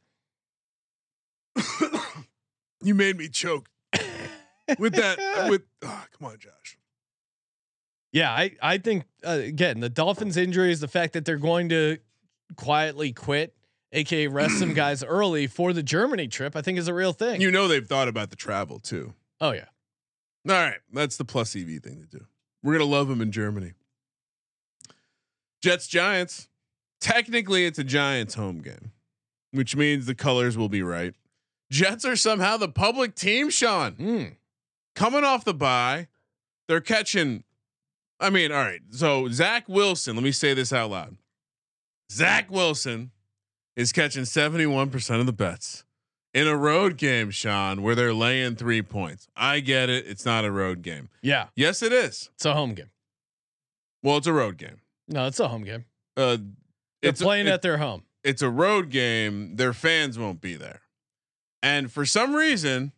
You 2.83 2.95
made 2.95 3.19
me 3.19 3.29
choke 3.29 3.69
with 4.79 4.95
that. 4.95 5.47
with 5.51 5.65
oh, 5.83 6.05
come 6.19 6.29
on, 6.29 6.39
Josh. 6.39 6.79
Yeah, 8.11 8.33
I 8.33 8.53
I 8.63 8.79
think 8.79 9.05
uh, 9.23 9.33
again 9.33 9.81
the 9.81 9.91
Dolphins' 9.91 10.39
injury 10.39 10.73
is 10.73 10.81
the 10.81 10.89
fact 10.89 11.13
that 11.13 11.27
they're 11.27 11.37
going 11.37 11.69
to 11.69 11.99
quietly 12.57 13.13
quit, 13.13 13.55
aka 13.93 14.27
rest 14.27 14.59
some 14.59 14.75
guys 14.75 15.03
early 15.03 15.47
for 15.47 15.73
the 15.73 15.83
Germany 15.83 16.29
trip. 16.29 16.57
I 16.57 16.63
think 16.63 16.79
is 16.79 16.89
a 16.89 16.95
real 16.95 17.13
thing. 17.13 17.41
You 17.41 17.51
know 17.51 17.69
they've 17.69 17.87
thought 17.87 18.09
about 18.09 18.31
the 18.31 18.37
travel 18.37 18.79
too. 18.79 19.15
oh 19.41 19.53
yeah. 19.53 19.67
All 20.49 20.55
right, 20.55 20.79
that's 20.93 21.17
the 21.19 21.25
plus 21.25 21.55
EV 21.55 21.83
thing 21.83 22.01
to 22.11 22.19
do. 22.19 22.25
We're 22.63 22.73
gonna 22.73 22.85
love 22.91 23.09
them 23.09 23.21
in 23.21 23.31
Germany. 23.33 23.73
Jets 25.63 25.87
Giants. 25.87 26.49
Technically, 27.01 27.65
it's 27.65 27.79
a 27.79 27.85
Giants 27.85 28.35
home 28.35 28.61
game, 28.61 28.93
which 29.53 29.75
means 29.75 30.07
the 30.07 30.15
colors 30.15 30.57
will 30.57 30.69
be 30.69 30.83
right. 30.83 31.15
Jets 31.71 32.05
are 32.05 32.17
somehow 32.17 32.57
the 32.57 32.69
public 32.69 33.15
team, 33.15 33.49
Sean. 33.49 33.93
Mm. 33.93 34.37
Coming 34.95 35.25
off 35.25 35.45
the 35.45 35.55
bye, 35.55 36.09
they're 36.69 36.81
catching. 36.81 37.45
I 38.19 38.29
mean, 38.29 38.53
all 38.53 38.59
right. 38.59 38.81
So 38.91 39.29
Zach 39.29 39.69
Wilson, 39.69 40.15
let 40.17 40.25
me 40.25 40.33
say 40.33 40.53
this 40.53 40.73
out 40.73 40.91
loud. 40.91 41.17
Zach 42.13 42.51
Wilson 42.51 43.13
is 43.81 43.93
catching 43.93 44.23
71% 44.25 45.21
of 45.21 45.27
the 45.27 45.33
bets 45.33 45.85
in 46.35 46.47
a 46.47 46.57
road 46.57 46.97
game, 46.97 47.31
Sean, 47.31 47.83
where 47.83 47.95
they're 47.95 48.15
laying 48.15 48.55
three 48.57 48.83
points. 48.83 49.27
I 49.37 49.61
get 49.61 49.89
it. 49.91 50.07
It's 50.07 50.25
not 50.25 50.45
a 50.45 50.51
road 50.53 50.83
game. 50.83 51.09
Yeah, 51.23 51.47
Yes, 51.57 51.83
it 51.83 51.93
is. 51.93 52.31
it's 52.35 52.45
a 52.45 52.55
home 52.55 52.75
game. 52.75 52.91
Well, 54.03 54.17
it's 54.17 54.27
a 54.27 54.33
road 54.33 54.57
game. 54.57 54.81
No, 55.09 55.27
it's 55.27 55.41
a 55.41 55.49
home 55.49 55.65
game. 55.65 55.85
Uh, 56.17 56.37
They're 57.03 57.11
it's 57.11 57.21
a- 57.21 57.25
playing 57.25 57.47
it- 57.47 57.51
at 57.51 57.63
their 57.63 57.79
home. 57.79 58.05
it's 58.23 58.43
a 58.43 58.51
road 58.51 58.91
game. 58.91 59.57
Their 59.57 59.73
fans 59.73 60.19
won't 60.19 60.41
be 60.41 60.55
there, 60.55 60.81
and 61.63 61.91
for 61.91 62.05
some 62.07 62.35
reason, 62.35 62.93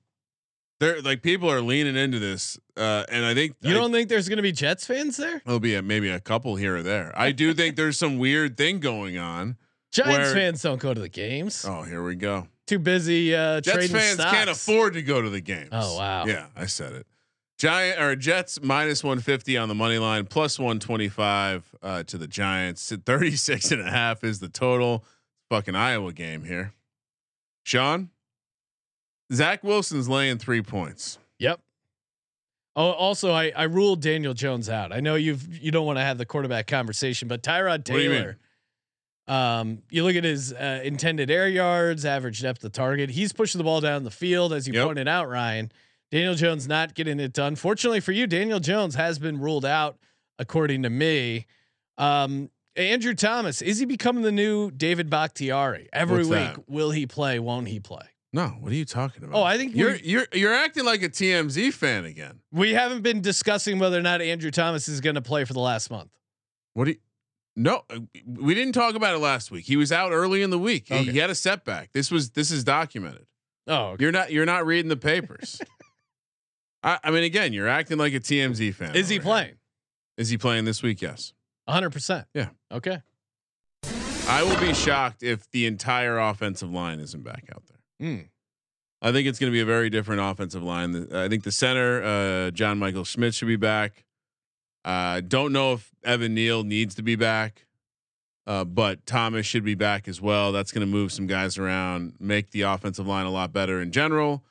they're 0.80 1.00
like 1.00 1.22
people 1.22 1.50
are 1.50 1.60
leaning 1.60 1.96
into 1.96 2.18
this. 2.18 2.58
Uh, 2.76 3.04
and 3.08 3.24
I 3.24 3.34
think 3.34 3.54
You 3.62 3.70
I- 3.70 3.74
don't 3.74 3.92
think 3.92 4.08
there's 4.08 4.28
going 4.28 4.38
to 4.38 4.42
be 4.42 4.52
Jets 4.52 4.84
fans 4.86 5.16
there? 5.16 5.40
There'll 5.44 5.60
be 5.60 5.74
a, 5.74 5.82
maybe 5.82 6.08
a 6.10 6.18
couple 6.20 6.56
here 6.56 6.76
or 6.76 6.82
there. 6.82 7.12
I 7.16 7.30
do 7.32 7.54
think 7.54 7.76
there's 7.76 7.96
some 7.98 8.18
weird 8.18 8.56
thing 8.56 8.80
going 8.80 9.16
on. 9.16 9.56
Giants 9.92 10.18
Where- 10.18 10.34
fans 10.34 10.62
don't 10.62 10.80
go 10.80 10.92
to 10.94 11.00
the 11.00 11.08
games. 11.08 11.64
Oh, 11.68 11.82
here 11.82 12.02
we 12.02 12.14
go. 12.16 12.48
Too 12.66 12.78
busy 12.78 13.34
uh, 13.34 13.60
Jets 13.60 13.76
trading 13.76 13.96
fans 13.96 14.14
stocks. 14.14 14.30
can't 14.30 14.48
afford 14.50 14.94
to 14.94 15.02
go 15.02 15.20
to 15.20 15.28
the 15.28 15.40
games. 15.40 15.68
Oh, 15.72 15.98
wow. 15.98 16.24
Yeah, 16.26 16.46
I 16.56 16.66
said 16.66 16.94
it. 16.94 17.06
Giant 17.58 18.00
or 18.00 18.16
Jets 18.16 18.60
minus 18.62 19.04
150 19.04 19.56
on 19.56 19.68
the 19.68 19.74
money 19.74 19.98
line, 19.98 20.24
plus 20.26 20.58
125 20.58 21.74
uh, 21.82 22.02
to 22.04 22.18
the 22.18 22.26
Giants. 22.26 22.90
36 23.04 23.70
and 23.70 23.80
a 23.82 23.90
half 23.90 24.24
is 24.24 24.40
the 24.40 24.48
total. 24.48 25.04
Fucking 25.50 25.74
Iowa 25.76 26.12
game 26.12 26.44
here. 26.44 26.72
Sean, 27.64 28.08
Zach 29.32 29.62
Wilson's 29.62 30.08
laying 30.08 30.38
three 30.38 30.62
points. 30.62 31.18
Yep. 31.38 31.60
Oh, 32.74 32.90
also, 32.92 33.32
I 33.32 33.52
I 33.54 33.64
ruled 33.64 34.00
Daniel 34.00 34.32
Jones 34.34 34.68
out. 34.70 34.92
I 34.92 35.00
know 35.00 35.14
you've 35.14 35.62
you 35.62 35.70
don't 35.70 35.84
want 35.86 35.98
to 35.98 36.04
have 36.04 36.16
the 36.16 36.24
quarterback 36.24 36.66
conversation, 36.66 37.28
but 37.28 37.42
Tyrod 37.42 37.84
do 37.84 37.98
you 37.98 38.08
mean? 38.10 38.18
Taylor. 38.20 38.38
Um, 39.32 39.82
you 39.90 40.04
look 40.04 40.16
at 40.16 40.24
his 40.24 40.52
uh, 40.52 40.80
intended 40.84 41.30
air 41.30 41.48
yards, 41.48 42.04
average 42.04 42.42
depth 42.42 42.62
of 42.64 42.72
target. 42.72 43.10
He's 43.10 43.32
pushing 43.32 43.58
the 43.58 43.64
ball 43.64 43.80
down 43.80 44.04
the 44.04 44.10
field, 44.10 44.52
as 44.52 44.66
you 44.68 44.74
Yep. 44.74 44.86
pointed 44.86 45.08
out, 45.08 45.28
Ryan. 45.28 45.72
Daniel 46.10 46.34
Jones 46.34 46.68
not 46.68 46.94
getting 46.94 47.18
it 47.18 47.32
done. 47.32 47.56
Fortunately 47.56 48.00
for 48.00 48.12
you, 48.12 48.26
Daniel 48.26 48.60
Jones 48.60 48.94
has 48.96 49.18
been 49.18 49.40
ruled 49.40 49.64
out, 49.64 49.96
according 50.38 50.82
to 50.82 50.90
me. 50.90 51.46
Um, 51.96 52.50
Andrew 52.76 53.14
Thomas 53.14 53.62
is 53.62 53.78
he 53.78 53.84
becoming 53.86 54.22
the 54.22 54.32
new 54.32 54.70
David 54.70 55.08
Bakhtiari? 55.08 55.88
Every 55.92 56.18
What's 56.18 56.28
week, 56.28 56.54
that? 56.56 56.68
will 56.68 56.90
he 56.90 57.06
play? 57.06 57.38
Won't 57.38 57.68
he 57.68 57.80
play? 57.80 58.04
No, 58.34 58.48
what 58.60 58.72
are 58.72 58.74
you 58.74 58.84
talking 58.86 59.24
about? 59.24 59.38
Oh, 59.38 59.42
I 59.42 59.58
think 59.58 59.74
you're 59.76 59.96
you're 59.96 60.26
you're 60.32 60.54
acting 60.54 60.84
like 60.86 61.02
a 61.02 61.08
TMZ 61.10 61.72
fan 61.74 62.06
again. 62.06 62.40
We 62.50 62.72
haven't 62.72 63.02
been 63.02 63.20
discussing 63.20 63.78
whether 63.78 63.98
or 63.98 64.02
not 64.02 64.22
Andrew 64.22 64.50
Thomas 64.50 64.88
is 64.88 65.00
going 65.02 65.16
to 65.16 65.22
play 65.22 65.44
for 65.44 65.52
the 65.52 65.60
last 65.60 65.90
month. 65.90 66.10
What 66.72 66.84
do 66.86 66.92
you? 66.92 66.96
No, 67.54 67.82
uh, 67.90 67.98
we 68.26 68.54
didn't 68.54 68.72
talk 68.72 68.94
about 68.94 69.14
it 69.14 69.18
last 69.18 69.50
week. 69.50 69.66
He 69.66 69.76
was 69.76 69.92
out 69.92 70.12
early 70.12 70.42
in 70.42 70.50
the 70.50 70.58
week. 70.58 70.88
He- 70.88 70.94
Okay. 70.94 71.12
He 71.12 71.18
had 71.18 71.28
a 71.30 71.34
setback. 71.34 71.92
This 71.92 72.10
was 72.10 72.30
this 72.30 72.50
is 72.50 72.64
documented. 72.64 73.26
Oh, 73.66 73.90
okay. 73.90 74.02
You're 74.04 74.12
not 74.12 74.32
you're 74.32 74.46
not 74.46 74.64
reading 74.66 74.88
the 74.88 74.96
papers. 74.96 75.60
I, 76.82 76.98
I 77.04 77.10
mean, 77.10 77.22
again, 77.24 77.52
you're 77.52 77.68
acting 77.68 77.98
like 77.98 78.12
a 78.14 78.20
TMZ 78.20 78.74
fan. 78.74 78.96
is 78.96 79.08
he 79.08 79.20
playing? 79.20 79.54
Is 80.16 80.30
he 80.30 80.38
playing 80.38 80.64
this 80.64 80.82
week? 80.82 81.00
Yes. 81.00 81.32
100%. 81.68 82.26
Yeah. 82.34 82.48
Okay. 82.72 83.00
I 84.28 84.42
will 84.42 84.58
be 84.60 84.74
shocked 84.74 85.22
if 85.22 85.48
the 85.50 85.66
entire 85.66 86.18
offensive 86.18 86.70
line 86.70 86.98
isn't 87.00 87.22
back 87.22 87.44
out 87.54 87.62
there. 87.68 88.08
Mm. 88.08 88.28
I 89.00 89.12
think 89.12 89.26
it's 89.28 89.38
going 89.38 89.50
to 89.50 89.54
be 89.54 89.60
a 89.60 89.64
very 89.64 89.90
different 89.90 90.20
offensive 90.22 90.62
line. 90.62 91.08
I 91.12 91.28
think 91.28 91.44
the 91.44 91.52
center, 91.52 92.02
uh, 92.02 92.50
John 92.50 92.78
Michael 92.78 93.04
Schmitz, 93.04 93.36
should 93.36 93.48
be 93.48 93.56
back. 93.56 94.04
Uh, 94.84 95.20
don't 95.20 95.52
know 95.52 95.74
if 95.74 95.90
Evan 96.02 96.34
Neal 96.34 96.64
needs 96.64 96.94
to 96.96 97.02
be 97.02 97.14
back, 97.14 97.66
uh, 98.46 98.64
but 98.64 99.06
Thomas 99.06 99.46
should 99.46 99.64
be 99.64 99.74
back 99.74 100.08
as 100.08 100.20
well. 100.20 100.52
That's 100.52 100.72
going 100.72 100.86
to 100.86 100.92
move 100.92 101.12
some 101.12 101.26
guys 101.26 101.56
around, 101.58 102.14
make 102.18 102.50
the 102.50 102.62
offensive 102.62 103.06
line 103.06 103.26
a 103.26 103.30
lot 103.30 103.52
better 103.52 103.80
in 103.80 103.92
general. 103.92 104.44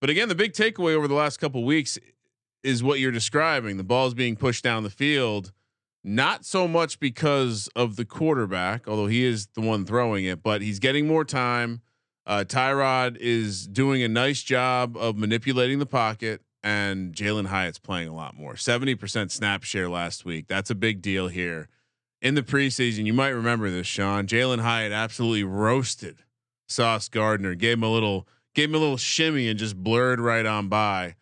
But 0.00 0.10
again, 0.10 0.28
the 0.28 0.34
big 0.34 0.52
takeaway 0.52 0.94
over 0.94 1.08
the 1.08 1.14
last 1.14 1.38
couple 1.38 1.64
weeks 1.64 1.98
is 2.62 2.82
what 2.82 2.98
you're 3.00 3.12
describing. 3.12 3.76
The 3.76 3.84
ball's 3.84 4.14
being 4.14 4.36
pushed 4.36 4.64
down 4.64 4.82
the 4.82 4.90
field, 4.90 5.52
not 6.02 6.44
so 6.44 6.66
much 6.66 6.98
because 6.98 7.68
of 7.76 7.96
the 7.96 8.04
quarterback, 8.04 8.88
although 8.88 9.06
he 9.06 9.24
is 9.24 9.46
the 9.54 9.60
one 9.60 9.84
throwing 9.84 10.24
it, 10.24 10.42
but 10.42 10.60
he's 10.60 10.78
getting 10.78 11.06
more 11.06 11.24
time. 11.24 11.82
Uh, 12.26 12.44
Tyrod 12.46 13.16
is 13.18 13.66
doing 13.66 14.02
a 14.02 14.08
nice 14.08 14.42
job 14.42 14.96
of 14.96 15.16
manipulating 15.16 15.78
the 15.78 15.86
pocket, 15.86 16.42
and 16.68 17.14
Jalin 17.14 17.46
Hyatt's 17.46 17.78
playing 17.78 18.08
a 18.08 18.14
lot 18.14 18.36
more. 18.36 18.54
Seventy 18.56 18.94
percent 18.94 19.32
snap 19.32 19.62
share 19.64 19.88
last 19.88 20.26
week. 20.26 20.46
That's 20.48 20.68
a 20.68 20.74
big 20.74 21.00
deal 21.00 21.28
here. 21.28 21.68
In 22.20 22.34
the 22.34 22.42
preseason, 22.42 23.06
you 23.06 23.14
might 23.14 23.28
remember 23.28 23.70
this, 23.70 23.86
Sean. 23.86 24.26
Jalin 24.26 24.60
Hyatt 24.60 24.92
absolutely 24.92 25.44
roasted 25.44 26.18
Sauce 26.68 27.08
Gardner, 27.08 27.54
gave 27.54 27.78
him 27.78 27.84
a 27.84 27.90
little, 27.90 28.28
gave 28.54 28.68
him 28.68 28.74
a 28.74 28.78
little 28.78 28.98
shimmy, 28.98 29.48
and 29.48 29.58
just 29.58 29.76
blurred 29.76 30.20
right 30.20 30.44
on 30.44 30.68
by. 30.68 31.14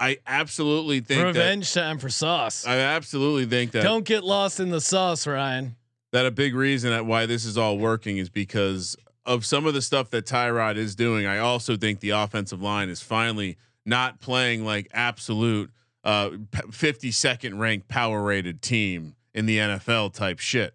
I 0.00 0.18
absolutely 0.26 1.00
think 1.00 1.24
Revenge 1.24 1.72
time 1.72 1.98
for 1.98 2.08
Sauce. 2.08 2.66
I 2.66 2.78
absolutely 2.78 3.46
think 3.46 3.72
that 3.72 3.82
Don't 3.82 4.04
get 4.04 4.24
lost 4.24 4.58
in 4.58 4.70
the 4.70 4.80
sauce, 4.80 5.26
Ryan. 5.26 5.76
that 6.12 6.26
a 6.26 6.30
big 6.30 6.54
reason 6.54 6.92
at 6.92 7.06
why 7.06 7.26
this 7.26 7.44
is 7.44 7.56
all 7.58 7.78
working 7.78 8.16
is 8.18 8.30
because 8.30 8.96
of 9.26 9.44
some 9.44 9.66
of 9.66 9.74
the 9.74 9.82
stuff 9.82 10.10
that 10.10 10.24
Tyrod 10.24 10.76
is 10.76 10.94
doing. 10.96 11.26
I 11.26 11.38
also 11.38 11.76
think 11.76 12.00
the 12.00 12.10
offensive 12.10 12.62
line 12.62 12.88
is 12.88 13.02
finally 13.02 13.58
not 13.86 14.20
playing 14.20 14.64
like 14.64 14.88
absolute 14.92 15.70
uh, 16.04 16.30
52nd 16.52 17.58
ranked 17.58 17.88
power 17.88 18.22
rated 18.22 18.62
team 18.62 19.14
in 19.34 19.46
the 19.46 19.58
NFL 19.58 20.14
type 20.14 20.38
shit. 20.38 20.74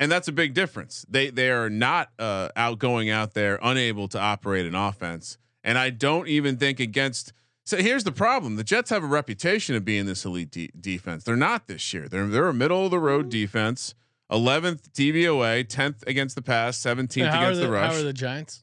And 0.00 0.12
that's 0.12 0.28
a 0.28 0.32
big 0.32 0.54
difference. 0.54 1.04
They 1.08 1.30
they 1.30 1.50
are 1.50 1.68
not 1.68 2.10
uh, 2.18 2.50
out 2.54 2.78
going 2.78 3.10
out 3.10 3.34
there 3.34 3.58
unable 3.62 4.06
to 4.08 4.20
operate 4.20 4.64
an 4.64 4.74
offense. 4.74 5.38
And 5.64 5.76
I 5.76 5.90
don't 5.90 6.28
even 6.28 6.56
think 6.56 6.78
against. 6.78 7.32
So 7.66 7.78
here's 7.78 8.04
the 8.04 8.12
problem: 8.12 8.54
the 8.54 8.64
Jets 8.64 8.90
have 8.90 9.02
a 9.02 9.08
reputation 9.08 9.74
of 9.74 9.84
being 9.84 10.06
this 10.06 10.24
elite 10.24 10.52
de- 10.52 10.70
defense. 10.80 11.24
They're 11.24 11.34
not 11.36 11.66
this 11.66 11.92
year. 11.92 12.08
They're 12.08 12.28
they're 12.28 12.48
a 12.48 12.54
middle 12.54 12.84
of 12.84 12.92
the 12.92 13.00
road 13.00 13.28
defense. 13.28 13.94
11th 14.30 14.90
DVOA, 14.90 15.66
10th 15.66 16.06
against 16.06 16.36
the 16.36 16.42
pass, 16.42 16.78
17th 16.78 17.16
against 17.16 17.60
the, 17.60 17.66
the 17.66 17.72
rush 17.72 17.94
how 17.94 17.98
are 17.98 18.02
the 18.02 18.12
Giants? 18.12 18.62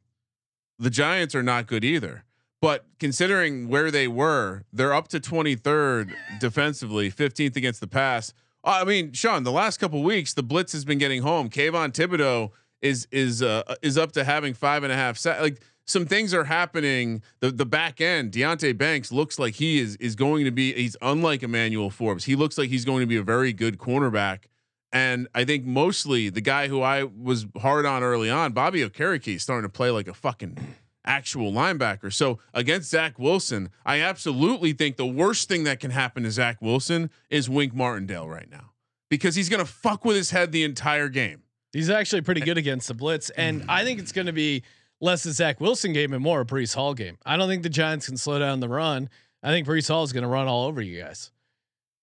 the 0.77 0.91
Giants 0.91 1.33
are 1.33 1.41
not 1.41 1.65
good 1.65 1.83
either. 1.83 2.23
But 2.65 2.83
considering 2.97 3.67
where 3.67 3.91
they 3.91 4.07
were, 4.07 4.63
they're 4.73 4.91
up 4.91 5.07
to 5.09 5.19
23rd 5.19 6.11
defensively, 6.39 7.11
15th 7.11 7.55
against 7.55 7.79
the 7.79 7.85
pass. 7.85 8.33
Uh, 8.63 8.79
I 8.81 8.83
mean, 8.85 9.11
Sean, 9.11 9.43
the 9.43 9.51
last 9.51 9.77
couple 9.77 10.01
weeks, 10.01 10.33
the 10.33 10.41
blitz 10.41 10.71
has 10.71 10.83
been 10.83 10.97
getting 10.97 11.21
home. 11.21 11.47
Kayvon 11.47 11.91
Thibodeaux 11.93 12.49
is 12.81 13.07
is 13.11 13.43
uh, 13.43 13.75
is 13.83 13.99
up 13.99 14.13
to 14.13 14.23
having 14.23 14.55
five 14.55 14.81
and 14.81 14.91
a 14.91 14.95
half 14.95 15.15
sacks. 15.15 15.41
Like 15.43 15.61
some 15.85 16.07
things 16.07 16.33
are 16.33 16.45
happening. 16.45 17.21
The 17.39 17.51
the 17.51 17.67
back 17.67 18.01
end, 18.01 18.31
Deonte 18.31 18.75
Banks 18.75 19.11
looks 19.11 19.37
like 19.37 19.53
he 19.53 19.77
is 19.77 19.95
is 19.97 20.15
going 20.15 20.45
to 20.45 20.51
be. 20.51 20.73
He's 20.73 20.97
unlike 21.03 21.43
Emmanuel 21.43 21.91
Forbes. 21.91 22.23
He 22.23 22.35
looks 22.35 22.57
like 22.57 22.69
he's 22.69 22.83
going 22.83 23.01
to 23.01 23.07
be 23.07 23.17
a 23.17 23.23
very 23.23 23.53
good 23.53 23.77
cornerback. 23.77 24.45
And 24.91 25.27
I 25.35 25.45
think 25.45 25.65
mostly 25.65 26.29
the 26.29 26.41
guy 26.41 26.67
who 26.67 26.81
I 26.81 27.03
was 27.03 27.45
hard 27.61 27.85
on 27.85 28.01
early 28.01 28.31
on, 28.31 28.53
Bobby 28.53 28.79
Okereke, 28.79 29.35
is 29.35 29.43
starting 29.43 29.69
to 29.69 29.71
play 29.71 29.91
like 29.91 30.07
a 30.07 30.15
fucking 30.15 30.57
actual 31.05 31.51
linebacker. 31.51 32.11
So 32.11 32.39
against 32.53 32.89
Zach 32.89 33.17
Wilson, 33.19 33.69
I 33.85 34.01
absolutely 34.01 34.73
think 34.73 34.97
the 34.97 35.05
worst 35.05 35.47
thing 35.47 35.63
that 35.65 35.79
can 35.79 35.91
happen 35.91 36.23
to 36.23 36.31
Zach 36.31 36.61
Wilson 36.61 37.09
is 37.29 37.49
Wink 37.49 37.73
Martindale 37.73 38.27
right 38.27 38.49
now 38.49 38.71
because 39.09 39.35
he's 39.35 39.49
gonna 39.49 39.65
fuck 39.65 40.05
with 40.05 40.15
his 40.15 40.31
head 40.31 40.51
the 40.51 40.63
entire 40.63 41.09
game. 41.09 41.43
He's 41.75 41.89
actually 41.89 42.21
pretty 42.21 42.39
good 42.39 42.57
against 42.57 42.87
the 42.87 42.93
blitz, 42.93 43.29
and 43.31 43.65
I 43.67 43.83
think 43.83 43.99
it's 43.99 44.13
going 44.13 44.27
to 44.27 44.33
be 44.33 44.63
less 45.01 45.25
a 45.25 45.33
Zach 45.33 45.59
Wilson 45.59 45.91
game 45.91 46.13
and 46.13 46.23
more 46.23 46.39
a 46.39 46.45
Breece 46.45 46.73
Hall 46.73 46.93
game. 46.93 47.17
I 47.25 47.35
don't 47.35 47.49
think 47.49 47.63
the 47.63 47.69
Giants 47.69 48.07
can 48.07 48.15
slow 48.15 48.39
down 48.39 48.61
the 48.61 48.69
run. 48.69 49.09
I 49.43 49.49
think 49.49 49.67
Breece 49.67 49.89
Hall 49.89 50.01
is 50.03 50.13
going 50.13 50.23
to 50.23 50.29
run 50.29 50.47
all 50.47 50.67
over 50.67 50.81
you 50.81 51.01
guys. 51.01 51.31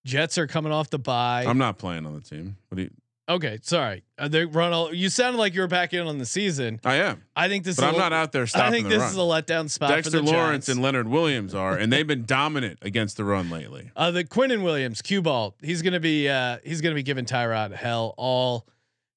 Jets 0.05 0.37
are 0.37 0.47
coming 0.47 0.73
off 0.73 0.91
the 0.91 0.99
bye. 0.99 1.47
I'm 1.47 1.57
not 1.57 1.79
playing 1.79 2.05
on 2.05 2.13
the 2.13 2.21
team. 2.21 2.59
What 2.69 2.77
do 2.77 2.83
you? 2.83 2.91
Okay, 3.35 3.59
sorry. 3.63 4.05
Uh, 4.19 4.29
they 4.29 4.45
run 4.45 4.73
all. 4.73 4.95
You 4.95 5.09
sounded 5.09 5.39
like 5.39 5.55
you 5.55 5.61
were 5.61 5.69
back 5.69 5.93
in 5.93 6.07
on 6.07 6.19
the 6.19 6.27
season. 6.27 6.81
I 6.85 6.97
am, 6.97 7.23
I 7.35 7.49
think 7.49 7.65
this. 7.65 7.77
but 7.77 7.85
is 7.85 7.89
I'm 7.91 7.95
a, 7.95 7.99
not 7.99 8.13
out 8.13 8.33
there 8.33 8.47
stopping. 8.47 8.67
I 8.67 8.71
think 8.71 8.89
this 8.89 9.01
run. 9.01 9.11
is 9.11 9.17
a 9.17 9.21
letdown 9.21 9.71
spot 9.71 9.91
Dexter 9.91 10.11
for 10.11 10.17
the 10.19 10.23
Lawrence 10.23 10.67
Giants. 10.67 10.69
and 10.69 10.83
Leonard 10.83 11.09
Williams 11.09 11.55
are, 11.55 11.77
and 11.77 11.93
they've 11.93 12.07
been 12.07 12.25
dominant 12.25 12.79
against 12.83 13.17
the 13.17 13.25
run 13.25 13.51
lately. 13.51 13.91
Uh, 13.97 14.11
the 14.11 14.25
Quinnen 14.25 14.63
Williams, 14.63 15.03
cue 15.03 15.23
ball. 15.23 15.55
He's 15.63 15.83
gonna 15.83 16.01
be 16.01 16.29
uh, 16.29 16.59
he's 16.65 16.81
gonna 16.81 16.95
be 16.95 17.03
giving 17.03 17.25
Tyrod 17.25 17.73
hell 17.75 18.15
all 18.17 18.67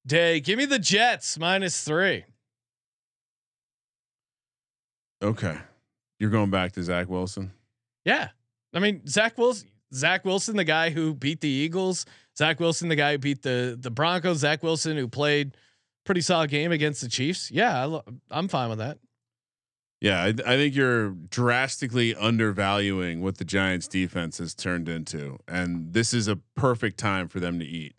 day. 0.06 0.40
Give 0.40 0.58
me 0.58 0.64
the 0.64 0.78
Jets 0.78 1.38
minus 1.38 1.82
three. 1.84 2.24
Okay, 5.22 5.56
you're 6.18 6.30
going 6.30 6.50
back 6.50 6.72
to 6.72 6.82
Zach 6.82 7.08
Wilson. 7.08 7.52
Yeah, 8.04 8.28
I 8.74 8.78
mean 8.80 9.06
Zach 9.06 9.38
Wilson, 9.38 9.68
Zach 9.96 10.24
Wilson, 10.24 10.56
the 10.56 10.64
guy 10.64 10.90
who 10.90 11.14
beat 11.14 11.40
the 11.40 11.48
Eagles. 11.48 12.06
Zach 12.36 12.60
Wilson, 12.60 12.88
the 12.88 12.96
guy 12.96 13.12
who 13.12 13.18
beat 13.18 13.42
the 13.42 13.76
the 13.80 13.90
Broncos. 13.90 14.38
Zach 14.38 14.62
Wilson, 14.62 14.96
who 14.96 15.08
played 15.08 15.56
pretty 16.04 16.20
solid 16.20 16.50
game 16.50 16.72
against 16.72 17.00
the 17.00 17.08
Chiefs. 17.08 17.50
Yeah, 17.50 17.86
I 17.86 18.00
I'm 18.30 18.48
fine 18.48 18.68
with 18.68 18.78
that. 18.78 18.98
Yeah, 20.00 20.22
I, 20.22 20.28
I 20.28 20.56
think 20.56 20.74
you're 20.74 21.10
drastically 21.10 22.14
undervaluing 22.14 23.22
what 23.22 23.38
the 23.38 23.46
Giants 23.46 23.88
defense 23.88 24.38
has 24.38 24.54
turned 24.54 24.88
into, 24.88 25.38
and 25.48 25.94
this 25.94 26.12
is 26.12 26.28
a 26.28 26.36
perfect 26.54 26.98
time 26.98 27.28
for 27.28 27.40
them 27.40 27.58
to 27.58 27.64
eat. 27.64 27.96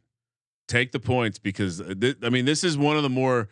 Take 0.68 0.92
the 0.92 1.00
points 1.00 1.40
because 1.40 1.82
uh, 1.82 1.96
th- 2.00 2.18
I 2.22 2.30
mean 2.30 2.46
this 2.46 2.64
is 2.64 2.78
one 2.78 2.98
of 2.98 3.04
the 3.04 3.10
more 3.10 3.50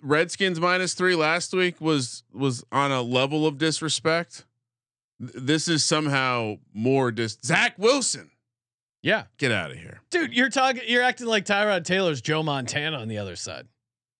Redskins 0.00 0.60
minus 0.60 0.94
three 0.94 1.14
last 1.14 1.52
week 1.52 1.80
was 1.80 2.24
was 2.32 2.64
on 2.72 2.90
a 2.90 3.02
level 3.02 3.46
of 3.46 3.58
disrespect. 3.58 4.44
Th- 5.20 5.32
This 5.34 5.68
is 5.68 5.84
somehow 5.84 6.56
more 6.72 7.10
dis. 7.10 7.38
Zach 7.44 7.74
Wilson, 7.78 8.30
Yeah, 9.02 9.24
get 9.38 9.52
out 9.52 9.70
of 9.70 9.76
here. 9.78 10.00
dude, 10.10 10.32
you're 10.34 10.50
talking. 10.50 10.82
You're 10.86 11.02
acting 11.02 11.26
like 11.26 11.44
Tyrod 11.44 11.84
Taylor's 11.84 12.20
Joe 12.20 12.42
Montana 12.42 12.98
on 12.98 13.08
the 13.08 13.18
other 13.18 13.36
side. 13.36 13.66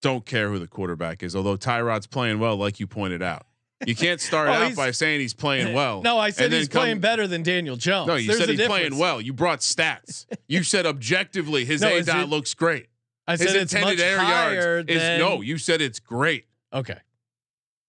Don't 0.03 0.25
care 0.27 0.51
who 0.51 0.59
the 0.59 0.69
quarterback 0.69 1.23
is, 1.23 1.35
although 1.35 1.57
Tyrod's 1.57 2.07
playing 2.07 2.39
well, 2.39 2.57
like 2.57 2.79
you 2.81 2.87
pointed 2.87 3.23
out. 3.23 3.47
You 3.85 3.95
can't 3.97 4.21
start 4.21 4.49
Oh, 4.51 4.53
out 4.53 4.77
by 4.77 4.91
saying 4.91 5.21
he's 5.21 5.35
playing 5.35 5.75
well. 5.75 6.01
No, 6.03 6.19
I 6.19 6.31
said 6.31 6.53
he's 6.53 6.69
come- 6.69 6.81
playing 6.83 7.01
better 7.01 7.27
than 7.27 7.43
Daniel 7.43 7.77
Jones. 7.77 8.07
No, 8.09 8.15
you 8.15 8.29
There's 8.29 8.39
said 8.39 8.49
he's 8.51 8.67
playing 8.67 8.97
well. 8.99 9.21
You 9.21 9.33
brought 9.33 9.61
stats. 9.61 10.27
you 10.49 10.63
said 10.63 10.87
objectively 10.87 11.65
his 11.65 11.81
No, 11.83 11.89
A 11.97 12.03
dot 12.03 12.25
it- 12.25 12.29
looks 12.29 12.55
great. 12.55 12.87
I 13.27 13.33
His 13.33 13.41
said 13.41 13.57
it's 13.57 13.73
intended 13.75 13.99
much 13.99 14.07
air 14.07 14.19
higher 14.21 14.55
yards 14.55 14.91
is 14.93 15.19
no. 15.19 15.41
You 15.41 15.59
said 15.59 15.81
it's 15.81 15.99
great, 15.99 16.45
Okay. 16.73 16.99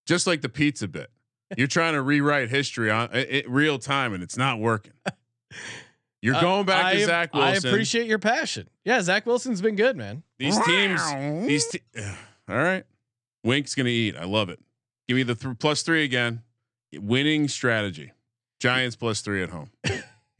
just 0.04 0.26
like 0.26 0.40
the 0.40 0.48
pizza 0.48 0.88
bit. 0.88 1.10
You're 1.56 1.66
trying 1.66 1.94
to 1.94 2.02
rewrite 2.02 2.50
history 2.50 2.90
on 2.90 3.08
i 3.12 3.20
i- 3.20 3.44
real 3.48 3.78
time, 3.78 4.12
and 4.14 4.22
it's 4.22 4.36
not 4.36 4.58
working. 4.58 4.92
You're 6.20 6.34
Uh, 6.34 6.40
going 6.40 6.66
back 6.66 6.84
I, 6.84 6.94
to 6.94 7.06
Zach 7.06 7.32
Wilson. 7.34 7.66
I 7.66 7.70
appreciate 7.72 8.06
your 8.06 8.18
passion. 8.18 8.68
Yeah, 8.84 9.00
Zach 9.02 9.24
Wilson's 9.24 9.62
been 9.62 9.76
good, 9.76 9.96
man. 9.96 10.22
these 10.38 10.58
teams. 10.66 11.00
These 11.46 11.66
te- 11.68 11.82
all 12.48 12.56
right. 12.56 12.84
Wink's 13.44 13.74
gonna 13.74 13.88
eat. 13.88 14.16
I 14.16 14.24
love 14.24 14.50
it. 14.50 14.58
Give 15.06 15.16
me 15.16 15.22
the 15.22 15.34
th- 15.34 15.58
plus 15.58 15.82
three 15.82 16.04
again. 16.04 16.42
Winning 16.94 17.48
strategy. 17.48 18.12
Giants 18.60 18.96
plus 18.96 19.20
three 19.20 19.42
at 19.42 19.50
home. 19.50 19.70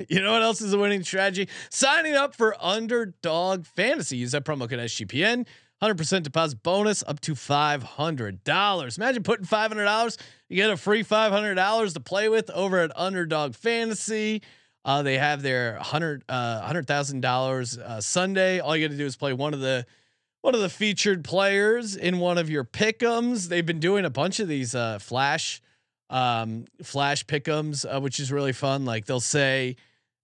You 0.09 0.23
know 0.23 0.31
what 0.31 0.43
else 0.43 0.61
is 0.61 0.73
a 0.73 0.79
winning 0.79 1.03
strategy? 1.03 1.49
Signing 1.71 2.15
up 2.15 2.33
for 2.33 2.55
Underdog 2.65 3.67
Fantasy. 3.67 4.17
Use 4.17 4.31
that 4.31 4.45
promo 4.45 4.71
code 4.71 4.79
SGPN. 4.79 5.45
100% 5.83 6.23
deposit 6.23 6.63
bonus 6.63 7.03
up 7.09 7.19
to 7.23 7.35
$500. 7.35 8.97
Imagine 8.97 9.23
putting 9.25 9.45
$500. 9.45 10.17
You 10.49 10.57
get 10.57 10.71
a 10.71 10.77
free 10.77 11.05
$500 11.05 11.95
to 11.95 12.01
play 12.01 12.29
with 12.29 12.51
over 12.51 12.79
at 12.79 12.91
Underdog 12.97 13.55
Fantasy. 13.55 14.43
Uh, 14.85 15.03
they 15.03 15.19
have 15.19 15.43
their 15.43 15.77
hundred 15.77 16.25
uh, 16.29 16.63
hundred 16.63 16.87
thousand 16.87 17.21
dollars 17.21 17.77
uh, 17.77 18.01
Sunday. 18.01 18.59
All 18.61 18.75
you 18.75 18.89
got 18.89 18.93
to 18.93 18.97
do 18.99 19.05
is 19.05 19.17
play 19.17 19.35
one 19.35 19.53
of 19.53 19.61
the 19.61 19.85
one 20.41 20.55
of 20.55 20.61
the 20.61 20.71
featured 20.71 21.25
players 21.25 21.95
in 21.95 22.19
one 22.19 22.39
of 22.39 22.49
your 22.49 22.65
pickums. 22.65 23.49
They've 23.49 23.67
been 23.67 23.81
doing 23.81 24.07
a 24.07 24.11
bunch 24.11 24.41
of 24.41 24.49
these 24.49 24.75
uh, 24.75 24.99
flash 24.99 25.61
um, 26.09 26.65
flash 26.83 27.27
pickums, 27.27 27.85
uh, 27.85 28.01
which 28.01 28.19
is 28.19 28.33
really 28.33 28.55
fun. 28.55 28.87
Like 28.87 29.05
they'll 29.05 29.21
say, 29.21 29.77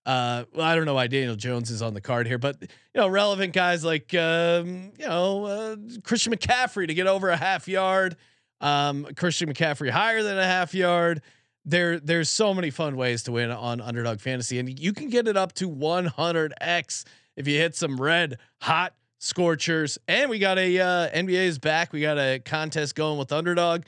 uh, 0.06 0.44
well, 0.54 0.64
I 0.64 0.74
don't 0.74 0.86
know 0.86 0.94
why 0.94 1.08
Daniel 1.08 1.36
Jones 1.36 1.70
is 1.70 1.82
on 1.82 1.92
the 1.92 2.00
card 2.00 2.26
here, 2.26 2.38
but 2.38 2.56
you 2.62 2.68
know, 2.94 3.08
relevant 3.08 3.52
guys 3.52 3.84
like 3.84 4.14
um, 4.14 4.92
you 4.98 5.06
know 5.06 5.44
uh, 5.44 5.76
Christian 6.04 6.32
McCaffrey 6.32 6.86
to 6.86 6.94
get 6.94 7.06
over 7.06 7.28
a 7.28 7.36
half 7.36 7.68
yard. 7.68 8.16
Um, 8.60 9.06
Christian 9.16 9.52
McCaffrey 9.52 9.90
higher 9.90 10.22
than 10.22 10.38
a 10.38 10.44
half 10.44 10.74
yard. 10.74 11.22
There, 11.64 11.98
there's 11.98 12.28
so 12.28 12.52
many 12.52 12.70
fun 12.70 12.96
ways 12.96 13.22
to 13.24 13.32
win 13.32 13.50
on 13.50 13.80
Underdog 13.80 14.20
Fantasy, 14.20 14.58
and 14.58 14.78
you 14.78 14.92
can 14.92 15.08
get 15.08 15.26
it 15.28 15.36
up 15.36 15.52
to 15.54 15.68
100x 15.68 17.04
if 17.36 17.48
you 17.48 17.58
hit 17.58 17.74
some 17.74 18.00
red 18.00 18.38
hot 18.60 18.94
scorchers. 19.18 19.98
And 20.06 20.28
we 20.28 20.38
got 20.38 20.58
a 20.58 20.78
uh, 20.78 21.10
NBA 21.10 21.46
is 21.46 21.58
back. 21.58 21.92
We 21.92 22.00
got 22.00 22.18
a 22.18 22.38
contest 22.38 22.94
going 22.94 23.18
with 23.18 23.32
Underdog. 23.32 23.82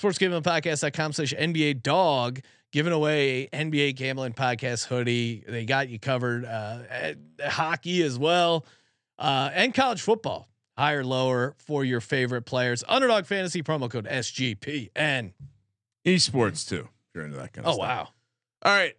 Sportsgamblingpodcast.com 0.00 1.12
slash 1.12 1.34
NBA 1.34 1.82
dog 1.82 2.40
giving 2.72 2.92
away 2.92 3.48
NBA 3.52 3.96
gambling 3.96 4.32
podcast 4.32 4.86
hoodie. 4.86 5.44
They 5.46 5.64
got 5.64 5.88
you 5.88 5.98
covered. 5.98 6.44
Uh, 6.44 6.80
hockey 7.44 8.02
as 8.02 8.18
well, 8.18 8.64
uh, 9.18 9.50
and 9.52 9.74
college 9.74 10.00
football. 10.00 10.49
Higher, 10.80 11.04
lower 11.04 11.54
for 11.58 11.84
your 11.84 12.00
favorite 12.00 12.46
players. 12.46 12.82
Underdog 12.88 13.26
Fantasy 13.26 13.62
promo 13.62 13.90
code 13.90 14.06
SGPN. 14.06 15.34
Esports 16.06 16.66
too. 16.66 16.88
If 16.88 17.14
you're 17.14 17.24
into 17.26 17.36
that 17.36 17.52
kind 17.52 17.66
of 17.66 17.74
stuff. 17.74 17.82
Oh 17.82 17.84
stuff. 17.84 17.98
wow! 17.98 18.08
All 18.62 18.74
right. 18.74 18.94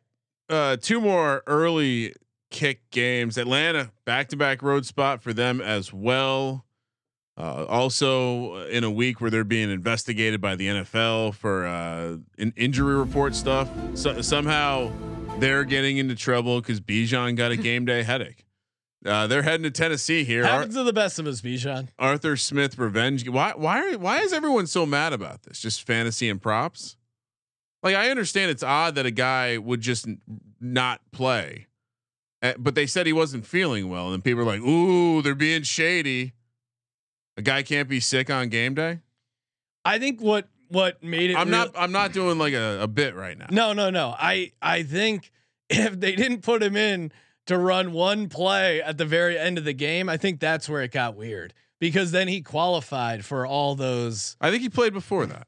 Uh, 0.48 0.78
two 0.78 1.02
more 1.02 1.41
early 1.48 2.14
kick 2.52 2.88
games. 2.91 3.36
Atlanta 3.36 3.91
back 4.06 4.28
to 4.28 4.38
back 4.38 4.62
road 4.62 4.86
spot 4.86 5.24
for 5.24 5.34
them 5.34 5.60
as 5.60 5.91
well. 5.91 6.66
Uh, 7.36 7.66
also 7.68 8.68
in 8.68 8.84
a 8.84 8.91
week 8.91 9.20
where 9.20 9.32
they're 9.32 9.44
being 9.44 9.72
investigated 9.72 10.40
by 10.40 10.56
the 10.56 10.68
NFL 10.68 11.34
for 11.34 11.66
uh, 11.66 12.18
in 12.38 12.53
injury 12.56 12.94
report 12.94 13.34
stuff. 13.34 13.68
So, 13.95 14.22
somehow 14.22 14.91
they're 15.40 15.64
getting 15.64 15.98
into 15.98 16.14
trouble 16.14 16.62
because 16.62 16.80
Bijan 16.80 17.36
got 17.36 17.52
a 17.52 17.58
game 17.58 17.86
day 17.86 18.03
headache. 18.03 18.45
Uh, 19.06 19.26
they're 19.28 19.41
heading 19.41 19.64
to 19.64 19.72
Tennessee 19.72 20.23
here. 20.23 20.44
Ar- 20.44 20.49
Happens 20.60 20.76
to 20.76 20.84
the 20.84 20.94
best 20.94 21.18
of 21.18 21.26
us, 21.26 21.41
Bijan. 21.41 21.88
Arthur 21.98 22.38
Smith 22.38 22.78
revenge. 22.78 23.28
Why? 23.28 23.53
Why? 23.56 23.94
Are, 23.94 23.98
why 23.98 24.19
is 24.19 24.32
everyone 24.34 24.68
so 24.68 24.86
mad 24.86 25.11
about 25.14 25.44
this? 25.44 25.60
Just 25.60 25.84
fantasy 25.88 26.30
and 26.30 26.41
props. 26.41 26.98
Like 27.84 27.95
I 27.95 28.11
understand 28.11 28.52
it's 28.52 28.61
odd 28.61 28.94
that 28.95 29.07
a 29.07 29.11
guy 29.11 29.57
would 29.57 29.82
just 29.82 30.07
n- 30.07 30.22
not 30.60 31.02
play, 31.11 31.65
Uh, 32.44 32.53
but 32.60 32.76
they 32.76 32.86
said 32.86 33.07
he 33.07 33.14
wasn't 33.14 33.44
feeling 33.45 33.90
well, 33.90 34.14
and 34.14 34.23
people 34.23 34.41
are 34.41 34.45
like, 34.45 34.61
"Ooh, 34.61 35.23
they're 35.23 35.34
being 35.34 35.64
shady." 35.64 36.34
A 37.38 37.41
guy 37.41 37.64
can't 37.64 37.90
be 37.90 37.99
sick 37.99 38.30
on 38.30 38.49
game 38.49 38.76
day. 38.76 38.99
I 39.84 39.98
think 39.98 40.22
what 40.22 40.48
what 40.68 41.02
made 41.02 41.32
it. 41.32 41.36
I'm 41.38 41.48
real- 41.49 41.57
not. 41.57 41.72
I'm 41.76 41.91
not 41.91 42.14
doing 42.14 42.38
like 42.38 42.53
a, 42.53 42.82
a 42.84 42.88
bit 42.88 43.15
right 43.15 43.36
now. 43.38 43.48
No, 43.49 43.73
no, 43.73 43.90
no. 43.90 44.14
I 44.15 44.52
I 44.61 44.84
think 44.84 45.32
if 45.72 45.99
they 45.99 46.15
didn't 46.15 46.41
put 46.44 46.61
him 46.61 46.76
in 46.76 47.11
to 47.47 47.57
run 47.57 47.91
one 47.91 48.30
play 48.30 48.81
at 48.81 48.97
the 48.97 49.05
very 49.05 49.38
end 49.38 49.57
of 49.57 49.63
the 49.65 49.73
game, 49.73 50.07
I 50.09 50.18
think 50.18 50.39
that's 50.39 50.69
where 50.69 50.81
it 50.81 50.91
got 50.91 51.15
weird 51.15 51.53
because 51.80 52.11
then 52.11 52.27
he 52.27 52.41
qualified 52.41 53.26
for 53.26 53.45
all 53.45 53.76
those. 53.76 54.35
I 54.39 54.49
think 54.51 54.61
he 54.61 54.69
played 54.69 54.93
before 54.93 55.26
that. 55.26 55.47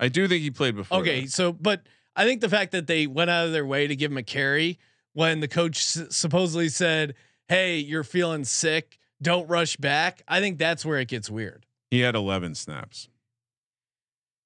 I 0.00 0.08
do 0.08 0.28
think 0.28 0.42
he 0.42 0.50
played 0.50 0.76
before. 0.76 0.98
Okay, 1.00 1.22
that. 1.22 1.30
so 1.32 1.52
but 1.52 1.82
I 2.14 2.24
think 2.24 2.40
the 2.40 2.48
fact 2.48 2.72
that 2.72 2.86
they 2.86 3.06
went 3.06 3.30
out 3.30 3.46
of 3.46 3.52
their 3.52 3.66
way 3.66 3.86
to 3.86 3.96
give 3.96 4.10
him 4.12 4.18
a 4.18 4.22
carry 4.22 4.78
when 5.12 5.40
the 5.40 5.48
coach 5.48 5.78
s- 5.78 6.06
supposedly 6.16 6.68
said, 6.68 7.14
"Hey, 7.48 7.78
you're 7.78 8.04
feeling 8.04 8.44
sick, 8.44 8.98
don't 9.20 9.48
rush 9.48 9.76
back." 9.76 10.22
I 10.28 10.38
think 10.40 10.58
that's 10.58 10.84
where 10.84 10.98
it 11.00 11.08
gets 11.08 11.28
weird. 11.28 11.66
he 11.90 12.00
had 12.00 12.14
11 12.14 12.54
snaps. 12.54 13.08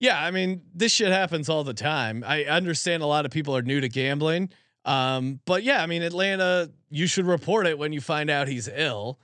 Yeah, 0.01 0.21
I 0.21 0.31
mean, 0.33 0.63
this 0.75 0.93
shit 0.93 1.13
happens 1.13 1.49
all 1.49 1.63
the 1.65 1.75
time. 1.75 2.25
I 2.27 2.45
understand 2.45 3.03
a 3.03 3.07
lot 3.07 3.25
of 3.25 3.31
people 3.31 3.57
are 3.57 3.63
new 3.63 3.81
to 3.81 3.89
gambling. 3.89 4.51
Um, 4.85 5.41
but 5.45 5.63
yeah, 5.63 5.83
I 5.83 5.87
mean, 5.87 6.03
Atlanta, 6.03 6.71
you 6.91 7.07
should 7.07 7.27
report 7.27 7.67
it 7.67 7.79
when 7.79 7.93
you 7.93 8.01
find 8.01 8.31
out 8.31 8.49
he's 8.49 8.69
ill. 8.69 9.19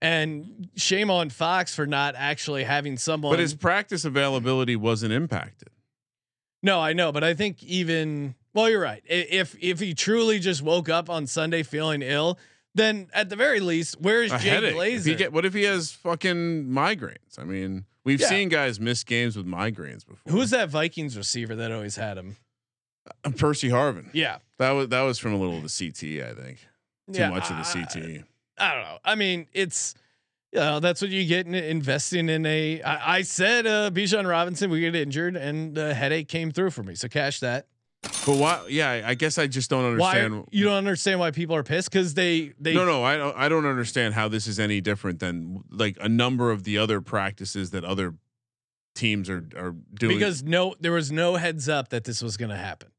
And 0.00 0.68
shame 0.76 1.10
on 1.10 1.30
Fox 1.30 1.74
for 1.76 1.86
not 1.86 2.14
actually 2.16 2.64
having 2.64 2.96
someone. 2.96 3.32
But 3.32 3.38
his 3.38 3.54
practice 3.54 4.04
availability 4.04 4.74
wasn't 4.74 5.12
impacted. 5.12 5.68
no, 6.62 6.80
I 6.80 6.92
know, 6.92 7.12
but 7.12 7.22
I 7.22 7.34
think 7.34 7.62
even 7.62 8.34
well, 8.52 8.68
you're 8.68 8.80
right. 8.82 9.02
If 9.06 9.56
if 9.60 9.78
he 9.80 9.94
truly 9.94 10.38
just 10.40 10.60
woke 10.60 10.88
up 10.88 11.08
on 11.08 11.26
Sunday 11.28 11.62
feeling 11.62 12.02
ill, 12.02 12.36
then 12.74 13.08
at 13.14 13.28
the 13.28 13.36
very 13.36 13.60
least, 13.60 14.00
where's 14.00 14.30
Jay 14.32 14.48
headache. 14.48 14.74
Glazer? 14.74 15.16
get, 15.16 15.32
what 15.32 15.44
if 15.44 15.54
he 15.54 15.62
has 15.64 15.92
fucking 15.92 16.64
migraines? 16.66 17.38
I 17.38 17.44
mean, 17.44 17.84
we've 18.02 18.20
Yeah. 18.20 18.28
seen 18.28 18.48
guys 18.48 18.80
miss 18.80 19.04
games 19.04 19.36
with 19.36 19.46
migraines 19.46 20.04
before. 20.06 20.32
Who's 20.32 20.50
that 20.50 20.68
Vikings 20.68 21.16
receiver 21.16 21.54
that 21.54 21.70
always 21.70 21.94
had 21.94 22.18
him? 22.18 22.36
Percy 23.36 23.68
Harvin? 23.68 24.08
Yeah, 24.12 24.38
That 24.58 24.70
was 24.72 24.88
that 24.88 25.02
was 25.02 25.18
from 25.18 25.32
a 25.32 25.36
little 25.36 25.56
of 25.56 25.62
the 25.62 25.68
CTE, 25.68 26.24
I 26.28 26.34
think. 26.34 26.58
Too 27.12 27.18
Yeah, 27.20 27.30
much 27.30 27.50
of 27.50 27.56
the 27.56 27.62
I- 27.80 27.84
CTE. 27.84 28.24
I 28.58 28.74
don't 28.74 28.82
know. 28.84 28.98
I 29.04 29.14
mean, 29.16 29.46
it's 29.52 29.94
you 30.52 30.60
know 30.60 30.78
that's 30.78 31.00
what 31.02 31.10
you 31.10 31.26
get 31.26 31.46
in 31.46 31.54
investing 31.54 32.28
in 32.28 32.44
a. 32.46 32.80
I, 32.82 33.16
I 33.18 33.22
said 33.22 33.66
uh, 33.66 33.90
Bijan 33.90 34.28
Robinson 34.28 34.70
would 34.70 34.80
get 34.80 34.94
injured, 34.94 35.34
and 35.36 35.74
the 35.74 35.94
headache 35.94 36.28
came 36.28 36.50
through 36.52 36.70
for 36.70 36.82
me. 36.82 36.94
So 36.94 37.08
cash 37.08 37.40
that. 37.40 37.66
But 38.26 38.36
why? 38.36 38.64
Yeah, 38.68 38.90
I- 38.90 39.08
I 39.10 39.14
guess 39.14 39.38
I 39.38 39.46
just 39.48 39.68
don't 39.70 39.96
Why 39.98 40.20
understand. 40.20 40.48
you 40.52 40.64
don't 40.64 40.76
understand 40.76 41.18
why 41.18 41.30
people 41.32 41.56
are 41.56 41.62
pissed 41.64 41.90
because 41.90 42.14
they 42.14 42.52
they 42.60 42.74
no, 42.74 42.84
no, 42.84 43.02
I 43.02 43.16
don't. 43.16 43.36
I 43.36 43.48
don't 43.48 43.66
understand 43.66 44.14
how 44.14 44.28
this 44.28 44.46
is 44.46 44.60
any 44.60 44.80
different 44.80 45.18
than 45.18 45.64
like 45.70 45.96
a 46.00 46.08
number 46.08 46.50
of 46.52 46.62
the 46.64 46.78
other 46.78 47.00
practices 47.00 47.70
that 47.70 47.84
other 47.84 48.14
teams 48.94 49.28
are 49.30 49.44
are 49.56 49.74
doing. 49.94 50.18
because 50.18 50.42
no 50.44 50.74
there 50.78 50.92
was 50.92 51.10
no 51.10 51.34
heads 51.36 51.68
up 51.68 51.88
that 51.88 52.04
this 52.04 52.22
was 52.22 52.36
going 52.36 52.50
to 52.50 52.56
happen. 52.56 52.90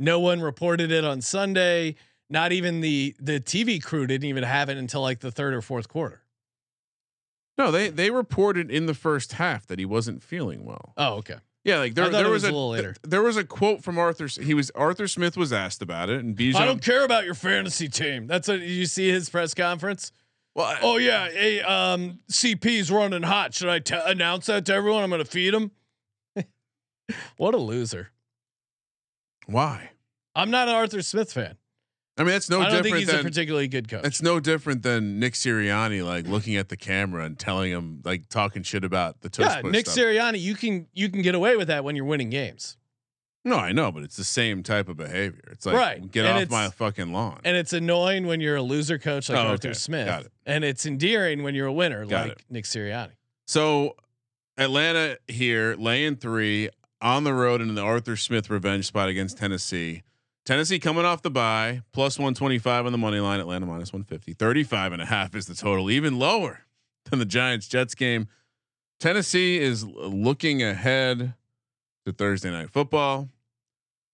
No 0.00 0.18
one 0.18 0.40
reported 0.40 0.90
it 0.90 1.04
on 1.04 1.20
Sunday. 1.20 1.94
Not 2.30 2.52
even 2.52 2.80
the 2.80 3.14
the 3.20 3.38
TV 3.38 3.82
crew 3.82 4.06
didn't 4.06 4.26
even 4.28 4.42
have 4.44 4.68
it 4.68 4.78
until 4.78 5.02
like 5.02 5.20
the 5.20 5.30
third 5.30 5.52
or 5.54 5.60
fourth 5.60 5.88
quarter. 5.88 6.22
no, 7.58 7.70
they 7.70 7.90
they 7.90 8.10
reported 8.10 8.70
in 8.70 8.86
the 8.86 8.94
first 8.94 9.34
half 9.34 9.66
that 9.66 9.78
he 9.78 9.84
wasn't 9.84 10.22
feeling 10.22 10.64
well. 10.64 10.94
Oh, 10.96 11.14
okay. 11.16 11.36
Yeah, 11.64 11.78
like 11.78 11.94
there 11.94 12.08
there 12.08 12.24
was, 12.30 12.42
was 12.42 12.44
a 12.44 12.46
a, 12.46 12.52
little 12.52 12.70
later. 12.70 12.96
there 13.02 13.22
was 13.22 13.36
a 13.36 13.44
quote 13.44 13.82
from 13.84 13.98
Arthur. 13.98 14.26
He 14.28 14.54
was 14.54 14.70
Arthur 14.70 15.06
Smith 15.06 15.36
was 15.36 15.52
asked 15.52 15.82
about 15.82 16.08
it, 16.08 16.24
and 16.24 16.34
Bijan. 16.34 16.54
I 16.54 16.64
don't 16.64 16.80
care 16.82 17.04
about 17.04 17.26
your 17.26 17.34
fantasy 17.34 17.88
team. 17.88 18.26
That's 18.26 18.48
what 18.48 18.60
you 18.60 18.86
see 18.86 19.10
his 19.10 19.28
press 19.28 19.52
conference. 19.52 20.10
Well, 20.54 20.66
I- 20.66 20.78
Oh 20.80 20.96
yeah, 20.96 21.28
hey, 21.28 21.60
um, 21.60 22.20
CP's 22.32 22.90
running 22.90 23.22
hot. 23.24 23.52
Should 23.52 23.68
I 23.68 23.78
t- 23.80 23.94
announce 24.06 24.46
that 24.46 24.64
to 24.66 24.74
everyone? 24.74 25.04
I'm 25.04 25.10
going 25.10 25.22
to 25.22 25.30
feed 25.30 25.52
him. 25.52 25.70
what 27.36 27.54
a 27.54 27.58
loser! 27.58 28.10
Why? 29.46 29.90
I'm 30.34 30.50
not 30.50 30.68
an 30.68 30.74
Arthur 30.74 31.02
Smith 31.02 31.32
fan. 31.32 31.56
I 32.18 32.22
mean, 32.22 32.32
that's 32.32 32.50
no 32.50 32.60
I 32.60 32.64
don't 32.64 32.82
think 32.82 32.84
different 32.84 33.00
he's 33.00 33.08
a 33.08 33.12
than 33.16 33.24
particularly 33.24 33.68
good 33.68 33.88
coach. 33.88 34.04
It's 34.04 34.20
no 34.20 34.40
different 34.40 34.82
than 34.82 35.18
Nick 35.18 35.32
Sirianni 35.34 36.04
like 36.04 36.26
looking 36.26 36.56
at 36.56 36.68
the 36.68 36.76
camera 36.76 37.24
and 37.24 37.38
telling 37.38 37.70
him 37.72 38.02
like 38.04 38.28
talking 38.28 38.62
shit 38.62 38.84
about 38.84 39.22
the 39.22 39.30
tush 39.30 39.46
yeah, 39.64 39.70
Nick 39.70 39.86
stuff. 39.86 40.04
Sirianni. 40.04 40.38
You 40.40 40.54
can 40.54 40.86
you 40.92 41.08
can 41.08 41.22
get 41.22 41.34
away 41.34 41.56
with 41.56 41.68
that 41.68 41.82
when 41.82 41.96
you're 41.96 42.04
winning 42.04 42.28
games, 42.28 42.76
no, 43.42 43.56
I 43.56 43.72
know, 43.72 43.90
but 43.90 44.02
it's 44.02 44.16
the 44.16 44.24
same 44.24 44.62
type 44.62 44.90
of 44.90 44.98
behavior. 44.98 45.48
It's 45.50 45.64
like 45.64 45.74
Right, 45.74 46.10
get 46.12 46.26
and 46.26 46.44
off 46.44 46.50
my 46.50 46.68
fucking 46.68 47.10
lawn. 47.10 47.40
and 47.44 47.56
it's 47.56 47.72
annoying 47.72 48.26
when 48.26 48.42
you're 48.42 48.56
a 48.56 48.62
loser 48.62 48.98
coach 48.98 49.30
like 49.30 49.38
Oh, 49.38 49.48
Arthur 49.48 49.68
okay. 49.68 49.74
Smith, 49.78 50.26
it. 50.26 50.32
and 50.44 50.62
it's 50.62 50.84
endearing 50.84 51.42
when 51.42 51.54
you're 51.54 51.68
a 51.68 51.72
winner 51.72 52.04
Got 52.04 52.28
like 52.28 52.32
it. 52.40 52.44
Nick 52.50 52.64
Sirianni. 52.66 53.12
so 53.46 53.96
Atlanta 54.58 55.16
here 55.26 55.74
laying 55.78 56.16
three 56.16 56.68
on 57.00 57.24
the 57.24 57.34
road 57.34 57.60
in 57.60 57.74
the 57.74 57.82
Arthur 57.82 58.16
Smith 58.16 58.50
revenge 58.50 58.86
spot 58.86 59.08
against 59.08 59.38
Tennessee. 59.38 60.02
Tennessee 60.44 60.78
coming 60.78 61.04
off 61.04 61.22
the 61.22 61.30
bye, 61.30 61.82
plus 61.92 62.18
125 62.18 62.86
on 62.86 62.92
the 62.92 62.98
money 62.98 63.20
line, 63.20 63.40
Atlanta 63.40 63.66
minus 63.66 63.92
150. 63.92 64.32
35 64.32 64.92
and 64.92 65.02
a 65.02 65.06
half 65.06 65.34
is 65.34 65.46
the 65.46 65.54
total, 65.54 65.90
even 65.90 66.18
lower 66.18 66.60
than 67.04 67.18
the 67.18 67.24
Giants 67.24 67.68
Jets 67.68 67.94
game. 67.94 68.28
Tennessee 68.98 69.58
is 69.58 69.84
looking 69.84 70.62
ahead 70.62 71.34
to 72.06 72.12
Thursday 72.12 72.50
night 72.50 72.70
football. 72.70 73.28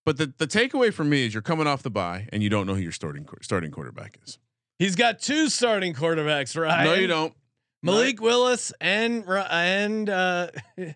But 0.05 0.19
the, 0.19 0.33
the 0.39 0.47
takeaway 0.47 0.93
for 0.93 1.03
me 1.03 1.27
is 1.27 1.35
you're 1.35 1.43
coming 1.43 1.67
off 1.67 1.83
the 1.83 1.91
bye 1.91 2.29
and 2.33 2.43
you 2.43 2.49
don't 2.49 2.67
know 2.67 2.75
who 2.75 2.81
your 2.81 2.93
starting 2.93 3.27
starting 3.43 3.73
quarterback 3.73 4.19
is. 4.25 4.39
He's 4.79 4.95
got 4.95 5.19
two 5.19 5.49
starting 5.49 5.95
quarterbacks, 5.95 6.61
right? 6.61 6.85
No, 6.85 6.95
you 6.95 7.09
don't. 7.09 7.35
Malik 7.83 8.21
Willis 8.21 8.73
and 8.81 9.25
and 9.29 10.09
uh, 10.09 10.49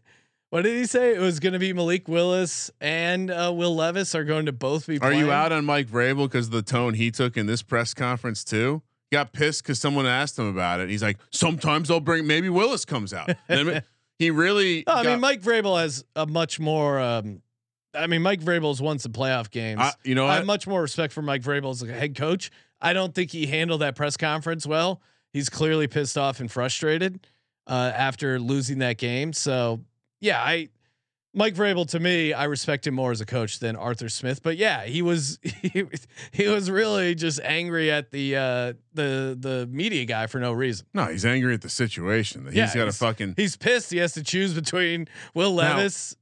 what 0.51 0.63
did 0.63 0.77
he 0.77 0.85
say? 0.87 1.15
It 1.15 1.21
was 1.21 1.41
going 1.41 1.53
to 1.53 1.59
be 1.59 1.73
Malik 1.73 2.09
Willis 2.09 2.71
and 2.81 3.31
uh, 3.31 3.53
Will 3.55 3.75
Levis 3.75 4.15
are 4.15 4.25
going 4.25 4.47
to 4.47 4.53
both 4.53 4.87
be. 4.87 4.97
Are 4.97 5.01
Playing. 5.01 5.21
you 5.21 5.33
out 5.33 5.53
on 5.53 5.65
Mike 5.65 5.87
Vrabel 5.89 6.25
because 6.27 6.51
the 6.51 6.63
tone 6.63 6.95
he 6.95 7.11
took 7.11 7.37
in 7.37 7.47
this 7.47 7.63
press 7.63 7.95
conference 7.95 8.45
too? 8.45 8.83
He 9.11 9.17
got 9.17 9.33
pissed 9.33 9.63
because 9.63 9.79
someone 9.81 10.07
asked 10.07 10.39
him 10.39 10.47
about 10.47 10.81
it. 10.81 10.89
He's 10.89 11.03
like, 11.03 11.19
sometimes 11.31 11.91
I'll 11.91 12.01
bring 12.01 12.27
maybe 12.27 12.49
Willis 12.49 12.85
comes 12.85 13.13
out. 13.15 13.31
And 13.49 13.83
he 14.19 14.31
really. 14.31 14.85
No, 14.87 14.95
I 14.95 15.03
mean, 15.05 15.21
Mike 15.21 15.41
Vrabel 15.43 15.81
has 15.81 16.05
a 16.15 16.27
much 16.27 16.61
more. 16.61 17.01
Um, 17.01 17.43
I 17.95 18.07
mean, 18.07 18.23
Mike 18.23 18.41
Vrabel's 18.41 18.81
won 18.81 18.99
some 18.99 19.13
playoff 19.13 19.51
games. 19.51 19.81
I- 19.81 19.93
you 20.05 20.15
know 20.15 20.27
I 20.27 20.37
have 20.37 20.47
much 20.47 20.67
more 20.67 20.83
respect 20.83 21.13
for 21.13 21.23
Mike 21.23 21.43
Vrabel 21.43 21.71
as 21.71 21.83
a 21.83 21.93
head 21.93 22.17
coach. 22.17 22.51
I 22.81 22.93
don't 22.93 23.15
think 23.15 23.31
he 23.31 23.47
handled 23.47 23.83
that 23.83 23.95
press 23.95 24.17
conference 24.17 24.67
well. 24.67 25.01
He's 25.33 25.49
clearly 25.49 25.87
pissed 25.87 26.17
off 26.19 26.41
and 26.41 26.51
frustrated 26.51 27.27
uh, 27.67 27.93
after 27.95 28.41
losing 28.41 28.79
that 28.79 28.97
game. 28.99 29.33
So 29.33 29.81
yeah, 30.21 30.41
I 30.43 30.69
Mike 31.33 31.55
Vrabel 31.55 31.89
to 31.91 32.01
me, 32.01 32.33
I 32.33 32.45
respect 32.45 32.87
him 32.89 32.95
more 32.95 33.13
as 33.13 33.21
a 33.21 33.27
coach 33.27 33.61
than 33.61 33.77
Arthur 33.77 34.09
Smith. 34.09 34.43
But 34.43 34.57
yeah, 34.57 34.85
he 34.85 35.01
was 35.01 35.39
he, 35.63 35.83
was- 35.85 36.07
he 36.33 36.49
was 36.49 36.71
really 36.71 37.15
just 37.15 37.41
angry 37.41 37.91
at 37.91 38.11
the 38.11 38.37
uh, 38.37 38.73
the 38.95 39.37
the 39.39 39.69
media 39.71 40.05
guy 40.05 40.27
for 40.27 40.41
no 40.41 40.53
reason. 40.53 40.87
no, 40.95 41.05
he's 41.07 41.25
angry 41.25 41.55
at 41.55 41.63
the 41.63 41.69
situation. 41.69 42.45
That 42.45 42.55
Yeah, 42.55 42.65
he's 42.67 42.75
got 42.75 42.81
to 42.81 42.85
he's- 42.87 42.99
fucking. 42.99 43.35
He's 43.37 43.57
pissed. 43.57 43.91
He 43.93 43.99
has 43.99 44.13
to 44.15 44.23
choose 44.23 44.55
between 44.55 45.07
Will 45.35 45.55
Now- 45.55 45.77
Levis. 45.77 46.17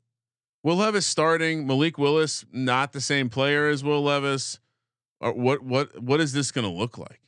Will 0.65 0.77
Levis 0.77 1.07
starting 1.07 1.67
Malik 1.67 1.97
Willis, 1.99 2.45
not 2.53 2.93
the 2.93 3.01
same 3.01 3.31
player 3.31 3.69
as 3.69 3.83
Will 3.85 4.03
Levis. 4.03 4.59
Or 5.21 5.33
what 5.33 5.63
what 5.63 6.03
what 6.03 6.21
is 6.21 6.33
this 6.33 6.51
going 6.53 6.67
to 6.67 6.73
look 6.73 6.99
like? 6.99 7.21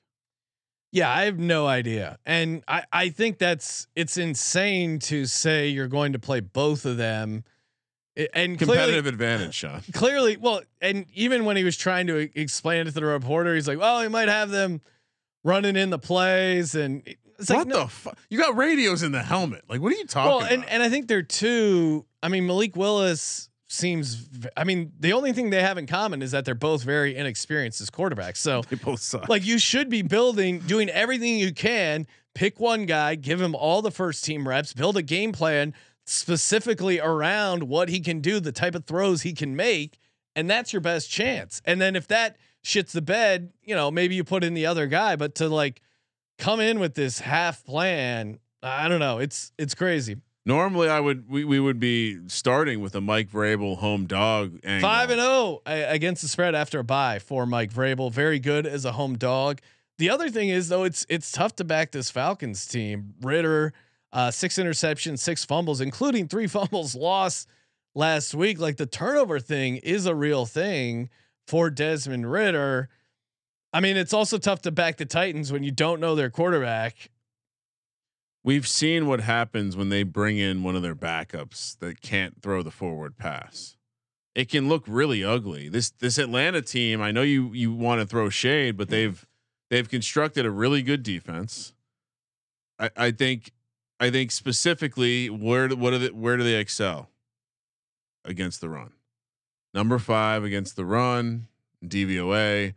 Yeah, 0.93 1.11
I 1.11 1.25
have 1.25 1.39
no 1.39 1.67
idea. 1.67 2.19
And 2.27 2.65
I, 2.67 2.85
I 2.93 3.09
think 3.11 3.39
that's 3.39 3.87
it's 3.95 4.17
insane 4.17 4.99
to 5.01 5.27
say 5.27 5.69
you're 5.69 5.89
going 5.89 6.13
to 6.15 6.19
play 6.19 6.41
both 6.41 6.85
of 6.85 6.97
them. 6.97 7.45
And 8.35 8.59
Competitive 8.59 9.05
clearly, 9.05 9.09
advantage, 9.09 9.55
Sean. 9.55 9.83
clearly, 9.93 10.37
well, 10.37 10.63
and 10.81 11.07
even 11.15 11.45
when 11.45 11.57
he 11.57 11.65
was 11.65 11.77
trying 11.77 12.09
to 12.09 12.29
explain 12.39 12.83
it 12.83 12.85
to 12.87 12.91
the 12.91 13.05
reporter, 13.05 13.55
he's 13.55 13.69
like, 13.69 13.79
"Well, 13.79 14.03
he 14.03 14.09
might 14.09 14.29
have 14.29 14.51
them 14.51 14.81
running 15.45 15.77
in 15.77 15.91
the 15.91 15.99
plays," 15.99 16.75
and 16.75 17.03
it's 17.41 17.49
like, 17.49 17.61
what 17.61 17.69
no, 17.69 17.85
the 17.85 17.89
fuck? 17.89 18.19
You 18.29 18.39
got 18.39 18.57
radios 18.57 19.03
in 19.03 19.13
the 19.13 19.23
helmet. 19.23 19.65
Like, 19.69 19.81
what 19.81 19.93
are 19.93 19.97
you 19.97 20.07
talking 20.07 20.31
well, 20.31 20.41
and 20.41 20.63
about? 20.63 20.73
and 20.73 20.83
I 20.83 20.91
think 20.91 21.09
they're 21.09 21.23
two. 21.23 22.05
I 22.23 22.29
mean, 22.29 22.47
Malik 22.47 22.77
Willis 22.77 23.49
seems. 23.71 24.29
I 24.57 24.65
mean, 24.65 24.93
the 24.99 25.13
only 25.13 25.33
thing 25.33 25.51
they 25.51 25.63
have 25.63 25.79
in 25.79 25.87
common 25.87 26.23
is 26.23 26.33
that 26.33 26.45
they're 26.45 26.55
both 26.55 26.83
very 26.83 27.17
inexperienced 27.17 27.81
as 27.81 27.91
quarterbacks. 27.91 28.39
So 28.39 28.63
they 28.63 28.77
both 28.77 29.01
suck. 29.01 29.29
like 29.29 29.45
you 29.45 29.59
should 29.59 29.89
be 29.89 30.03
building, 30.03 30.59
doing 30.61 30.89
everything 30.89 31.39
you 31.39 31.53
can. 31.53 32.07
Pick 32.33 32.61
one 32.61 32.87
guy, 32.87 33.17
give 33.17 33.41
him 33.41 33.57
all 33.57 33.83
the 33.83 33.91
first 33.91 34.25
team 34.25 34.47
reps, 34.47 34.73
build 34.73 34.97
a 34.97 35.03
game 35.03 35.33
plan 35.33 35.75
specifically 36.05 37.01
around 37.01 37.65
what 37.65 37.89
he 37.89 38.01
can 38.01 38.21
do, 38.21 38.39
the 38.39 38.53
type 38.53 38.75
of 38.75 38.85
throws 38.85 39.23
he 39.23 39.33
can 39.33 39.57
make, 39.57 39.99
and 40.37 40.49
that's 40.49 40.73
your 40.73 40.81
best 40.81 41.11
chance. 41.11 41.61
And 41.65 41.81
then 41.81 41.97
if 41.97 42.07
that 42.09 42.37
shits 42.65 42.93
the 42.93 43.03
bed, 43.03 43.53
you 43.63 43.75
know, 43.75 43.91
maybe 43.91 44.15
you 44.15 44.23
put 44.23 44.45
in 44.45 44.55
the 44.55 44.67
other 44.67 44.87
guy, 44.87 45.17
but 45.17 45.35
to 45.37 45.49
like 45.49 45.83
come 46.39 46.61
in 46.61 46.79
with 46.79 46.95
this 46.95 47.19
half 47.19 47.65
plan, 47.65 48.39
I 48.63 48.89
don't 48.89 49.01
know. 49.01 49.19
It's 49.19 49.53
it's 49.59 49.75
crazy. 49.75 50.17
Normally, 50.47 50.89
I 50.89 51.01
would 51.01 51.29
we, 51.29 51.45
we 51.45 51.61
would 51.61 51.79
be 51.79 52.19
starting 52.29 52.81
with 52.81 52.95
a 52.95 53.01
Mike 53.01 53.31
Vrabel 53.31 53.77
home 53.77 54.07
dog 54.07 54.59
angle. 54.65 54.89
Five 54.89 55.11
and 55.11 55.21
zero 55.21 55.61
against 55.67 56.23
the 56.23 56.29
spread 56.29 56.55
after 56.55 56.79
a 56.79 56.85
bye 56.85 57.19
for 57.19 57.45
Mike 57.45 57.73
Vrabel. 57.73 58.11
Very 58.11 58.39
good 58.39 58.67
as 58.67 58.85
a 58.85 58.93
home 58.93 59.19
dog. 59.19 59.61
The 59.99 60.09
other 60.09 60.31
thing 60.31 60.49
is 60.49 60.71
though, 60.71 60.85
it's 60.85 61.05
it's 61.11 61.31
tough 61.31 61.57
to 61.57 61.65
back 61.65 61.93
this 61.93 62.11
Falcons 62.11 62.67
team. 62.67 63.15
Ridder, 63.21 63.75
uh, 64.15 64.31
six 64.31 64.57
interceptions, 64.57 65.19
six 65.19 65.45
fumbles, 65.45 65.83
including 65.83 66.27
three 66.27 66.47
fumbles 66.49 66.95
lost 66.95 67.47
last 67.95 68.35
week. 68.35 68.59
Like 68.59 68.79
the 68.79 68.87
turnover 68.87 69.41
thing 69.41 69.77
is 69.77 70.07
a 70.07 70.15
real 70.15 70.47
thing 70.47 71.11
for 71.47 71.69
Desmond 71.69 72.31
Ridder. 72.31 72.89
I 73.75 73.81
mean, 73.81 73.99
it's 73.99 74.15
also 74.15 74.39
tough 74.39 74.63
to 74.63 74.71
back 74.71 74.97
the 74.97 75.05
Titans 75.05 75.53
when 75.53 75.63
you 75.63 75.71
don't 75.71 76.01
know 76.01 76.15
their 76.15 76.31
quarterback. 76.31 77.10
We've 78.43 78.67
seen 78.67 79.07
what 79.07 79.21
happens 79.21 79.77
when 79.77 79.91
they 79.91 80.03
bring 80.03 80.39
in 80.39 80.63
one 80.63 80.75
of 80.75 80.83
their 80.83 80.95
backups 80.95 81.79
that 81.81 82.01
can't 82.01 82.41
throw 82.41 82.63
the 82.63 82.71
forward 82.71 83.19
pass. 83.19 83.77
It 84.35 84.49
can 84.49 84.69
look 84.69 84.85
really 84.87 85.23
ugly. 85.23 85.69
This 85.69 85.91
this 85.91 86.17
Atlanta 86.17 86.63
team, 86.63 87.03
I 87.03 87.11
know 87.11 87.23
you 87.23 87.53
you 87.53 87.73
want 87.73 88.01
to 88.01 88.07
throw 88.07 88.31
shade, 88.31 88.77
but 88.77 88.89
they've 88.89 89.27
they've 89.69 89.89
constructed 89.89 90.47
a 90.47 90.51
really 90.51 90.83
good 90.83 91.03
defense. 91.03 91.75
I, 92.79 92.91
I 92.97 93.11
think 93.11 93.53
I 93.99 94.11
think 94.11 94.31
specifically 94.31 95.29
where 95.29 95.69
what 95.69 95.93
are 95.93 95.99
the, 95.99 96.09
where 96.09 96.37
do 96.37 96.45
they 96.45 96.55
excel 96.55 97.11
against 98.25 98.61
the 98.61 98.71
run? 98.71 98.93
Number 99.75 99.99
five 99.99 100.43
against 100.43 100.77
the 100.77 100.85
run, 100.85 101.49
DVOA. 101.85 102.75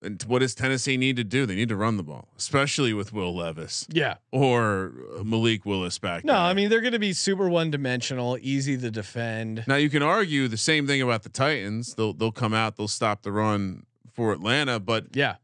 And 0.00 0.22
what 0.28 0.38
does 0.40 0.54
Tennessee 0.54 0.96
need 0.96 1.16
to 1.16 1.24
do? 1.24 1.44
They 1.44 1.56
need 1.56 1.70
to 1.70 1.76
run 1.76 1.96
the 1.96 2.04
ball, 2.04 2.28
especially 2.38 2.92
with 2.92 3.12
Will 3.12 3.34
Levis. 3.34 3.86
Yeah. 3.90 4.16
Or 4.30 4.92
uh, 5.18 5.24
Malik 5.24 5.66
Willis 5.66 5.98
back. 5.98 6.24
No, 6.24 6.34
there. 6.34 6.42
I 6.42 6.54
mean 6.54 6.70
they're 6.70 6.80
going 6.80 6.92
to 6.92 7.00
be 7.00 7.12
super 7.12 7.48
one 7.48 7.70
dimensional, 7.70 8.38
easy 8.40 8.78
to 8.78 8.90
defend. 8.90 9.64
Now 9.66 9.74
you 9.74 9.90
can 9.90 10.02
argue 10.02 10.46
the 10.46 10.56
same 10.56 10.86
thing 10.86 11.02
about 11.02 11.24
the 11.24 11.28
Titans. 11.28 11.94
They'll 11.94 12.12
they'll 12.12 12.30
come 12.30 12.54
out, 12.54 12.76
they'll 12.76 12.86
stop 12.86 13.22
the 13.22 13.32
run 13.32 13.86
for 14.12 14.32
Atlanta, 14.32 14.78
but 14.78 15.16
yeah. 15.16 15.36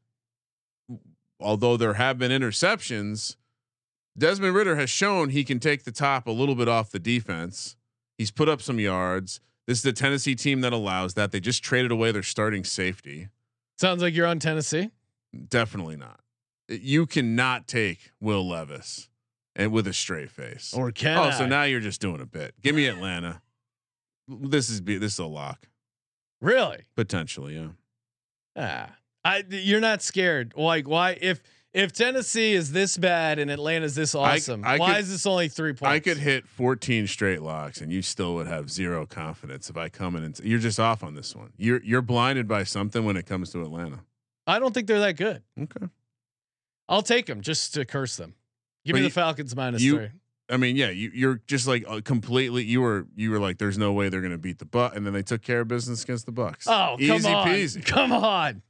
Although 1.41 1.77
there 1.77 1.95
have 1.95 2.17
been 2.19 2.31
interceptions, 2.31 3.37
Desmond 4.17 4.55
Ridder 4.55 4.77
has 4.77 4.89
shown 4.89 5.31
he 5.31 5.43
can 5.43 5.59
take 5.59 5.83
the 5.83 5.93
top 5.93 6.29
a 6.29 6.31
little 6.31 6.55
bit 6.55 6.69
off 6.69 6.91
the 6.91 7.01
defense. 7.01 7.77
He's 8.17 8.31
put 8.31 8.49
up 8.49 8.63
some 8.63 8.79
yards. 8.79 9.41
This 9.67 9.79
is 9.79 9.87
a 9.87 9.93
Tennessee 9.93 10.37
team 10.37 10.61
that 10.61 10.73
allows 10.73 11.15
that. 11.15 11.33
They 11.33 11.41
just 11.41 11.65
traded 11.65 11.91
away 11.91 12.13
their 12.13 12.23
starting 12.23 12.63
safety. 12.65 13.29
Sounds 13.79 14.03
like 14.03 14.15
you're 14.15 14.27
on 14.27 14.39
Tennessee. 14.39 14.91
Definitely 15.49 15.97
not. 15.97 16.21
You 16.69 17.07
cannot 17.07 17.67
take 17.67 18.11
Will 18.21 18.49
Levis 18.49 19.09
and 19.57 19.73
with 19.73 19.87
a 19.87 19.93
straight 19.93 20.31
face. 20.31 20.73
Or 20.75 20.91
can 20.93 21.19
Oh, 21.19 21.23
I? 21.25 21.31
so 21.33 21.47
now 21.47 21.65
you're 21.65 21.81
just 21.81 22.01
doing 22.01 22.21
a 22.21 22.27
bit. 22.27 22.55
Give 22.63 22.75
me 22.75 22.87
Atlanta. 22.87 23.43
This 24.29 24.71
is 24.71 24.81
be 24.81 24.97
this 24.97 25.15
is 25.15 25.19
a 25.19 25.27
lock. 25.27 25.69
Really? 26.41 26.79
Potentially, 26.97 27.57
yeah. 27.57 27.69
Ah, 28.57 28.97
I 29.25 29.45
you're 29.51 29.81
not 29.81 30.01
scared. 30.03 30.55
Like 30.57 30.89
why 30.89 31.19
if 31.21 31.43
if 31.75 31.93
Tennessee 31.93 32.55
is 32.55 32.73
this 32.73 32.97
bad 32.97 33.39
and 33.39 33.51
Atlanta's 33.51 33.95
this 33.95 34.15
awesome, 34.15 34.65
I 34.65 34.79
why 34.79 34.95
could- 34.95 35.01
is 35.03 35.11
this 35.11 35.27
only 35.27 35.49
three 35.49 35.73
points? 35.73 35.83
I 35.93 35.99
could 35.99 36.19
hit 36.19 36.47
14 36.49 37.07
straight 37.07 37.43
locks 37.43 37.81
and 37.81 37.93
you 37.93 38.01
still 38.01 38.35
would 38.37 38.47
have 38.47 38.71
zero 38.71 39.05
confidence 39.07 39.69
if 39.69 39.77
I 39.77 39.89
come 39.89 40.17
in 40.17 40.23
and 40.25 40.39
you're 40.41 40.61
just 40.61 40.79
off 40.81 41.03
on 41.05 41.15
this 41.15 41.35
one. 41.37 41.53
You're 41.59 41.83
you're 41.83 42.03
blinded 42.03 42.47
by 42.49 42.63
something 42.65 43.05
when 43.05 43.17
it 43.17 43.27
comes 43.27 43.51
to 43.53 43.61
Atlanta. 43.63 44.01
I 44.47 44.59
don't 44.59 44.73
think 44.73 44.87
they're 44.87 45.01
that 45.01 45.17
good. 45.17 45.43
Okay. 45.61 45.87
I'll 46.89 47.03
take 47.03 47.27
them 47.27 47.41
just 47.41 47.75
to 47.75 47.85
curse 47.85 48.17
them. 48.17 48.35
Give 48.85 48.93
But 48.93 48.99
me 48.99 49.03
you- 49.05 49.09
the 49.09 49.15
Falcons 49.15 49.55
minus 49.57 49.83
you- 49.83 49.97
three. 49.97 50.09
I 50.51 50.59
mean, 50.59 50.77
yeah, 50.77 50.91
you 50.91 51.11
you're 51.15 51.41
just 51.47 51.67
like 51.67 51.85
uh, 51.89 52.03
completely 52.05 52.65
you 52.65 52.83
were 52.83 53.07
you 53.17 53.31
were 53.31 53.39
like 53.39 53.57
there's 53.57 53.79
no 53.79 53.95
way 53.95 54.11
they're 54.11 54.21
going 54.21 54.31
to 54.33 54.37
beat 54.39 54.59
the 54.59 54.67
Buck 54.67 54.95
and 54.95 55.07
then 55.07 55.15
they 55.15 55.23
took 55.23 55.41
care 55.41 55.63
of 55.63 55.69
business 55.69 56.05
against 56.05 56.27
the 56.27 56.33
Bucks. 56.33 56.67
Oh, 56.69 56.97
easy 57.01 57.23
come 57.23 57.35
on. 57.35 57.49
peasy. 57.49 57.85
Come 57.87 58.13
on. 58.13 58.63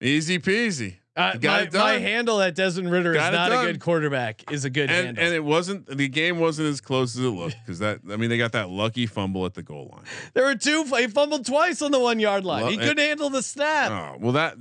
Easy 0.00 0.40
peasy. 0.40 0.96
Uh, 1.14 1.34
my, 1.42 1.68
my 1.74 1.92
handle 1.98 2.40
at 2.40 2.54
Desmond 2.54 2.90
Ridder 2.90 3.12
Got 3.12 3.34
is 3.34 3.36
not 3.36 3.52
a 3.52 3.66
good 3.66 3.80
quarterback. 3.80 4.50
Is 4.50 4.64
a 4.64 4.70
good 4.70 4.90
And 4.90 5.06
handle. 5.08 5.24
and 5.24 5.34
it 5.34 5.44
wasn't 5.44 5.86
the 5.86 6.08
game 6.08 6.38
wasn't 6.38 6.68
as 6.68 6.80
close 6.80 7.14
as 7.16 7.22
it 7.24 7.28
looked 7.28 7.56
cuz 7.66 7.80
that 7.80 8.00
I 8.10 8.16
mean 8.16 8.30
they 8.30 8.38
got 8.38 8.52
that 8.52 8.70
lucky 8.70 9.06
fumble 9.06 9.44
at 9.44 9.52
the 9.52 9.62
goal 9.62 9.90
line. 9.92 10.04
there 10.32 10.44
were 10.44 10.54
two. 10.54 10.84
He 10.84 11.08
fumbled 11.08 11.44
twice 11.44 11.82
on 11.82 11.90
the 11.90 12.00
one 12.00 12.18
yard 12.18 12.44
line. 12.46 12.62
Well, 12.62 12.70
he 12.70 12.78
couldn't 12.78 12.98
handle 12.98 13.28
the 13.28 13.42
snap. 13.42 13.90
Oh, 13.90 14.16
well 14.20 14.32
that 14.32 14.56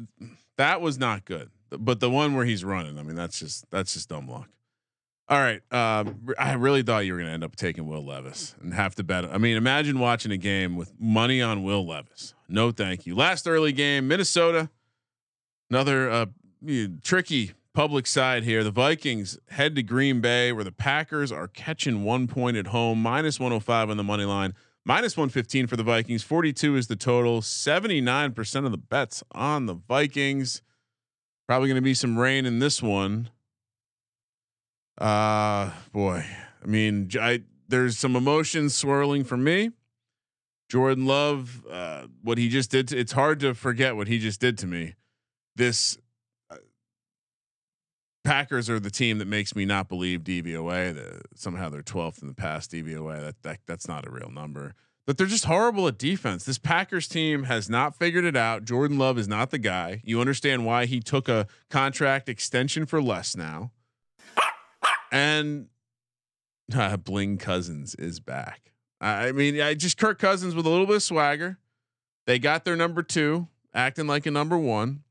that 0.57 0.81
was 0.81 0.97
not 0.99 1.23
good. 1.23 1.49
But 1.69 2.01
the 2.01 2.09
one 2.09 2.35
where 2.35 2.43
he's 2.43 2.65
running, 2.65 2.99
I 2.99 3.03
mean 3.03 3.15
that's 3.15 3.39
just 3.39 3.63
that's 3.71 3.93
just 3.93 4.09
dumb 4.09 4.27
luck. 4.27 4.49
All 5.29 5.39
right. 5.39 5.61
Um, 5.71 6.27
I 6.37 6.55
really 6.55 6.83
thought 6.83 7.05
you 7.05 7.13
were 7.13 7.19
going 7.19 7.29
to 7.29 7.33
end 7.33 7.45
up 7.45 7.55
taking 7.55 7.87
Will 7.87 8.05
Levis 8.05 8.53
and 8.61 8.73
have 8.73 8.95
to 8.95 9.03
bet. 9.05 9.23
I 9.23 9.37
mean, 9.37 9.55
imagine 9.55 9.97
watching 9.99 10.33
a 10.33 10.37
game 10.37 10.75
with 10.75 10.91
money 10.99 11.41
on 11.41 11.63
Will 11.63 11.87
Levis. 11.87 12.33
No, 12.49 12.71
thank 12.71 13.05
you. 13.05 13.15
Last 13.15 13.47
early 13.47 13.71
game, 13.71 14.09
Minnesota. 14.09 14.69
Another 15.69 16.09
uh, 16.09 16.25
tricky 17.01 17.51
public 17.73 18.07
side 18.07 18.43
here. 18.43 18.63
The 18.63 18.71
Vikings 18.71 19.39
head 19.49 19.75
to 19.75 19.83
Green 19.83 20.21
Bay, 20.21 20.51
where 20.51 20.63
the 20.63 20.71
Packers 20.71 21.31
are 21.31 21.47
catching 21.47 22.03
one 22.03 22.27
point 22.27 22.57
at 22.57 22.67
home, 22.67 23.01
minus 23.01 23.39
105 23.39 23.89
on 23.89 23.97
the 23.97 24.03
money 24.03 24.25
line, 24.25 24.53
minus 24.85 25.15
115 25.15 25.67
for 25.67 25.75
the 25.75 25.83
Vikings. 25.83 26.23
42 26.23 26.75
is 26.75 26.87
the 26.87 26.95
total. 26.95 27.41
79% 27.41 28.65
of 28.65 28.71
the 28.71 28.77
bets 28.77 29.23
on 29.31 29.65
the 29.65 29.75
Vikings. 29.75 30.61
Probably 31.47 31.67
going 31.67 31.75
to 31.75 31.81
be 31.81 31.93
some 31.93 32.17
rain 32.17 32.45
in 32.45 32.59
this 32.59 32.81
one. 32.81 33.29
Uh 34.97 35.71
boy. 35.91 36.25
I 36.63 36.67
mean, 36.67 37.09
I 37.19 37.41
there's 37.67 37.97
some 37.97 38.15
emotions 38.15 38.75
swirling 38.75 39.23
for 39.23 39.37
me. 39.37 39.71
Jordan 40.69 41.05
Love, 41.05 41.65
uh, 41.69 42.03
what 42.21 42.37
he 42.37 42.47
just 42.47 42.71
did. 42.71 42.89
To, 42.89 42.97
it's 42.97 43.13
hard 43.13 43.39
to 43.41 43.53
forget 43.53 43.95
what 43.95 44.07
he 44.07 44.19
just 44.19 44.39
did 44.39 44.57
to 44.59 44.67
me. 44.67 44.93
This 45.55 45.97
Packers 48.23 48.69
are 48.69 48.79
the 48.79 48.91
team 48.91 49.17
that 49.17 49.27
makes 49.27 49.55
me 49.55 49.65
not 49.65 49.89
believe 49.89 50.21
DVOA. 50.21 50.93
That 50.93 51.21
somehow 51.35 51.69
they're 51.69 51.81
12th 51.81 52.21
in 52.21 52.27
the 52.27 52.33
past 52.35 52.71
DVOA. 52.71 53.21
That, 53.21 53.41
that 53.43 53.59
that's 53.65 53.87
not 53.87 54.07
a 54.07 54.11
real 54.11 54.29
number. 54.29 54.75
But 55.07 55.17
they're 55.17 55.27
just 55.27 55.45
horrible 55.45 55.87
at 55.87 55.97
defense. 55.97 56.45
This 56.45 56.59
Packers 56.59 57.07
team 57.07 57.43
has 57.43 57.69
not 57.69 57.97
figured 57.97 58.23
it 58.23 58.37
out. 58.37 58.65
Jordan 58.65 58.99
Love 58.99 59.17
is 59.17 59.27
not 59.27 59.49
the 59.49 59.57
guy. 59.57 60.01
You 60.05 60.21
understand 60.21 60.65
why 60.65 60.85
he 60.85 60.99
took 60.99 61.27
a 61.27 61.47
contract 61.69 62.29
extension 62.29 62.85
for 62.85 63.01
less 63.01 63.35
now. 63.35 63.71
And 65.11 65.67
uh, 66.75 66.97
Bling 66.97 67.37
Cousins 67.39 67.95
is 67.95 68.19
back. 68.19 68.71
I 68.99 69.29
I 69.29 69.31
mean, 69.31 69.59
I 69.59 69.73
just 69.73 69.97
Kirk 69.97 70.19
Cousins 70.19 70.53
with 70.53 70.67
a 70.67 70.69
little 70.69 70.85
bit 70.85 70.97
of 70.97 71.03
swagger. 71.03 71.57
They 72.27 72.37
got 72.37 72.63
their 72.65 72.75
number 72.75 73.01
two, 73.01 73.47
acting 73.73 74.05
like 74.05 74.27
a 74.27 74.31
number 74.31 74.57
one. 74.57 75.03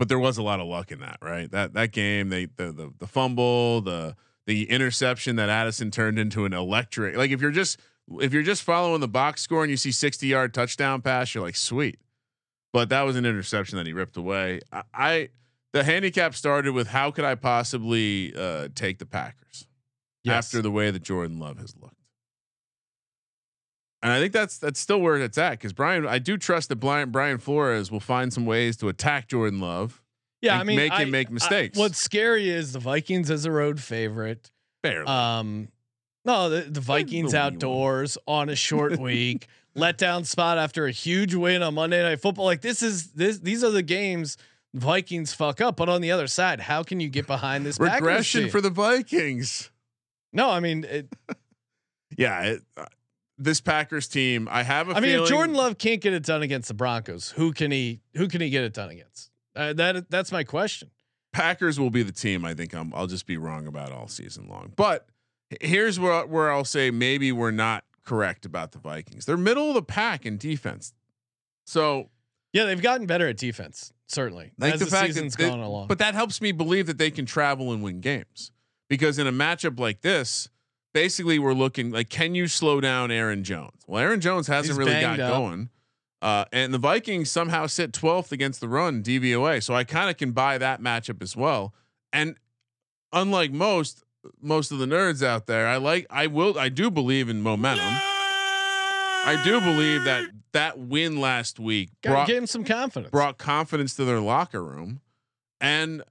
But 0.00 0.08
there 0.08 0.18
was 0.18 0.38
a 0.38 0.42
lot 0.42 0.60
of 0.60 0.66
luck 0.66 0.90
in 0.90 1.00
that, 1.00 1.18
right? 1.20 1.50
That 1.50 1.74
that 1.74 1.92
game, 1.92 2.30
they 2.30 2.46
the 2.46 2.72
the, 2.72 2.90
the 3.00 3.06
fumble, 3.06 3.82
the 3.82 4.16
the 4.46 4.70
interception 4.70 5.36
that 5.36 5.50
Addison 5.50 5.90
turned 5.90 6.18
into 6.18 6.46
an 6.46 6.54
electric. 6.54 7.16
Like 7.18 7.30
if 7.32 7.42
you're 7.42 7.50
just 7.50 7.78
if 8.18 8.32
you're 8.32 8.42
just 8.42 8.62
following 8.62 9.02
the 9.02 9.08
box 9.08 9.42
score 9.42 9.62
and 9.62 9.70
you 9.70 9.76
see 9.76 9.92
60 9.92 10.26
yard 10.26 10.54
touchdown 10.54 11.02
pass, 11.02 11.34
you're 11.34 11.44
like, 11.44 11.54
sweet. 11.54 11.98
But 12.72 12.88
that 12.88 13.02
was 13.02 13.16
an 13.16 13.26
interception 13.26 13.76
that 13.76 13.86
he 13.86 13.92
ripped 13.92 14.16
away. 14.16 14.60
I, 14.72 14.82
I 14.94 15.28
the 15.74 15.84
handicap 15.84 16.34
started 16.34 16.72
with 16.72 16.88
how 16.88 17.10
could 17.10 17.26
I 17.26 17.34
possibly 17.34 18.34
uh, 18.34 18.68
take 18.74 19.00
the 19.00 19.06
Packers 19.06 19.66
Yes. 20.24 20.46
after 20.46 20.62
the 20.62 20.70
way 20.70 20.90
that 20.90 21.02
Jordan 21.02 21.38
Love 21.38 21.58
has 21.58 21.74
looked. 21.78 21.99
And 24.02 24.10
I 24.12 24.18
think 24.18 24.32
that's 24.32 24.56
that's 24.58 24.80
still 24.80 25.00
where 25.00 25.16
it's 25.16 25.36
at 25.38 25.52
because 25.52 25.72
Brian, 25.74 26.06
I 26.06 26.18
do 26.18 26.36
trust 26.38 26.68
that 26.70 26.76
Brian 26.76 27.10
Brian 27.10 27.38
Flores 27.38 27.90
will 27.90 28.00
find 28.00 28.32
some 28.32 28.46
ways 28.46 28.76
to 28.78 28.88
attack 28.88 29.28
Jordan 29.28 29.60
Love. 29.60 30.00
yeah, 30.40 30.58
I 30.58 30.64
mean, 30.64 30.76
make 30.76 30.92
him 30.92 31.08
I- 31.08 31.10
make 31.10 31.28
I- 31.28 31.32
mistakes. 31.32 31.78
what's 31.78 31.98
scary 31.98 32.48
is 32.48 32.72
the 32.72 32.78
Vikings 32.78 33.30
as 33.30 33.44
a 33.44 33.50
road 33.52 33.78
favorite. 33.80 34.50
Barely. 34.82 35.06
Um, 35.06 35.68
no, 36.24 36.48
the, 36.48 36.62
the 36.62 36.80
Vikings 36.80 37.32
the 37.32 37.36
wee 37.38 37.42
one. 37.42 37.52
outdoors 37.54 38.16
on 38.26 38.48
a 38.48 38.56
short 38.56 38.98
week, 39.00 39.46
let 39.74 39.98
down 39.98 40.24
spot 40.24 40.56
after 40.56 40.86
a 40.86 40.90
huge 40.90 41.34
win 41.34 41.62
on 41.62 41.74
Monday 41.74 42.02
Night 42.02 42.20
Football. 42.22 42.46
Like 42.46 42.62
this 42.62 42.82
is 42.82 43.08
this 43.12 43.38
these 43.40 43.62
are 43.62 43.70
the 43.70 43.82
games 43.82 44.38
Vikings 44.72 45.34
fuck 45.34 45.60
up. 45.60 45.76
But 45.76 45.90
on 45.90 46.00
the 46.00 46.10
other 46.12 46.26
side, 46.26 46.60
how 46.60 46.82
can 46.82 47.00
you 47.00 47.10
get 47.10 47.26
behind 47.26 47.66
this 47.66 47.78
Regression 47.78 48.48
for 48.48 48.62
the 48.62 48.70
Vikings. 48.70 49.70
no? 50.32 50.48
I 50.48 50.60
mean, 50.60 50.84
it, 50.84 51.08
Yeah, 52.16 52.40
it, 52.42 52.62
uh, 52.78 52.86
this 53.40 53.60
Packers 53.60 54.06
team. 54.06 54.48
I 54.50 54.62
have 54.62 54.88
a 54.88 54.92
I 54.94 55.00
mean, 55.00 55.18
if 55.20 55.28
Jordan 55.28 55.54
Love 55.56 55.78
can't 55.78 56.00
get 56.00 56.12
it 56.12 56.22
done 56.24 56.42
against 56.42 56.68
the 56.68 56.74
Broncos, 56.74 57.30
who 57.30 57.52
can 57.52 57.70
he 57.70 58.00
who 58.14 58.28
can 58.28 58.40
he 58.40 58.50
get 58.50 58.62
it 58.64 58.72
done 58.74 58.90
against? 58.90 59.30
Uh, 59.56 59.72
that 59.72 60.10
that's 60.10 60.30
my 60.30 60.44
question. 60.44 60.90
Packers 61.32 61.78
will 61.80 61.90
be 61.90 62.02
the 62.02 62.12
team. 62.12 62.44
I 62.44 62.54
think 62.54 62.74
I'm, 62.74 62.92
I'll 62.94 63.06
just 63.06 63.26
be 63.26 63.36
wrong 63.36 63.66
about 63.66 63.92
all 63.92 64.08
season 64.08 64.48
long. 64.48 64.72
But 64.76 65.06
here's 65.60 65.98
where 65.98 66.26
where 66.26 66.52
I'll 66.52 66.64
say 66.64 66.90
maybe 66.90 67.32
we're 67.32 67.50
not 67.50 67.84
correct 68.04 68.44
about 68.44 68.72
the 68.72 68.78
Vikings. 68.78 69.26
They're 69.26 69.36
middle 69.36 69.68
of 69.68 69.74
the 69.74 69.82
pack 69.82 70.26
in 70.26 70.36
defense. 70.38 70.92
So 71.64 72.10
Yeah, 72.52 72.64
they've 72.64 72.82
gotten 72.82 73.06
better 73.06 73.28
at 73.28 73.36
defense. 73.36 73.92
Certainly, 74.08 74.50
Like 74.58 74.74
as 74.74 74.80
the, 74.80 74.86
the, 74.86 74.90
fact 74.90 75.06
season's 75.06 75.36
that, 75.36 75.44
they- 75.44 75.50
gone 75.50 75.60
along. 75.60 75.86
but 75.86 75.98
that 75.98 76.14
helps 76.14 76.40
me 76.40 76.50
believe 76.50 76.86
that 76.88 76.98
they 76.98 77.12
can 77.12 77.26
travel 77.26 77.72
and 77.72 77.80
win 77.80 78.00
games 78.00 78.50
because 78.88 79.20
in 79.20 79.28
a 79.28 79.32
matchup 79.32 79.78
like 79.78 80.00
this, 80.00 80.48
basically 80.92 81.38
we're 81.38 81.54
looking 81.54 81.90
like, 81.90 82.08
can 82.08 82.34
you 82.34 82.46
slow 82.48 82.80
down 82.80 83.10
Aaron 83.10 83.44
Jones? 83.44 83.72
Well, 83.86 84.02
Aaron 84.02 84.20
Jones 84.20 84.46
hasn't 84.46 84.78
He's 84.78 84.78
really 84.78 85.00
got 85.00 85.20
up. 85.20 85.32
going. 85.32 85.70
Uh, 86.22 86.44
and 86.52 86.74
the 86.74 86.78
Vikings 86.78 87.30
somehow 87.30 87.66
sit 87.66 87.92
12th 87.92 88.30
against 88.32 88.60
the 88.60 88.68
run 88.68 89.02
DVOA. 89.02 89.62
So 89.62 89.74
I 89.74 89.84
kind 89.84 90.10
of 90.10 90.16
can 90.16 90.32
buy 90.32 90.58
that 90.58 90.80
matchup 90.80 91.22
as 91.22 91.34
well. 91.34 91.72
And 92.12 92.36
unlike 93.12 93.52
most, 93.52 94.04
most 94.40 94.70
of 94.70 94.78
the 94.78 94.86
nerds 94.86 95.22
out 95.24 95.46
there, 95.46 95.66
I 95.66 95.76
like, 95.78 96.06
I 96.10 96.26
will, 96.26 96.58
I 96.58 96.68
do 96.68 96.90
believe 96.90 97.28
in 97.30 97.40
momentum. 97.40 97.86
I 97.88 99.40
do 99.44 99.60
believe 99.60 100.04
that 100.04 100.24
that 100.52 100.78
win 100.78 101.20
last 101.20 101.60
week 101.60 101.90
Gotta 102.02 102.14
brought 102.14 102.26
give 102.26 102.38
him 102.38 102.46
some 102.46 102.64
confidence. 102.64 103.10
brought 103.10 103.38
confidence 103.38 103.94
to 103.96 104.04
their 104.04 104.18
locker 104.20 104.62
room, 104.64 105.00
and 105.60 106.02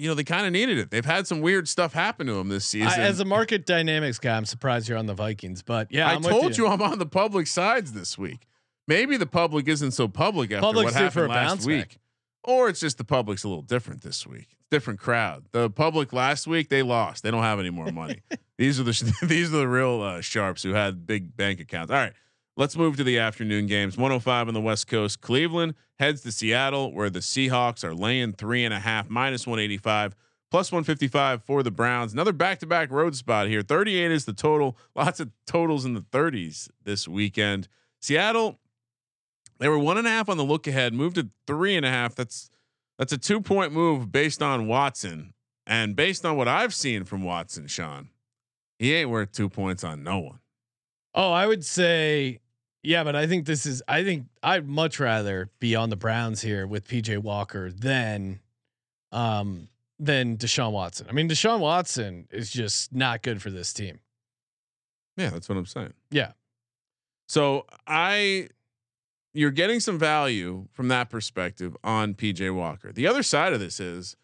you 0.00 0.08
know 0.08 0.14
they 0.14 0.24
kind 0.24 0.46
of 0.46 0.52
needed 0.52 0.78
it. 0.78 0.90
They've 0.90 1.04
had 1.04 1.26
some 1.26 1.40
weird 1.40 1.68
stuff 1.68 1.92
happen 1.92 2.26
to 2.26 2.34
them 2.34 2.48
this 2.48 2.64
season. 2.64 2.88
I, 2.88 3.02
as 3.02 3.20
a 3.20 3.24
market 3.24 3.66
dynamics 3.66 4.18
guy, 4.18 4.36
I'm 4.36 4.46
surprised 4.46 4.88
you're 4.88 4.98
on 4.98 5.06
the 5.06 5.14
Vikings, 5.14 5.62
but 5.62 5.88
yeah, 5.90 6.08
I 6.08 6.14
I'm 6.14 6.22
with 6.22 6.30
told 6.30 6.56
you. 6.56 6.66
I'm 6.66 6.80
on 6.80 6.98
the 6.98 7.06
public 7.06 7.46
sides 7.46 7.92
this 7.92 8.16
week. 8.16 8.46
Maybe 8.88 9.16
the 9.16 9.26
public 9.26 9.68
isn't 9.68 9.92
so 9.92 10.08
public 10.08 10.50
after 10.50 10.62
Public's 10.62 10.94
what 10.94 11.02
happened 11.02 11.28
last 11.28 11.66
week, 11.66 11.90
back. 11.90 11.98
or 12.44 12.68
it's 12.68 12.80
just 12.80 12.98
the 12.98 13.04
public's 13.04 13.44
a 13.44 13.48
little 13.48 13.62
different 13.62 14.00
this 14.00 14.26
week. 14.26 14.56
Different 14.70 14.98
crowd. 14.98 15.44
The 15.52 15.68
public 15.68 16.12
last 16.12 16.46
week 16.46 16.70
they 16.70 16.82
lost. 16.82 17.22
They 17.22 17.30
don't 17.30 17.42
have 17.42 17.60
any 17.60 17.70
more 17.70 17.92
money. 17.92 18.22
these 18.58 18.80
are 18.80 18.84
the 18.84 19.14
these 19.22 19.52
are 19.52 19.58
the 19.58 19.68
real 19.68 20.00
uh, 20.00 20.20
sharps 20.22 20.62
who 20.62 20.72
had 20.72 21.06
big 21.06 21.36
bank 21.36 21.60
accounts. 21.60 21.92
All 21.92 21.98
right. 21.98 22.14
Let's 22.60 22.76
move 22.76 22.98
to 22.98 23.04
the 23.04 23.18
afternoon 23.18 23.64
games. 23.68 23.96
105 23.96 24.48
on 24.48 24.52
the 24.52 24.60
West 24.60 24.86
Coast. 24.86 25.22
Cleveland 25.22 25.72
heads 25.98 26.20
to 26.20 26.30
Seattle, 26.30 26.92
where 26.92 27.08
the 27.08 27.20
Seahawks 27.20 27.82
are 27.82 27.94
laying 27.94 28.34
three 28.34 28.66
and 28.66 28.74
a 28.74 28.80
half, 28.80 29.08
minus 29.08 29.46
185, 29.46 30.14
plus 30.50 30.70
155 30.70 31.42
for 31.42 31.62
the 31.62 31.70
Browns. 31.70 32.12
Another 32.12 32.34
back 32.34 32.58
to 32.58 32.66
back 32.66 32.90
road 32.90 33.16
spot 33.16 33.48
here. 33.48 33.62
38 33.62 34.10
is 34.10 34.26
the 34.26 34.34
total. 34.34 34.76
Lots 34.94 35.20
of 35.20 35.30
totals 35.46 35.86
in 35.86 35.94
the 35.94 36.02
30s 36.02 36.68
this 36.84 37.08
weekend. 37.08 37.66
Seattle, 37.98 38.58
they 39.58 39.68
were 39.70 39.78
one 39.78 39.96
and 39.96 40.06
a 40.06 40.10
half 40.10 40.28
on 40.28 40.36
the 40.36 40.44
look 40.44 40.66
ahead, 40.66 40.92
moved 40.92 41.14
to 41.14 41.30
three 41.46 41.76
and 41.76 41.86
a 41.86 41.90
half. 41.90 42.14
That's 42.14 42.50
that's 42.98 43.14
a 43.14 43.18
two 43.18 43.40
point 43.40 43.72
move 43.72 44.12
based 44.12 44.42
on 44.42 44.68
Watson. 44.68 45.32
And 45.66 45.96
based 45.96 46.26
on 46.26 46.36
what 46.36 46.46
I've 46.46 46.74
seen 46.74 47.04
from 47.04 47.22
Watson, 47.22 47.68
Sean, 47.68 48.10
he 48.78 48.92
ain't 48.92 49.08
worth 49.08 49.32
two 49.32 49.48
points 49.48 49.82
on 49.82 50.02
no 50.02 50.18
one. 50.18 50.40
Oh, 51.14 51.32
I 51.32 51.46
would 51.46 51.64
say, 51.64 52.40
yeah, 52.82 53.04
but 53.04 53.14
I 53.14 53.26
think 53.26 53.46
this 53.46 53.66
is. 53.66 53.82
I 53.86 54.02
think 54.04 54.26
I'd 54.42 54.66
much 54.66 54.98
rather 54.98 55.50
be 55.58 55.76
on 55.76 55.90
the 55.90 55.96
Browns 55.96 56.40
here 56.40 56.66
with 56.66 56.88
PJ 56.88 57.18
Walker 57.18 57.70
than, 57.70 58.40
um, 59.12 59.68
than 59.98 60.38
Deshaun 60.38 60.72
Watson. 60.72 61.06
I 61.08 61.12
mean, 61.12 61.28
Deshaun 61.28 61.60
Watson 61.60 62.26
is 62.30 62.50
just 62.50 62.94
not 62.94 63.22
good 63.22 63.42
for 63.42 63.50
this 63.50 63.72
team. 63.72 64.00
Yeah, 65.16 65.30
that's 65.30 65.48
what 65.48 65.58
I'm 65.58 65.66
saying. 65.66 65.92
Yeah. 66.10 66.32
So 67.28 67.66
I, 67.86 68.48
you're 69.34 69.50
getting 69.50 69.78
some 69.80 69.98
value 69.98 70.66
from 70.72 70.88
that 70.88 71.10
perspective 71.10 71.76
on 71.84 72.14
PJ 72.14 72.54
Walker. 72.54 72.92
The 72.92 73.06
other 73.06 73.22
side 73.22 73.52
of 73.52 73.60
this 73.60 73.78
is, 73.78 74.16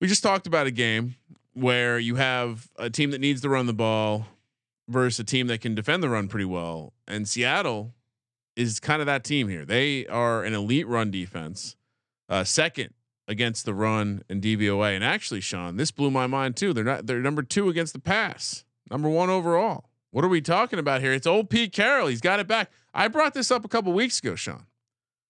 we 0.00 0.06
just 0.06 0.22
talked 0.22 0.46
about 0.46 0.66
a 0.66 0.70
game 0.70 1.16
where 1.54 1.98
you 1.98 2.14
have 2.14 2.68
a 2.78 2.88
team 2.88 3.10
that 3.10 3.20
needs 3.20 3.40
to 3.42 3.48
run 3.48 3.66
the 3.66 3.74
ball 3.74 4.26
versus 4.88 5.20
a 5.20 5.24
team 5.24 5.46
that 5.48 5.60
can 5.60 5.74
defend 5.74 6.02
the 6.02 6.08
run 6.08 6.28
pretty 6.28 6.44
well, 6.44 6.92
and 7.06 7.28
Seattle 7.28 7.94
is 8.56 8.80
kind 8.80 9.00
of 9.00 9.06
that 9.06 9.24
team 9.24 9.48
here. 9.48 9.64
They 9.64 10.06
are 10.06 10.44
an 10.44 10.54
elite 10.54 10.86
run 10.86 11.10
defense, 11.10 11.76
uh, 12.28 12.44
second 12.44 12.94
against 13.26 13.64
the 13.64 13.74
run 13.74 14.22
and 14.28 14.42
DVOA. 14.42 14.94
And 14.94 15.02
actually, 15.02 15.40
Sean, 15.40 15.76
this 15.76 15.90
blew 15.90 16.10
my 16.10 16.26
mind 16.26 16.56
too. 16.56 16.72
They're 16.72 16.84
not. 16.84 17.06
They're 17.06 17.20
number 17.20 17.42
two 17.42 17.68
against 17.68 17.92
the 17.92 18.00
pass, 18.00 18.64
number 18.90 19.08
one 19.08 19.30
overall. 19.30 19.90
What 20.10 20.24
are 20.24 20.28
we 20.28 20.40
talking 20.40 20.78
about 20.78 21.00
here? 21.00 21.12
It's 21.12 21.26
old 21.26 21.50
Pete 21.50 21.72
Carroll. 21.72 22.06
He's 22.06 22.20
got 22.20 22.38
it 22.38 22.46
back. 22.46 22.70
I 22.92 23.08
brought 23.08 23.34
this 23.34 23.50
up 23.50 23.64
a 23.64 23.68
couple 23.68 23.92
weeks 23.92 24.20
ago, 24.20 24.36
Sean. 24.36 24.66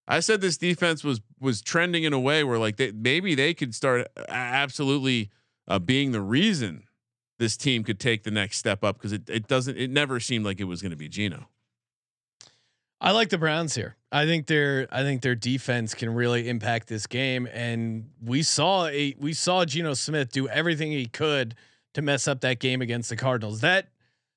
I 0.06 0.20
said 0.20 0.40
this 0.40 0.58
defense 0.58 1.02
was 1.02 1.20
was 1.40 1.62
trending 1.62 2.04
in 2.04 2.12
a 2.12 2.20
way 2.20 2.44
where 2.44 2.58
like 2.58 2.76
they, 2.76 2.92
maybe 2.92 3.34
they 3.34 3.54
could 3.54 3.74
start 3.74 4.08
absolutely 4.28 5.30
uh, 5.66 5.78
being 5.78 6.12
the 6.12 6.20
reason 6.20 6.84
this 7.38 7.56
team 7.56 7.84
could 7.84 7.98
take 7.98 8.22
the 8.22 8.30
next 8.30 8.58
step 8.58 8.84
up 8.84 8.96
because 8.96 9.12
it, 9.12 9.28
it 9.28 9.46
doesn't 9.46 9.76
it 9.76 9.90
never 9.90 10.20
seemed 10.20 10.44
like 10.44 10.60
it 10.60 10.64
was 10.64 10.82
going 10.82 10.90
to 10.90 10.96
be 10.96 11.08
Geno. 11.08 11.48
I 13.00 13.10
like 13.10 13.28
the 13.28 13.38
Browns 13.38 13.74
here. 13.74 13.96
I 14.10 14.24
think 14.24 14.46
their 14.46 14.88
I 14.90 15.02
think 15.02 15.22
their 15.22 15.34
defense 15.34 15.94
can 15.94 16.14
really 16.14 16.48
impact 16.48 16.88
this 16.88 17.06
game, 17.06 17.48
and 17.52 18.10
we 18.22 18.42
saw 18.42 18.86
a 18.86 19.14
we 19.18 19.32
saw 19.32 19.64
Geno 19.64 19.94
Smith 19.94 20.32
do 20.32 20.48
everything 20.48 20.92
he 20.92 21.06
could 21.06 21.54
to 21.94 22.02
mess 22.02 22.26
up 22.26 22.40
that 22.40 22.60
game 22.60 22.80
against 22.80 23.10
the 23.10 23.16
Cardinals. 23.16 23.60
That 23.60 23.88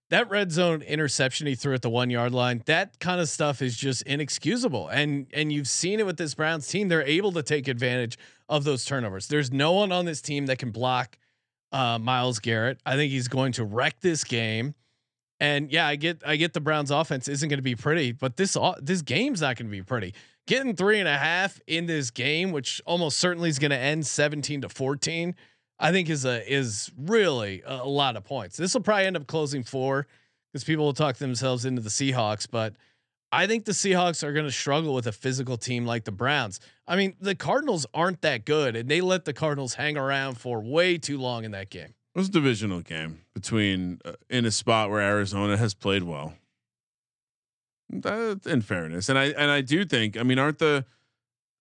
that 0.09 0.29
red 0.29 0.51
zone 0.51 0.81
interception 0.81 1.47
he 1.47 1.55
threw 1.55 1.73
at 1.73 1.81
the 1.81 1.89
one 1.89 2.09
yard 2.09 2.33
line, 2.33 2.63
that 2.65 2.99
kind 2.99 3.19
of 3.19 3.29
stuff 3.29 3.61
is 3.61 3.77
just 3.77 4.01
inexcusable. 4.03 4.87
And 4.87 5.27
and 5.33 5.51
you've 5.53 5.67
seen 5.67 5.99
it 5.99 6.05
with 6.05 6.17
this 6.17 6.33
Browns 6.33 6.67
team; 6.67 6.87
they're 6.87 7.03
able 7.03 7.31
to 7.33 7.43
take 7.43 7.67
advantage 7.67 8.17
of 8.49 8.63
those 8.63 8.83
turnovers. 8.83 9.27
There's 9.27 9.51
no 9.51 9.73
one 9.73 9.91
on 9.91 10.05
this 10.05 10.21
team 10.21 10.45
that 10.47 10.57
can 10.57 10.71
block 10.71 11.17
uh, 11.71 11.99
Myles 11.99 12.39
Garrett. 12.39 12.79
I 12.85 12.95
think 12.95 13.11
he's 13.11 13.27
going 13.27 13.53
to 13.53 13.65
wreck 13.65 13.99
this 14.01 14.23
game. 14.23 14.75
And 15.39 15.71
yeah, 15.71 15.87
I 15.87 15.95
get 15.95 16.23
I 16.25 16.35
get 16.35 16.53
the 16.53 16.61
Browns 16.61 16.89
offense 16.89 17.27
isn't 17.27 17.47
going 17.47 17.59
to 17.59 17.63
be 17.63 17.75
pretty, 17.75 18.11
but 18.11 18.37
this 18.37 18.57
this 18.81 19.01
game's 19.01 19.41
not 19.41 19.55
going 19.55 19.67
to 19.67 19.71
be 19.71 19.83
pretty. 19.83 20.13
Getting 20.47 20.75
three 20.75 20.99
and 20.99 21.07
a 21.07 21.17
half 21.17 21.59
in 21.67 21.85
this 21.85 22.09
game, 22.09 22.51
which 22.51 22.81
almost 22.85 23.17
certainly 23.17 23.49
is 23.49 23.59
going 23.59 23.71
to 23.71 23.77
end 23.77 24.07
seventeen 24.07 24.61
to 24.61 24.69
fourteen, 24.69 25.35
I 25.77 25.91
think 25.91 26.09
is 26.09 26.25
a 26.25 26.51
is 26.51 26.91
really 26.97 27.61
a, 27.67 27.81
a 27.81 27.87
lot 27.87 28.15
of 28.15 28.23
points. 28.23 28.57
This 28.57 28.73
will 28.73 28.81
probably 28.81 29.05
end 29.05 29.17
up 29.17 29.27
closing 29.27 29.63
four 29.63 30.07
because 30.51 30.63
people 30.63 30.85
will 30.85 30.93
talk 30.93 31.17
themselves 31.17 31.65
into 31.65 31.81
the 31.81 31.89
Seahawks, 31.89 32.47
but 32.49 32.75
I 33.31 33.45
think 33.45 33.65
the 33.65 33.73
Seahawks 33.73 34.23
are 34.23 34.33
going 34.33 34.45
to 34.45 34.51
struggle 34.51 34.95
with 34.95 35.05
a 35.05 35.11
physical 35.11 35.57
team 35.57 35.85
like 35.85 36.05
the 36.05 36.11
Browns. 36.11 36.59
I 36.87 36.95
mean, 36.95 37.15
the 37.19 37.35
Cardinals 37.35 37.85
aren't 37.93 38.21
that 38.21 38.45
good, 38.45 38.75
and 38.75 38.89
they 38.89 39.01
let 39.01 39.25
the 39.25 39.33
Cardinals 39.33 39.73
hang 39.73 39.97
around 39.97 40.37
for 40.37 40.61
way 40.61 40.97
too 40.97 41.17
long 41.17 41.43
in 41.43 41.51
that 41.51 41.69
game. 41.69 41.93
It 42.15 42.19
was 42.19 42.29
a 42.29 42.31
divisional 42.31 42.81
game 42.81 43.21
between 43.33 43.99
uh, 44.05 44.13
in 44.29 44.45
a 44.45 44.51
spot 44.51 44.89
where 44.89 45.01
Arizona 45.01 45.57
has 45.57 45.73
played 45.73 46.03
well. 46.03 46.33
That, 47.89 48.41
in 48.45 48.61
fairness, 48.61 49.07
and 49.07 49.17
I 49.17 49.25
and 49.25 49.51
I 49.51 49.61
do 49.61 49.85
think 49.85 50.17
I 50.17 50.23
mean 50.23 50.39
aren't 50.39 50.59
the 50.59 50.85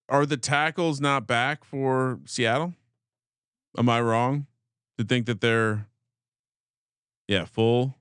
are 0.09 0.27
the 0.27 0.37
tackles 0.37 1.01
not 1.01 1.27
back 1.27 1.65
for 1.65 2.19
Seattle? 2.25 2.75
Am 3.79 3.89
I 3.89 4.01
wrong 4.01 4.47
to 4.99 5.05
think 5.05 5.27
that 5.27 5.41
they're 5.41 5.87
yeah 7.29 7.45
full? 7.45 7.95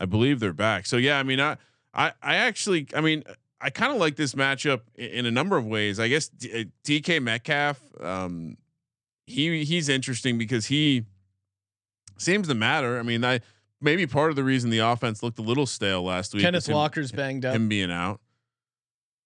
I 0.00 0.04
believe 0.04 0.40
they're 0.40 0.52
back. 0.52 0.84
So 0.84 0.96
yeah, 0.96 1.18
I 1.18 1.22
mean 1.22 1.40
I 1.40 1.56
I 1.94 2.12
I 2.22 2.34
actually 2.36 2.88
I 2.94 3.00
mean 3.00 3.22
I 3.62 3.70
kind 3.70 3.92
of 3.92 3.98
like 3.98 4.16
this 4.16 4.34
matchup 4.34 4.80
in, 4.96 5.06
in 5.10 5.26
a 5.26 5.30
number 5.30 5.56
of 5.56 5.64
ways. 5.66 6.00
I 6.00 6.08
guess 6.08 6.28
D- 6.28 6.52
uh, 6.52 6.64
DK 6.84 7.22
Metcalf 7.22 7.80
um 8.00 8.56
he 9.26 9.64
he's 9.64 9.88
interesting 9.88 10.36
because 10.38 10.66
he 10.66 11.04
seems 12.18 12.48
to 12.48 12.54
matter. 12.54 12.98
I 12.98 13.02
mean, 13.02 13.24
I 13.24 13.40
maybe 13.80 14.06
part 14.06 14.30
of 14.30 14.36
the 14.36 14.44
reason 14.44 14.70
the 14.70 14.78
offense 14.80 15.22
looked 15.22 15.38
a 15.38 15.42
little 15.42 15.66
stale 15.66 16.02
last 16.02 16.34
week. 16.34 16.42
Kenneth 16.42 16.68
him- 16.68 16.74
Walker's 16.74 17.12
banged 17.12 17.44
up. 17.44 17.54
him 17.54 17.68
being 17.68 17.90
out. 17.90 18.20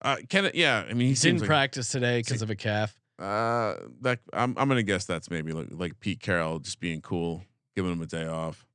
Uh, 0.02 0.16
Kenneth, 0.28 0.54
yeah, 0.54 0.84
I 0.88 0.92
mean, 0.92 1.08
he 1.08 1.14
He 1.14 1.14
didn't 1.14 1.40
like 1.40 1.46
practice 1.48 1.88
today 1.90 2.18
because 2.22 2.42
of 2.42 2.50
a 2.50 2.54
calf. 2.54 2.94
uh, 3.18 3.76
that 4.02 4.20
I'm 4.34 4.54
I'm 4.58 4.68
gonna 4.68 4.82
guess 4.82 5.06
that's 5.06 5.30
maybe 5.30 5.52
like, 5.52 5.68
like 5.70 5.98
Pete 6.00 6.20
Carroll 6.20 6.58
just 6.58 6.78
being 6.80 7.00
cool, 7.00 7.42
giving 7.74 7.90
him 7.92 8.02
a 8.02 8.06
day 8.06 8.26
off. 8.26 8.66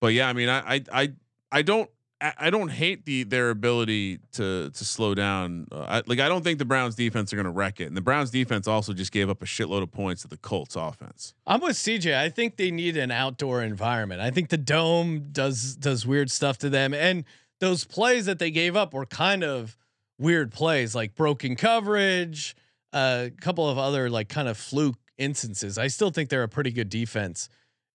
But 0.00 0.08
yeah, 0.12 0.28
I 0.28 0.34
mean, 0.34 0.50
I 0.50 0.74
I 0.76 0.82
I, 0.92 1.12
I 1.50 1.62
don't 1.62 1.90
I 2.20 2.50
don't 2.50 2.70
hate 2.70 3.04
the 3.04 3.22
their 3.22 3.50
ability 3.50 4.18
to 4.32 4.70
to 4.70 4.84
slow 4.84 5.14
down. 5.14 5.68
Uh, 5.70 5.82
I, 5.82 6.02
like 6.06 6.18
I 6.18 6.28
don't 6.28 6.42
think 6.42 6.58
the 6.58 6.64
Browns 6.64 6.96
defense 6.96 7.32
are 7.32 7.36
gonna 7.36 7.50
wreck 7.52 7.80
it, 7.80 7.84
and 7.84 7.96
the 7.96 8.00
Browns 8.00 8.30
defense 8.30 8.66
also 8.66 8.92
just 8.92 9.12
gave 9.12 9.30
up 9.30 9.40
a 9.40 9.44
shitload 9.44 9.82
of 9.82 9.92
points 9.92 10.22
to 10.22 10.28
the 10.28 10.36
Colts 10.36 10.74
offense. 10.74 11.34
I'm 11.46 11.60
with 11.60 11.76
CJ. 11.76 12.16
I 12.18 12.28
think 12.28 12.56
they 12.56 12.72
need 12.72 12.96
an 12.96 13.12
outdoor 13.12 13.62
environment. 13.62 14.20
I 14.20 14.30
think 14.30 14.48
the 14.48 14.56
dome 14.58 15.28
does 15.30 15.76
does 15.76 16.06
weird 16.06 16.30
stuff 16.30 16.58
to 16.58 16.68
them, 16.70 16.92
and 16.92 17.24
those 17.60 17.84
plays 17.84 18.26
that 18.26 18.40
they 18.40 18.50
gave 18.50 18.74
up 18.74 18.92
were 18.94 19.06
kind 19.06 19.44
of 19.44 19.76
weird 20.18 20.50
plays, 20.50 20.94
like 20.96 21.14
broken 21.14 21.54
coverage, 21.54 22.56
a 22.92 23.30
couple 23.40 23.68
of 23.68 23.78
other 23.78 24.10
like 24.10 24.28
kind 24.28 24.48
of 24.48 24.56
fluke 24.56 24.98
instances. 25.18 25.78
I 25.78 25.86
still 25.86 26.10
think 26.10 26.30
they're 26.30 26.42
a 26.42 26.48
pretty 26.48 26.72
good 26.72 26.88
defense, 26.88 27.48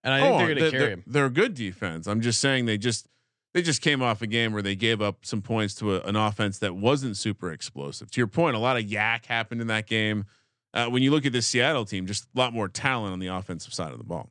and 0.04 0.14
I 0.14 0.22
think 0.22 0.38
they're 0.38 0.56
going 0.56 0.72
to 0.72 0.72
carry 0.72 0.90
them. 0.92 1.04
they're 1.08 1.26
a 1.26 1.30
good 1.30 1.54
defense. 1.56 2.08
I'm 2.08 2.22
just 2.22 2.40
saying 2.40 2.66
they 2.68 2.78
just 2.78 3.08
they 3.54 3.62
just 3.62 3.82
came 3.82 4.02
off 4.02 4.22
a 4.22 4.28
game 4.28 4.52
where 4.52 4.62
they 4.62 4.76
gave 4.76 5.02
up 5.02 5.26
some 5.26 5.42
points 5.42 5.76
to 5.76 5.96
a, 5.96 6.02
an 6.02 6.16
offense 6.16 6.58
that 6.60 6.76
wasn't 6.76 7.18
super 7.18 7.52
explosive. 7.52 8.12
To 8.12 8.20
your 8.20 8.28
point, 8.28 8.56
a 8.56 8.60
lot 8.60 8.78
of 8.78 8.84
yak 8.84 9.26
happened 9.26 9.62
in 9.62 9.68
that 9.68 9.88
game. 9.88 10.26
Uh, 10.74 10.88
when 10.88 11.04
you 11.04 11.12
look 11.12 11.26
at 11.26 11.34
this 11.34 11.46
Seattle 11.46 11.86
team, 11.86 12.08
just 12.08 12.26
a 12.36 12.40
lot 12.40 12.52
more 12.52 12.68
talent 12.68 13.14
on 13.14 13.20
the 13.20 13.28
offensive 13.28 13.74
side 13.74 13.92
of 13.92 14.00
the 14.00 14.04
ball. 14.04 14.30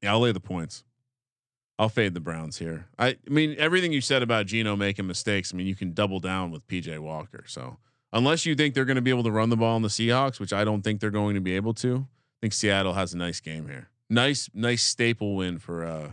Yeah, 0.00 0.12
I'll 0.12 0.20
lay 0.20 0.32
the 0.32 0.40
points. 0.40 0.84
I'll 1.78 1.88
fade 1.88 2.14
the 2.14 2.20
Browns 2.20 2.58
here. 2.58 2.86
I, 2.98 3.08
I 3.08 3.16
mean, 3.28 3.54
everything 3.58 3.92
you 3.92 4.00
said 4.00 4.22
about 4.22 4.46
Geno 4.46 4.74
making 4.74 5.06
mistakes. 5.06 5.52
I 5.52 5.56
mean, 5.56 5.66
you 5.66 5.76
can 5.76 5.92
double 5.92 6.18
down 6.18 6.50
with 6.50 6.66
PJ 6.66 6.98
Walker. 6.98 7.44
So 7.46 7.76
unless 8.12 8.46
you 8.46 8.54
think 8.54 8.74
they're 8.74 8.84
going 8.84 8.96
to 8.96 9.02
be 9.02 9.10
able 9.10 9.22
to 9.24 9.30
run 9.30 9.50
the 9.50 9.56
ball 9.56 9.76
on 9.76 9.82
the 9.82 9.88
Seahawks, 9.88 10.40
which 10.40 10.52
I 10.52 10.64
don't 10.64 10.82
think 10.82 11.00
they're 11.00 11.10
going 11.10 11.34
to 11.34 11.40
be 11.40 11.54
able 11.54 11.74
to, 11.74 12.06
I 12.08 12.38
think 12.40 12.52
Seattle 12.52 12.94
has 12.94 13.14
a 13.14 13.16
nice 13.16 13.40
game 13.40 13.68
here. 13.68 13.90
Nice, 14.10 14.48
nice 14.54 14.82
staple 14.82 15.36
win 15.36 15.58
for 15.58 15.84
uh, 15.84 16.12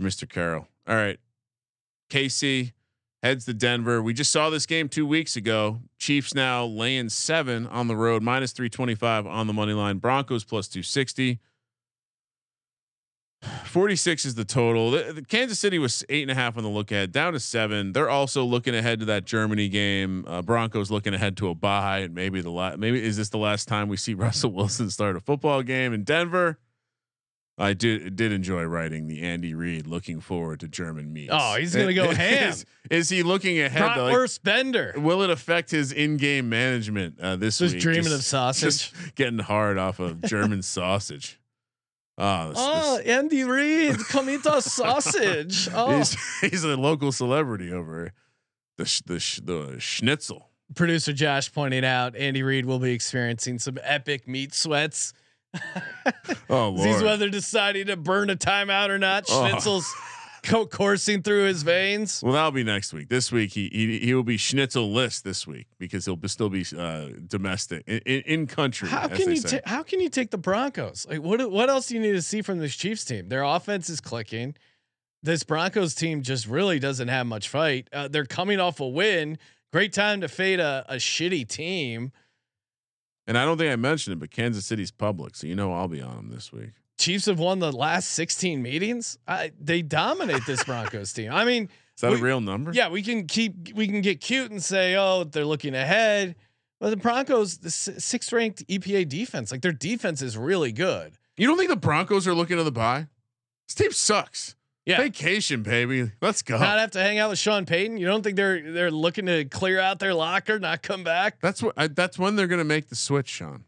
Mr. 0.00 0.28
Carroll. 0.28 0.66
All 0.88 0.96
right, 0.96 1.18
KC 2.10 2.72
heads 3.22 3.44
to 3.44 3.54
Denver. 3.54 4.02
We 4.02 4.14
just 4.14 4.30
saw 4.30 4.48
this 4.50 4.66
game 4.66 4.88
two 4.88 5.06
weeks 5.06 5.36
ago. 5.36 5.80
Chiefs 5.98 6.34
now 6.34 6.64
laying 6.64 7.08
seven 7.08 7.66
on 7.66 7.88
the 7.88 7.96
road, 7.96 8.22
minus 8.22 8.52
325 8.52 9.26
on 9.26 9.46
the 9.46 9.52
money 9.52 9.72
line. 9.72 9.98
Broncos 9.98 10.44
plus 10.44 10.68
260. 10.68 11.40
46 13.66 14.24
is 14.24 14.34
the 14.34 14.44
total. 14.44 14.90
The, 14.90 15.12
the 15.12 15.22
Kansas 15.22 15.58
City 15.58 15.78
was 15.78 16.04
eight 16.08 16.22
and 16.22 16.30
a 16.30 16.34
half 16.34 16.56
on 16.56 16.64
the 16.64 16.68
look 16.68 16.90
ahead, 16.90 17.12
down 17.12 17.34
to 17.34 17.40
seven. 17.40 17.92
They're 17.92 18.10
also 18.10 18.44
looking 18.44 18.74
ahead 18.74 18.98
to 19.00 19.04
that 19.06 19.26
Germany 19.26 19.68
game. 19.68 20.24
Uh, 20.26 20.42
Broncos 20.42 20.90
looking 20.90 21.14
ahead 21.14 21.36
to 21.36 21.48
a 21.48 21.54
bye, 21.54 21.98
and 21.98 22.14
maybe 22.14 22.40
the 22.40 22.50
last. 22.50 22.78
Maybe 22.78 23.02
is 23.04 23.16
this 23.16 23.28
the 23.28 23.38
last 23.38 23.68
time 23.68 23.88
we 23.88 23.96
see 23.96 24.14
Russell 24.14 24.52
Wilson 24.52 24.90
start 24.90 25.16
a 25.16 25.20
football 25.20 25.62
game 25.62 25.92
in 25.92 26.02
Denver? 26.02 26.58
I 27.60 27.72
did 27.72 28.14
did 28.16 28.30
enjoy 28.32 28.62
writing 28.64 29.08
the 29.08 29.22
Andy 29.22 29.52
Reid. 29.54 29.86
Looking 29.86 30.20
forward 30.20 30.60
to 30.60 30.68
German 30.68 31.12
meats. 31.12 31.32
Oh, 31.34 31.56
he's 31.58 31.74
gonna 31.74 31.92
go 31.94 32.10
ham. 32.14 32.50
Is, 32.50 32.64
is 32.90 33.08
he 33.08 33.22
looking 33.24 33.58
ahead? 33.60 33.94
to, 33.96 34.02
like, 34.04 34.14
Bratwurst 34.14 34.42
Bender. 34.44 34.94
will 34.96 35.22
it 35.22 35.30
affect 35.30 35.70
his 35.70 35.90
in-game 35.92 36.48
management 36.48 37.18
uh, 37.20 37.34
this 37.36 37.58
Just 37.58 37.74
week? 37.74 37.82
dreaming 37.82 38.12
of 38.12 38.22
sausage. 38.22 38.62
just 38.92 39.14
getting 39.16 39.40
hard 39.40 39.76
off 39.76 39.98
of 39.98 40.20
German 40.26 40.62
sausage. 40.62 41.40
Oh, 42.16 42.48
this, 42.50 42.58
Oh, 42.60 42.96
this- 42.98 43.06
Andy 43.06 43.44
Reid, 43.44 43.96
come 44.08 44.30
eat 44.30 44.46
our 44.46 44.60
sausage. 44.62 45.68
Oh. 45.74 45.98
he's 45.98 46.16
he's 46.40 46.64
a 46.64 46.76
local 46.76 47.10
celebrity 47.12 47.72
over 47.72 48.12
the 48.76 48.84
sh- 48.84 49.02
the 49.06 49.18
sh- 49.18 49.40
the 49.42 49.76
schnitzel. 49.80 50.48
Producer 50.74 51.12
Josh 51.12 51.52
pointing 51.52 51.84
out 51.84 52.14
Andy 52.14 52.42
Reid 52.42 52.66
will 52.66 52.78
be 52.78 52.92
experiencing 52.92 53.58
some 53.58 53.78
epic 53.82 54.28
meat 54.28 54.52
sweats. 54.54 55.12
Oh 56.50 56.74
He's 56.76 56.86
lord, 56.86 57.04
whether 57.04 57.28
deciding 57.28 57.86
to 57.86 57.96
burn 57.96 58.30
a 58.30 58.36
timeout 58.36 58.88
or 58.88 58.98
not. 58.98 59.24
Oh. 59.28 59.42
Schnitzel's 59.42 59.92
co- 60.42 60.66
coursing 60.66 61.22
through 61.22 61.44
his 61.44 61.62
veins. 61.62 62.22
well 62.22 62.32
that'll 62.32 62.50
be 62.50 62.64
next 62.64 62.92
week. 62.92 63.08
This 63.08 63.32
week 63.32 63.52
he 63.52 63.68
he, 63.72 63.98
he 63.98 64.14
will 64.14 64.22
be 64.22 64.36
schnitzel 64.36 64.92
list 64.92 65.24
this 65.24 65.46
week 65.46 65.66
because 65.78 66.04
he'll 66.04 66.16
be, 66.16 66.28
still 66.28 66.48
be 66.48 66.64
uh, 66.76 67.08
domestic 67.26 67.84
in, 67.86 67.98
in, 68.06 68.20
in 68.22 68.46
country. 68.46 68.88
How 68.88 69.08
as 69.08 69.18
can 69.18 69.34
you 69.34 69.40
ta- 69.40 69.60
how 69.64 69.82
can 69.82 70.00
you 70.00 70.08
take 70.08 70.30
the 70.30 70.38
Broncos? 70.38 71.06
Like 71.08 71.22
what 71.22 71.50
what 71.50 71.68
else 71.68 71.88
do 71.88 71.94
you 71.94 72.00
need 72.00 72.12
to 72.12 72.22
see 72.22 72.42
from 72.42 72.58
this 72.58 72.76
Chiefs 72.76 73.04
team? 73.04 73.28
Their 73.28 73.42
offense 73.42 73.88
is 73.88 74.00
clicking. 74.00 74.54
This 75.22 75.42
Broncos 75.42 75.94
team 75.94 76.22
just 76.22 76.46
really 76.46 76.78
doesn't 76.78 77.08
have 77.08 77.26
much 77.26 77.48
fight. 77.48 77.88
Uh, 77.92 78.06
they're 78.06 78.24
coming 78.24 78.60
off 78.60 78.78
a 78.78 78.86
win. 78.86 79.38
Great 79.72 79.92
time 79.92 80.20
to 80.20 80.28
fade 80.28 80.60
a, 80.60 80.84
a 80.88 80.94
shitty 80.94 81.46
team. 81.48 82.12
And 83.28 83.38
I 83.38 83.44
don't 83.44 83.56
think 83.58 83.72
I 83.72 83.76
mentioned 83.76 84.14
it, 84.14 84.18
but 84.18 84.32
Kansas 84.32 84.66
City's 84.66 84.90
public, 84.90 85.36
so 85.36 85.46
you 85.46 85.54
know 85.54 85.72
I'll 85.72 85.86
be 85.86 86.00
on 86.02 86.16
them 86.16 86.30
this 86.30 86.52
week. 86.52 86.70
Chiefs 86.98 87.26
have 87.26 87.38
won 87.38 87.60
the 87.60 87.70
last 87.70 88.10
16 88.10 88.60
meetings. 88.60 89.16
I, 89.28 89.52
they 89.60 89.82
dominate 89.82 90.42
this 90.46 90.64
Broncos 90.64 91.12
team. 91.12 91.30
I 91.32 91.44
mean, 91.44 91.68
Is 91.94 92.00
that 92.00 92.10
We- 92.10 92.18
a 92.18 92.20
real 92.20 92.40
number? 92.40 92.72
yeah, 92.74 92.88
we 92.88 93.02
can 93.02 93.28
keep 93.28 93.72
we 93.74 93.86
can 93.86 94.00
get 94.00 94.20
cute 94.20 94.50
and 94.50 94.60
say, 94.60 94.96
oh, 94.96 95.22
they're 95.22 95.44
looking 95.44 95.76
ahead. 95.76 96.34
But 96.80 96.90
the 96.90 96.96
Broncos, 96.96 97.58
the 97.58 97.70
sixth 97.70 98.32
ranked 98.32 98.66
EPA 98.68 99.08
defense, 99.08 99.50
like 99.52 99.62
their 99.62 99.72
defense 99.72 100.22
is 100.22 100.36
really 100.36 100.72
good. 100.72 101.14
You 101.36 101.46
don't 101.46 101.56
think 101.56 101.70
the 101.70 101.76
Broncos 101.76 102.26
are 102.26 102.34
looking 102.34 102.56
to 102.56 102.64
the 102.64 102.72
bye? 102.72 103.06
This 103.68 103.74
team 103.74 103.92
sucks. 103.92 104.56
Yeah. 104.88 105.02
Vacation, 105.02 105.62
baby. 105.62 106.10
Let's 106.22 106.40
go. 106.40 106.58
Not 106.58 106.78
have 106.78 106.92
to 106.92 107.00
hang 107.00 107.18
out 107.18 107.28
with 107.28 107.38
Sean 107.38 107.66
Payton. 107.66 107.98
You 107.98 108.06
don't 108.06 108.22
think 108.22 108.36
they're 108.36 108.72
they're 108.72 108.90
looking 108.90 109.26
to 109.26 109.44
clear 109.44 109.78
out 109.78 109.98
their 109.98 110.14
locker, 110.14 110.58
not 110.58 110.82
come 110.82 111.04
back? 111.04 111.42
That's 111.42 111.62
what. 111.62 111.74
I, 111.76 111.88
that's 111.88 112.18
when 112.18 112.36
they're 112.36 112.46
going 112.46 112.60
to 112.60 112.64
make 112.64 112.88
the 112.88 112.96
switch, 112.96 113.28
Sean. 113.28 113.64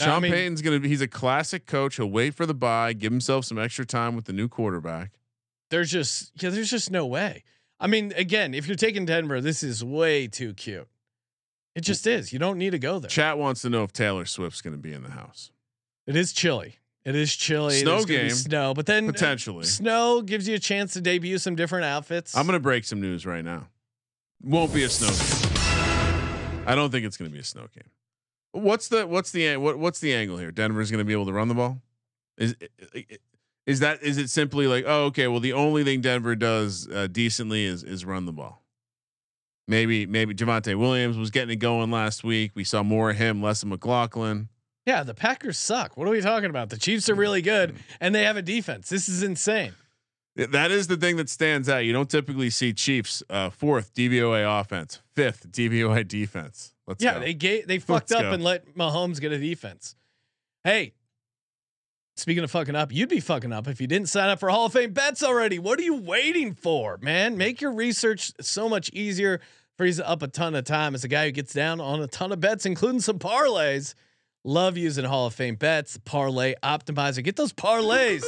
I 0.00 0.04
Sean 0.04 0.22
mean- 0.22 0.30
Payton's 0.30 0.62
going 0.62 0.76
to 0.76 0.80
be. 0.80 0.88
He's 0.88 1.00
a 1.00 1.08
classic 1.08 1.66
coach. 1.66 1.96
He'll 1.96 2.06
wait 2.06 2.34
for 2.36 2.46
the 2.46 2.54
bye, 2.54 2.92
give 2.92 3.10
himself 3.10 3.44
some 3.44 3.58
extra 3.58 3.84
time 3.84 4.14
with 4.14 4.26
the 4.26 4.32
new 4.32 4.46
quarterback. 4.46 5.18
There's 5.70 5.90
just 5.90 6.30
yeah, 6.40 6.50
there's 6.50 6.70
just 6.70 6.92
no 6.92 7.04
way. 7.04 7.42
I 7.80 7.88
mean, 7.88 8.12
again, 8.14 8.54
if 8.54 8.68
you're 8.68 8.76
taking 8.76 9.04
Denver, 9.04 9.40
this 9.40 9.64
is 9.64 9.82
way 9.82 10.28
too 10.28 10.54
cute. 10.54 10.86
It 11.74 11.80
just 11.80 12.06
is. 12.06 12.32
You 12.32 12.38
don't 12.38 12.56
need 12.56 12.70
to 12.70 12.78
go 12.78 13.00
there. 13.00 13.08
Chat 13.08 13.36
wants 13.36 13.62
to 13.62 13.68
know 13.68 13.82
if 13.82 13.92
Taylor 13.92 14.26
Swift's 14.26 14.60
going 14.60 14.76
to 14.76 14.80
be 14.80 14.92
in 14.92 15.02
the 15.02 15.10
house. 15.10 15.50
It 16.06 16.14
is 16.14 16.32
chilly. 16.32 16.76
It 17.08 17.16
is 17.16 17.34
chilly. 17.34 17.80
Snow 17.80 18.04
game. 18.04 18.28
snow, 18.28 18.74
but 18.74 18.84
then 18.84 19.08
uh, 19.08 19.12
Potentially. 19.12 19.64
snow 19.64 20.20
gives 20.20 20.46
you 20.46 20.56
a 20.56 20.58
chance 20.58 20.92
to 20.92 21.00
debut 21.00 21.38
some 21.38 21.56
different 21.56 21.86
outfits. 21.86 22.36
I'm 22.36 22.46
going 22.46 22.52
to 22.52 22.60
break 22.60 22.84
some 22.84 23.00
news 23.00 23.24
right 23.24 23.42
now. 23.42 23.68
Won't 24.42 24.74
be 24.74 24.82
a 24.82 24.90
snow 24.90 25.08
game. 25.08 26.64
I 26.66 26.74
don't 26.74 26.90
think 26.90 27.06
it's 27.06 27.16
going 27.16 27.30
to 27.30 27.32
be 27.32 27.40
a 27.40 27.44
snow 27.44 27.66
game. 27.74 27.88
What's 28.52 28.88
the 28.88 29.06
what's 29.06 29.30
the 29.30 29.56
what 29.56 29.78
what's 29.78 30.00
the 30.00 30.14
angle 30.14 30.36
here? 30.36 30.50
Denver's 30.50 30.90
going 30.90 30.98
to 30.98 31.04
be 31.06 31.14
able 31.14 31.24
to 31.24 31.32
run 31.32 31.48
the 31.48 31.54
ball. 31.54 31.80
Is 32.36 32.54
is 33.66 33.80
that 33.80 34.02
is 34.02 34.18
it 34.18 34.28
simply 34.28 34.66
like 34.66 34.84
oh 34.86 35.04
okay 35.06 35.28
well 35.28 35.40
the 35.40 35.54
only 35.54 35.84
thing 35.84 36.02
Denver 36.02 36.36
does 36.36 36.86
uh, 36.92 37.06
decently 37.06 37.64
is 37.64 37.84
is 37.84 38.04
run 38.04 38.26
the 38.26 38.32
ball. 38.32 38.62
Maybe 39.66 40.04
maybe 40.04 40.34
Javonte 40.34 40.78
Williams 40.78 41.16
was 41.16 41.30
getting 41.30 41.54
it 41.54 41.56
going 41.56 41.90
last 41.90 42.22
week. 42.22 42.52
We 42.54 42.64
saw 42.64 42.82
more 42.82 43.10
of 43.10 43.16
him, 43.16 43.42
less 43.42 43.62
of 43.62 43.70
McLaughlin. 43.70 44.50
Yeah, 44.88 45.02
the 45.02 45.12
Packers 45.12 45.58
suck. 45.58 45.98
What 45.98 46.08
are 46.08 46.10
we 46.10 46.22
talking 46.22 46.48
about? 46.48 46.70
The 46.70 46.78
Chiefs 46.78 47.10
are 47.10 47.14
really 47.14 47.42
good, 47.42 47.76
and 48.00 48.14
they 48.14 48.24
have 48.24 48.38
a 48.38 48.42
defense. 48.42 48.88
This 48.88 49.06
is 49.06 49.22
insane. 49.22 49.72
That 50.34 50.70
is 50.70 50.86
the 50.86 50.96
thing 50.96 51.16
that 51.16 51.28
stands 51.28 51.68
out. 51.68 51.84
You 51.84 51.92
don't 51.92 52.08
typically 52.08 52.48
see 52.48 52.72
Chiefs 52.72 53.22
uh, 53.28 53.50
fourth 53.50 53.92
DVOA 53.92 54.60
offense, 54.60 55.02
fifth 55.14 55.52
DVOA 55.52 56.08
defense. 56.08 56.72
Let's 56.86 57.04
yeah, 57.04 57.14
go. 57.14 57.20
they 57.20 57.34
gave 57.34 57.66
they 57.66 57.78
fucked 57.80 58.12
Let's 58.12 58.12
up 58.12 58.22
go. 58.22 58.32
and 58.32 58.42
let 58.42 58.76
Mahomes 58.76 59.20
get 59.20 59.30
a 59.30 59.38
defense. 59.38 59.94
Hey, 60.64 60.94
speaking 62.16 62.42
of 62.42 62.50
fucking 62.50 62.74
up, 62.74 62.90
you'd 62.90 63.10
be 63.10 63.20
fucking 63.20 63.52
up 63.52 63.68
if 63.68 63.82
you 63.82 63.86
didn't 63.86 64.08
sign 64.08 64.30
up 64.30 64.40
for 64.40 64.48
Hall 64.48 64.66
of 64.66 64.72
Fame 64.72 64.94
bets 64.94 65.22
already. 65.22 65.58
What 65.58 65.78
are 65.78 65.82
you 65.82 65.96
waiting 65.96 66.54
for, 66.54 66.98
man? 67.02 67.36
Make 67.36 67.60
your 67.60 67.72
research 67.72 68.32
so 68.40 68.70
much 68.70 68.88
easier. 68.94 69.40
Frees 69.76 70.00
up 70.00 70.22
a 70.22 70.28
ton 70.28 70.54
of 70.54 70.64
time 70.64 70.94
as 70.94 71.04
a 71.04 71.08
guy 71.08 71.26
who 71.26 71.32
gets 71.32 71.52
down 71.52 71.78
on 71.78 72.00
a 72.00 72.06
ton 72.06 72.32
of 72.32 72.40
bets, 72.40 72.64
including 72.64 73.00
some 73.00 73.18
parlays. 73.18 73.94
Love 74.48 74.78
using 74.78 75.04
Hall 75.04 75.26
of 75.26 75.34
Fame 75.34 75.56
bets, 75.56 75.98
parlay 76.06 76.54
optimizer. 76.62 77.22
Get 77.22 77.36
those 77.36 77.52
parlays 77.52 78.24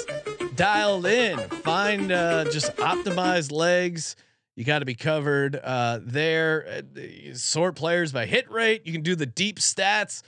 dialed 0.54 1.06
in. 1.06 1.38
Find 1.38 2.12
uh, 2.12 2.44
just 2.44 2.76
optimized 2.76 3.50
legs. 3.50 4.16
You 4.54 4.64
got 4.64 4.80
to 4.80 4.84
be 4.84 4.94
covered 4.94 5.56
uh, 5.56 6.00
there. 6.02 6.82
Uh, 6.94 7.32
sort 7.32 7.74
players 7.74 8.12
by 8.12 8.26
hit 8.26 8.50
rate. 8.50 8.82
You 8.84 8.92
can 8.92 9.00
do 9.00 9.16
the 9.16 9.24
deep 9.24 9.60
stats. 9.60 10.20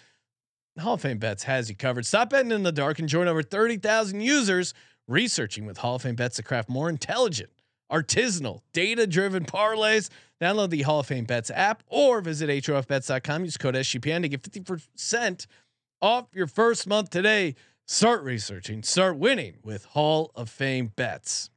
Hall 0.81 0.95
of 0.95 1.03
Fame 1.03 1.19
Bets 1.19 1.43
has 1.43 1.69
you 1.69 1.77
covered. 1.77 2.07
Stop 2.07 2.31
betting 2.31 2.53
in 2.53 2.63
the 2.63 2.73
dark 2.73 2.99
and 2.99 3.07
join 3.07 3.29
over 3.29 3.43
30,000 3.43 4.23
users 4.23 4.73
researching 5.07 5.67
with 5.67 5.77
Hall 5.77 5.97
of 5.97 6.03
Fame 6.03 6.15
Bets 6.15 6.37
to 6.37 6.43
craft 6.43 6.71
more 6.71 6.89
intelligent, 6.89 7.51
artisanal, 7.93 8.63
data 8.73 9.07
driven 9.07 9.45
parlays. 9.45 10.09
Download 10.41 10.71
the 10.71 10.81
Hall 10.81 11.01
of 11.01 11.07
Fame 11.07 11.27
Bets 11.27 11.51
app 11.51 11.83
or 11.87 12.23
visit 12.23 12.49
HOFBets.com. 12.49 13.45
Use 13.45 13.59
code 13.59 13.75
SGPN 13.75 14.23
to 14.23 14.31
get 14.31 14.41
50% 14.41 15.47
off 16.03 16.27
your 16.35 16.47
first 16.47 16.87
month 16.87 17.09
today. 17.09 17.55
Start 17.87 18.23
researching, 18.23 18.83
start 18.83 19.17
winning 19.17 19.59
with 19.63 19.85
Hall 19.87 20.31
of 20.35 20.51
Fame 20.51 20.93
Bets. 20.95 21.51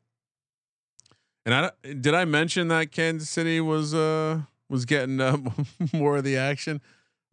And 1.46 1.54
I 1.54 1.72
did 1.84 2.14
I 2.14 2.26
mention 2.26 2.70
that 2.70 2.92
Kansas 2.92 3.30
City 3.30 3.60
was 3.60 3.94
uh 3.94 4.42
was 4.70 4.86
getting 4.86 5.20
uh, 5.22 5.38
more 5.94 6.18
of 6.18 6.24
the 6.24 6.38
action. 6.38 6.82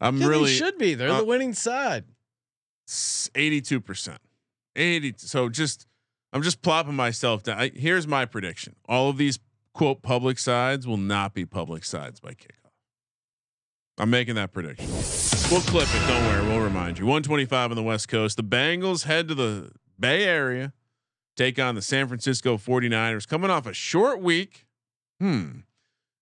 I'm 0.01 0.17
Yeah, 0.17 0.27
really 0.27 0.51
they 0.51 0.55
should 0.57 0.77
be. 0.77 0.93
They're 0.93 1.09
uh, 1.09 1.19
the 1.19 1.25
winning 1.25 1.53
side. 1.53 2.05
eighty 3.35 3.61
two 3.61 3.79
percent, 3.81 4.19
eighty. 4.75 5.13
So 5.17 5.49
just 5.49 5.87
I'm 6.31 6.43
just 6.43 6.61
plopping 6.61 6.95
myself 6.95 7.43
down. 7.43 7.59
I, 7.59 7.71
here's 7.73 8.07
my 8.07 8.25
prediction: 8.25 8.75
all 8.87 9.09
of 9.09 9.17
these 9.17 9.39
quote 9.73 10.03
public 10.03 10.37
sides 10.37 10.85
will 10.85 10.97
not 10.97 11.33
be 11.33 11.45
public 11.45 11.83
sides 11.83 12.19
by 12.19 12.33
kickoff. 12.33 12.69
I'm 13.97 14.11
making 14.11 14.35
that 14.35 14.51
prediction. 14.51 14.89
We'll 15.53 15.61
clip 15.61 15.87
it. 15.93 16.07
Don't 16.07 16.23
worry. 16.25 16.47
We'll 16.47 16.63
remind 16.63 16.97
you. 16.97 17.05
125 17.05 17.69
on 17.69 17.75
the 17.75 17.83
West 17.83 18.07
Coast. 18.07 18.37
The 18.37 18.43
Bengals 18.43 19.03
head 19.03 19.27
to 19.27 19.35
the 19.35 19.69
Bay 19.99 20.23
Area, 20.23 20.73
take 21.35 21.59
on 21.59 21.75
the 21.75 21.81
San 21.83 22.07
Francisco 22.07 22.57
49ers, 22.57 23.27
coming 23.27 23.51
off 23.51 23.67
a 23.67 23.73
short 23.73 24.19
week. 24.19 24.65
Hmm. 25.19 25.59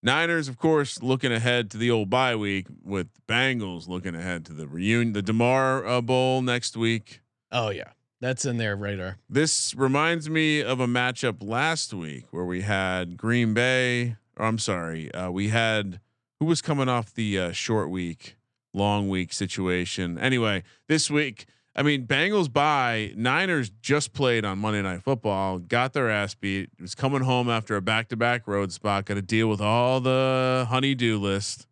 Niners, 0.04 0.50
of 0.50 0.58
course, 0.58 1.02
looking 1.02 1.32
ahead 1.32 1.72
to 1.72 1.78
the 1.78 1.90
old 1.90 2.10
bye 2.10 2.36
week 2.36 2.68
with 2.84 3.08
Bengals 3.26 3.88
looking 3.88 4.16
ahead 4.16 4.44
to 4.48 4.54
the 4.54 4.68
reunion, 4.68 5.14
the 5.14 5.22
Demar 5.22 5.88
uh, 5.88 6.02
Bowl 6.02 6.42
next 6.42 6.76
week. 6.76 7.22
Oh, 7.54 7.70
yeah. 7.70 7.92
That's 8.20 8.44
in 8.44 8.58
their 8.58 8.76
radar. 8.76 9.16
This 9.30 9.74
reminds 9.76 10.30
me 10.30 10.62
of 10.62 10.82
a 10.82 10.88
matchup 10.88 11.42
last 11.42 11.94
week 11.94 12.26
where 12.32 12.44
we 12.44 12.64
had 12.64 13.16
Green 13.16 13.54
Bay. 13.54 14.18
Or 14.36 14.46
I'm 14.46 14.60
sorry, 14.60 15.10
uh, 15.14 15.32
we 15.32 15.48
had 15.48 16.02
who 16.42 16.48
was 16.48 16.62
coming 16.62 16.90
off 16.90 17.14
the 17.14 17.40
uh, 17.40 17.52
short 17.54 17.90
week, 17.90 18.36
long 18.74 19.10
week 19.10 19.34
situation. 19.34 20.18
Anyway, 20.18 20.64
this 20.88 21.10
week 21.10 21.46
I 21.74 21.84
mean, 21.84 22.06
Bengals 22.06 22.52
by 22.52 23.14
Niners 23.16 23.70
just 23.82 24.12
played 24.12 24.44
on 24.44 24.60
Monday 24.60 24.82
Night 24.82 25.04
Football, 25.04 25.60
got 25.60 25.94
their 25.94 26.10
ass 26.10 26.36
beat. 26.36 26.70
Was 26.82 26.96
coming 26.96 27.22
home 27.22 27.50
after 27.50 27.78
a 27.78 27.82
back 27.82 28.10
to 28.10 28.18
back 28.18 28.46
road 28.46 28.74
spot. 28.74 29.06
Got 29.06 29.14
to 29.14 29.22
deal 29.22 29.48
with 29.48 29.62
all 29.62 30.02
the 30.02 30.66
honeydew 30.70 31.18
list. 31.18 31.68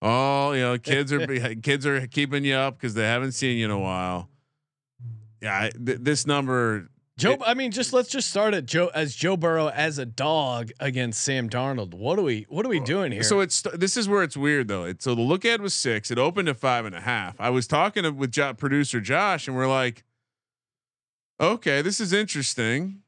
All 0.00 0.54
you 0.56 0.62
know, 0.62 0.78
kids 0.78 1.12
are 1.12 1.26
kids 1.62 1.84
are 1.84 2.06
keeping 2.06 2.44
you 2.44 2.54
up 2.54 2.78
because 2.78 2.94
they 2.94 3.02
haven't 3.04 3.32
seen 3.32 3.58
you 3.58 3.66
in 3.66 3.70
a 3.70 3.78
while. 3.78 4.30
Yeah, 5.42 5.54
I- 5.64 5.70
th- 5.70 5.98
this 6.00 6.26
number. 6.26 6.88
Joe, 7.18 7.32
it- 7.32 7.40
I 7.46 7.54
mean, 7.54 7.70
just 7.70 7.92
let's 7.94 8.10
just 8.10 8.28
start 8.28 8.52
at 8.52 8.66
Joe 8.66 8.90
as 8.94 9.14
Joe 9.14 9.36
Burrow 9.38 9.68
as 9.68 9.96
a 9.98 10.04
dog 10.04 10.70
against 10.78 11.22
Sam 11.22 11.48
Darnold. 11.48 11.94
What 11.94 12.18
are 12.18 12.22
we 12.22 12.44
what 12.50 12.66
are 12.66 12.68
we 12.68 12.78
doing 12.80 13.10
here? 13.10 13.22
So 13.22 13.40
it's 13.40 13.62
this 13.74 13.96
is 13.96 14.06
where 14.08 14.22
it's 14.22 14.36
weird 14.36 14.68
though. 14.68 14.84
It, 14.84 15.02
so 15.02 15.14
the 15.14 15.22
look 15.22 15.44
at 15.46 15.60
was 15.62 15.72
six. 15.72 16.10
It 16.10 16.18
opened 16.18 16.48
at 16.50 16.58
five 16.58 16.84
and 16.84 16.94
a 16.94 17.00
half. 17.00 17.40
I 17.40 17.48
was 17.48 17.66
talking 17.66 18.16
with 18.16 18.32
jo- 18.32 18.52
producer 18.52 19.00
Josh, 19.00 19.48
and 19.48 19.56
we're 19.56 19.68
like, 19.68 20.04
okay, 21.40 21.80
this 21.80 22.00
is 22.00 22.12
interesting. 22.12 23.02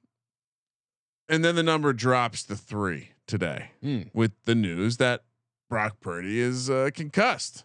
And 1.29 1.45
then 1.45 1.55
the 1.57 1.63
number 1.63 1.93
drops 1.93 2.45
to 2.45 2.57
three 2.57 3.11
today 3.27 3.73
Hmm. 3.83 4.03
with 4.15 4.33
the 4.47 4.55
news 4.55 4.97
that 4.97 5.25
Brock 5.69 6.01
Purdy 6.01 6.41
is 6.41 6.71
uh, 6.71 6.89
concussed. 6.95 7.65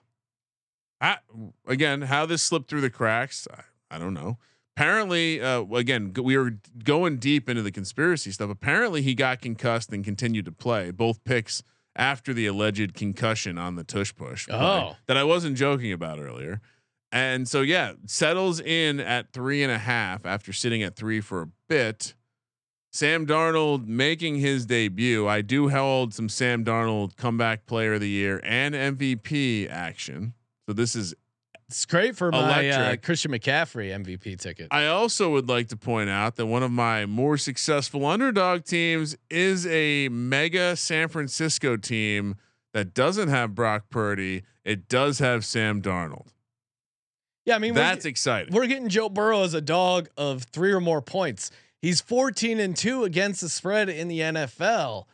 I, 0.99 1.19
again, 1.65 2.01
how 2.03 2.25
this 2.25 2.41
slipped 2.41 2.69
through 2.69 2.81
the 2.81 2.89
cracks, 2.89 3.47
I, 3.49 3.95
I 3.95 3.99
don't 3.99 4.13
know. 4.13 4.37
Apparently, 4.75 5.39
uh, 5.39 5.61
again, 5.73 6.13
we 6.19 6.35
were 6.35 6.55
going 6.83 7.17
deep 7.17 7.47
into 7.47 7.61
the 7.61 7.71
conspiracy 7.71 8.31
stuff. 8.31 8.49
Apparently, 8.49 9.01
he 9.03 9.13
got 9.13 9.39
concussed 9.41 9.91
and 9.93 10.03
continued 10.03 10.45
to 10.45 10.51
play 10.51 10.89
both 10.89 11.23
picks 11.23 11.61
after 11.95 12.33
the 12.33 12.47
alleged 12.47 12.95
concussion 12.95 13.59
on 13.59 13.75
the 13.75 13.83
tush 13.83 14.15
push. 14.15 14.47
play 14.47 14.57
Oh. 14.57 14.95
that 15.05 15.15
I 15.15 15.23
wasn't 15.23 15.57
joking 15.57 15.91
about 15.91 16.17
earlier. 16.19 16.59
And 17.11 17.47
so, 17.47 17.61
yeah, 17.61 17.93
settles 18.07 18.59
in 18.59 18.99
at 18.99 19.31
three 19.31 19.61
and 19.61 19.71
a 19.71 19.77
half 19.77 20.25
after 20.25 20.51
sitting 20.51 20.81
at 20.81 20.95
three 20.95 21.21
for 21.21 21.43
a 21.43 21.47
bit. 21.69 22.15
Sam 22.91 23.27
Darnold 23.27 23.85
making 23.87 24.37
his 24.37 24.65
debut. 24.65 25.27
I 25.27 25.41
do 25.41 25.69
hold 25.69 26.15
some 26.15 26.29
Sam 26.29 26.65
Darnold 26.65 27.15
comeback 27.15 27.67
player 27.67 27.93
of 27.95 28.01
the 28.01 28.09
year 28.09 28.39
and 28.43 28.73
MVP 28.73 29.69
action. 29.69 30.33
So 30.67 30.73
this 30.73 30.95
is 30.95 31.13
it's 31.73 31.85
great 31.85 32.15
for 32.15 32.31
my 32.31 32.69
uh, 32.69 32.95
Christian 32.97 33.31
McCaffrey 33.31 33.89
MVP 33.89 34.39
ticket. 34.39 34.67
I 34.69 34.85
also 34.85 35.31
would 35.31 35.49
like 35.49 35.69
to 35.69 35.75
point 35.75 36.07
out 36.07 36.35
that 36.35 36.45
one 36.45 36.61
of 36.61 36.69
my 36.69 37.07
more 37.07 37.35
successful 37.35 38.05
underdog 38.05 38.63
teams 38.63 39.17
is 39.31 39.65
a 39.65 40.07
mega 40.09 40.75
San 40.75 41.07
Francisco 41.07 41.75
team 41.75 42.35
that 42.73 42.93
doesn't 42.93 43.29
have 43.29 43.55
Brock 43.55 43.85
Purdy. 43.89 44.43
It 44.63 44.87
does 44.87 45.17
have 45.17 45.43
Sam 45.43 45.81
Darnold. 45.81 46.27
yeah, 47.43 47.55
I 47.55 47.57
mean, 47.57 47.73
we're, 47.73 47.81
That's 47.81 48.05
exciting. 48.05 48.53
we're 48.53 48.67
getting 48.67 48.89
Joe 48.89 49.09
Burrow 49.09 49.41
as 49.41 49.55
a 49.55 49.61
dog 49.61 50.09
of 50.15 50.43
three 50.43 50.71
or 50.71 50.79
more 50.79 51.01
points. 51.01 51.49
He's 51.81 52.01
14 52.01 52.59
and 52.59 52.77
two 52.77 53.03
against 53.03 53.41
the 53.41 53.49
spread 53.49 53.89
in 53.89 54.09
the 54.09 54.19
NFL. 54.19 55.05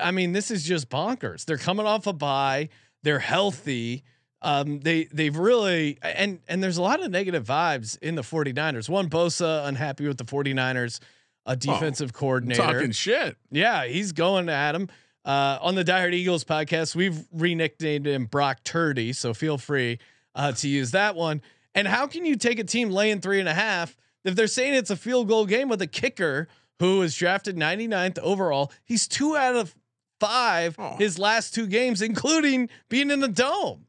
I 0.00 0.10
mean, 0.10 0.32
this 0.32 0.50
is 0.50 0.64
just 0.64 0.88
bonkers. 0.88 1.44
They're 1.44 1.58
coming 1.58 1.84
off 1.84 2.06
a 2.06 2.14
bye. 2.14 2.70
They're 3.02 3.18
healthy. 3.18 4.04
Um, 4.40 4.80
they 4.80 5.04
they've 5.04 5.36
really 5.36 5.98
and 6.02 6.38
and 6.48 6.62
there's 6.62 6.76
a 6.76 6.82
lot 6.82 7.02
of 7.02 7.10
negative 7.10 7.44
vibes 7.44 7.98
in 8.00 8.14
the 8.14 8.22
49ers. 8.22 8.88
One 8.88 9.10
Bosa 9.10 9.66
unhappy 9.66 10.06
with 10.06 10.16
the 10.18 10.24
49ers, 10.24 11.00
a 11.46 11.56
defensive 11.56 12.12
coordinator. 12.12 12.62
Talking 12.62 12.92
shit. 12.92 13.36
Yeah, 13.50 13.84
he's 13.86 14.12
going 14.12 14.48
at 14.48 14.74
him. 14.74 14.88
Uh, 15.24 15.58
on 15.60 15.74
the 15.74 15.84
Hard 15.92 16.14
Eagles 16.14 16.44
podcast, 16.44 16.94
we've 16.94 17.18
re-nicknamed 17.32 18.06
him 18.06 18.24
Brock 18.26 18.62
Turdy, 18.64 19.14
so 19.14 19.34
feel 19.34 19.58
free 19.58 19.98
uh, 20.34 20.52
to 20.52 20.68
use 20.68 20.92
that 20.92 21.16
one. 21.16 21.42
And 21.74 21.86
how 21.86 22.06
can 22.06 22.24
you 22.24 22.36
take 22.36 22.58
a 22.58 22.64
team 22.64 22.90
laying 22.90 23.20
three 23.20 23.40
and 23.40 23.48
a 23.48 23.52
half 23.54 23.94
if 24.24 24.34
they're 24.36 24.46
saying 24.46 24.74
it's 24.74 24.88
a 24.90 24.96
field 24.96 25.28
goal 25.28 25.44
game 25.44 25.68
with 25.68 25.82
a 25.82 25.86
kicker 25.86 26.48
who 26.78 27.00
was 27.00 27.14
drafted 27.14 27.56
99th 27.56 28.18
overall? 28.20 28.72
He's 28.84 29.06
two 29.06 29.36
out 29.36 29.54
of 29.56 29.74
five 30.20 30.76
Oh. 30.78 30.96
his 30.96 31.18
last 31.18 31.54
two 31.54 31.66
games, 31.66 32.00
including 32.00 32.70
being 32.88 33.10
in 33.10 33.20
the 33.20 33.28
dome. 33.28 33.84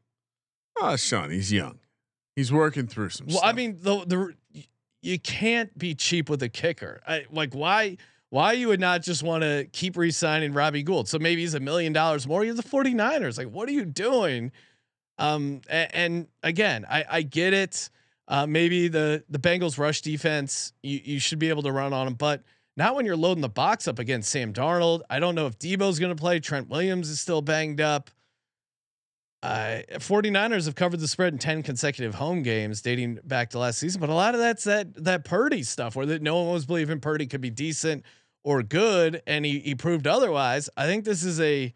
Oh, 0.80 0.96
Sean, 0.96 1.30
he's 1.30 1.52
young. 1.52 1.78
He's 2.36 2.52
working 2.52 2.86
through 2.86 3.10
some 3.10 3.26
Well, 3.26 3.38
stuff. 3.38 3.48
I 3.50 3.52
mean, 3.52 3.78
the 3.80 4.04
the 4.06 4.34
you 5.02 5.18
can't 5.18 5.76
be 5.78 5.94
cheap 5.94 6.28
with 6.30 6.42
a 6.42 6.48
kicker. 6.48 7.00
I, 7.06 7.24
like 7.30 7.54
why 7.54 7.96
why 8.30 8.52
you 8.52 8.68
would 8.68 8.80
not 8.80 9.02
just 9.02 9.22
want 9.22 9.42
to 9.42 9.66
keep 9.72 9.96
re-signing 9.96 10.52
Robbie 10.52 10.82
Gould? 10.84 11.08
So 11.08 11.18
maybe 11.18 11.40
he's 11.40 11.54
a 11.54 11.60
million 11.60 11.92
dollars 11.92 12.26
more. 12.28 12.44
He's 12.44 12.56
the 12.56 12.62
49ers. 12.62 13.36
Like, 13.36 13.48
what 13.48 13.68
are 13.68 13.72
you 13.72 13.84
doing? 13.84 14.52
Um, 15.18 15.62
and, 15.68 15.94
and 15.94 16.28
again, 16.42 16.86
I, 16.88 17.04
I 17.10 17.22
get 17.22 17.52
it. 17.52 17.90
Uh, 18.28 18.46
maybe 18.46 18.86
the 18.88 19.24
the 19.28 19.38
Bengals 19.38 19.78
rush 19.78 20.00
defense, 20.02 20.72
you, 20.82 21.00
you 21.02 21.18
should 21.18 21.40
be 21.40 21.48
able 21.48 21.62
to 21.64 21.72
run 21.72 21.92
on 21.92 22.06
them, 22.06 22.14
but 22.14 22.42
not 22.76 22.94
when 22.94 23.04
you're 23.04 23.16
loading 23.16 23.42
the 23.42 23.48
box 23.48 23.88
up 23.88 23.98
against 23.98 24.30
Sam 24.30 24.52
Darnold. 24.52 25.02
I 25.10 25.18
don't 25.18 25.34
know 25.34 25.46
if 25.46 25.58
Deebo's 25.58 25.98
going 25.98 26.14
to 26.14 26.20
play. 26.20 26.38
Trent 26.38 26.68
Williams 26.70 27.10
is 27.10 27.20
still 27.20 27.42
banged 27.42 27.80
up. 27.80 28.10
Uh, 29.42 29.80
49ers 29.92 30.66
have 30.66 30.74
covered 30.74 31.00
the 31.00 31.08
spread 31.08 31.32
in 31.32 31.38
10 31.38 31.62
consecutive 31.62 32.16
home 32.16 32.42
games 32.42 32.82
dating 32.82 33.18
back 33.24 33.48
to 33.50 33.58
last 33.58 33.78
season, 33.78 33.98
but 34.00 34.10
a 34.10 34.14
lot 34.14 34.34
of 34.34 34.40
that's 34.40 34.64
that 34.64 34.92
that 35.02 35.24
Purdy 35.24 35.62
stuff 35.62 35.96
where 35.96 36.04
that 36.06 36.20
no 36.20 36.42
one 36.42 36.52
was 36.52 36.66
believing 36.66 37.00
Purdy 37.00 37.26
could 37.26 37.40
be 37.40 37.48
decent 37.48 38.04
or 38.44 38.62
good, 38.62 39.22
and 39.26 39.46
he 39.46 39.60
he 39.60 39.74
proved 39.74 40.06
otherwise. 40.06 40.68
I 40.76 40.84
think 40.86 41.04
this 41.06 41.24
is 41.24 41.40
a 41.40 41.72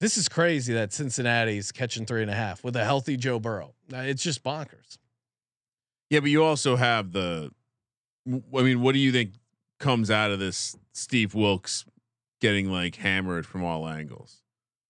this 0.00 0.18
is 0.18 0.28
crazy 0.28 0.74
that 0.74 0.92
Cincinnati's 0.92 1.70
catching 1.70 2.06
three 2.06 2.22
and 2.22 2.30
a 2.30 2.34
half 2.34 2.64
with 2.64 2.74
a 2.74 2.84
healthy 2.84 3.16
Joe 3.16 3.38
Burrow. 3.38 3.74
Uh, 3.92 3.98
It's 3.98 4.22
just 4.24 4.42
bonkers. 4.42 4.98
yeah, 6.10 6.18
but 6.20 6.30
you 6.30 6.42
also 6.42 6.74
have 6.74 7.12
the. 7.12 7.50
I 8.28 8.62
mean, 8.62 8.80
what 8.82 8.92
do 8.94 8.98
you 8.98 9.12
think 9.12 9.34
comes 9.78 10.10
out 10.10 10.32
of 10.32 10.40
this? 10.40 10.76
Steve 10.92 11.34
Wilks 11.36 11.84
getting 12.40 12.68
like 12.70 12.96
hammered 12.96 13.46
from 13.46 13.62
all 13.62 13.86
angles 13.88 14.42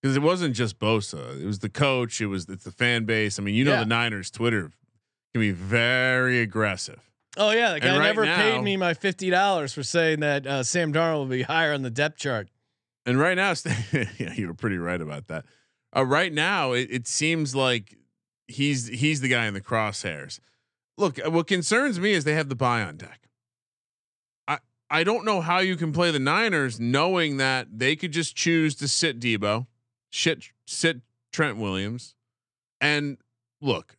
because 0.06 0.16
it 0.16 0.22
wasn't 0.22 0.54
just 0.54 0.78
Bosa. 0.78 1.40
It 1.40 1.46
was 1.46 1.58
the 1.60 1.68
coach. 1.68 2.20
It 2.20 2.26
was 2.26 2.48
it's 2.48 2.64
the 2.64 2.70
fan 2.70 3.04
base. 3.04 3.38
I 3.38 3.42
mean, 3.42 3.54
you 3.54 3.64
know, 3.64 3.72
Yeah. 3.72 3.80
the 3.80 3.86
Niners 3.86 4.30
Twitter 4.30 4.70
can 5.32 5.40
be 5.40 5.50
very 5.50 6.40
aggressive. 6.40 7.00
Oh 7.36 7.50
yeah, 7.50 7.74
the 7.74 7.80
guy 7.80 7.88
And 7.88 7.98
right 7.98 8.06
never 8.06 8.24
now- 8.24 8.36
paid 8.36 8.62
me 8.62 8.76
my 8.76 8.94
fifty 8.94 9.28
dollars 9.30 9.72
for 9.74 9.82
saying 9.82 10.20
that 10.20 10.46
uh, 10.46 10.62
Sam 10.62 10.92
Darnold 10.92 11.18
will 11.18 11.26
be 11.26 11.42
higher 11.42 11.72
on 11.74 11.82
the 11.82 11.90
depth 11.90 12.18
chart. 12.18 12.48
And 13.04 13.18
right 13.18 13.36
now, 13.36 13.52
yeah, 14.18 14.32
you 14.34 14.46
were 14.48 14.54
pretty 14.54 14.78
right 14.78 15.00
about 15.00 15.26
that. 15.28 15.44
Uh, 15.94 16.04
right 16.04 16.32
now, 16.32 16.72
it, 16.72 16.88
it 16.90 17.06
seems 17.06 17.54
like 17.54 17.96
he's 18.48 18.86
he's 18.88 19.20
the 19.20 19.28
guy 19.28 19.46
in 19.46 19.54
the 19.54 19.60
crosshairs. 19.60 20.40
Look, 20.98 21.18
uh, 21.24 21.30
what 21.30 21.46
concerns 21.46 22.00
me 22.00 22.12
is 22.12 22.24
they 22.24 22.34
have 22.34 22.48
the 22.48 22.54
bye 22.56 22.82
on 22.82 22.96
deck. 22.96 23.28
I 24.48 24.58
I 24.90 25.04
don't 25.04 25.24
know 25.24 25.40
how 25.40 25.58
you 25.58 25.76
can 25.76 25.92
play 25.92 26.10
the 26.10 26.18
Niners 26.18 26.80
knowing 26.80 27.36
that 27.36 27.68
they 27.78 27.96
could 27.96 28.12
just 28.12 28.34
choose 28.34 28.74
to 28.76 28.88
sit 28.88 29.20
Deebo, 29.20 29.66
shit, 30.10 30.50
sit 30.66 31.00
Trent 31.32 31.56
Williams, 31.58 32.14
and 32.80 33.18
look. 33.60 33.96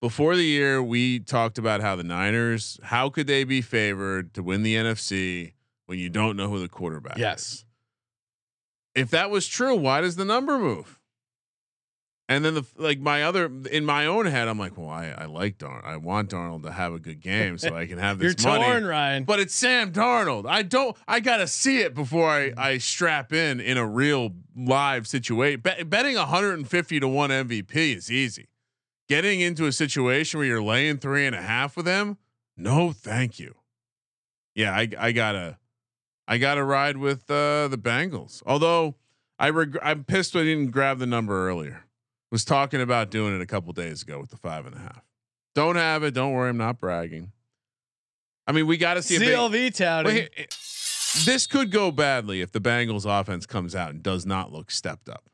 Before 0.00 0.34
the 0.34 0.44
year, 0.44 0.82
we 0.82 1.18
talked 1.18 1.58
about 1.58 1.82
how 1.82 1.94
the 1.94 2.02
Niners, 2.04 2.80
how 2.84 3.10
could 3.10 3.26
they 3.26 3.44
be 3.44 3.60
favored 3.60 4.32
to 4.34 4.42
win 4.42 4.62
the 4.62 4.74
NFC 4.74 5.52
when 5.86 5.98
you 5.98 6.08
don't 6.08 6.36
know 6.36 6.48
who 6.48 6.58
the 6.58 6.68
quarterback 6.68 7.16
is? 7.16 7.20
Yes. 7.20 7.64
if 8.94 9.10
that 9.10 9.30
was 9.30 9.46
true, 9.46 9.74
why 9.76 10.00
does 10.00 10.16
the 10.16 10.24
number 10.24 10.58
move? 10.58 10.99
And 12.30 12.44
then 12.44 12.54
the 12.54 12.64
like 12.76 13.00
my 13.00 13.24
other 13.24 13.50
in 13.72 13.84
my 13.84 14.06
own 14.06 14.24
head, 14.24 14.46
I'm 14.46 14.56
like, 14.56 14.78
well, 14.78 14.88
I, 14.88 15.08
I 15.08 15.24
like 15.24 15.58
Darnold. 15.58 15.84
I 15.84 15.96
want 15.96 16.30
Darnold 16.30 16.62
to 16.62 16.70
have 16.70 16.92
a 16.92 17.00
good 17.00 17.20
game 17.20 17.58
so 17.58 17.74
I 17.74 17.86
can 17.86 17.98
have 17.98 18.18
this 18.20 18.36
You're 18.44 18.52
money. 18.52 18.64
torn, 18.66 18.86
Ryan. 18.86 19.24
But 19.24 19.40
it's 19.40 19.52
Sam 19.52 19.90
Darnold. 19.92 20.46
I 20.48 20.62
don't. 20.62 20.96
I 21.08 21.18
gotta 21.18 21.48
see 21.48 21.80
it 21.80 21.92
before 21.92 22.30
I 22.30 22.52
I 22.56 22.78
strap 22.78 23.32
in 23.32 23.58
in 23.58 23.76
a 23.76 23.84
real 23.84 24.30
live 24.56 25.08
situation. 25.08 25.58
Bet, 25.58 25.90
betting 25.90 26.14
150 26.14 27.00
to 27.00 27.08
one 27.08 27.30
MVP 27.30 27.96
is 27.96 28.12
easy. 28.12 28.46
Getting 29.08 29.40
into 29.40 29.66
a 29.66 29.72
situation 29.72 30.38
where 30.38 30.46
you're 30.46 30.62
laying 30.62 30.98
three 30.98 31.26
and 31.26 31.34
a 31.34 31.42
half 31.42 31.76
with 31.76 31.88
him, 31.88 32.16
no, 32.56 32.92
thank 32.92 33.40
you. 33.40 33.56
Yeah, 34.54 34.72
I 34.72 34.88
I 34.96 35.10
gotta 35.10 35.58
I 36.28 36.38
gotta 36.38 36.62
ride 36.62 36.96
with 36.96 37.28
uh, 37.28 37.66
the 37.66 37.76
Bengals. 37.76 38.40
Although 38.46 38.94
I 39.36 39.50
reg- 39.50 39.80
I'm 39.82 40.04
pissed 40.04 40.36
I 40.36 40.44
didn't 40.44 40.70
grab 40.70 41.00
the 41.00 41.06
number 41.06 41.48
earlier. 41.48 41.86
Was 42.30 42.44
talking 42.44 42.80
about 42.80 43.10
doing 43.10 43.34
it 43.34 43.40
a 43.40 43.46
couple 43.46 43.72
days 43.72 44.02
ago 44.02 44.20
with 44.20 44.30
the 44.30 44.36
five 44.36 44.66
and 44.66 44.74
a 44.74 44.78
half. 44.78 45.02
Don't 45.54 45.76
have 45.76 46.04
it. 46.04 46.14
Don't 46.14 46.32
worry. 46.32 46.48
I'm 46.48 46.56
not 46.56 46.78
bragging. 46.78 47.32
I 48.46 48.52
mean, 48.52 48.66
we 48.66 48.76
got 48.76 48.94
to 48.94 49.02
see 49.02 49.18
CLV 49.18 49.74
touting. 49.74 50.14
Wait, 50.14 50.30
eh, 50.36 50.44
this 51.24 51.46
could 51.46 51.70
go 51.70 51.90
badly 51.90 52.40
if 52.40 52.52
the 52.52 52.60
Bengals 52.60 53.04
offense 53.04 53.46
comes 53.46 53.74
out 53.74 53.90
and 53.90 54.02
does 54.02 54.24
not 54.24 54.52
look 54.52 54.70
stepped 54.70 55.08
up. 55.08 55.28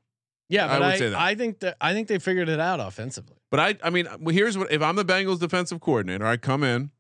yeah, 0.48 0.66
I 0.66 0.78
would 0.78 0.89
I, 0.89 0.98
say 0.98 1.09
that. 1.10 1.20
I 1.20 1.35
think 1.35 1.60
that 1.60 1.77
I 1.81 1.93
think 1.93 2.09
they 2.09 2.18
figured 2.18 2.48
it 2.48 2.60
out 2.60 2.81
offensively. 2.81 3.36
But 3.51 3.60
I, 3.60 3.77
I 3.82 3.90
mean, 3.90 4.09
well, 4.20 4.35
here's 4.35 4.56
what: 4.56 4.73
if 4.73 4.82
I'm 4.82 4.97
the 4.97 5.05
Bengals 5.05 5.39
defensive 5.39 5.81
coordinator, 5.81 6.27
I 6.27 6.36
come 6.39 6.64
in 6.64 6.90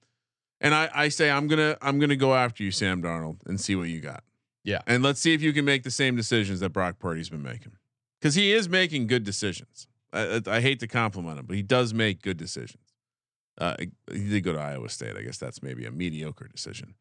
and 0.60 0.74
I, 0.74 0.88
I 0.94 1.08
say 1.08 1.30
I'm 1.30 1.46
gonna, 1.48 1.76
I'm 1.82 1.98
gonna 1.98 2.16
go 2.16 2.34
after 2.34 2.62
you, 2.62 2.70
Sam 2.70 3.02
Darnold, 3.02 3.38
and 3.46 3.60
see 3.60 3.76
what 3.76 3.88
you 3.88 4.00
got. 4.00 4.22
Yeah. 4.64 4.80
and 4.86 5.00
let's 5.02 5.20
see 5.20 5.32
if 5.32 5.42
you 5.42 5.52
can 5.52 5.64
make 5.64 5.84
the 5.84 5.92
same 5.92 6.16
decisions 6.16 6.58
that 6.58 6.70
Brock 6.70 6.98
Purdy's 6.98 7.28
been 7.28 7.42
making, 7.42 7.72
because 8.26 8.34
he 8.34 8.52
is 8.52 8.68
making 8.68 9.06
good 9.06 9.22
decisions. 9.22 9.86
I, 10.12 10.40
I, 10.48 10.56
I 10.56 10.60
hate 10.60 10.80
to 10.80 10.88
compliment 10.88 11.38
him, 11.38 11.46
but 11.46 11.54
he 11.54 11.62
does 11.62 11.94
make 11.94 12.22
good 12.22 12.36
decisions. 12.36 12.82
Uh, 13.56 13.76
he 14.10 14.28
did 14.28 14.40
go 14.40 14.52
to 14.52 14.58
Iowa 14.58 14.88
State. 14.88 15.16
I 15.16 15.22
guess 15.22 15.38
that's 15.38 15.62
maybe 15.62 15.86
a 15.86 15.92
mediocre 15.92 16.48
decision. 16.48 16.94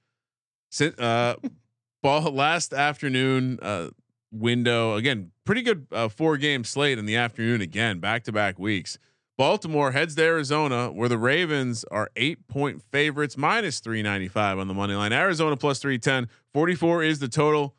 Uh, 0.80 1.34
ball 2.04 2.32
last 2.32 2.74
afternoon 2.74 3.58
uh, 3.64 3.90
window 4.32 4.94
again. 4.94 5.32
Pretty 5.46 5.64
good 5.64 5.88
uh, 5.92 6.10
four 6.10 6.38
game 6.38 6.64
slate 6.64 7.00
in 7.00 7.08
the 7.08 7.16
afternoon 7.16 7.60
again, 7.60 8.00
back 8.00 8.24
to 8.26 8.32
back 8.32 8.60
weeks. 8.60 9.00
Baltimore 9.36 9.94
heads 9.94 10.14
to 10.16 10.22
Arizona, 10.22 10.92
where 10.92 11.10
the 11.10 11.18
Ravens 11.18 11.86
are 11.86 12.12
eight 12.16 12.48
point 12.48 12.84
favorites, 12.92 13.36
minus 13.36 13.80
395 13.80 14.60
on 14.60 14.68
the 14.68 14.76
money 14.76 14.94
line. 14.94 15.12
Arizona 15.12 15.58
plus 15.58 15.80
310. 15.80 16.30
44 16.54 17.02
is 17.02 17.18
the 17.18 17.28
total. 17.28 17.74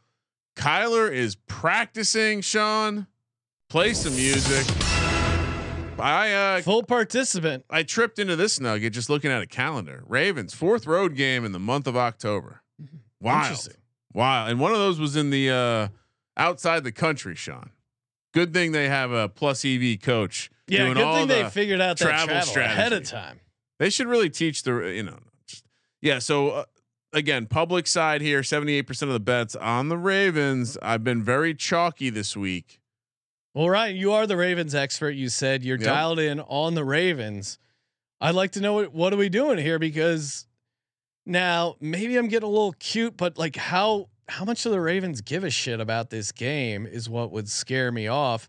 Kyler 0.57 1.13
is 1.13 1.37
practicing, 1.37 2.41
Sean. 2.41 3.07
Play 3.69 3.95
some 3.95 4.15
music. 4.15 4.65
I 5.99 6.33
uh 6.33 6.63
Full 6.63 6.85
participant. 6.85 7.65
I 7.69 7.83
tripped 7.83 8.19
into 8.19 8.37
this 8.37 8.61
nugget 8.61 8.93
just 8.93 9.11
looking 9.11 9.31
at 9.31 9.43
a 9.43 9.47
calendar. 9.47 10.05
Ravens 10.07 10.55
fourth 10.55 10.87
road 10.87 11.17
game 11.17 11.45
in 11.45 11.51
the 11.53 11.59
month 11.59 11.87
of 11.87 11.97
October. 11.97 12.63
Wild, 13.21 13.69
wild, 14.13 14.51
and 14.51 14.61
one 14.61 14.73
of 14.73 14.79
those 14.79 15.01
was 15.01 15.17
in 15.17 15.31
the 15.31 15.51
uh 15.51 15.89
outside 16.37 16.85
the 16.85 16.93
country. 16.93 17.35
Sean, 17.35 17.71
good 18.33 18.53
thing 18.53 18.71
they 18.71 18.89
have 18.89 19.11
a 19.11 19.29
plus 19.29 19.65
EV 19.65 20.01
coach. 20.01 20.51
Yeah, 20.69 20.85
doing 20.85 20.95
good 20.95 21.03
all 21.03 21.17
thing 21.17 21.29
they 21.29 21.49
figured 21.49 21.81
out 21.81 21.99
that 21.99 22.05
travel 22.05 22.41
travel, 22.43 22.63
ahead 22.63 22.93
of 22.93 23.05
time. 23.05 23.41
They 23.79 23.91
should 23.91 24.07
really 24.07 24.31
teach 24.31 24.63
the 24.63 24.77
you 24.95 25.03
know, 25.03 25.19
just, 25.49 25.65
yeah. 26.01 26.21
So 26.21 26.51
uh, 26.51 26.65
again, 27.13 27.47
public 27.47 27.89
side 27.89 28.21
here, 28.21 28.43
seventy 28.45 28.75
eight 28.75 28.87
percent 28.87 29.09
of 29.09 29.15
the 29.15 29.21
bets 29.21 29.57
on 29.57 29.89
the 29.89 29.99
Ravens. 29.99 30.79
I've 30.83 31.03
been 31.03 31.25
very 31.25 31.53
chalky 31.55 32.11
this 32.11 32.37
week. 32.37 32.81
Well, 33.57 33.71
Ryan, 33.71 33.97
you 33.97 34.13
are 34.13 34.27
the 34.27 34.37
Ravens 34.37 34.75
expert. 34.75 35.13
You 35.13 35.31
said 35.31 35.65
you're 35.65 35.79
Yep. 35.79 35.87
dialed 35.87 36.19
in 36.19 36.41
on 36.41 36.75
the 36.75 36.85
Ravens. 36.85 37.59
I'd 38.21 38.35
like 38.35 38.53
to 38.53 38.61
know 38.61 38.75
what 38.75 38.93
what 38.93 39.15
are 39.15 39.17
we 39.17 39.31
doing 39.31 39.57
here 39.57 39.79
because 39.79 40.45
now 41.25 41.77
maybe 41.81 42.19
I'm 42.19 42.29
getting 42.29 42.47
a 42.47 42.53
little 42.53 42.75
cute, 42.79 43.17
but 43.17 43.39
like 43.39 43.57
how 43.57 44.11
how 44.29 44.45
much 44.45 44.63
do 44.63 44.69
the 44.69 44.79
Ravens 44.81 45.23
give 45.23 45.43
a 45.43 45.49
shit 45.49 45.81
about 45.81 46.11
this 46.11 46.33
game 46.33 46.87
is 46.87 47.09
what 47.09 47.33
would 47.33 47.49
scare 47.49 47.91
me 47.91 48.09
off. 48.09 48.47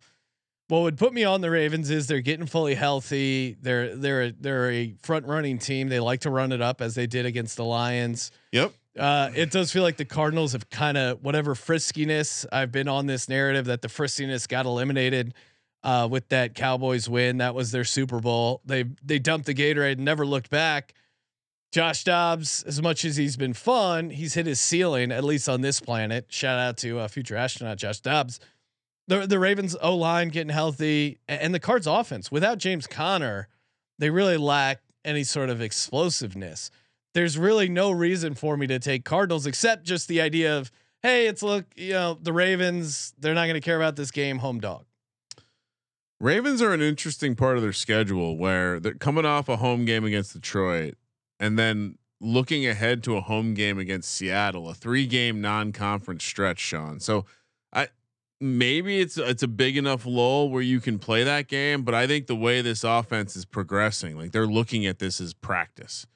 What 0.68 0.82
would 0.82 0.98
put 0.98 1.14
me 1.14 1.24
on 1.24 1.40
the 1.40 1.52
Ravens 1.52 1.90
is 1.90 2.08
they're 2.08 2.20
getting 2.20 2.46
fully 2.46 2.76
healthy. 2.76 3.56
They're 3.62 3.96
they're 3.96 4.24
a, 4.24 4.32
they're 4.34 4.72
a 4.72 4.94
front 5.04 5.26
running 5.26 5.58
team. 5.58 5.88
They 5.88 6.02
like 6.02 6.20
to 6.22 6.30
run 6.30 6.52
it 6.52 6.62
up 6.62 6.82
as 6.82 6.96
they 6.96 7.08
did 7.08 7.26
against 7.26 7.56
the 7.56 7.64
Lions. 7.64 8.30
Yep. 8.52 8.74
Uh, 8.98 9.32
it 9.36 9.52
does 9.52 9.72
feel 9.72 9.84
like 9.84 9.98
the 9.98 10.06
Cardinals 10.06 10.54
have 10.54 10.70
kind 10.70 10.98
of 10.98 11.24
whatever 11.24 11.56
friskiness. 11.56 12.46
I've 12.52 12.72
been 12.72 12.88
on 12.88 13.06
this 13.06 13.30
narrative 13.30 13.66
that 13.66 13.82
the 13.82 13.88
friskiness 13.88 14.48
got 14.48 14.66
eliminated 14.66 15.34
uh, 15.84 16.08
with 16.10 16.30
that 16.30 16.56
Cowboys 16.56 17.08
win. 17.08 17.38
That 17.38 17.56
was 17.56 17.72
their 17.72 17.84
Super 17.84 18.20
Bowl. 18.20 18.62
They 18.66 18.86
they 19.04 19.20
dumped 19.20 19.46
the 19.46 19.54
Gatorade 19.54 19.94
and 19.94 20.06
never 20.06 20.26
looked 20.26 20.50
back. 20.50 20.94
Josh 21.72 22.04
Dobbs, 22.04 22.64
as 22.64 22.82
much 22.82 23.04
as 23.04 23.18
he's 23.18 23.36
been 23.36 23.54
fun, 23.54 24.10
he's 24.10 24.34
hit 24.34 24.46
his 24.46 24.60
ceiling 24.60 25.12
at 25.12 25.24
least 25.24 25.50
on 25.50 25.62
this 25.62 25.80
planet. 25.80 26.26
Shout 26.30 26.60
out 26.60 26.78
to 26.78 27.00
uh, 27.00 27.08
future 27.08 27.36
astronaut 27.36 27.78
Josh 27.78 28.00
Dobbs. 28.00 28.40
The 29.08 29.28
the 29.28 29.40
Ravens 29.40 29.76
O 29.82 29.96
line 29.96 30.30
getting 30.30 30.54
healthy 30.54 31.20
and 31.28 31.54
the 31.54 31.60
Cards 31.60 31.88
offense 31.88 32.32
without 32.32 32.58
James 32.58 32.88
Conner, 32.88 33.48
they 34.00 34.10
really 34.10 34.38
lack 34.38 34.82
any 35.06 35.24
sort 35.24 35.50
of 35.50 35.62
explosiveness 35.62 36.72
there's 37.14 37.38
really 37.38 37.70
no 37.70 37.92
reason 37.92 38.34
for 38.34 38.58
me 38.58 38.68
to 38.68 38.80
take 38.80 39.06
Cardinals 39.06 39.46
except 39.46 39.84
just 39.84 40.08
the 40.08 40.22
idea 40.22 40.58
of, 40.58 40.72
hey, 41.02 41.28
it's 41.28 41.42
look, 41.42 41.66
you 41.76 41.94
know, 41.94 42.18
the 42.22 42.34
Ravens, 42.34 43.14
they're 43.18 43.34
not 43.34 43.46
going 43.46 43.56
to 43.56 43.62
care 43.62 43.78
about 43.78 43.96
this 43.96 44.12
game, 44.12 44.40
home 44.40 44.60
dog. 44.60 44.86
Ravens 46.20 46.62
are 46.62 46.74
an 46.74 46.82
interesting 46.82 47.36
part 47.36 47.58
of 47.58 47.64
their 47.64 47.74
schedule 47.74 48.38
where 48.38 48.80
they're 48.80 48.96
coming 48.96 49.26
off 49.26 49.50
a 49.50 49.58
home 49.58 49.86
game 49.86 50.04
against 50.04 50.34
Detroit 50.34 50.96
and 51.40 51.60
then 51.60 51.98
looking 52.20 52.66
ahead 52.66 53.04
to 53.04 53.16
a 53.16 53.22
home 53.22 53.54
game 53.54 53.78
against 53.78 54.12
Seattle, 54.12 54.70
a 54.70 54.74
three 54.74 55.06
game 55.06 55.42
non 55.42 55.72
conference 55.72 56.24
stretch, 56.24 56.60
Sean. 56.60 57.00
So 57.00 57.26
I 57.72 57.90
maybe 58.40 59.00
it's 59.00 59.18
it's 59.18 59.44
a 59.44 59.48
big 59.48 59.78
enough 59.78 60.06
lull 60.06 60.50
where 60.50 60.62
you 60.62 60.80
can 60.80 61.00
play 61.00 61.24
that 61.24 61.48
game, 61.48 61.84
but 61.84 61.94
I 61.94 62.08
think 62.08 62.28
the 62.28 62.36
way 62.36 62.62
this 62.62 62.84
offense 62.84 63.36
is 63.36 63.46
progressing, 63.46 64.18
like 64.18 64.32
they're 64.32 64.48
looking 64.48 64.86
at 64.86 65.00
this 65.00 65.22
as 65.22 65.34
practice. 65.34 66.08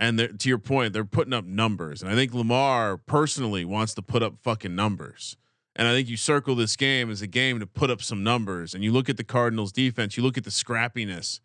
And 0.00 0.40
to 0.40 0.48
your 0.48 0.58
point, 0.58 0.94
they're 0.94 1.04
putting 1.04 1.34
up 1.34 1.44
numbers. 1.44 2.02
And 2.02 2.10
I 2.10 2.14
think 2.14 2.32
Lamar 2.32 2.96
personally 2.96 3.66
wants 3.66 3.92
to 3.94 4.02
put 4.02 4.22
up 4.22 4.38
fucking 4.42 4.74
numbers. 4.74 5.36
And 5.76 5.86
I 5.86 5.92
think 5.92 6.08
you 6.08 6.16
circle 6.16 6.54
this 6.54 6.74
game 6.74 7.10
as 7.10 7.20
a 7.20 7.26
game 7.26 7.60
to 7.60 7.66
put 7.66 7.90
up 7.90 8.00
some 8.00 8.24
numbers. 8.24 8.74
And 8.74 8.82
you 8.82 8.92
look 8.92 9.10
at 9.10 9.18
the 9.18 9.24
Cardinals 9.24 9.72
defense, 9.72 10.16
you 10.16 10.22
look 10.22 10.38
at 10.38 10.44
the 10.44 10.50
scrappiness. 10.50 11.40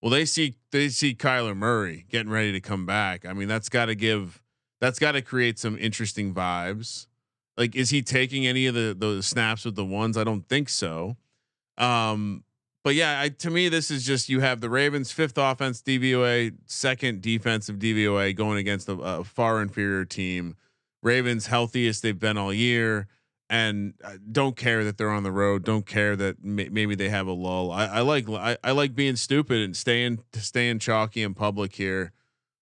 Well, 0.00 0.10
they 0.10 0.24
see 0.26 0.54
they 0.70 0.90
see 0.90 1.12
Kyler 1.12 1.56
Murray 1.56 2.06
getting 2.08 2.30
ready 2.30 2.52
to 2.52 2.60
come 2.60 2.86
back. 2.86 3.26
I 3.26 3.32
mean, 3.32 3.48
that's 3.48 3.68
got 3.68 3.86
to 3.86 3.96
give 3.96 4.44
that's 4.80 5.00
got 5.00 5.12
to 5.12 5.22
create 5.22 5.58
some 5.58 5.76
interesting 5.76 6.32
vibes. 6.32 7.08
Like, 7.56 7.74
is 7.74 7.90
he 7.90 8.02
taking 8.02 8.46
any 8.46 8.66
of 8.66 8.76
the 8.76 8.96
the 8.96 9.24
snaps 9.24 9.64
with 9.64 9.74
the 9.74 9.84
ones? 9.84 10.16
I 10.16 10.22
don't 10.22 10.48
think 10.48 10.68
so. 10.68 11.16
Um, 11.76 12.44
but 12.88 12.94
yeah, 12.94 13.20
I, 13.20 13.28
to 13.28 13.50
me, 13.50 13.68
this 13.68 13.90
is 13.90 14.02
just 14.02 14.30
you 14.30 14.40
have 14.40 14.62
the 14.62 14.70
Ravens' 14.70 15.12
fifth 15.12 15.36
offense 15.36 15.82
DVOA, 15.82 16.54
second 16.64 17.20
defensive 17.20 17.76
DVOA 17.76 18.34
going 18.34 18.56
against 18.56 18.88
a, 18.88 18.92
a 18.92 19.24
far 19.24 19.60
inferior 19.60 20.06
team. 20.06 20.56
Ravens 21.02 21.48
healthiest 21.48 22.02
they've 22.02 22.18
been 22.18 22.38
all 22.38 22.50
year, 22.50 23.06
and 23.50 23.92
uh, 24.02 24.14
don't 24.32 24.56
care 24.56 24.84
that 24.84 24.96
they're 24.96 25.10
on 25.10 25.22
the 25.22 25.30
road. 25.30 25.64
Don't 25.64 25.84
care 25.84 26.16
that 26.16 26.42
may, 26.42 26.70
maybe 26.70 26.94
they 26.94 27.10
have 27.10 27.26
a 27.26 27.32
lull. 27.32 27.70
I, 27.70 27.84
I 27.88 28.00
like 28.00 28.26
I, 28.26 28.56
I 28.64 28.70
like 28.70 28.94
being 28.94 29.16
stupid 29.16 29.58
and 29.58 29.76
staying 29.76 30.20
staying 30.32 30.78
chalky 30.78 31.22
in 31.22 31.34
public 31.34 31.74
here. 31.74 32.12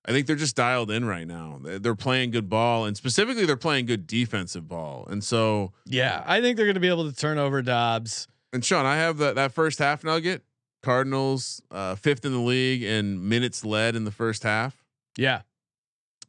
I 0.05 0.11
think 0.11 0.27
they're 0.27 0.35
just 0.35 0.57
dialed 0.57 0.91
in 0.91 1.05
right 1.05 1.29
now. 1.29 1.61
They're 1.63 1.79
they're 1.79 1.95
playing 1.95 2.33
good 2.33 2.49
ball, 2.49 2.85
and 2.85 2.97
specifically, 2.97 3.47
they're 3.47 3.57
playing 3.57 3.87
good 3.87 4.09
defensive 4.09 4.67
ball. 4.67 5.07
And 5.09 5.23
so, 5.23 5.73
Yeah, 5.85 6.25
I 6.27 6.41
think 6.41 6.57
they're 6.57 6.67
going 6.67 6.75
to 6.75 6.81
be 6.81 6.89
able 6.89 7.09
to 7.09 7.17
turn 7.17 7.39
over 7.39 7.63
Dobbs. 7.63 8.27
And 8.53 8.65
Sean, 8.65 8.87
I 8.87 8.97
have 8.97 9.19
that 9.19 9.35
that 9.35 9.53
first 9.53 9.79
half 9.79 10.05
nugget. 10.05 10.43
Cardinals 10.83 11.61
uh, 11.71 11.97
fifth 11.97 12.25
in 12.25 12.33
the 12.33 12.39
league 12.39 12.83
in 12.83 13.29
minutes 13.29 13.65
led 13.65 13.97
in 13.97 14.05
the 14.05 14.13
first 14.13 14.45
half. 14.45 14.85
Yeah. 15.17 15.43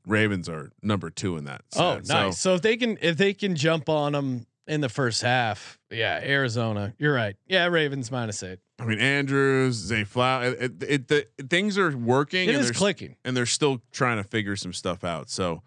Ravens 0.08 0.48
are 0.50 0.72
number 0.82 1.10
two 1.10 1.38
in 1.38 1.44
that. 1.44 1.62
Oh, 1.76 2.00
nice. 2.08 2.40
So, 2.40 2.56
if 2.56 2.62
they 2.62 2.78
can, 2.78 2.98
if 3.02 3.18
they 3.18 3.34
can 3.34 3.56
jump 3.56 3.90
on 3.90 4.14
them 4.14 4.48
in 4.66 4.82
the 4.82 4.90
first 4.90 5.22
half, 5.22 5.78
yeah, 5.92 6.20
Arizona, 6.24 6.94
you're 6.98 7.14
right. 7.14 7.36
Yeah, 7.46 7.66
Ravens 7.66 8.10
minus 8.10 8.42
eight. 8.42 8.60
I 8.80 8.86
mean, 8.86 9.00
Andrews, 9.00 9.76
Zay 9.76 10.06
Flower, 10.06 10.46
it, 10.46 10.84
it, 10.84 11.08
the, 11.08 11.28
things 11.50 11.78
are 11.78 11.96
working 11.96 12.48
It 12.48 12.54
and 12.54 12.62
is 12.62 12.68
they're, 12.68 12.74
clicking. 12.74 13.16
and 13.26 13.36
they're 13.36 13.46
still 13.46 13.82
trying 13.92 14.18
to 14.18 14.24
figure 14.24 14.56
some 14.56 14.72
stuff 14.74 15.04
out. 15.04 15.30
So, 15.30 15.62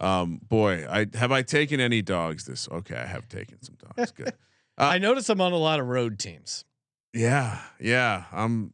um, 0.00 0.40
boy, 0.48 0.86
I 0.88 1.06
have 1.14 1.32
I 1.32 1.42
taken 1.42 1.80
any 1.80 2.02
dogs 2.02 2.44
this? 2.44 2.68
Okay, 2.70 2.96
I 2.96 3.06
have 3.06 3.28
taken 3.28 3.62
some 3.62 3.76
dogs. 3.96 4.12
Good. 4.12 4.32
Uh, 4.78 4.84
I 4.84 4.98
notice 4.98 5.28
I'm 5.28 5.40
on 5.40 5.52
a 5.52 5.56
lot 5.56 5.80
of 5.80 5.86
road 5.86 6.18
teams. 6.18 6.64
Yeah, 7.12 7.60
yeah. 7.78 8.24
I'm. 8.32 8.72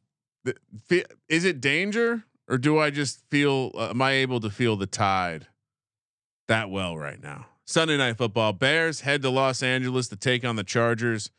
fe- 0.88 1.04
is 1.28 1.44
it 1.44 1.60
danger 1.60 2.24
or 2.48 2.58
do 2.58 2.78
I 2.78 2.90
just 2.90 3.20
feel? 3.30 3.72
Uh, 3.74 3.90
am 3.90 4.00
I 4.02 4.12
able 4.12 4.40
to 4.40 4.50
feel 4.50 4.76
the 4.76 4.86
tide 4.86 5.48
that 6.46 6.70
well 6.70 6.96
right 6.96 7.20
now? 7.22 7.46
Sunday 7.66 7.96
night 7.96 8.16
football. 8.16 8.52
Bears 8.52 9.02
head 9.02 9.22
to 9.22 9.30
Los 9.30 9.62
Angeles 9.62 10.08
to 10.08 10.16
take 10.16 10.44
on 10.44 10.56
the 10.56 10.64
Chargers. 10.64 11.30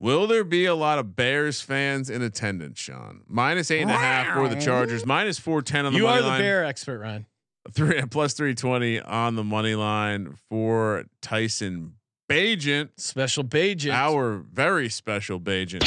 Will 0.00 0.26
there 0.26 0.42
be 0.42 0.64
a 0.64 0.74
lot 0.74 0.98
of 0.98 1.14
Bears 1.14 1.60
fans 1.60 2.10
in 2.10 2.22
attendance, 2.22 2.80
Sean? 2.80 3.22
Minus 3.28 3.70
eight 3.70 3.82
and 3.82 3.90
a 3.90 3.94
half 3.94 4.34
for 4.34 4.48
the 4.48 4.60
Chargers. 4.60 5.06
Minus 5.06 5.38
four 5.38 5.62
ten 5.62 5.86
on 5.86 5.92
the 5.92 6.00
line. 6.00 6.18
You 6.18 6.26
are 6.26 6.32
the 6.36 6.42
bear 6.42 6.64
expert, 6.64 6.98
Ryan. 6.98 7.26
Three 7.70 8.02
plus 8.10 8.32
three 8.32 8.54
twenty 8.56 9.00
on 9.00 9.36
the 9.36 9.44
money 9.44 9.76
line 9.76 10.34
for 10.48 11.04
Tyson 11.20 11.94
Bagent. 12.32 12.88
Special 12.96 13.44
Bagent. 13.44 13.92
our 13.92 14.38
very 14.52 14.88
special 14.88 15.38
Bagent. 15.38 15.82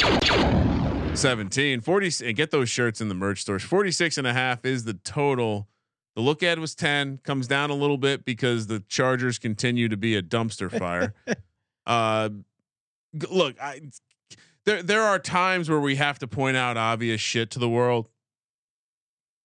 17 1.16 1.80
40 1.80 2.26
and 2.26 2.36
get 2.36 2.50
those 2.50 2.68
shirts 2.68 3.00
in 3.00 3.08
the 3.08 3.14
merch 3.14 3.40
stores. 3.40 3.62
46 3.62 4.18
and 4.18 4.26
a 4.26 4.32
half 4.32 4.64
is 4.64 4.84
the 4.84 4.94
total. 4.94 5.66
The 6.14 6.22
look 6.22 6.42
at 6.42 6.58
was 6.58 6.74
10 6.74 7.18
comes 7.24 7.46
down 7.46 7.70
a 7.70 7.74
little 7.74 7.98
bit 7.98 8.24
because 8.24 8.68
the 8.68 8.80
chargers 8.88 9.38
continue 9.38 9.88
to 9.88 9.96
be 9.96 10.14
a 10.14 10.22
dumpster 10.22 10.70
fire. 10.70 11.14
Uh 11.86 12.30
look 13.30 13.54
i 13.62 13.80
there 14.64 14.82
there 14.82 15.02
are 15.02 15.20
times 15.20 15.70
where 15.70 15.78
we 15.78 15.94
have 15.94 16.18
to 16.18 16.26
point 16.26 16.56
out 16.56 16.76
obvious 16.76 17.20
shit 17.20 17.48
to 17.52 17.60
the 17.60 17.68
world. 17.68 18.10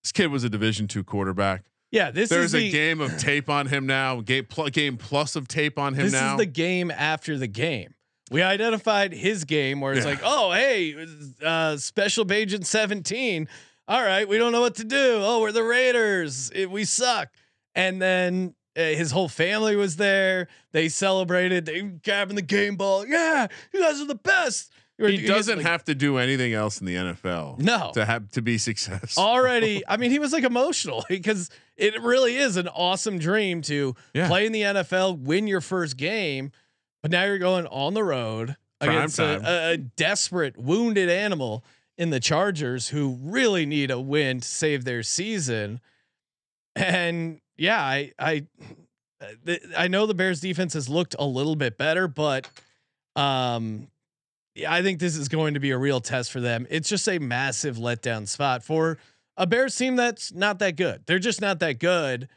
This 0.01 0.11
kid 0.11 0.31
was 0.31 0.43
a 0.43 0.49
division 0.49 0.87
2 0.87 1.03
quarterback 1.03 1.65
Yeah, 1.91 2.11
this 2.11 2.29
there's 2.29 2.45
is 2.45 2.55
a 2.55 2.59
the, 2.59 2.71
game 2.71 3.01
of 3.01 3.17
tape 3.17 3.49
on 3.49 3.67
him 3.67 3.85
now 3.85 4.21
game 4.21 4.45
pl- 4.45 4.69
game 4.69 4.97
plus 4.97 5.35
of 5.35 5.47
tape 5.47 5.77
on 5.77 5.93
him 5.93 6.05
now. 6.05 6.11
This 6.11 6.13
now 6.13 6.31
is 6.33 6.37
the 6.39 6.45
game 6.45 6.89
after 6.91 7.37
the 7.37 7.47
game. 7.47 7.93
We 8.31 8.41
identified 8.41 9.11
his 9.11 9.43
game 9.43 9.81
where 9.81 9.91
it's 9.93 10.05
Yeah. 10.05 10.11
like, 10.11 10.21
oh, 10.23 10.53
hey, 10.53 10.95
uh, 11.43 11.75
special 11.75 12.31
agent 12.31 12.65
17. 12.65 13.49
All 13.89 14.01
right, 14.01 14.25
we 14.25 14.37
don't 14.37 14.53
know 14.53 14.61
what 14.61 14.75
to 14.75 14.85
do. 14.85 15.19
Oh, 15.21 15.41
we're 15.41 15.51
the 15.51 15.63
Raiders. 15.63 16.49
It, 16.55 16.71
we 16.71 16.85
suck. 16.85 17.27
And 17.75 18.01
then 18.01 18.55
uh, 18.77 18.81
his 18.83 19.11
whole 19.11 19.27
family 19.27 19.75
was 19.75 19.97
there. 19.97 20.47
They 20.71 20.87
celebrated. 20.87 21.65
They 21.65 21.81
grabbing 21.81 22.37
the 22.37 22.41
game 22.41 22.77
ball. 22.77 23.05
Yeah, 23.05 23.47
you 23.73 23.81
guys 23.81 23.99
are 23.99 24.05
the 24.07 24.15
best. 24.15 24.71
He 25.09 25.25
doesn't 25.25 25.57
like- 25.57 25.65
have 25.65 25.83
to 25.85 25.95
do 25.95 26.17
anything 26.17 26.53
else 26.53 26.79
in 26.79 26.85
the 26.85 26.95
NFL. 26.95 27.59
No. 27.59 27.91
to 27.93 28.05
have 28.05 28.29
to 28.31 28.41
be 28.41 28.57
successful. 28.57 29.23
already. 29.23 29.83
I 29.87 29.97
mean, 29.97 30.11
he 30.11 30.19
was 30.19 30.31
like 30.33 30.43
emotional 30.43 31.03
because 31.09 31.49
it 31.77 31.99
really 32.01 32.37
is 32.37 32.57
an 32.57 32.67
awesome 32.67 33.17
dream 33.19 33.61
to 33.63 33.95
Yeah. 34.13 34.27
play 34.27 34.45
in 34.45 34.51
the 34.51 34.61
NFL, 34.61 35.19
win 35.19 35.47
your 35.47 35.61
first 35.61 35.97
game, 35.97 36.51
but 37.01 37.11
now 37.11 37.23
you're 37.23 37.37
going 37.39 37.65
on 37.67 37.93
the 37.93 38.03
road 38.03 38.55
Prime 38.79 38.95
against 38.97 39.19
a, 39.19 39.71
a, 39.73 39.77
desperate, 39.77 40.57
wounded 40.57 41.09
animal 41.09 41.63
in 41.97 42.09
the 42.09 42.19
Chargers 42.19 42.89
who 42.89 43.17
really 43.21 43.65
need 43.65 43.91
a 43.91 43.99
win 43.99 44.39
to 44.41 44.47
save 44.47 44.85
their 44.85 45.03
season. 45.03 45.79
And 46.75 47.41
yeah, 47.57 47.81
I 47.81 48.11
I 48.17 48.47
I 49.77 49.87
know 49.87 50.05
the 50.07 50.13
Bears 50.15 50.39
defense 50.39 50.73
has 50.73 50.89
looked 50.89 51.15
a 51.19 51.25
little 51.25 51.55
bit 51.55 51.77
better, 51.77 52.07
but 52.07 52.49
um 53.15 53.87
I 54.67 54.81
think 54.81 54.99
this 54.99 55.15
is 55.15 55.27
going 55.29 55.53
to 55.53 55.59
be 55.59 55.71
a 55.71 55.77
real 55.77 56.01
test 56.01 56.31
for 56.31 56.41
them. 56.41 56.67
It's 56.69 56.89
just 56.89 57.07
a 57.07 57.19
massive 57.19 57.77
letdown 57.77 58.27
spot 58.27 58.63
for 58.63 58.97
a 59.37 59.47
Bears 59.47 59.75
team 59.75 59.95
that's 59.95 60.33
not 60.33 60.59
that 60.59 60.75
good. 60.75 61.03
They're 61.05 61.19
just 61.19 61.39
not 61.41 61.59
that 61.59 61.79
good. 61.79 62.27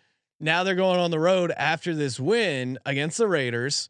Now 0.41 0.63
they're 0.65 0.75
going 0.75 1.01
on 1.01 1.11
the 1.11 1.19
road 1.19 1.51
after 1.57 1.95
this 1.95 2.21
win 2.21 2.79
against 2.87 3.19
the 3.19 3.27
Raiders. 3.27 3.89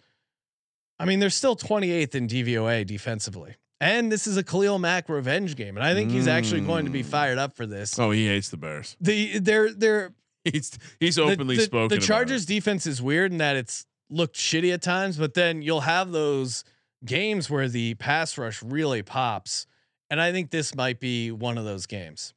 I 0.99 1.05
mean, 1.05 1.19
they're 1.19 1.31
still 1.31 1.57
28th 1.57 2.15
in 2.15 2.29
DVOA 2.29 2.87
defensively. 2.87 3.57
And 3.81 4.11
this 4.11 4.27
is 4.27 4.37
a 4.37 4.43
Khalil 4.43 4.79
Mack 4.79 5.09
revenge 5.09 5.57
game. 5.57 5.77
And 5.77 5.85
I 5.85 5.93
think 5.95 6.11
he's 6.11 6.29
actually 6.29 6.61
going 6.63 6.85
to 6.87 6.91
be 6.91 7.03
Mm. 7.03 7.07
fired 7.07 7.39
up 7.39 7.55
for 7.57 7.67
this. 7.67 7.99
oh, 7.99 8.11
he 8.13 8.27
hates 8.27 8.49
the 8.49 8.57
Bears. 8.57 8.97
The 9.01 9.39
they're 9.39 9.73
they're 9.73 10.15
He's 10.45 10.79
he's 11.01 11.19
openly 11.19 11.57
the, 11.57 11.63
spoken. 11.63 11.99
The 11.99 12.05
Chargers 12.05 12.47
defense 12.47 12.87
is 12.87 13.01
weird 13.03 13.33
in 13.33 13.39
that 13.39 13.57
it's 13.57 13.87
looked 14.11 14.37
shitty 14.37 14.73
at 14.73 14.83
times, 14.83 15.17
but 15.17 15.35
then 15.35 15.61
you'll 15.63 15.81
have 15.81 16.13
those 16.13 16.65
games 17.05 17.51
where 17.51 17.69
the 17.69 17.95
pass 17.95 18.37
rush 18.39 18.63
really 18.63 19.03
pops. 19.03 19.67
And 20.11 20.21
I 20.21 20.33
think 20.33 20.51
this 20.51 20.75
might 20.75 21.01
be 21.01 21.31
one 21.31 21.59
of 21.59 21.65
those 21.65 21.87
games. 21.87 22.35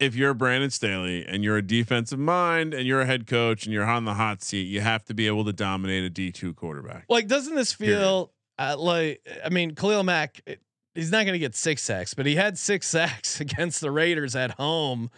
If 0.00 0.14
you're 0.14 0.34
Brandon 0.34 0.70
Staley 0.70 1.24
and 1.24 1.44
you're 1.44 1.56
a 1.56 1.62
defensive 1.62 2.18
mind 2.18 2.74
and 2.74 2.86
you're 2.86 3.00
a 3.00 3.06
head 3.06 3.26
coach 3.26 3.64
and 3.64 3.72
you're 3.72 3.84
on 3.84 4.04
the 4.04 4.14
hot 4.14 4.42
seat, 4.42 4.64
you 4.66 4.80
have 4.80 5.04
to 5.04 5.14
be 5.14 5.26
able 5.26 5.44
to 5.44 5.52
dominate 5.52 6.04
a 6.04 6.10
D 6.10 6.30
two 6.32 6.52
quarterback. 6.52 7.04
Like, 7.08 7.28
doesn't 7.28 7.54
this 7.54 7.72
feel 7.72 8.32
uh, 8.58 8.76
like? 8.78 9.26
I 9.44 9.48
mean, 9.50 9.74
Khalil 9.74 10.02
Mack, 10.02 10.40
it- 10.46 10.60
he's 10.94 11.10
not 11.10 11.24
going 11.24 11.34
to 11.34 11.38
get 11.38 11.54
six 11.54 11.82
sacks, 11.82 12.12
but 12.12 12.26
he 12.26 12.34
had 12.34 12.58
six 12.58 12.88
sacks 12.88 13.40
against 13.40 13.80
the 13.80 13.90
Raiders 13.90 14.34
at 14.36 14.52
home. 14.52 15.10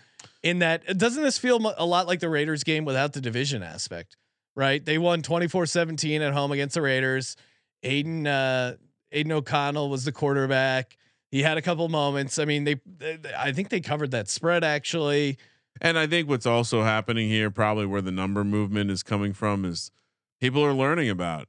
In 0.43 0.61
that, 0.61 0.97
doesn't 0.99 1.23
this 1.23 1.39
feel 1.39 1.75
a 1.77 1.85
lot 1.87 2.07
like 2.07 2.21
the 2.21 2.29
Raiders 2.29 2.63
game 2.63 2.85
without 2.85 3.13
the 3.15 3.21
division 3.21 3.63
aspect? 3.63 4.17
Right? 4.55 4.85
They 4.85 4.97
won 4.99 5.21
24-17 5.23 6.21
at 6.21 6.33
home 6.33 6.53
against 6.53 6.75
the 6.75 6.83
Raiders. 6.83 7.37
Aiden 7.85 8.27
uh, 8.27 8.77
Aidan 9.13 9.33
O'Connell 9.33 9.89
was 9.89 10.05
the 10.05 10.13
quarterback. 10.13 10.97
He 11.31 11.43
had 11.43 11.59
a 11.59 11.63
couple 11.63 11.89
moments. 11.89 12.39
I 12.39 12.45
mean, 12.45 12.65
they, 12.65 12.77
they 12.99 13.19
I 13.37 13.53
think 13.53 13.69
they 13.69 13.81
covered 13.81 14.11
that 14.13 14.29
spread 14.29 14.65
actually. 14.65 15.39
And 15.81 15.99
I 15.99 16.07
think 16.07 16.29
what's 16.29 16.47
also 16.47 16.83
happening 16.83 17.29
here, 17.29 17.51
probably 17.51 17.87
where 17.87 18.01
the 18.01 18.11
number 18.13 18.45
movement 18.45 18.91
is 18.91 19.03
coming 19.03 19.33
from, 19.35 19.65
is 19.65 19.91
people 20.41 20.65
are 20.65 20.73
learning 20.73 21.11
about 21.11 21.49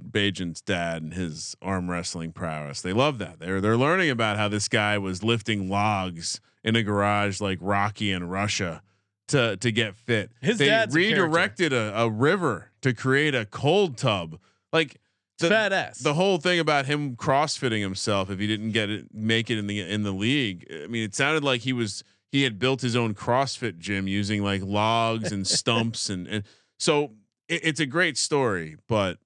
Bagent's 0.00 0.60
dad 0.60 1.02
and 1.02 1.14
his 1.14 1.56
arm 1.62 1.90
wrestling 1.90 2.32
prowess. 2.32 2.80
They 2.80 2.92
love 2.92 3.18
that. 3.18 3.38
They're 3.38 3.60
they're 3.60 3.76
learning 3.76 4.10
about 4.10 4.36
how 4.36 4.48
this 4.48 4.68
guy 4.68 4.98
was 4.98 5.22
lifting 5.22 5.68
logs 5.68 6.40
in 6.64 6.76
a 6.76 6.82
garage 6.82 7.40
like 7.40 7.58
Rocky 7.60 8.12
in 8.12 8.28
Russia 8.28 8.82
to 9.28 9.56
to 9.56 9.72
get 9.72 9.96
fit. 9.96 10.30
His 10.40 10.58
they 10.58 10.66
dad's 10.66 10.94
a 10.94 10.98
redirected 10.98 11.72
a, 11.72 11.92
a 12.00 12.10
river 12.10 12.70
to 12.82 12.94
create 12.94 13.34
a 13.34 13.44
cold 13.44 13.96
tub. 13.96 14.38
Like 14.72 15.00
the, 15.38 15.48
badass. 15.48 16.02
the 16.02 16.14
whole 16.14 16.38
thing 16.38 16.58
about 16.58 16.86
him 16.86 17.16
crossfitting 17.16 17.80
himself 17.80 18.30
if 18.30 18.38
he 18.38 18.46
didn't 18.46 18.72
get 18.72 18.90
it 18.90 19.06
make 19.12 19.50
it 19.50 19.58
in 19.58 19.66
the 19.66 19.80
in 19.80 20.02
the 20.02 20.12
league 20.12 20.66
i 20.84 20.86
mean 20.86 21.02
it 21.02 21.14
sounded 21.14 21.44
like 21.44 21.62
he 21.62 21.72
was 21.72 22.02
he 22.30 22.42
had 22.42 22.58
built 22.58 22.80
his 22.80 22.96
own 22.96 23.14
crossfit 23.14 23.78
gym 23.78 24.06
using 24.06 24.42
like 24.42 24.62
logs 24.62 25.32
and 25.32 25.46
stumps 25.46 26.10
and 26.10 26.26
and 26.26 26.44
so 26.78 27.12
it, 27.48 27.60
it's 27.64 27.80
a 27.80 27.86
great 27.86 28.16
story 28.18 28.76
but 28.88 29.18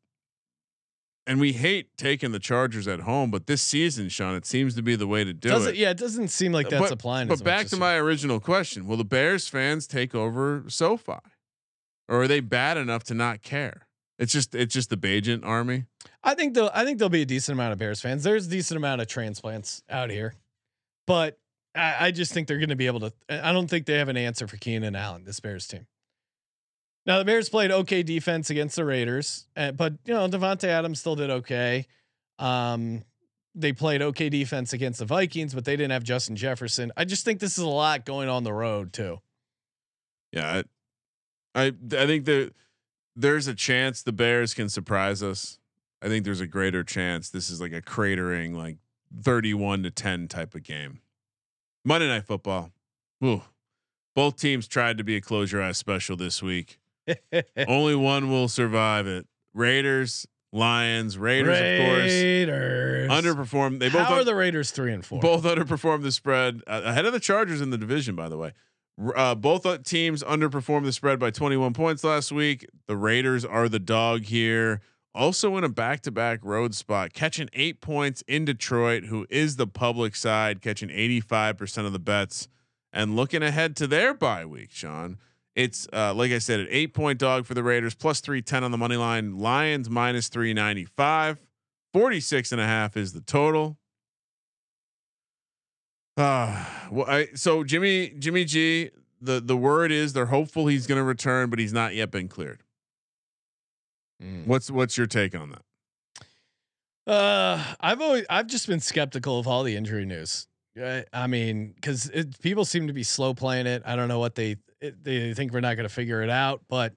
and 1.26 1.40
we 1.40 1.52
hate 1.52 1.97
taking 1.97 2.32
the 2.32 2.39
chargers 2.39 2.86
at 2.86 3.01
home 3.01 3.30
but 3.30 3.47
this 3.47 3.62
season 3.62 4.09
sean 4.09 4.34
it 4.34 4.44
seems 4.44 4.74
to 4.74 4.82
be 4.82 4.97
the 4.97 5.06
way 5.06 5.24
to 5.24 5.32
do 5.32 5.48
doesn't 5.48 5.74
it 5.74 5.76
yeah, 5.76 5.90
it 5.90 5.97
doesn't 5.97 6.28
seem 6.28 6.52
like 6.52 6.66
uh, 6.66 6.70
that's 6.70 6.82
but, 6.82 6.93
applying. 6.93 7.28
but 7.28 7.43
back 7.43 7.66
to 7.66 7.76
my 7.76 7.97
original 7.97 8.40
question 8.40 8.86
will 8.86 8.97
the 8.97 9.05
bears 9.05 9.48
fans 9.48 9.86
take 9.86 10.14
over 10.14 10.64
sofi 10.68 11.12
or 12.09 12.22
are 12.22 12.28
they 12.28 12.40
bad 12.40 12.76
enough 12.76 13.05
to 13.05 13.14
not 13.14 13.43
care 13.43 13.86
it's 14.23 14.32
just 14.32 14.55
it's 14.55 14.73
just 14.73 14.89
the 14.89 14.97
Bagent 14.97 15.44
army 15.44 15.85
I 16.24 16.35
think 16.35 16.55
they'll 16.55 16.70
I 16.73 16.85
think 16.85 16.99
there'll 16.99 17.11
be 17.11 17.23
a 17.23 17.27
decent 17.27 17.57
amount 17.57 17.73
of 17.73 17.78
Bears 17.78 18.01
fans. 18.01 18.23
There's 18.23 18.47
a 18.47 18.51
decent 18.51 18.77
amount 18.77 19.01
of 19.01 19.09
transplants 19.09 19.82
out 19.90 20.11
here, 20.11 20.35
but 21.07 21.39
I, 21.74 22.07
I 22.07 22.11
just 22.11 22.32
think 22.32 22.49
they're 22.49 22.59
going 22.59 22.69
to 22.69 22.77
be 22.77 22.86
able 22.86 23.01
to. 23.01 23.12
I 23.28 23.53
don't 23.53 23.69
think 23.69 23.86
they 23.86 23.99
have 23.99 24.09
an 24.09 24.16
answer 24.16 24.47
for 24.47 24.57
Keenan 24.57 24.94
Allen, 24.94 25.24
this 25.24 25.40
Bears 25.40 25.66
team. 25.66 25.86
Now 27.07 27.19
the 27.19 27.24
Bears 27.24 27.49
played 27.49 27.73
okay 27.73 28.03
defense 28.03 28.51
against 28.51 28.77
the 28.77 28.85
Raiders, 28.85 29.49
uh, 29.57 29.73
but 29.73 29.94
you 30.05 30.15
know 30.15 30.28
Davante 30.28 30.65
Adams 30.65 31.01
still 31.01 31.16
did 31.16 31.31
okay. 31.31 31.86
Um, 32.39 33.03
they 33.55 33.73
played 33.73 34.01
okay 34.01 34.28
defense 34.28 34.73
against 34.73 35.01
the 35.01 35.05
Vikings, 35.05 35.55
but 35.55 35.65
they 35.65 35.77
didn't 35.77 35.90
have 35.90 36.05
Justin 36.05 36.36
Jefferson. 36.36 36.93
I 36.97 37.05
just 37.05 37.24
think 37.24 37.40
this 37.40 37.59
is 37.59 37.65
a 37.65 37.69
lot 37.69 38.05
going 38.05 38.28
on 38.28 38.44
the 38.44 38.53
road 38.53 38.93
too. 38.93 39.19
Yeah, 40.31 40.62
I, 41.55 41.66
I 41.66 41.66
I 41.66 42.07
think 42.07 42.27
that 42.27 42.53
there's 43.16 43.47
a 43.47 43.55
chance 43.55 44.02
the 44.02 44.12
Bears 44.12 44.55
can 44.55 44.68
surprise 44.68 45.22
us. 45.22 45.59
I 46.01 46.09
think 46.09 46.24
there's 46.24 46.40
a 46.40 46.47
greater 46.47 46.82
chance 46.82 47.30
this 47.30 47.51
is 47.51 47.60
like 47.60 47.72
a 47.72 47.80
cratering, 47.82 48.56
like 48.56 48.78
31 49.22 49.84
to 49.84 49.90
10 49.90 50.28
type 50.28 50.55
of 50.55 50.62
game. 50.62 51.01
Monday 51.84 52.09
Night 52.09 52.24
Football. 52.26 52.70
Ooh. 53.24 53.43
Both 54.14 54.36
teams 54.36 54.66
tried 54.68 54.98
to 54.98 55.05
be 55.05 55.16
a 55.16 55.20
close 55.20 55.52
your 55.52 55.62
eyes 55.62 55.78
special 55.78 56.16
this 56.16 56.43
week. 56.43 56.78
Only 57.68 57.94
one 57.94 58.30
will 58.30 58.48
survive 58.48 59.06
it. 59.06 59.26
Raiders, 59.55 60.26
Lions, 60.52 61.16
Raiders, 61.18 61.59
Raiders. 61.60 63.05
of 63.10 63.10
course, 63.10 63.24
underperformed. 63.24 63.78
They 63.78 63.89
both 63.89 64.06
How 64.06 64.14
are 64.14 64.20
un- 64.20 64.24
the 64.26 64.34
Raiders 64.34 64.70
three 64.70 64.93
and 64.93 65.05
four? 65.05 65.20
both 65.20 65.44
underperformed 65.44 66.02
the 66.02 66.12
spread 66.12 66.62
uh, 66.66 66.82
ahead 66.84 67.06
of 67.06 67.12
the 67.12 67.20
Chargers 67.20 67.60
in 67.60 67.70
the 67.70 67.78
division, 67.78 68.14
by 68.16 68.28
the 68.28 68.36
way. 68.36 68.52
Uh, 69.14 69.35
both 69.35 69.64
uh, 69.64 69.78
teams 69.78 70.23
underperformed 70.23 70.85
the 70.85 70.93
spread 70.93 71.19
by 71.19 71.31
21 71.31 71.73
points 71.73 72.05
last 72.05 72.31
week. 72.31 72.66
The 72.86 72.97
Raiders 72.97 73.44
are 73.44 73.69
the 73.69 73.78
dog 73.78 74.24
here. 74.24 74.81
Also 75.14 75.56
in 75.56 75.64
a 75.64 75.69
back-to-back 75.69 76.40
road 76.43 76.74
spot, 76.74 77.12
catching 77.12 77.51
eight 77.52 77.81
points 77.81 78.23
in 78.27 78.44
Detroit, 78.44 79.05
who 79.05 79.27
is 79.28 79.56
the 79.56 79.66
public 79.66 80.16
side, 80.16 80.62
catching 80.62 80.89
85% 80.89 81.85
of 81.85 81.93
the 81.93 81.98
bets, 81.98 82.48
and 82.93 83.14
looking 83.14 83.43
ahead 83.43 83.77
to 83.77 83.86
their 83.86 84.14
bye 84.14 84.47
week. 84.47 84.70
Sean, 84.70 85.19
it's 85.55 85.86
uh, 85.93 86.14
like 86.14 86.32
I 86.32 86.39
said, 86.39 86.60
an 86.60 86.69
eight-point 86.70 87.19
dog 87.19 87.44
for 87.44 87.52
the 87.52 87.62
Raiders, 87.62 87.94
plus 87.94 88.20
310 88.20 88.64
on 88.64 88.70
the 88.70 88.78
money 88.78 88.97
line. 88.97 89.39
Lions 89.39 89.90
minus 89.90 90.28
395. 90.28 91.39
46 91.93 92.52
and 92.52 92.60
a 92.60 92.66
half 92.66 92.97
is 92.97 93.12
the 93.12 93.20
total. 93.20 93.77
Uh, 96.16 96.64
well, 96.90 97.06
I, 97.09 97.28
so 97.34 97.64
Jimmy 97.64 98.10
Jimmy 98.18 98.44
G, 98.44 98.90
the 99.20 99.40
the 99.40 99.56
word 99.56 99.90
is 99.90 100.12
they're 100.12 100.26
hopeful 100.26 100.66
he's 100.66 100.86
going 100.86 100.98
to 100.98 101.05
return, 101.05 101.48
but 101.51 101.59
he's 101.59 101.72
not 101.72 101.94
yet 101.94 102.10
been 102.10 102.28
cleared. 102.28 102.62
Mm. 104.22 104.47
What's 104.47 104.70
what's 104.70 104.97
your 104.98 105.06
take 105.06 105.34
on 105.34 105.51
that? 105.51 107.10
Uh, 107.12 107.62
I've 107.80 108.01
always 108.01 108.24
I've 108.28 108.47
just 108.47 108.66
been 108.66 108.80
skeptical 108.80 109.39
of 109.39 109.48
all 109.48 109.62
the 109.62 109.74
injury 109.74 110.05
news. 110.05 110.47
I, 110.80 111.05
I 111.12 111.26
mean, 111.26 111.72
because 111.74 112.10
people 112.40 112.64
seem 112.64 112.86
to 112.86 112.93
be 112.93 113.02
slow 113.02 113.34
playing 113.34 113.66
it. 113.66 113.82
I 113.84 113.97
don't 113.97 114.09
know 114.09 114.18
what 114.18 114.34
they 114.34 114.56
it, 114.80 115.02
they 115.02 115.34
think 115.34 115.52
we're 115.52 115.60
not 115.60 115.76
going 115.76 115.89
to 115.89 115.94
figure 115.94 116.22
it 116.22 116.30
out, 116.30 116.62
but 116.68 116.94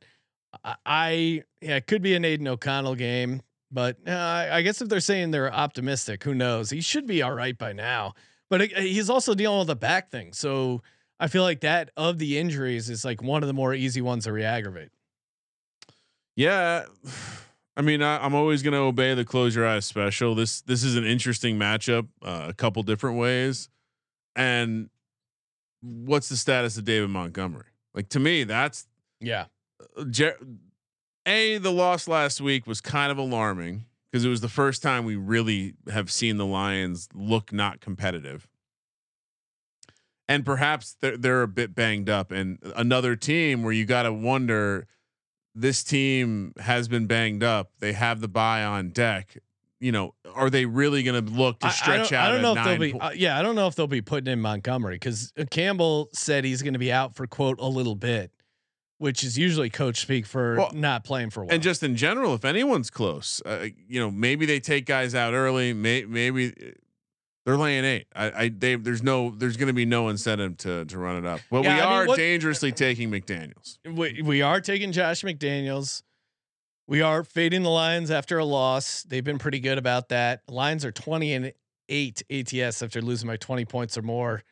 I, 0.64 0.76
I 0.86 1.44
yeah, 1.62 1.78
it 1.78 1.88
could 1.88 2.02
be 2.02 2.16
an 2.16 2.26
Aidan 2.26 2.48
O'Connell 2.48 2.96
game. 2.96 3.42
But 3.72 3.98
uh, 4.08 4.12
I 4.12 4.58
I 4.58 4.62
guess 4.62 4.82
if 4.82 4.90
they're 4.90 5.00
saying 5.00 5.32
they're 5.32 5.54
optimistic, 5.54 6.24
who 6.24 6.36
knows? 6.36 6.70
He 6.70 6.82
should 6.82 7.08
be 7.08 7.22
all 7.22 7.34
right 7.34 7.58
by 7.58 7.74
now. 7.74 8.14
But 8.50 8.62
it, 8.62 8.78
he's 8.78 9.10
also 9.10 9.34
dealing 9.34 9.60
with 9.60 9.70
a 9.70 9.76
back 9.76 10.12
thing, 10.12 10.34
so 10.34 10.82
I 11.20 11.28
feel 11.28 11.44
like 11.44 11.62
that 11.62 11.90
of 11.98 12.20
the 12.20 12.38
injuries 12.38 12.90
is 12.90 13.04
like 13.04 13.22
one 13.22 13.42
of 13.44 13.48
the 13.48 13.54
more 13.54 13.74
easy 13.74 14.02
ones 14.02 14.26
to 14.26 14.32
re-aggravate. 14.34 14.92
Yeah, 16.36 16.86
I 17.78 17.82
mean, 17.82 18.02
I, 18.02 18.24
I'm 18.24 18.36
always 18.36 18.62
going 18.62 18.74
to 18.74 18.80
obey 18.80 19.14
the 19.14 19.26
close 19.26 19.56
your 19.56 19.66
eyes 19.66 19.86
special. 19.86 20.36
This 20.36 20.62
this 20.62 20.84
is 20.84 20.96
an 20.96 21.06
interesting 21.06 21.58
matchup, 21.58 22.08
uh, 22.22 22.46
a 22.50 22.54
couple 22.54 22.84
different 22.84 23.18
ways. 23.18 23.70
And 24.36 24.90
what's 25.82 26.30
the 26.30 26.38
status 26.38 26.78
of 26.78 26.84
David 26.86 27.10
Montgomery? 27.10 27.68
Like 27.94 28.10
to 28.10 28.20
me, 28.20 28.44
that's 28.44 28.86
Yeah, 29.22 29.46
Jer- 30.10 30.38
a 31.26 31.58
the 31.58 31.72
loss 31.72 32.08
last 32.08 32.42
week 32.42 32.68
was 32.68 32.82
kind 32.82 33.12
of 33.12 33.18
alarming 33.18 33.86
because 34.16 34.24
it 34.24 34.30
was 34.30 34.40
the 34.40 34.48
first 34.48 34.82
time 34.82 35.04
we 35.04 35.18
really 35.18 35.74
have 35.92 36.10
seen 36.10 36.38
the 36.38 36.46
Lions 36.46 37.10
look 37.14 37.52
not 37.52 37.82
competitive. 37.82 38.48
And 40.30 40.46
perhaps 40.46 40.96
they're, 41.02 41.18
they're 41.18 41.42
a 41.42 41.50
bit 41.50 41.76
banged 41.76 42.10
up. 42.10 42.32
And 42.32 42.58
another 42.78 43.18
team 43.18 43.62
where 43.62 43.74
you 43.74 43.84
got 43.84 44.04
to 44.04 44.14
wonder 44.14 44.88
this 45.54 45.84
team 45.84 46.54
has 46.60 46.88
been 46.88 47.08
banged 47.08 47.44
up. 47.44 47.72
They 47.82 47.92
have 47.92 48.22
the 48.22 48.30
bye 48.30 48.64
on 48.64 48.92
deck. 48.92 49.36
you 49.82 49.92
know, 49.92 50.16
are 50.34 50.50
they 50.50 50.66
really 50.66 51.04
going 51.04 51.26
to 51.26 51.32
look 51.32 51.60
to 51.60 51.70
stretch 51.70 52.14
I 52.14 52.18
out? 52.18 52.30
I 52.30 52.32
don't 52.32 52.42
know 52.42 52.56
if 52.56 52.64
they'll 52.66 52.80
be. 52.80 52.94
po- 52.94 53.00
uh, 53.00 53.12
yeah, 53.14 53.38
I 53.38 53.42
don't 53.42 53.56
know 53.56 53.68
if 53.68 53.76
they'll 53.76 53.86
be 53.86 54.02
putting 54.02 54.32
in 54.32 54.40
Montgomery 54.40 54.96
because 54.96 55.34
Campbell 55.52 56.08
said 56.14 56.46
he's 56.46 56.62
going 56.62 56.74
to 56.74 56.80
be 56.80 56.92
out 56.92 57.16
for 57.16 57.28
quote 57.28 57.60
a 57.60 57.68
little 57.68 57.96
bit, 57.96 58.32
which 58.98 59.24
is 59.24 59.38
usually 59.38 59.70
coach 59.70 60.00
speak 60.00 60.26
for 60.26 60.56
Well, 60.56 60.72
not 60.74 61.04
playing 61.04 61.30
for 61.30 61.42
a 61.42 61.46
while. 61.46 61.54
and 61.54 61.62
just 61.64 61.84
in 61.84 61.96
general, 61.96 62.34
if 62.34 62.46
anyone's 62.46 62.90
close, 62.90 63.42
uh, 63.46 63.68
you 63.88 64.00
know, 64.00 64.10
maybe 64.12 64.46
they 64.46 64.60
take 64.60 64.86
guys 64.86 65.14
out 65.16 65.34
early. 65.34 65.74
May, 65.74 66.06
maybe 66.06 66.50
uh, 66.50 66.72
they're 67.46 67.58
laying 67.58 67.84
eight. 67.86 68.08
I, 68.16 68.32
I 68.44 68.50
they 68.50 68.76
there's 68.76 69.04
no 69.04 69.30
there's 69.32 69.58
going 69.58 69.68
to 69.68 69.74
be 69.74 69.86
no 69.86 70.08
incentive 70.10 70.58
to 70.58 70.86
to 70.86 70.98
run 70.98 71.18
it 71.18 71.26
up. 71.28 71.42
But 71.52 71.64
Yeah, 71.64 71.76
we 71.76 71.82
I 71.82 71.84
mean, 71.84 71.94
are 71.94 72.08
what- 72.08 72.18
dangerously 72.18 72.72
taking 72.72 73.12
McDaniels. 73.12 73.78
we, 73.86 74.22
we 74.24 74.42
are 74.42 74.62
taking 74.62 74.92
Josh 74.92 75.22
McDaniels. 75.24 76.02
We 76.88 77.02
are 77.02 77.24
fading 77.24 77.64
the 77.64 77.70
Lions 77.72 78.12
after 78.12 78.38
a 78.38 78.46
loss. 78.46 79.04
They've 79.04 79.24
been 79.24 79.40
pretty 79.40 79.60
good 79.60 79.78
about 79.80 80.10
that. 80.10 80.42
Lions 80.48 80.86
are 80.86 80.92
20 80.92 81.34
and 81.34 81.54
8 81.90 82.24
ATS 82.32 82.82
after 82.84 83.02
losing 83.02 83.28
by 83.28 83.38
20 83.38 83.66
points 83.66 83.98
or 83.98 84.04
more. 84.04 84.44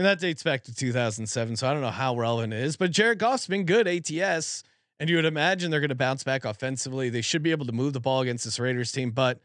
Mean, 0.00 0.06
that 0.06 0.18
dates 0.18 0.42
back 0.42 0.62
to 0.62 0.74
2007. 0.74 1.56
So 1.56 1.68
I 1.68 1.74
don't 1.74 1.82
know 1.82 1.90
how 1.90 2.16
relevant 2.16 2.54
it 2.54 2.60
is, 2.60 2.78
but 2.78 2.90
Jared 2.90 3.18
Goff's 3.18 3.46
been 3.46 3.66
good 3.66 3.86
ATS. 3.86 4.64
And 4.98 5.10
you 5.10 5.16
would 5.16 5.26
imagine 5.26 5.70
they're 5.70 5.78
going 5.78 5.90
to 5.90 5.94
bounce 5.94 6.24
back 6.24 6.46
offensively. 6.46 7.10
They 7.10 7.20
should 7.20 7.42
be 7.42 7.50
able 7.50 7.66
to 7.66 7.72
move 7.72 7.92
the 7.92 8.00
ball 8.00 8.22
against 8.22 8.46
this 8.46 8.58
Raiders 8.58 8.92
team. 8.92 9.10
But 9.10 9.40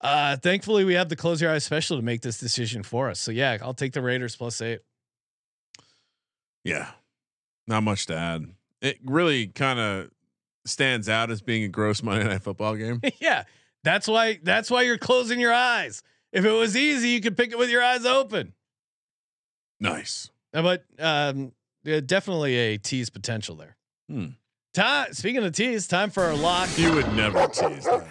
uh, 0.00 0.38
thankfully, 0.38 0.86
we 0.86 0.94
have 0.94 1.10
the 1.10 1.16
close 1.16 1.42
your 1.42 1.52
eyes 1.52 1.64
special 1.64 1.98
to 1.98 2.02
make 2.02 2.22
this 2.22 2.38
decision 2.38 2.82
for 2.82 3.10
us. 3.10 3.20
So 3.20 3.32
yeah, 3.32 3.58
I'll 3.60 3.74
take 3.74 3.92
the 3.92 4.00
Raiders 4.00 4.34
plus 4.34 4.62
eight. 4.62 4.80
Yeah, 6.64 6.88
not 7.66 7.82
much 7.82 8.06
to 8.06 8.16
add. 8.16 8.46
It 8.80 8.96
really 9.04 9.48
kind 9.48 9.78
of 9.78 10.10
stands 10.64 11.10
out 11.10 11.30
as 11.30 11.42
being 11.42 11.64
a 11.64 11.68
gross 11.68 12.02
Monday 12.02 12.26
Night 12.26 12.42
Football 12.42 12.76
game. 12.76 13.02
yeah, 13.20 13.44
that's 13.84 14.08
why 14.08 14.40
that's 14.42 14.70
why 14.70 14.84
you're 14.84 14.96
closing 14.96 15.38
your 15.38 15.52
eyes. 15.52 16.02
If 16.32 16.46
it 16.46 16.50
was 16.50 16.78
easy, 16.78 17.10
you 17.10 17.20
could 17.20 17.36
pick 17.36 17.52
it 17.52 17.58
with 17.58 17.68
your 17.68 17.82
eyes 17.82 18.06
open. 18.06 18.54
Nice. 19.82 20.30
Uh, 20.54 20.62
But 20.62 20.84
um, 20.98 21.52
yeah, 21.84 22.00
definitely 22.00 22.56
a 22.56 22.78
tease 22.78 23.10
potential 23.10 23.56
there. 23.56 23.76
Hmm. 24.08 24.26
Time. 24.74 25.12
Speaking 25.12 25.44
of 25.44 25.52
tease, 25.52 25.86
time 25.86 26.10
for 26.10 26.22
our 26.22 26.34
lock, 26.34 26.68
You 26.78 26.94
would 26.94 27.12
never 27.14 27.46
tease 27.48 27.84
that. 27.84 28.06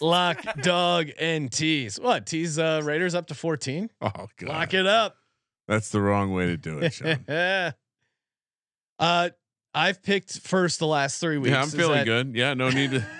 lock, 0.00 0.44
dog, 0.62 1.10
and 1.18 1.50
tease. 1.50 1.98
What 1.98 2.26
tease? 2.26 2.58
Uh, 2.58 2.80
Raiders 2.84 3.14
up 3.14 3.26
to 3.28 3.34
fourteen. 3.34 3.90
Oh 4.00 4.10
god, 4.38 4.48
Lock 4.48 4.74
it 4.74 4.86
up. 4.86 5.16
That's 5.68 5.88
the 5.90 6.00
wrong 6.00 6.32
way 6.32 6.46
to 6.46 6.56
do 6.56 6.78
it, 6.78 6.92
Sean. 6.92 7.24
uh, 8.98 9.30
I've 9.74 10.02
picked 10.02 10.38
first 10.40 10.78
the 10.78 10.86
last 10.86 11.20
three 11.20 11.38
weeks. 11.38 11.50
yeah, 11.52 11.60
I'm 11.60 11.68
Is 11.68 11.74
feeling 11.74 11.98
that- 11.98 12.04
good. 12.04 12.34
Yeah, 12.36 12.54
no 12.54 12.70
need 12.70 12.90
to. 12.92 13.04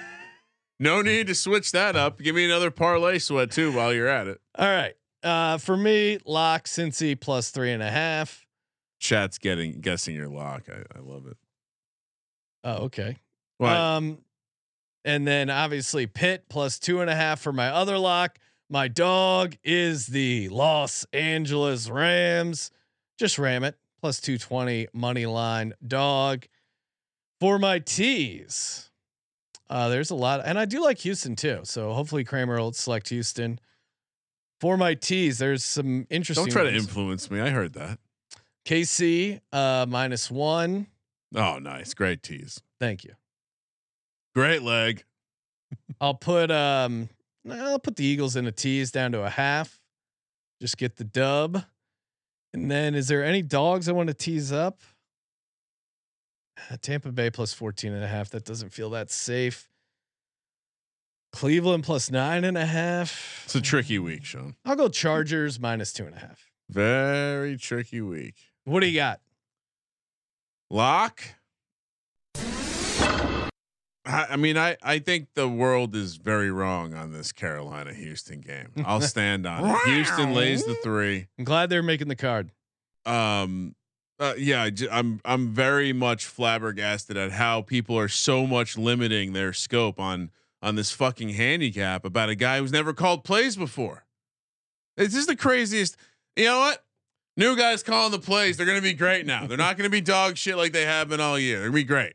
No 0.79 1.01
need 1.01 1.29
to 1.29 1.35
switch 1.35 1.73
that 1.73 1.97
up. 1.97 2.19
Give 2.21 2.35
me 2.37 2.45
another 2.45 2.71
parlay 2.71 3.19
sweat 3.19 3.51
too 3.51 3.73
while 3.73 3.95
you're 3.95 4.09
at 4.09 4.27
it. 4.27 4.39
All 4.59 4.69
right. 4.69 4.93
Uh, 5.27 5.59
for 5.59 5.77
me, 5.77 6.19
lock 6.25 6.67
Cincy 6.67 7.19
plus 7.19 7.51
three 7.51 7.73
and 7.73 7.83
a 7.83 7.91
half. 7.91 8.47
Chat's 9.01 9.39
getting 9.39 9.81
guessing 9.81 10.15
your 10.15 10.29
lock. 10.29 10.69
I, 10.71 10.83
I 10.97 11.03
love 11.03 11.27
it. 11.27 11.37
Oh, 12.63 12.85
okay. 12.85 13.17
What? 13.59 13.73
Um, 13.73 14.19
and 15.05 15.27
then 15.27 15.51
obviously 15.51 16.07
Pitt 16.07 16.45
plus 16.49 16.79
two 16.79 17.01
and 17.01 17.11
a 17.11 17.15
half 17.15 17.41
for 17.41 17.53
my 17.53 17.69
other 17.69 17.99
lock. 17.99 18.39
My 18.71 18.89
dog 18.89 19.57
is 19.65 20.07
the 20.07 20.49
Los 20.49 21.05
Angeles 21.13 21.89
Rams. 21.89 22.71
Just 23.19 23.39
ram 23.39 23.65
it 23.65 23.77
plus 24.01 24.21
220 24.21 24.89
money 24.93 25.27
line 25.27 25.73
dog. 25.87 26.47
For 27.41 27.59
my 27.59 27.81
tease, 27.81 28.91
uh, 29.69 29.89
there's 29.89 30.11
a 30.11 30.15
lot, 30.15 30.43
and 30.45 30.59
I 30.59 30.65
do 30.65 30.83
like 30.83 30.99
Houston 30.99 31.37
too. 31.37 31.61
So 31.65 31.93
hopefully 31.93 32.25
Kramer 32.25 32.59
will 32.59 32.73
select 32.73 33.09
Houston. 33.09 33.61
For 34.61 34.77
my 34.77 34.95
tease, 34.95 35.39
there's 35.39 35.65
some 35.65 36.07
interesting. 36.09 36.47
Don't 36.47 36.53
try 36.53 36.65
to 36.65 36.75
influence 36.75 37.31
me. 37.31 37.41
I 37.41 37.51
heard 37.51 37.75
that. 37.75 37.99
KC 38.65 39.41
uh, 39.53 39.87
minus 39.89 40.31
one. 40.31 40.87
Oh, 41.35 41.59
nice. 41.59 41.95
Great 41.95 42.23
tease. 42.23 42.61
Thank 42.81 43.05
you. 43.05 43.13
Great 44.35 44.63
leg. 44.63 45.05
I'll 46.01 46.15
put 46.15 46.51
um 46.51 47.09
I'll 47.51 47.79
put 47.79 47.97
the 47.97 48.05
Eagles 48.05 48.37
in 48.37 48.47
a 48.47 48.53
tease 48.53 48.91
down 48.91 49.13
to 49.13 49.23
a 49.23 49.31
half. 49.31 49.79
Just 50.61 50.79
get 50.79 50.97
the 50.97 51.05
dub. 51.05 51.65
And 52.53 52.71
then 52.71 52.95
is 52.95 53.09
there 53.09 53.25
any 53.25 53.43
dogs 53.43 53.89
I 53.89 53.93
want 53.93 54.09
to 54.09 54.15
tease 54.15 54.53
up? 54.53 54.81
Uh, 56.71 56.77
Tampa 56.81 57.13
Bay 57.13 57.31
plus 57.31 57.53
14 57.53 57.93
and 57.93 58.03
a 58.03 58.09
half. 58.09 58.31
That 58.31 58.45
doesn't 58.45 58.71
feel 58.71 58.91
that 58.91 59.11
safe. 59.11 59.69
Cleveland 61.37 61.85
plus 61.85 62.11
nine 62.11 62.45
and 62.45 62.57
a 62.57 62.65
half. 62.65 63.43
It's 63.45 63.55
a 63.55 63.61
tricky 63.61 63.99
week, 63.99 64.25
Sean. 64.25 64.57
I'll 64.65 64.75
go 64.75 64.89
Chargers 64.89 65.61
minus 65.61 65.93
two 65.93 66.07
and 66.07 66.15
a 66.15 66.19
half. 66.19 66.51
Very 66.71 67.59
tricky 67.59 68.01
week. 68.01 68.37
What 68.65 68.81
do 68.81 68.87
you 68.87 68.99
got? 68.99 69.21
Lock. 70.71 71.21
I 74.07 74.37
mean, 74.37 74.57
I, 74.57 74.79
I 74.83 74.99
think 74.99 75.29
the 75.35 75.47
world 75.47 75.95
is 75.95 76.17
very 76.17 76.51
wrong 76.51 76.95
on 76.95 77.13
this 77.13 77.33
Carolina 77.33 77.93
Houston 77.93 78.41
game. 78.41 78.69
I'll 78.87 79.01
stand 79.03 79.47
on 79.47 79.69
it. 79.69 79.77
Houston 79.91 80.33
lays 80.33 80.65
the 80.65 80.77
three. 80.77 81.27
I'm 81.39 81.45
glad 81.45 81.69
they're 81.69 81.83
making 81.83 82.09
the 82.09 82.17
card. 82.17 82.51
Um, 83.05 83.75
uh, 84.19 84.33
yeah, 84.39 84.71
I'm 84.91 85.21
I'm 85.23 85.49
very 85.49 85.93
much 85.93 86.25
flabbergasted 86.25 87.19
at 87.19 87.33
how 87.33 87.61
people 87.61 87.99
are 87.99 88.09
so 88.09 88.47
much 88.47 88.79
limiting 88.79 89.35
their 89.35 89.53
scope 89.53 90.01
on 90.01 90.31
on 90.63 90.75
this 90.75 90.91
fucking 90.91 91.31
handicap 91.31 92.05
about 92.05 92.29
a 92.29 92.35
guy 92.35 92.59
who's 92.59 92.73
never 92.73 92.93
called 92.93 93.25
plays 93.25 93.57
before. 93.57 94.05
This 94.97 95.15
is 95.15 95.27
the 95.27 95.37
craziest. 95.37 95.97
You 96.37 96.47
know 96.47 96.59
what? 96.59 96.85
New 97.37 97.57
guys 97.57 97.83
calling 97.83 98.13
the 98.13 98.19
plays. 98.19 98.57
They're 98.57 98.67
gonna 98.67 98.81
be 98.81 98.95
great 98.95 99.27
now. 99.27 99.47
They're 99.47 99.59
not 99.59 99.77
gonna 99.77 99.91
be 99.91 100.01
dog 100.01 100.37
shit 100.37 100.57
like 100.57 100.73
they 100.73 100.85
have 100.85 101.09
been 101.09 101.21
all 101.21 101.39
year. 101.39 101.59
They're 101.59 101.69
gonna 101.69 101.77
be 101.77 101.85
great. 101.85 102.15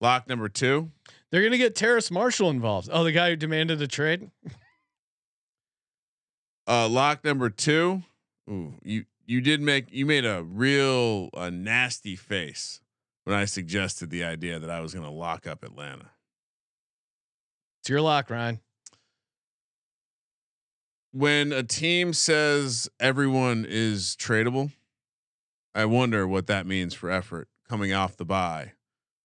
Lock 0.00 0.28
number 0.28 0.48
two. 0.48 0.90
They're 1.30 1.42
gonna 1.42 1.58
get 1.58 1.74
Terrace 1.74 2.10
Marshall 2.10 2.50
involved. 2.50 2.88
Oh, 2.90 3.04
the 3.04 3.12
guy 3.12 3.30
who 3.30 3.36
demanded 3.36 3.80
a 3.82 3.86
trade. 3.86 4.30
Uh, 6.68 6.88
lock 6.88 7.22
number 7.24 7.48
two. 7.48 8.02
Ooh, 8.50 8.74
you 8.82 9.04
you 9.24 9.40
did 9.40 9.60
make 9.60 9.92
you 9.92 10.06
made 10.06 10.24
a 10.24 10.42
real 10.42 11.30
a 11.34 11.50
nasty 11.50 12.16
face 12.16 12.80
when 13.24 13.36
I 13.36 13.44
suggested 13.44 14.10
the 14.10 14.24
idea 14.24 14.58
that 14.58 14.70
I 14.70 14.80
was 14.80 14.94
going 14.94 15.04
to 15.04 15.10
lock 15.10 15.46
up 15.46 15.64
Atlanta. 15.64 16.10
It's 17.86 17.90
your 17.90 18.00
lock, 18.00 18.30
Ryan. 18.30 18.58
When 21.12 21.52
a 21.52 21.62
team 21.62 22.14
says 22.14 22.88
everyone 22.98 23.64
is 23.68 24.16
tradable, 24.18 24.72
I 25.72 25.84
wonder 25.84 26.26
what 26.26 26.48
that 26.48 26.66
means 26.66 26.94
for 26.94 27.12
effort 27.12 27.46
coming 27.68 27.92
off 27.92 28.16
the 28.16 28.24
bye. 28.24 28.72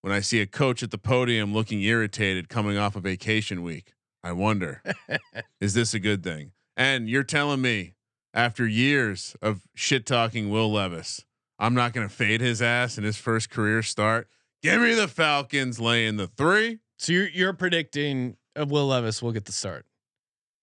When 0.02 0.12
I 0.12 0.20
see 0.20 0.40
a 0.40 0.46
coach 0.46 0.84
at 0.84 0.92
the 0.92 0.96
podium 0.96 1.52
looking 1.52 1.82
irritated 1.82 2.48
coming 2.48 2.78
off 2.78 2.94
a 2.94 3.00
vacation 3.00 3.64
week, 3.64 3.94
I 4.22 4.30
wonder, 4.30 4.80
is 5.60 5.74
this 5.74 5.92
a 5.92 5.98
good 5.98 6.22
thing? 6.22 6.52
And 6.76 7.10
you're 7.10 7.24
telling 7.24 7.62
me 7.62 7.94
after 8.32 8.64
years 8.64 9.34
of 9.42 9.62
shit 9.74 10.06
talking 10.06 10.50
Will 10.50 10.70
Levis, 10.70 11.24
I'm 11.58 11.74
not 11.74 11.94
going 11.94 12.08
to 12.08 12.14
fade 12.14 12.40
his 12.40 12.62
ass 12.62 12.96
in 12.96 13.02
his 13.02 13.16
first 13.16 13.50
career 13.50 13.82
start. 13.82 14.28
Give 14.62 14.80
me 14.80 14.94
the 14.94 15.08
Falcons 15.08 15.80
laying 15.80 16.16
the 16.16 16.28
three. 16.28 16.78
So 16.96 17.10
you're 17.10 17.28
you're 17.28 17.52
predicting 17.52 18.36
uh, 18.58 18.66
Will 18.66 18.86
Levis 18.88 19.22
will 19.22 19.32
get 19.32 19.44
the 19.44 19.52
start. 19.52 19.86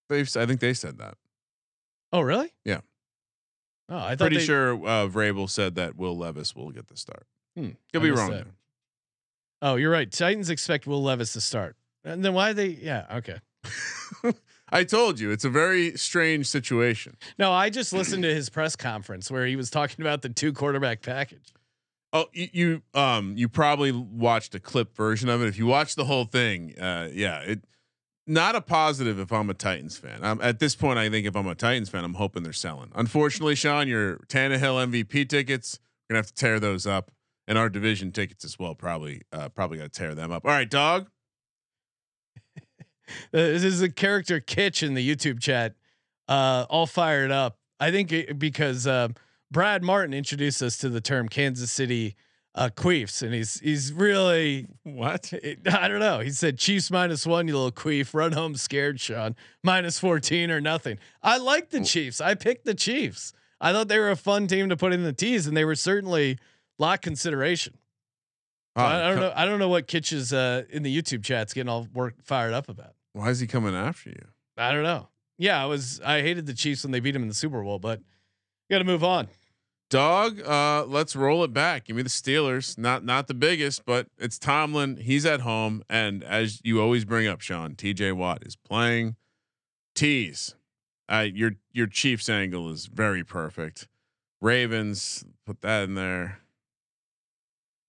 They've, 0.10 0.30
I 0.38 0.46
think 0.46 0.60
they 0.60 0.74
said 0.74 0.98
that. 0.98 1.16
Oh, 2.12 2.22
really? 2.22 2.52
Yeah. 2.66 2.80
Oh, 3.90 3.98
I 3.98 4.10
thought 4.12 4.20
Pretty 4.26 4.38
they- 4.38 4.44
sure 4.46 4.74
uh, 4.74 5.08
Vrabel 5.08 5.50
said 5.50 5.76
that 5.76 5.96
Will 5.96 6.18
Levis 6.18 6.56
will 6.56 6.72
get 6.72 6.88
the 6.88 6.98
start. 6.98 7.26
Hmm, 7.56 7.70
Could 7.92 8.02
I 8.02 8.06
be 8.06 8.12
wrong. 8.12 8.44
Oh, 9.62 9.76
you're 9.76 9.92
right. 9.92 10.10
Titans 10.12 10.50
expect 10.50 10.88
Will 10.88 11.04
Levis 11.04 11.34
to 11.34 11.42
start, 11.42 11.76
and 12.04 12.24
then 12.24 12.34
why 12.34 12.54
they? 12.54 12.68
Yeah, 12.68 13.06
okay. 13.18 13.40
I 14.72 14.84
told 14.84 15.20
you 15.20 15.32
it's 15.32 15.44
a 15.46 15.50
very 15.50 15.98
strange 15.98 16.46
situation. 16.48 17.18
No, 17.40 17.52
I 17.52 17.70
just 17.70 17.92
listened 17.92 18.24
to 18.24 18.34
his 18.34 18.50
press 18.50 18.76
conference 18.76 19.30
where 19.32 19.46
he 19.48 19.56
was 19.56 19.70
talking 19.72 20.02
about 20.06 20.22
the 20.22 20.30
two 20.30 20.54
quarterback 20.54 21.02
package. 21.02 21.54
Oh, 22.14 22.28
you, 22.34 22.48
you 22.54 22.82
um 22.94 23.34
you 23.36 23.50
probably 23.50 23.92
watched 23.92 24.54
a 24.56 24.60
clip 24.60 24.96
version 24.96 25.28
of 25.28 25.42
it. 25.42 25.48
If 25.48 25.58
you 25.58 25.66
watch 25.66 25.96
the 25.96 26.06
whole 26.06 26.26
thing, 26.26 26.80
uh, 26.80 27.10
yeah, 27.12 27.40
it 27.42 27.64
not 28.30 28.56
a 28.56 28.62
positive. 28.62 29.20
If 29.20 29.34
I'm 29.34 29.50
a 29.50 29.54
Titans 29.54 29.98
fan, 29.98 30.24
um, 30.24 30.40
at 30.42 30.60
this 30.60 30.76
point, 30.76 31.00
I 31.00 31.10
think 31.10 31.26
if 31.26 31.36
I'm 31.36 31.48
a 31.48 31.56
Titans 31.56 31.90
fan, 31.90 32.04
I'm 32.04 32.14
hoping 32.14 32.44
they're 32.44 32.54
selling. 32.54 32.92
Unfortunately, 32.96 33.56
Sean, 33.56 33.88
your 33.88 34.18
Tannehill 34.28 34.88
MVP 34.88 35.28
tickets, 35.28 35.80
we're 36.08 36.14
gonna 36.14 36.20
have 36.20 36.28
to 36.28 36.34
tear 36.34 36.60
those 36.60 36.86
up, 36.86 37.12
and 37.48 37.58
our 37.58 37.70
division 37.70 38.12
tickets 38.12 38.46
as 38.46 38.60
well. 38.60 38.76
Probably, 38.76 39.24
uh, 39.34 39.50
probably 39.50 39.80
got 39.80 39.92
to 39.92 40.00
tear 40.00 40.16
them 40.16 40.32
up. 40.32 40.46
All 40.46 40.52
right, 40.52 40.70
dog. 40.70 41.10
Uh, 43.34 43.38
this 43.38 43.64
is 43.64 43.82
a 43.82 43.90
character 43.90 44.40
Kitch 44.40 44.84
in 44.84 44.94
the 44.94 45.16
YouTube 45.16 45.40
chat, 45.40 45.74
uh, 46.28 46.68
all 46.70 46.86
fired 46.86 47.32
up. 47.32 47.58
I 47.80 47.90
think 47.90 48.12
it, 48.12 48.38
because 48.38 48.86
uh, 48.86 49.08
Brad 49.50 49.84
Martin 49.84 50.14
introduced 50.14 50.62
us 50.62 50.78
to 50.78 50.90
the 50.90 51.02
term 51.02 51.28
Kansas 51.28 51.72
City 51.72 52.16
uh, 52.56 52.70
Queefs, 52.76 53.22
and 53.22 53.34
he's 53.34 53.60
he's 53.60 53.94
really 53.94 54.68
What? 54.84 55.32
I 55.72 55.88
don't 55.88 56.00
know. 56.00 56.20
He 56.20 56.32
said 56.32 56.58
Chiefs 56.58 56.92
minus 56.92 57.26
one, 57.26 57.48
you 57.48 57.56
little 57.56 57.72
queef. 57.72 58.14
Run 58.14 58.32
home 58.32 58.56
scared, 58.56 59.00
Sean. 59.00 59.36
Minus 59.64 60.00
14 60.00 60.52
or 60.52 60.60
nothing. 60.60 60.98
I 61.22 61.38
like 61.38 61.70
the 61.70 61.84
Chiefs. 61.84 62.20
I 62.20 62.36
picked 62.36 62.66
the 62.66 62.74
Chiefs. 62.74 63.34
I 63.62 63.74
thought 63.74 63.88
they 63.88 64.00
were 64.00 64.12
a 64.12 64.16
fun 64.16 64.48
team 64.48 64.70
to 64.70 64.78
put 64.78 64.94
in 64.94 65.04
the 65.04 65.14
tease, 65.14 65.46
and 65.46 65.56
they 65.56 65.66
were 65.66 65.76
certainly 65.76 66.40
lot 66.78 67.02
consideration. 67.02 67.78
So 68.78 68.84
I, 68.84 69.06
I 69.06 69.10
don't 69.10 69.20
know. 69.20 69.34
I 69.36 69.46
don't 69.46 69.60
know 69.60 69.70
what 69.70 69.88
Kitch 69.88 70.14
is 70.14 70.32
uh, 70.32 70.64
in 70.70 70.84
the 70.84 70.96
YouTube 71.02 71.24
chat's 71.24 71.54
getting 71.54 71.70
all 71.70 71.88
work 71.94 72.16
fired 72.24 72.54
up 72.54 72.70
about. 72.70 72.94
Why 73.14 73.30
is 73.30 73.40
he 73.40 73.48
coming 73.48 73.76
after 73.76 74.10
you? 74.10 74.26
I 74.58 74.72
don't 74.72 74.84
know. 74.84 75.10
Yeah, 75.38 75.62
I 75.62 75.66
was. 75.66 76.00
I 76.02 76.22
hated 76.22 76.46
the 76.46 76.54
Chiefs 76.54 76.84
when 76.84 76.92
they 76.92 77.00
beat 77.00 77.16
him 77.16 77.22
in 77.22 77.28
the 77.28 77.34
Super 77.34 77.62
Bowl, 77.62 77.80
but 77.80 78.00
you 78.00 78.74
got 78.74 78.80
to 78.80 78.86
move 78.86 79.04
on. 79.04 79.28
Dog, 79.90 80.40
uh, 80.42 80.86
let's 80.86 81.16
roll 81.16 81.44
it 81.44 81.52
back. 81.52 81.86
Give 81.86 81.96
me 81.96 82.04
the 82.04 82.10
Steelers. 82.10 82.78
Not 82.78 83.04
not 83.04 83.28
the 83.28 83.34
biggest, 83.34 83.86
but 83.86 84.08
it's 84.20 84.38
Tomlin. 84.38 84.98
He's 84.98 85.26
at 85.26 85.42
home, 85.42 85.84
and 85.90 86.24
as 86.24 86.62
you 86.64 86.80
always 86.80 87.06
bring 87.06 87.28
up, 87.28 87.42
Sean, 87.42 87.74
T.J. 87.76 88.12
Watt 88.12 88.46
is 88.46 88.56
playing. 88.56 89.16
Tease, 89.96 90.56
uh, 91.12 91.26
your 91.34 91.54
your 91.74 91.88
Chiefs 91.88 92.30
angle 92.30 92.70
is 92.70 92.86
very 92.86 93.24
perfect. 93.24 93.88
Ravens, 94.42 95.26
put 95.46 95.62
that 95.62 95.86
in 95.86 95.96
there. 95.96 96.40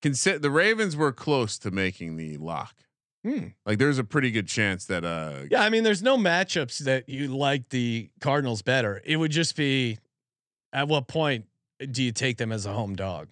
Consider 0.01 0.39
the 0.39 0.51
Ravens 0.51 0.97
were 0.97 1.12
close 1.12 1.59
to 1.59 1.70
making 1.70 2.16
the 2.16 2.39
lock. 2.39 2.74
Hmm. 3.22 3.48
Like 3.66 3.78
there's 3.78 3.98
a 3.98 4.05
pretty 4.05 4.31
good 4.31 4.48
chance 4.48 4.86
that 4.86 5.05
uh 5.05 5.43
Yeah, 5.51 5.62
I 5.62 5.68
mean, 5.68 5.85
there's 5.85 6.02
no 6.02 6.16
matchups 6.16 6.78
that 6.78 7.10
you 7.10 7.36
like 7.36 7.68
the 7.68 8.09
Cardinals 8.20 8.62
better. 8.62 9.02
It 9.05 9.18
would 9.18 9.31
just 9.31 9.55
be, 9.55 9.98
at 10.72 10.89
what 10.89 11.06
point 11.06 11.44
do 11.90 12.02
you 12.02 12.12
take 12.12 12.36
them 12.39 12.52
as 12.52 12.66
a 12.66 12.73
home 12.73 12.94
dog? 12.97 13.28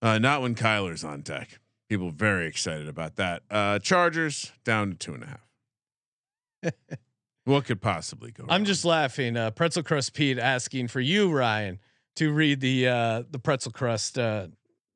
Uh, 0.00 0.18
not 0.18 0.42
when 0.42 0.54
Kyler's 0.54 1.04
on 1.04 1.22
deck. 1.22 1.58
People 1.88 2.10
very 2.10 2.46
excited 2.46 2.86
about 2.88 3.16
that. 3.16 3.42
Uh, 3.50 3.78
Chargers 3.78 4.52
down 4.64 4.90
to 4.90 4.96
two 4.96 5.14
and 5.14 5.24
a 5.24 5.26
half. 5.26 6.72
what 7.44 7.64
could 7.64 7.80
possibly 7.80 8.30
go? 8.30 8.44
I'm 8.44 8.60
wrong? 8.60 8.64
just 8.64 8.84
laughing. 8.84 9.36
Uh, 9.36 9.50
pretzel 9.50 9.82
crust 9.82 10.12
Pete 10.14 10.38
asking 10.38 10.88
for 10.88 11.00
you, 11.00 11.32
Ryan, 11.32 11.78
to 12.16 12.32
read 12.32 12.60
the 12.60 12.88
uh, 12.88 13.22
the 13.30 13.38
pretzel 13.38 13.72
crust 13.72 14.18
uh, 14.18 14.48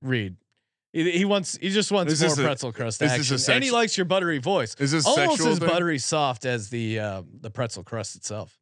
read. 0.02 0.36
He, 0.92 1.10
he 1.10 1.24
wants. 1.24 1.56
He 1.60 1.70
just 1.70 1.90
wants 1.90 2.12
Is 2.12 2.20
more 2.20 2.30
this 2.30 2.38
a- 2.38 2.42
pretzel 2.42 2.72
crust 2.72 3.00
is 3.00 3.16
this 3.16 3.30
a 3.30 3.34
action, 3.34 3.54
and 3.54 3.64
he 3.64 3.70
likes 3.70 3.96
your 3.96 4.04
buttery 4.04 4.38
voice. 4.38 4.74
Is 4.78 4.90
this 4.90 5.06
Almost 5.06 5.40
as 5.40 5.58
thing? 5.58 5.68
buttery 5.68 5.98
soft 5.98 6.44
as 6.44 6.68
the 6.68 6.98
uh, 7.00 7.22
the 7.40 7.50
pretzel 7.50 7.82
crust 7.82 8.16
itself. 8.16 8.58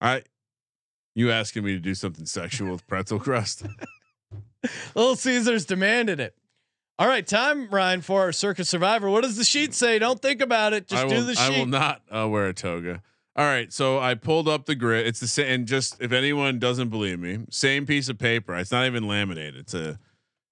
I. 0.00 0.22
You 1.16 1.30
asking 1.30 1.64
me 1.64 1.72
to 1.72 1.78
do 1.78 1.94
something 1.94 2.26
sexual 2.26 2.70
with 2.70 2.86
pretzel 2.86 3.18
crust? 3.18 3.62
Little 4.94 5.16
Caesars 5.16 5.64
demanded 5.64 6.20
it. 6.20 6.36
All 6.98 7.08
right, 7.08 7.26
time, 7.26 7.70
Ryan, 7.70 8.02
for 8.02 8.20
our 8.20 8.32
Circa 8.32 8.66
Survivor. 8.66 9.08
What 9.08 9.22
does 9.22 9.38
the 9.38 9.44
sheet 9.44 9.72
say? 9.72 9.98
Don't 9.98 10.20
think 10.20 10.42
about 10.42 10.74
it. 10.74 10.86
Just 10.86 11.06
I 11.06 11.08
do 11.08 11.22
the 11.22 11.34
sheet. 11.34 11.40
I 11.40 11.58
will 11.58 11.66
not 11.66 12.02
uh, 12.14 12.28
wear 12.28 12.48
a 12.48 12.52
toga. 12.52 13.02
All 13.34 13.46
right, 13.46 13.72
so 13.72 13.98
I 13.98 14.14
pulled 14.14 14.46
up 14.46 14.66
the 14.66 14.74
grid. 14.74 15.06
It's 15.06 15.20
the 15.20 15.26
same. 15.26 15.46
And 15.46 15.66
just 15.66 16.02
if 16.02 16.12
anyone 16.12 16.58
doesn't 16.58 16.90
believe 16.90 17.18
me, 17.18 17.46
same 17.48 17.86
piece 17.86 18.10
of 18.10 18.18
paper. 18.18 18.54
It's 18.54 18.70
not 18.70 18.84
even 18.84 19.08
laminated. 19.08 19.56
It's 19.56 19.74
a. 19.74 19.98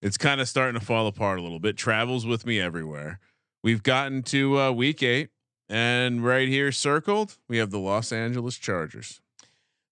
It's 0.00 0.16
kind 0.16 0.40
of 0.40 0.48
starting 0.48 0.80
to 0.80 0.84
fall 0.84 1.06
apart 1.06 1.38
a 1.38 1.42
little 1.42 1.60
bit. 1.60 1.76
Travels 1.76 2.24
with 2.24 2.46
me 2.46 2.58
everywhere. 2.58 3.20
We've 3.62 3.82
gotten 3.82 4.22
to 4.24 4.58
uh, 4.58 4.70
week 4.72 5.02
eight, 5.02 5.28
and 5.68 6.24
right 6.24 6.48
here 6.48 6.72
circled, 6.72 7.36
we 7.48 7.58
have 7.58 7.70
the 7.70 7.78
Los 7.78 8.12
Angeles 8.12 8.56
Chargers. 8.56 9.20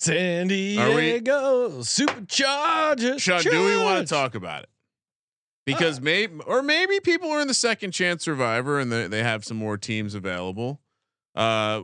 San 0.03 0.49
we- 0.49 0.55
Diego 0.55 1.69
Superchargers. 1.81 3.20
Sean, 3.20 3.43
do 3.43 3.65
we 3.65 3.77
want 3.77 4.07
to 4.07 4.12
talk 4.12 4.35
about 4.35 4.65
it? 4.65 4.69
Because 5.65 5.99
Uh. 5.99 6.03
maybe, 6.03 6.35
or 6.47 6.62
maybe 6.62 6.99
people 7.01 7.31
are 7.31 7.41
in 7.41 7.47
the 7.49 7.55
second 7.55 7.93
chance 7.93 8.24
survivor 8.24 8.81
and 8.81 8.91
they, 8.91 9.07
they 9.07 9.23
have 9.23 9.45
some 9.45 9.57
more 9.57 9.79
teams 9.79 10.15
available. 10.15 10.81
Uh, 11.35 11.83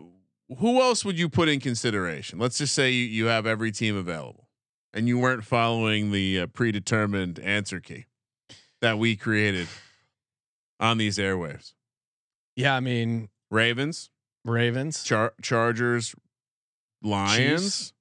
who 0.59 0.81
else 0.81 1.05
would 1.05 1.19
you 1.19 1.29
put 1.29 1.49
in 1.49 1.61
consideration? 1.61 2.39
Let's 2.39 2.59
just 2.59 2.75
say 2.75 2.91
you, 2.91 3.05
you 3.05 3.27
have 3.27 3.47
every 3.47 3.71
team 3.71 3.97
available 3.97 4.49
and 4.93 5.07
you 5.07 5.19
weren't 5.19 5.45
following 5.45 6.11
the 6.11 6.41
uh, 6.41 6.47
predetermined 6.49 7.39
answer 7.39 7.79
key 7.81 8.07
that 8.81 8.99
we 8.99 9.15
created 9.15 9.69
on 10.81 10.99
these 10.99 11.19
airwaves. 11.19 11.75
Yeah, 12.57 12.75
I 12.75 12.81
mean 12.81 13.29
Ravens, 13.51 14.11
Ravens, 14.45 15.05
Char- 15.05 15.35
Chargers, 15.41 16.15
Lions, 17.03 17.63
Chiefs. 17.63 17.93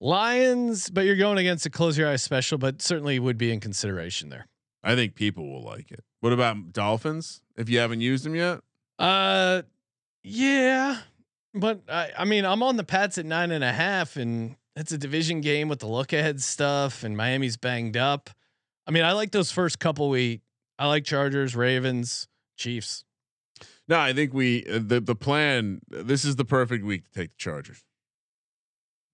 Lions, 0.00 0.88
but 0.88 1.04
you're 1.04 1.16
going 1.16 1.38
against 1.38 1.66
a 1.66 1.70
close 1.70 1.98
your 1.98 2.08
eyes 2.08 2.22
special, 2.22 2.56
but 2.56 2.80
certainly 2.80 3.18
would 3.18 3.36
be 3.36 3.52
in 3.52 3.60
consideration 3.60 4.30
there. 4.30 4.46
I 4.82 4.94
think 4.94 5.14
people 5.14 5.46
will 5.52 5.62
like 5.62 5.90
it. 5.90 6.02
What 6.20 6.32
about 6.32 6.72
Dolphins? 6.72 7.42
If 7.56 7.68
you 7.68 7.78
haven't 7.78 8.00
used 8.00 8.24
them 8.24 8.34
yet, 8.34 8.60
Uh, 8.98 9.62
yeah, 10.22 10.98
but 11.54 11.82
I, 11.88 12.10
I 12.18 12.24
mean, 12.24 12.44
I'm 12.46 12.62
on 12.62 12.76
the 12.76 12.84
Pats 12.84 13.18
at 13.18 13.26
nine 13.26 13.50
and 13.50 13.62
a 13.62 13.72
half, 13.72 14.16
and 14.16 14.56
it's 14.74 14.92
a 14.92 14.98
division 14.98 15.42
game 15.42 15.68
with 15.68 15.80
the 15.80 15.86
look 15.86 16.12
ahead 16.12 16.40
stuff, 16.40 17.04
and 17.04 17.16
Miami's 17.16 17.58
banged 17.58 17.96
up. 17.96 18.30
I 18.86 18.90
mean, 18.90 19.04
I 19.04 19.12
like 19.12 19.32
those 19.32 19.52
first 19.52 19.78
couple 19.78 20.08
we. 20.08 20.40
I 20.78 20.86
like 20.86 21.04
Chargers, 21.04 21.54
Ravens, 21.54 22.26
Chiefs. 22.56 23.04
No, 23.86 23.98
I 23.98 24.14
think 24.14 24.32
we 24.32 24.64
uh, 24.66 24.78
the 24.82 25.00
the 25.00 25.14
plan. 25.14 25.80
This 25.88 26.24
is 26.24 26.36
the 26.36 26.44
perfect 26.44 26.84
week 26.84 27.04
to 27.04 27.12
take 27.12 27.30
the 27.32 27.38
Chargers 27.38 27.82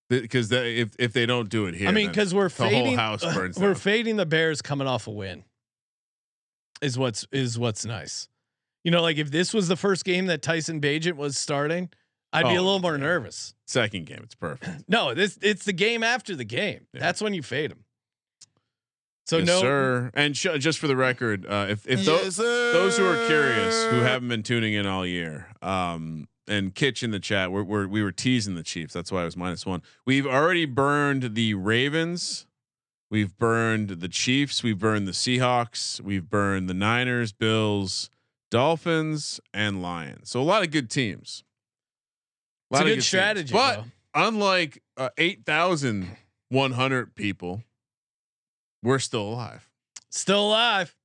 because 0.08 0.50
if 0.52 0.94
if 0.98 1.12
they 1.12 1.26
don't 1.26 1.48
do 1.48 1.66
it 1.66 1.74
here, 1.74 1.88
I 1.88 1.92
mean, 1.92 2.08
because 2.08 2.34
we're 2.34 2.48
the 2.48 2.62
whole 2.64 2.70
fading, 2.70 2.96
house 2.96 3.22
burns 3.34 3.58
we're 3.58 3.68
down. 3.68 3.74
fading 3.74 4.16
the 4.16 4.26
Bears 4.26 4.62
coming 4.62 4.86
off 4.86 5.06
a 5.06 5.10
win. 5.10 5.44
Is 6.82 6.98
what's 6.98 7.26
is 7.32 7.58
what's 7.58 7.84
nice. 7.84 8.28
You 8.84 8.90
know, 8.90 9.02
like 9.02 9.16
if 9.16 9.30
this 9.30 9.52
was 9.54 9.68
the 9.68 9.76
first 9.76 10.04
game 10.04 10.26
that 10.26 10.42
Tyson 10.42 10.80
Bagent 10.80 11.16
was 11.16 11.36
starting, 11.38 11.88
I'd 12.32 12.42
be 12.44 12.50
a 12.54 12.60
Oh, 12.60 12.62
little 12.64 12.78
more 12.80 12.92
yeah. 12.96 13.02
nervous. 13.04 13.54
second 13.66 14.06
game, 14.06 14.20
it's 14.22 14.34
perfect. 14.34 14.84
No, 14.88 15.14
this 15.14 15.38
it's 15.42 15.64
the 15.64 15.72
game 15.72 16.02
after 16.02 16.36
the 16.36 16.44
game. 16.44 16.86
Yeah. 16.92 17.00
That's 17.00 17.20
when 17.22 17.34
you 17.34 17.42
fade 17.42 17.70
them. 17.70 17.84
So 19.26 19.38
yes, 19.38 19.46
no, 19.48 19.60
sir. 19.60 20.10
And 20.14 20.36
sh- 20.36 20.46
just 20.58 20.78
for 20.78 20.86
the 20.86 20.94
record, 20.94 21.46
uh, 21.46 21.66
if 21.70 21.84
if 21.88 22.04
tho- 22.04 22.18
those 22.28 22.96
who 22.96 23.04
are 23.06 23.26
curious, 23.26 23.84
who 23.86 23.96
haven't 24.00 24.28
been 24.28 24.44
tuning 24.44 24.74
in 24.74 24.86
all 24.86 25.04
year, 25.04 25.48
um, 25.62 26.28
and 26.48 26.74
Kitch 26.74 27.02
in 27.02 27.10
the 27.10 27.20
chat, 27.20 27.50
we're, 27.50 27.62
we're 27.62 27.86
we 27.86 28.02
were 28.02 28.12
teasing 28.12 28.54
the 28.54 28.62
Chiefs. 28.62 28.92
That's 28.92 29.10
why 29.10 29.22
it 29.22 29.24
was 29.26 29.36
minus 29.36 29.66
one. 29.66 29.82
We've 30.04 30.26
already 30.26 30.64
burned 30.64 31.34
the 31.34 31.54
Ravens. 31.54 32.46
We've 33.10 33.36
burned 33.38 33.88
the 33.88 34.08
Chiefs. 34.08 34.62
We've 34.62 34.78
burned 34.78 35.06
the 35.06 35.12
Seahawks. 35.12 36.00
We've 36.00 36.28
burned 36.28 36.68
the 36.68 36.74
Niners, 36.74 37.32
Bills, 37.32 38.10
Dolphins, 38.50 39.40
and 39.54 39.80
Lions. 39.80 40.30
So 40.30 40.40
a 40.40 40.42
lot 40.42 40.62
of 40.62 40.70
good 40.70 40.90
teams. 40.90 41.44
it's 42.70 42.80
a 42.80 42.82
of 42.82 42.88
good 42.88 42.94
teams. 42.94 43.06
strategy. 43.06 43.52
But 43.52 43.76
though. 43.76 44.26
unlike 44.26 44.82
uh, 44.96 45.10
eight 45.18 45.44
thousand 45.46 46.16
one 46.48 46.72
hundred 46.72 47.14
people, 47.14 47.62
we're 48.82 48.98
still 48.98 49.22
alive. 49.22 49.68
still 50.10 50.48
alive. 50.48 50.96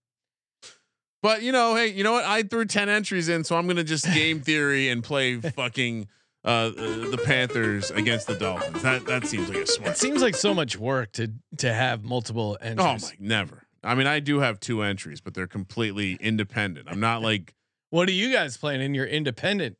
But 1.21 1.43
you 1.43 1.51
know, 1.51 1.75
hey, 1.75 1.87
you 1.87 2.03
know 2.03 2.13
what? 2.13 2.25
I 2.25 2.43
threw 2.43 2.65
ten 2.65 2.89
entries 2.89 3.29
in, 3.29 3.43
so 3.43 3.55
I'm 3.55 3.67
gonna 3.67 3.83
just 3.83 4.05
game 4.05 4.41
theory 4.43 4.89
and 4.89 5.03
play 5.03 5.37
fucking 5.37 6.07
uh, 6.43 6.47
uh, 6.47 6.71
the 7.09 7.21
Panthers 7.23 7.91
against 7.91 8.27
the 8.27 8.35
Dolphins. 8.35 8.81
That 8.81 9.05
that 9.05 9.27
seems 9.27 9.49
like 9.49 9.59
a 9.59 9.67
smart. 9.67 9.91
It 9.91 9.97
seems 9.97 10.21
like 10.21 10.35
so 10.35 10.53
much 10.53 10.77
work 10.77 11.11
to 11.13 11.31
to 11.57 11.73
have 11.73 12.03
multiple 12.03 12.57
entries. 12.61 12.85
Oh 12.85 13.07
my, 13.07 13.13
never. 13.19 13.63
I 13.83 13.95
mean, 13.95 14.07
I 14.07 14.19
do 14.19 14.39
have 14.39 14.59
two 14.59 14.81
entries, 14.81 15.21
but 15.21 15.33
they're 15.33 15.47
completely 15.47 16.13
independent. 16.19 16.87
I'm 16.89 16.99
not 16.99 17.21
like 17.21 17.53
What 17.89 18.07
are 18.09 18.13
you 18.13 18.31
guys 18.31 18.57
playing 18.57 18.81
in 18.81 18.93
your 18.93 19.05
independent? 19.05 19.77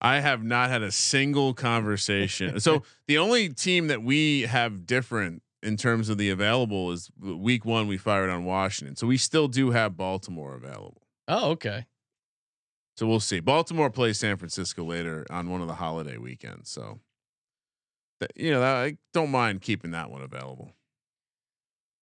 I 0.00 0.20
have 0.20 0.42
not 0.42 0.68
had 0.68 0.82
a 0.82 0.92
single 0.92 1.54
conversation. 1.54 2.60
so 2.60 2.82
the 3.06 3.16
only 3.16 3.48
team 3.48 3.86
that 3.86 4.02
we 4.02 4.42
have 4.42 4.86
different 4.86 5.42
in 5.64 5.76
terms 5.76 6.08
of 6.08 6.18
the 6.18 6.30
available 6.30 6.92
is 6.92 7.10
week 7.20 7.64
one 7.64 7.88
we 7.88 7.96
fired 7.96 8.30
on 8.30 8.44
Washington. 8.44 8.96
So 8.96 9.06
we 9.06 9.16
still 9.16 9.48
do 9.48 9.70
have 9.70 9.96
Baltimore 9.96 10.54
available. 10.54 11.02
Oh, 11.26 11.50
okay. 11.52 11.86
So 12.96 13.06
we'll 13.06 13.20
see. 13.20 13.40
Baltimore 13.40 13.90
plays 13.90 14.18
San 14.18 14.36
Francisco 14.36 14.84
later 14.84 15.26
on 15.30 15.50
one 15.50 15.60
of 15.60 15.66
the 15.66 15.74
holiday 15.74 16.16
weekends. 16.16 16.70
So, 16.70 17.00
th- 18.20 18.30
you 18.36 18.52
know, 18.52 18.60
that, 18.60 18.76
I 18.76 18.96
don't 19.12 19.30
mind 19.30 19.62
keeping 19.62 19.90
that 19.92 20.10
one 20.10 20.22
available. 20.22 20.70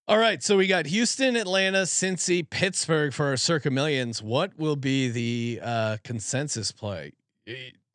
All 0.08 0.18
right, 0.18 0.42
so 0.42 0.56
we 0.56 0.66
got 0.66 0.86
Houston, 0.86 1.36
Atlanta, 1.36 1.82
Cincy, 1.82 2.48
Pittsburgh 2.48 3.14
for 3.14 3.26
our 3.26 3.36
circa 3.36 3.70
millions. 3.70 4.20
What 4.20 4.58
will 4.58 4.74
be 4.74 5.08
the 5.08 5.60
uh, 5.62 5.96
consensus 6.02 6.72
play? 6.72 7.12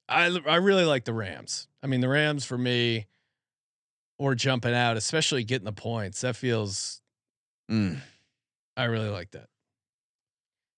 I 0.09 0.39
I 0.47 0.55
really 0.55 0.85
like 0.85 1.03
the 1.03 1.13
Rams. 1.13 1.67
I 1.83 1.87
mean, 1.87 1.99
the 1.99 2.07
Rams 2.07 2.45
for 2.45 2.57
me, 2.57 3.07
or 4.19 4.35
jumping 4.35 4.73
out, 4.73 4.97
especially 4.97 5.43
getting 5.43 5.65
the 5.65 5.71
points. 5.71 6.21
That 6.21 6.35
feels. 6.35 7.01
Mm. 7.71 7.99
I 8.75 8.85
really 8.85 9.09
like 9.09 9.31
that. 9.31 9.47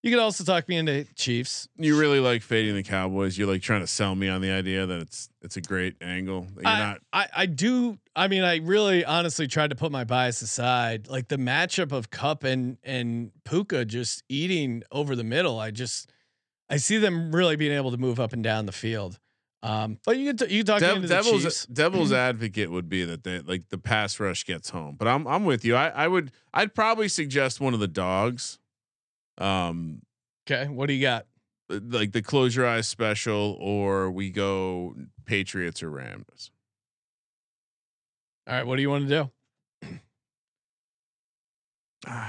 You 0.02 0.12
can 0.12 0.20
also 0.20 0.46
talk 0.46 0.70
me 0.70 0.78
into 0.78 1.04
Chiefs. 1.16 1.68
You 1.78 2.00
really 2.00 2.22
like 2.22 2.42
fading 2.42 2.74
the 2.74 2.84
Cowboys. 2.84 3.38
You're 3.38 3.50
like 3.50 3.62
trying 3.62 3.82
to 3.82 3.88
sell 3.88 4.16
me 4.16 4.30
on 4.30 4.40
the 4.40 4.50
idea 4.50 4.86
that 4.86 5.02
it's 5.02 5.30
it's 5.42 5.58
a 5.58 5.62
great 5.62 5.96
angle. 6.00 6.48
That 6.56 6.62
you're 6.62 6.72
I, 6.72 6.80
not. 6.80 7.02
I, 7.12 7.28
I 7.36 7.46
do. 7.48 7.98
I 8.16 8.30
mean, 8.30 8.44
I 8.44 8.58
really 8.58 9.04
honestly 9.04 9.46
tried 9.46 9.72
to 9.72 9.76
put 9.76 9.92
my 9.92 10.06
bias 10.06 10.42
aside. 10.42 11.10
Like 11.10 11.28
the 11.28 11.36
matchup 11.36 11.92
of 11.92 12.12
Kupp 12.12 12.46
and 12.46 12.78
and 12.82 13.32
Puka 13.44 13.84
just 13.84 14.24
eating 14.30 14.84
over 14.90 15.18
the 15.18 15.26
middle. 15.26 15.60
I 15.60 15.72
just 15.72 16.10
I 16.70 16.78
see 16.78 16.98
them 16.98 17.36
really 17.36 17.58
being 17.58 17.74
able 17.74 17.92
to 17.92 17.98
move 17.98 18.22
up 18.22 18.32
and 18.32 18.44
down 18.44 18.68
the 18.68 18.72
field. 18.72 19.20
Um, 19.62 19.98
but 20.06 20.18
you 20.18 20.28
can 20.34 20.38
t- 20.48 20.54
you 20.56 20.64
can 20.64 20.68
talk 20.68 20.82
me 20.82 20.88
Dev- 20.88 20.96
into 20.98 21.08
the 21.10 21.14
devil's 21.16 21.44
Chiefs. 21.44 21.66
devil's 21.66 22.14
advocate 22.14 22.72
would 22.72 22.88
be 22.88 23.04
that 23.04 23.24
they 23.26 23.40
like 23.40 23.68
the 23.70 23.78
pass 23.78 24.18
rush 24.20 24.46
gets 24.46 24.70
home, 24.70 24.96
but 24.98 25.08
I'm 25.08 25.28
I'm 25.28 25.44
with 25.44 25.66
you. 25.66 25.76
I 25.76 25.90
I 25.90 26.08
would 26.08 26.32
I'd 26.54 26.74
probably 26.74 27.10
suggest 27.10 27.60
one 27.60 27.74
of 27.74 27.80
the 27.82 27.88
dogs, 27.88 28.58
um, 29.38 30.02
Okay, 30.50 30.68
what 30.70 30.88
do 30.88 30.94
you 30.94 31.02
got? 31.02 31.26
like 31.70 32.14
the 32.14 32.22
close 32.22 32.56
your 32.56 32.66
eyes 32.66 32.88
special, 32.88 33.56
or 33.60 34.10
we 34.10 34.32
go 34.32 34.96
Patriots 35.26 35.84
or 35.84 35.90
Rams. 35.92 36.50
All 38.48 38.56
right, 38.56 38.66
what 38.66 38.78
do 38.78 38.82
you 38.82 38.90
want 38.90 39.08
to 39.10 39.30
do? 39.84 39.90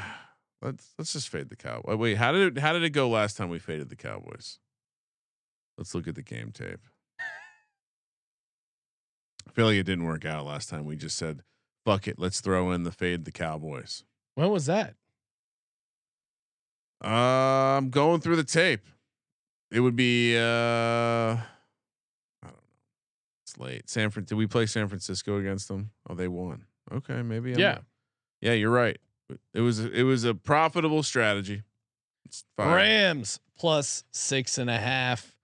let's 0.63 0.93
let's 0.99 1.13
just 1.13 1.29
fade 1.29 1.49
the 1.49 1.57
Cowboys. 1.57 1.97
Wait, 1.97 2.17
how 2.17 2.33
did 2.33 2.57
it 2.57 2.61
how 2.61 2.73
did 2.73 2.83
it 2.83 2.91
go 2.91 3.09
last 3.09 3.37
time 3.37 3.49
we 3.49 3.59
faded 3.59 3.89
the 3.89 3.97
Cowboys? 3.97 4.59
Let's 5.79 5.95
look 5.95 6.09
at 6.09 6.15
the 6.15 6.23
game 6.23 6.51
tape. 6.53 6.81
I 9.49 9.53
feel 9.53 9.67
like 9.67 9.77
it 9.77 9.85
didn't 9.85 10.05
work 10.05 10.25
out 10.25 10.45
last 10.47 10.69
time. 10.69 10.85
We 10.85 10.97
just 10.97 11.17
said, 11.17 11.43
"Fuck 11.85 12.07
it, 12.09 12.19
let's 12.19 12.41
throw 12.41 12.71
in 12.73 12.83
the 12.85 12.93
fade 12.93 13.25
the 13.25 13.33
Cowboys." 13.33 14.05
When 14.35 14.51
was 14.51 14.67
that? 14.67 14.95
Uh, 17.03 17.77
I'm 17.79 17.91
going 17.91 18.21
through 18.21 18.37
the 18.37 18.45
tape. 18.45 18.83
It 19.71 19.81
would 19.81 19.97
be 19.97 20.37
uh, 20.37 20.41
I 20.43 21.37
don't 22.43 22.53
know. 22.53 22.59
It's 23.45 23.57
late. 23.59 23.89
San 23.89 24.11
Fran. 24.11 24.25
Did 24.25 24.35
we 24.35 24.47
play 24.47 24.67
San 24.67 24.89
Francisco 24.89 25.39
against 25.39 25.69
them? 25.69 25.91
Oh, 26.09 26.15
they 26.15 26.29
won. 26.29 26.65
Okay, 26.93 27.23
maybe. 27.23 27.53
I'm 27.55 27.59
Yeah. 27.59 27.73
not- 27.73 27.85
yeah, 28.43 28.53
you're 28.53 28.71
right. 28.71 28.99
It 29.55 29.61
was 29.61 29.79
it 29.81 30.03
was 30.03 30.25
a 30.25 30.35
profitable 30.35 31.03
strategy. 31.03 31.63
It's 32.25 32.45
fine. 32.57 32.75
Rams 32.75 33.39
plus 33.57 34.05
six 34.11 34.59
and 34.59 34.69
a 34.69 34.79
half. 34.79 35.35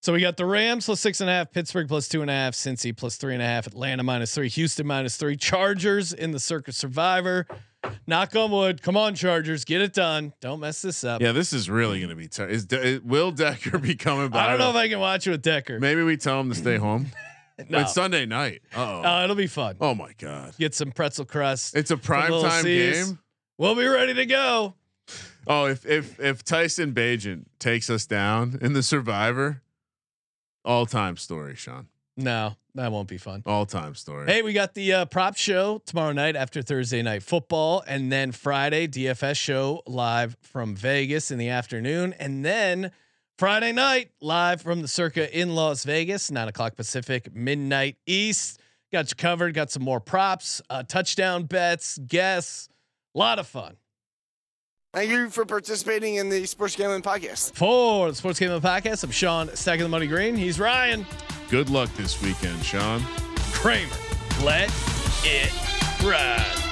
So 0.00 0.12
we 0.12 0.20
got 0.20 0.36
the 0.36 0.46
Rams 0.46 0.84
plus 0.86 1.00
six 1.00 1.20
and 1.20 1.28
a 1.28 1.32
half, 1.32 1.50
Pittsburgh 1.50 1.88
plus 1.88 2.08
two 2.08 2.22
and 2.22 2.30
a 2.30 2.34
half, 2.34 2.54
Cincy 2.54 2.96
plus 2.96 3.16
three 3.16 3.34
and 3.34 3.42
a 3.42 3.46
half, 3.46 3.66
Atlanta 3.66 4.02
minus 4.04 4.32
three, 4.34 4.48
Houston 4.48 4.86
minus 4.86 5.16
three, 5.16 5.36
Chargers 5.36 6.12
in 6.12 6.30
the 6.30 6.38
Circa 6.38 6.72
Survivor. 6.72 7.46
Knock 8.06 8.34
on 8.36 8.50
wood. 8.50 8.82
Come 8.82 8.96
on, 8.96 9.14
Chargers, 9.14 9.64
get 9.64 9.80
it 9.80 9.92
done. 9.92 10.32
Don't 10.40 10.60
mess 10.60 10.82
this 10.82 11.02
up. 11.04 11.20
Yeah, 11.20 11.32
this 11.32 11.52
is 11.52 11.68
really 11.70 11.98
going 12.00 12.10
to 12.10 12.16
be 12.16 12.28
tough. 12.28 12.48
Is, 12.48 12.66
De- 12.66 12.98
will 12.98 13.30
Decker 13.32 13.78
be 13.78 13.94
coming 13.96 14.30
back? 14.30 14.46
I 14.46 14.50
don't 14.50 14.58
know 14.58 14.70
if 14.70 14.76
I 14.76 14.88
can 14.88 15.00
watch 15.00 15.26
it 15.26 15.30
with 15.30 15.42
Decker. 15.42 15.78
Maybe 15.80 16.02
we 16.02 16.16
tell 16.16 16.40
him 16.40 16.48
to 16.50 16.54
stay 16.54 16.76
home. 16.76 17.06
No. 17.68 17.80
It's 17.80 17.92
Sunday 17.92 18.24
night. 18.24 18.62
Uh-oh. 18.72 19.02
Uh, 19.02 19.24
it'll 19.24 19.34
be 19.34 19.48
fun. 19.48 19.74
oh 19.80 19.92
my 19.92 20.12
god. 20.16 20.54
Get 20.60 20.76
some 20.76 20.92
pretzel 20.92 21.24
crust. 21.24 21.74
It's 21.74 21.90
a 21.90 21.96
prime 21.96 22.30
time 22.30 22.62
C's. 22.62 23.08
game. 23.08 23.18
We'll 23.58 23.74
be 23.74 23.84
ready 23.84 24.14
to 24.14 24.26
go. 24.26 24.74
Oh, 25.44 25.66
if 25.66 25.84
if 25.84 26.20
if 26.20 26.44
Tyson 26.44 26.92
Bagent 26.92 27.46
takes 27.58 27.90
us 27.90 28.06
down 28.06 28.60
in 28.62 28.74
the 28.74 28.82
Survivor, 28.84 29.60
all 30.68 30.86
time 30.86 31.16
story, 31.16 31.56
Sean. 31.56 31.88
No, 32.16 32.56
that 32.74 32.92
won't 32.92 33.08
be 33.08 33.16
fun. 33.16 33.42
All 33.46 33.64
time 33.64 33.94
story. 33.94 34.26
Hey, 34.26 34.42
we 34.42 34.52
got 34.52 34.74
the 34.74 34.92
uh, 34.92 35.04
prop 35.06 35.36
show 35.36 35.80
tomorrow 35.86 36.12
night 36.12 36.36
after 36.36 36.62
Thursday 36.62 37.00
night 37.00 37.22
football, 37.22 37.82
and 37.86 38.12
then 38.12 38.32
Friday 38.32 38.86
DFS 38.86 39.36
show 39.36 39.82
live 39.86 40.36
from 40.42 40.76
Vegas 40.76 41.30
in 41.30 41.38
the 41.38 41.48
afternoon, 41.48 42.12
and 42.18 42.44
then 42.44 42.90
Friday 43.38 43.72
night 43.72 44.10
live 44.20 44.60
from 44.60 44.82
the 44.82 44.88
Circa 44.88 45.36
in 45.36 45.54
Las 45.54 45.84
Vegas, 45.84 46.30
nine 46.30 46.48
o'clock 46.48 46.76
Pacific, 46.76 47.34
midnight 47.34 47.96
East. 48.06 48.60
Got 48.92 49.10
you 49.10 49.16
covered. 49.16 49.54
Got 49.54 49.70
some 49.70 49.82
more 49.84 50.00
props, 50.00 50.60
uh, 50.70 50.82
touchdown 50.82 51.44
bets, 51.44 51.98
guess, 51.98 52.68
a 53.14 53.18
lot 53.18 53.38
of 53.38 53.46
fun. 53.46 53.76
Thank 54.94 55.10
you 55.10 55.28
for 55.28 55.44
participating 55.44 56.14
in 56.16 56.30
the 56.30 56.46
Sports 56.46 56.74
Gambling 56.74 57.02
Podcast. 57.02 57.54
For 57.54 58.08
the 58.08 58.16
Sports 58.16 58.38
Game 58.38 58.50
of 58.50 58.62
the 58.62 58.68
Podcast, 58.68 59.04
I'm 59.04 59.10
Sean, 59.10 59.54
stacking 59.54 59.82
the 59.82 59.88
money 59.88 60.06
green. 60.06 60.34
He's 60.34 60.58
Ryan 60.58 61.04
Good 61.50 61.70
luck 61.70 61.88
this 61.94 62.20
weekend, 62.22 62.62
Sean. 62.62 63.00
Kramer. 63.52 63.90
Let 64.42 64.70
it 65.24 65.50
ride. 66.04 66.67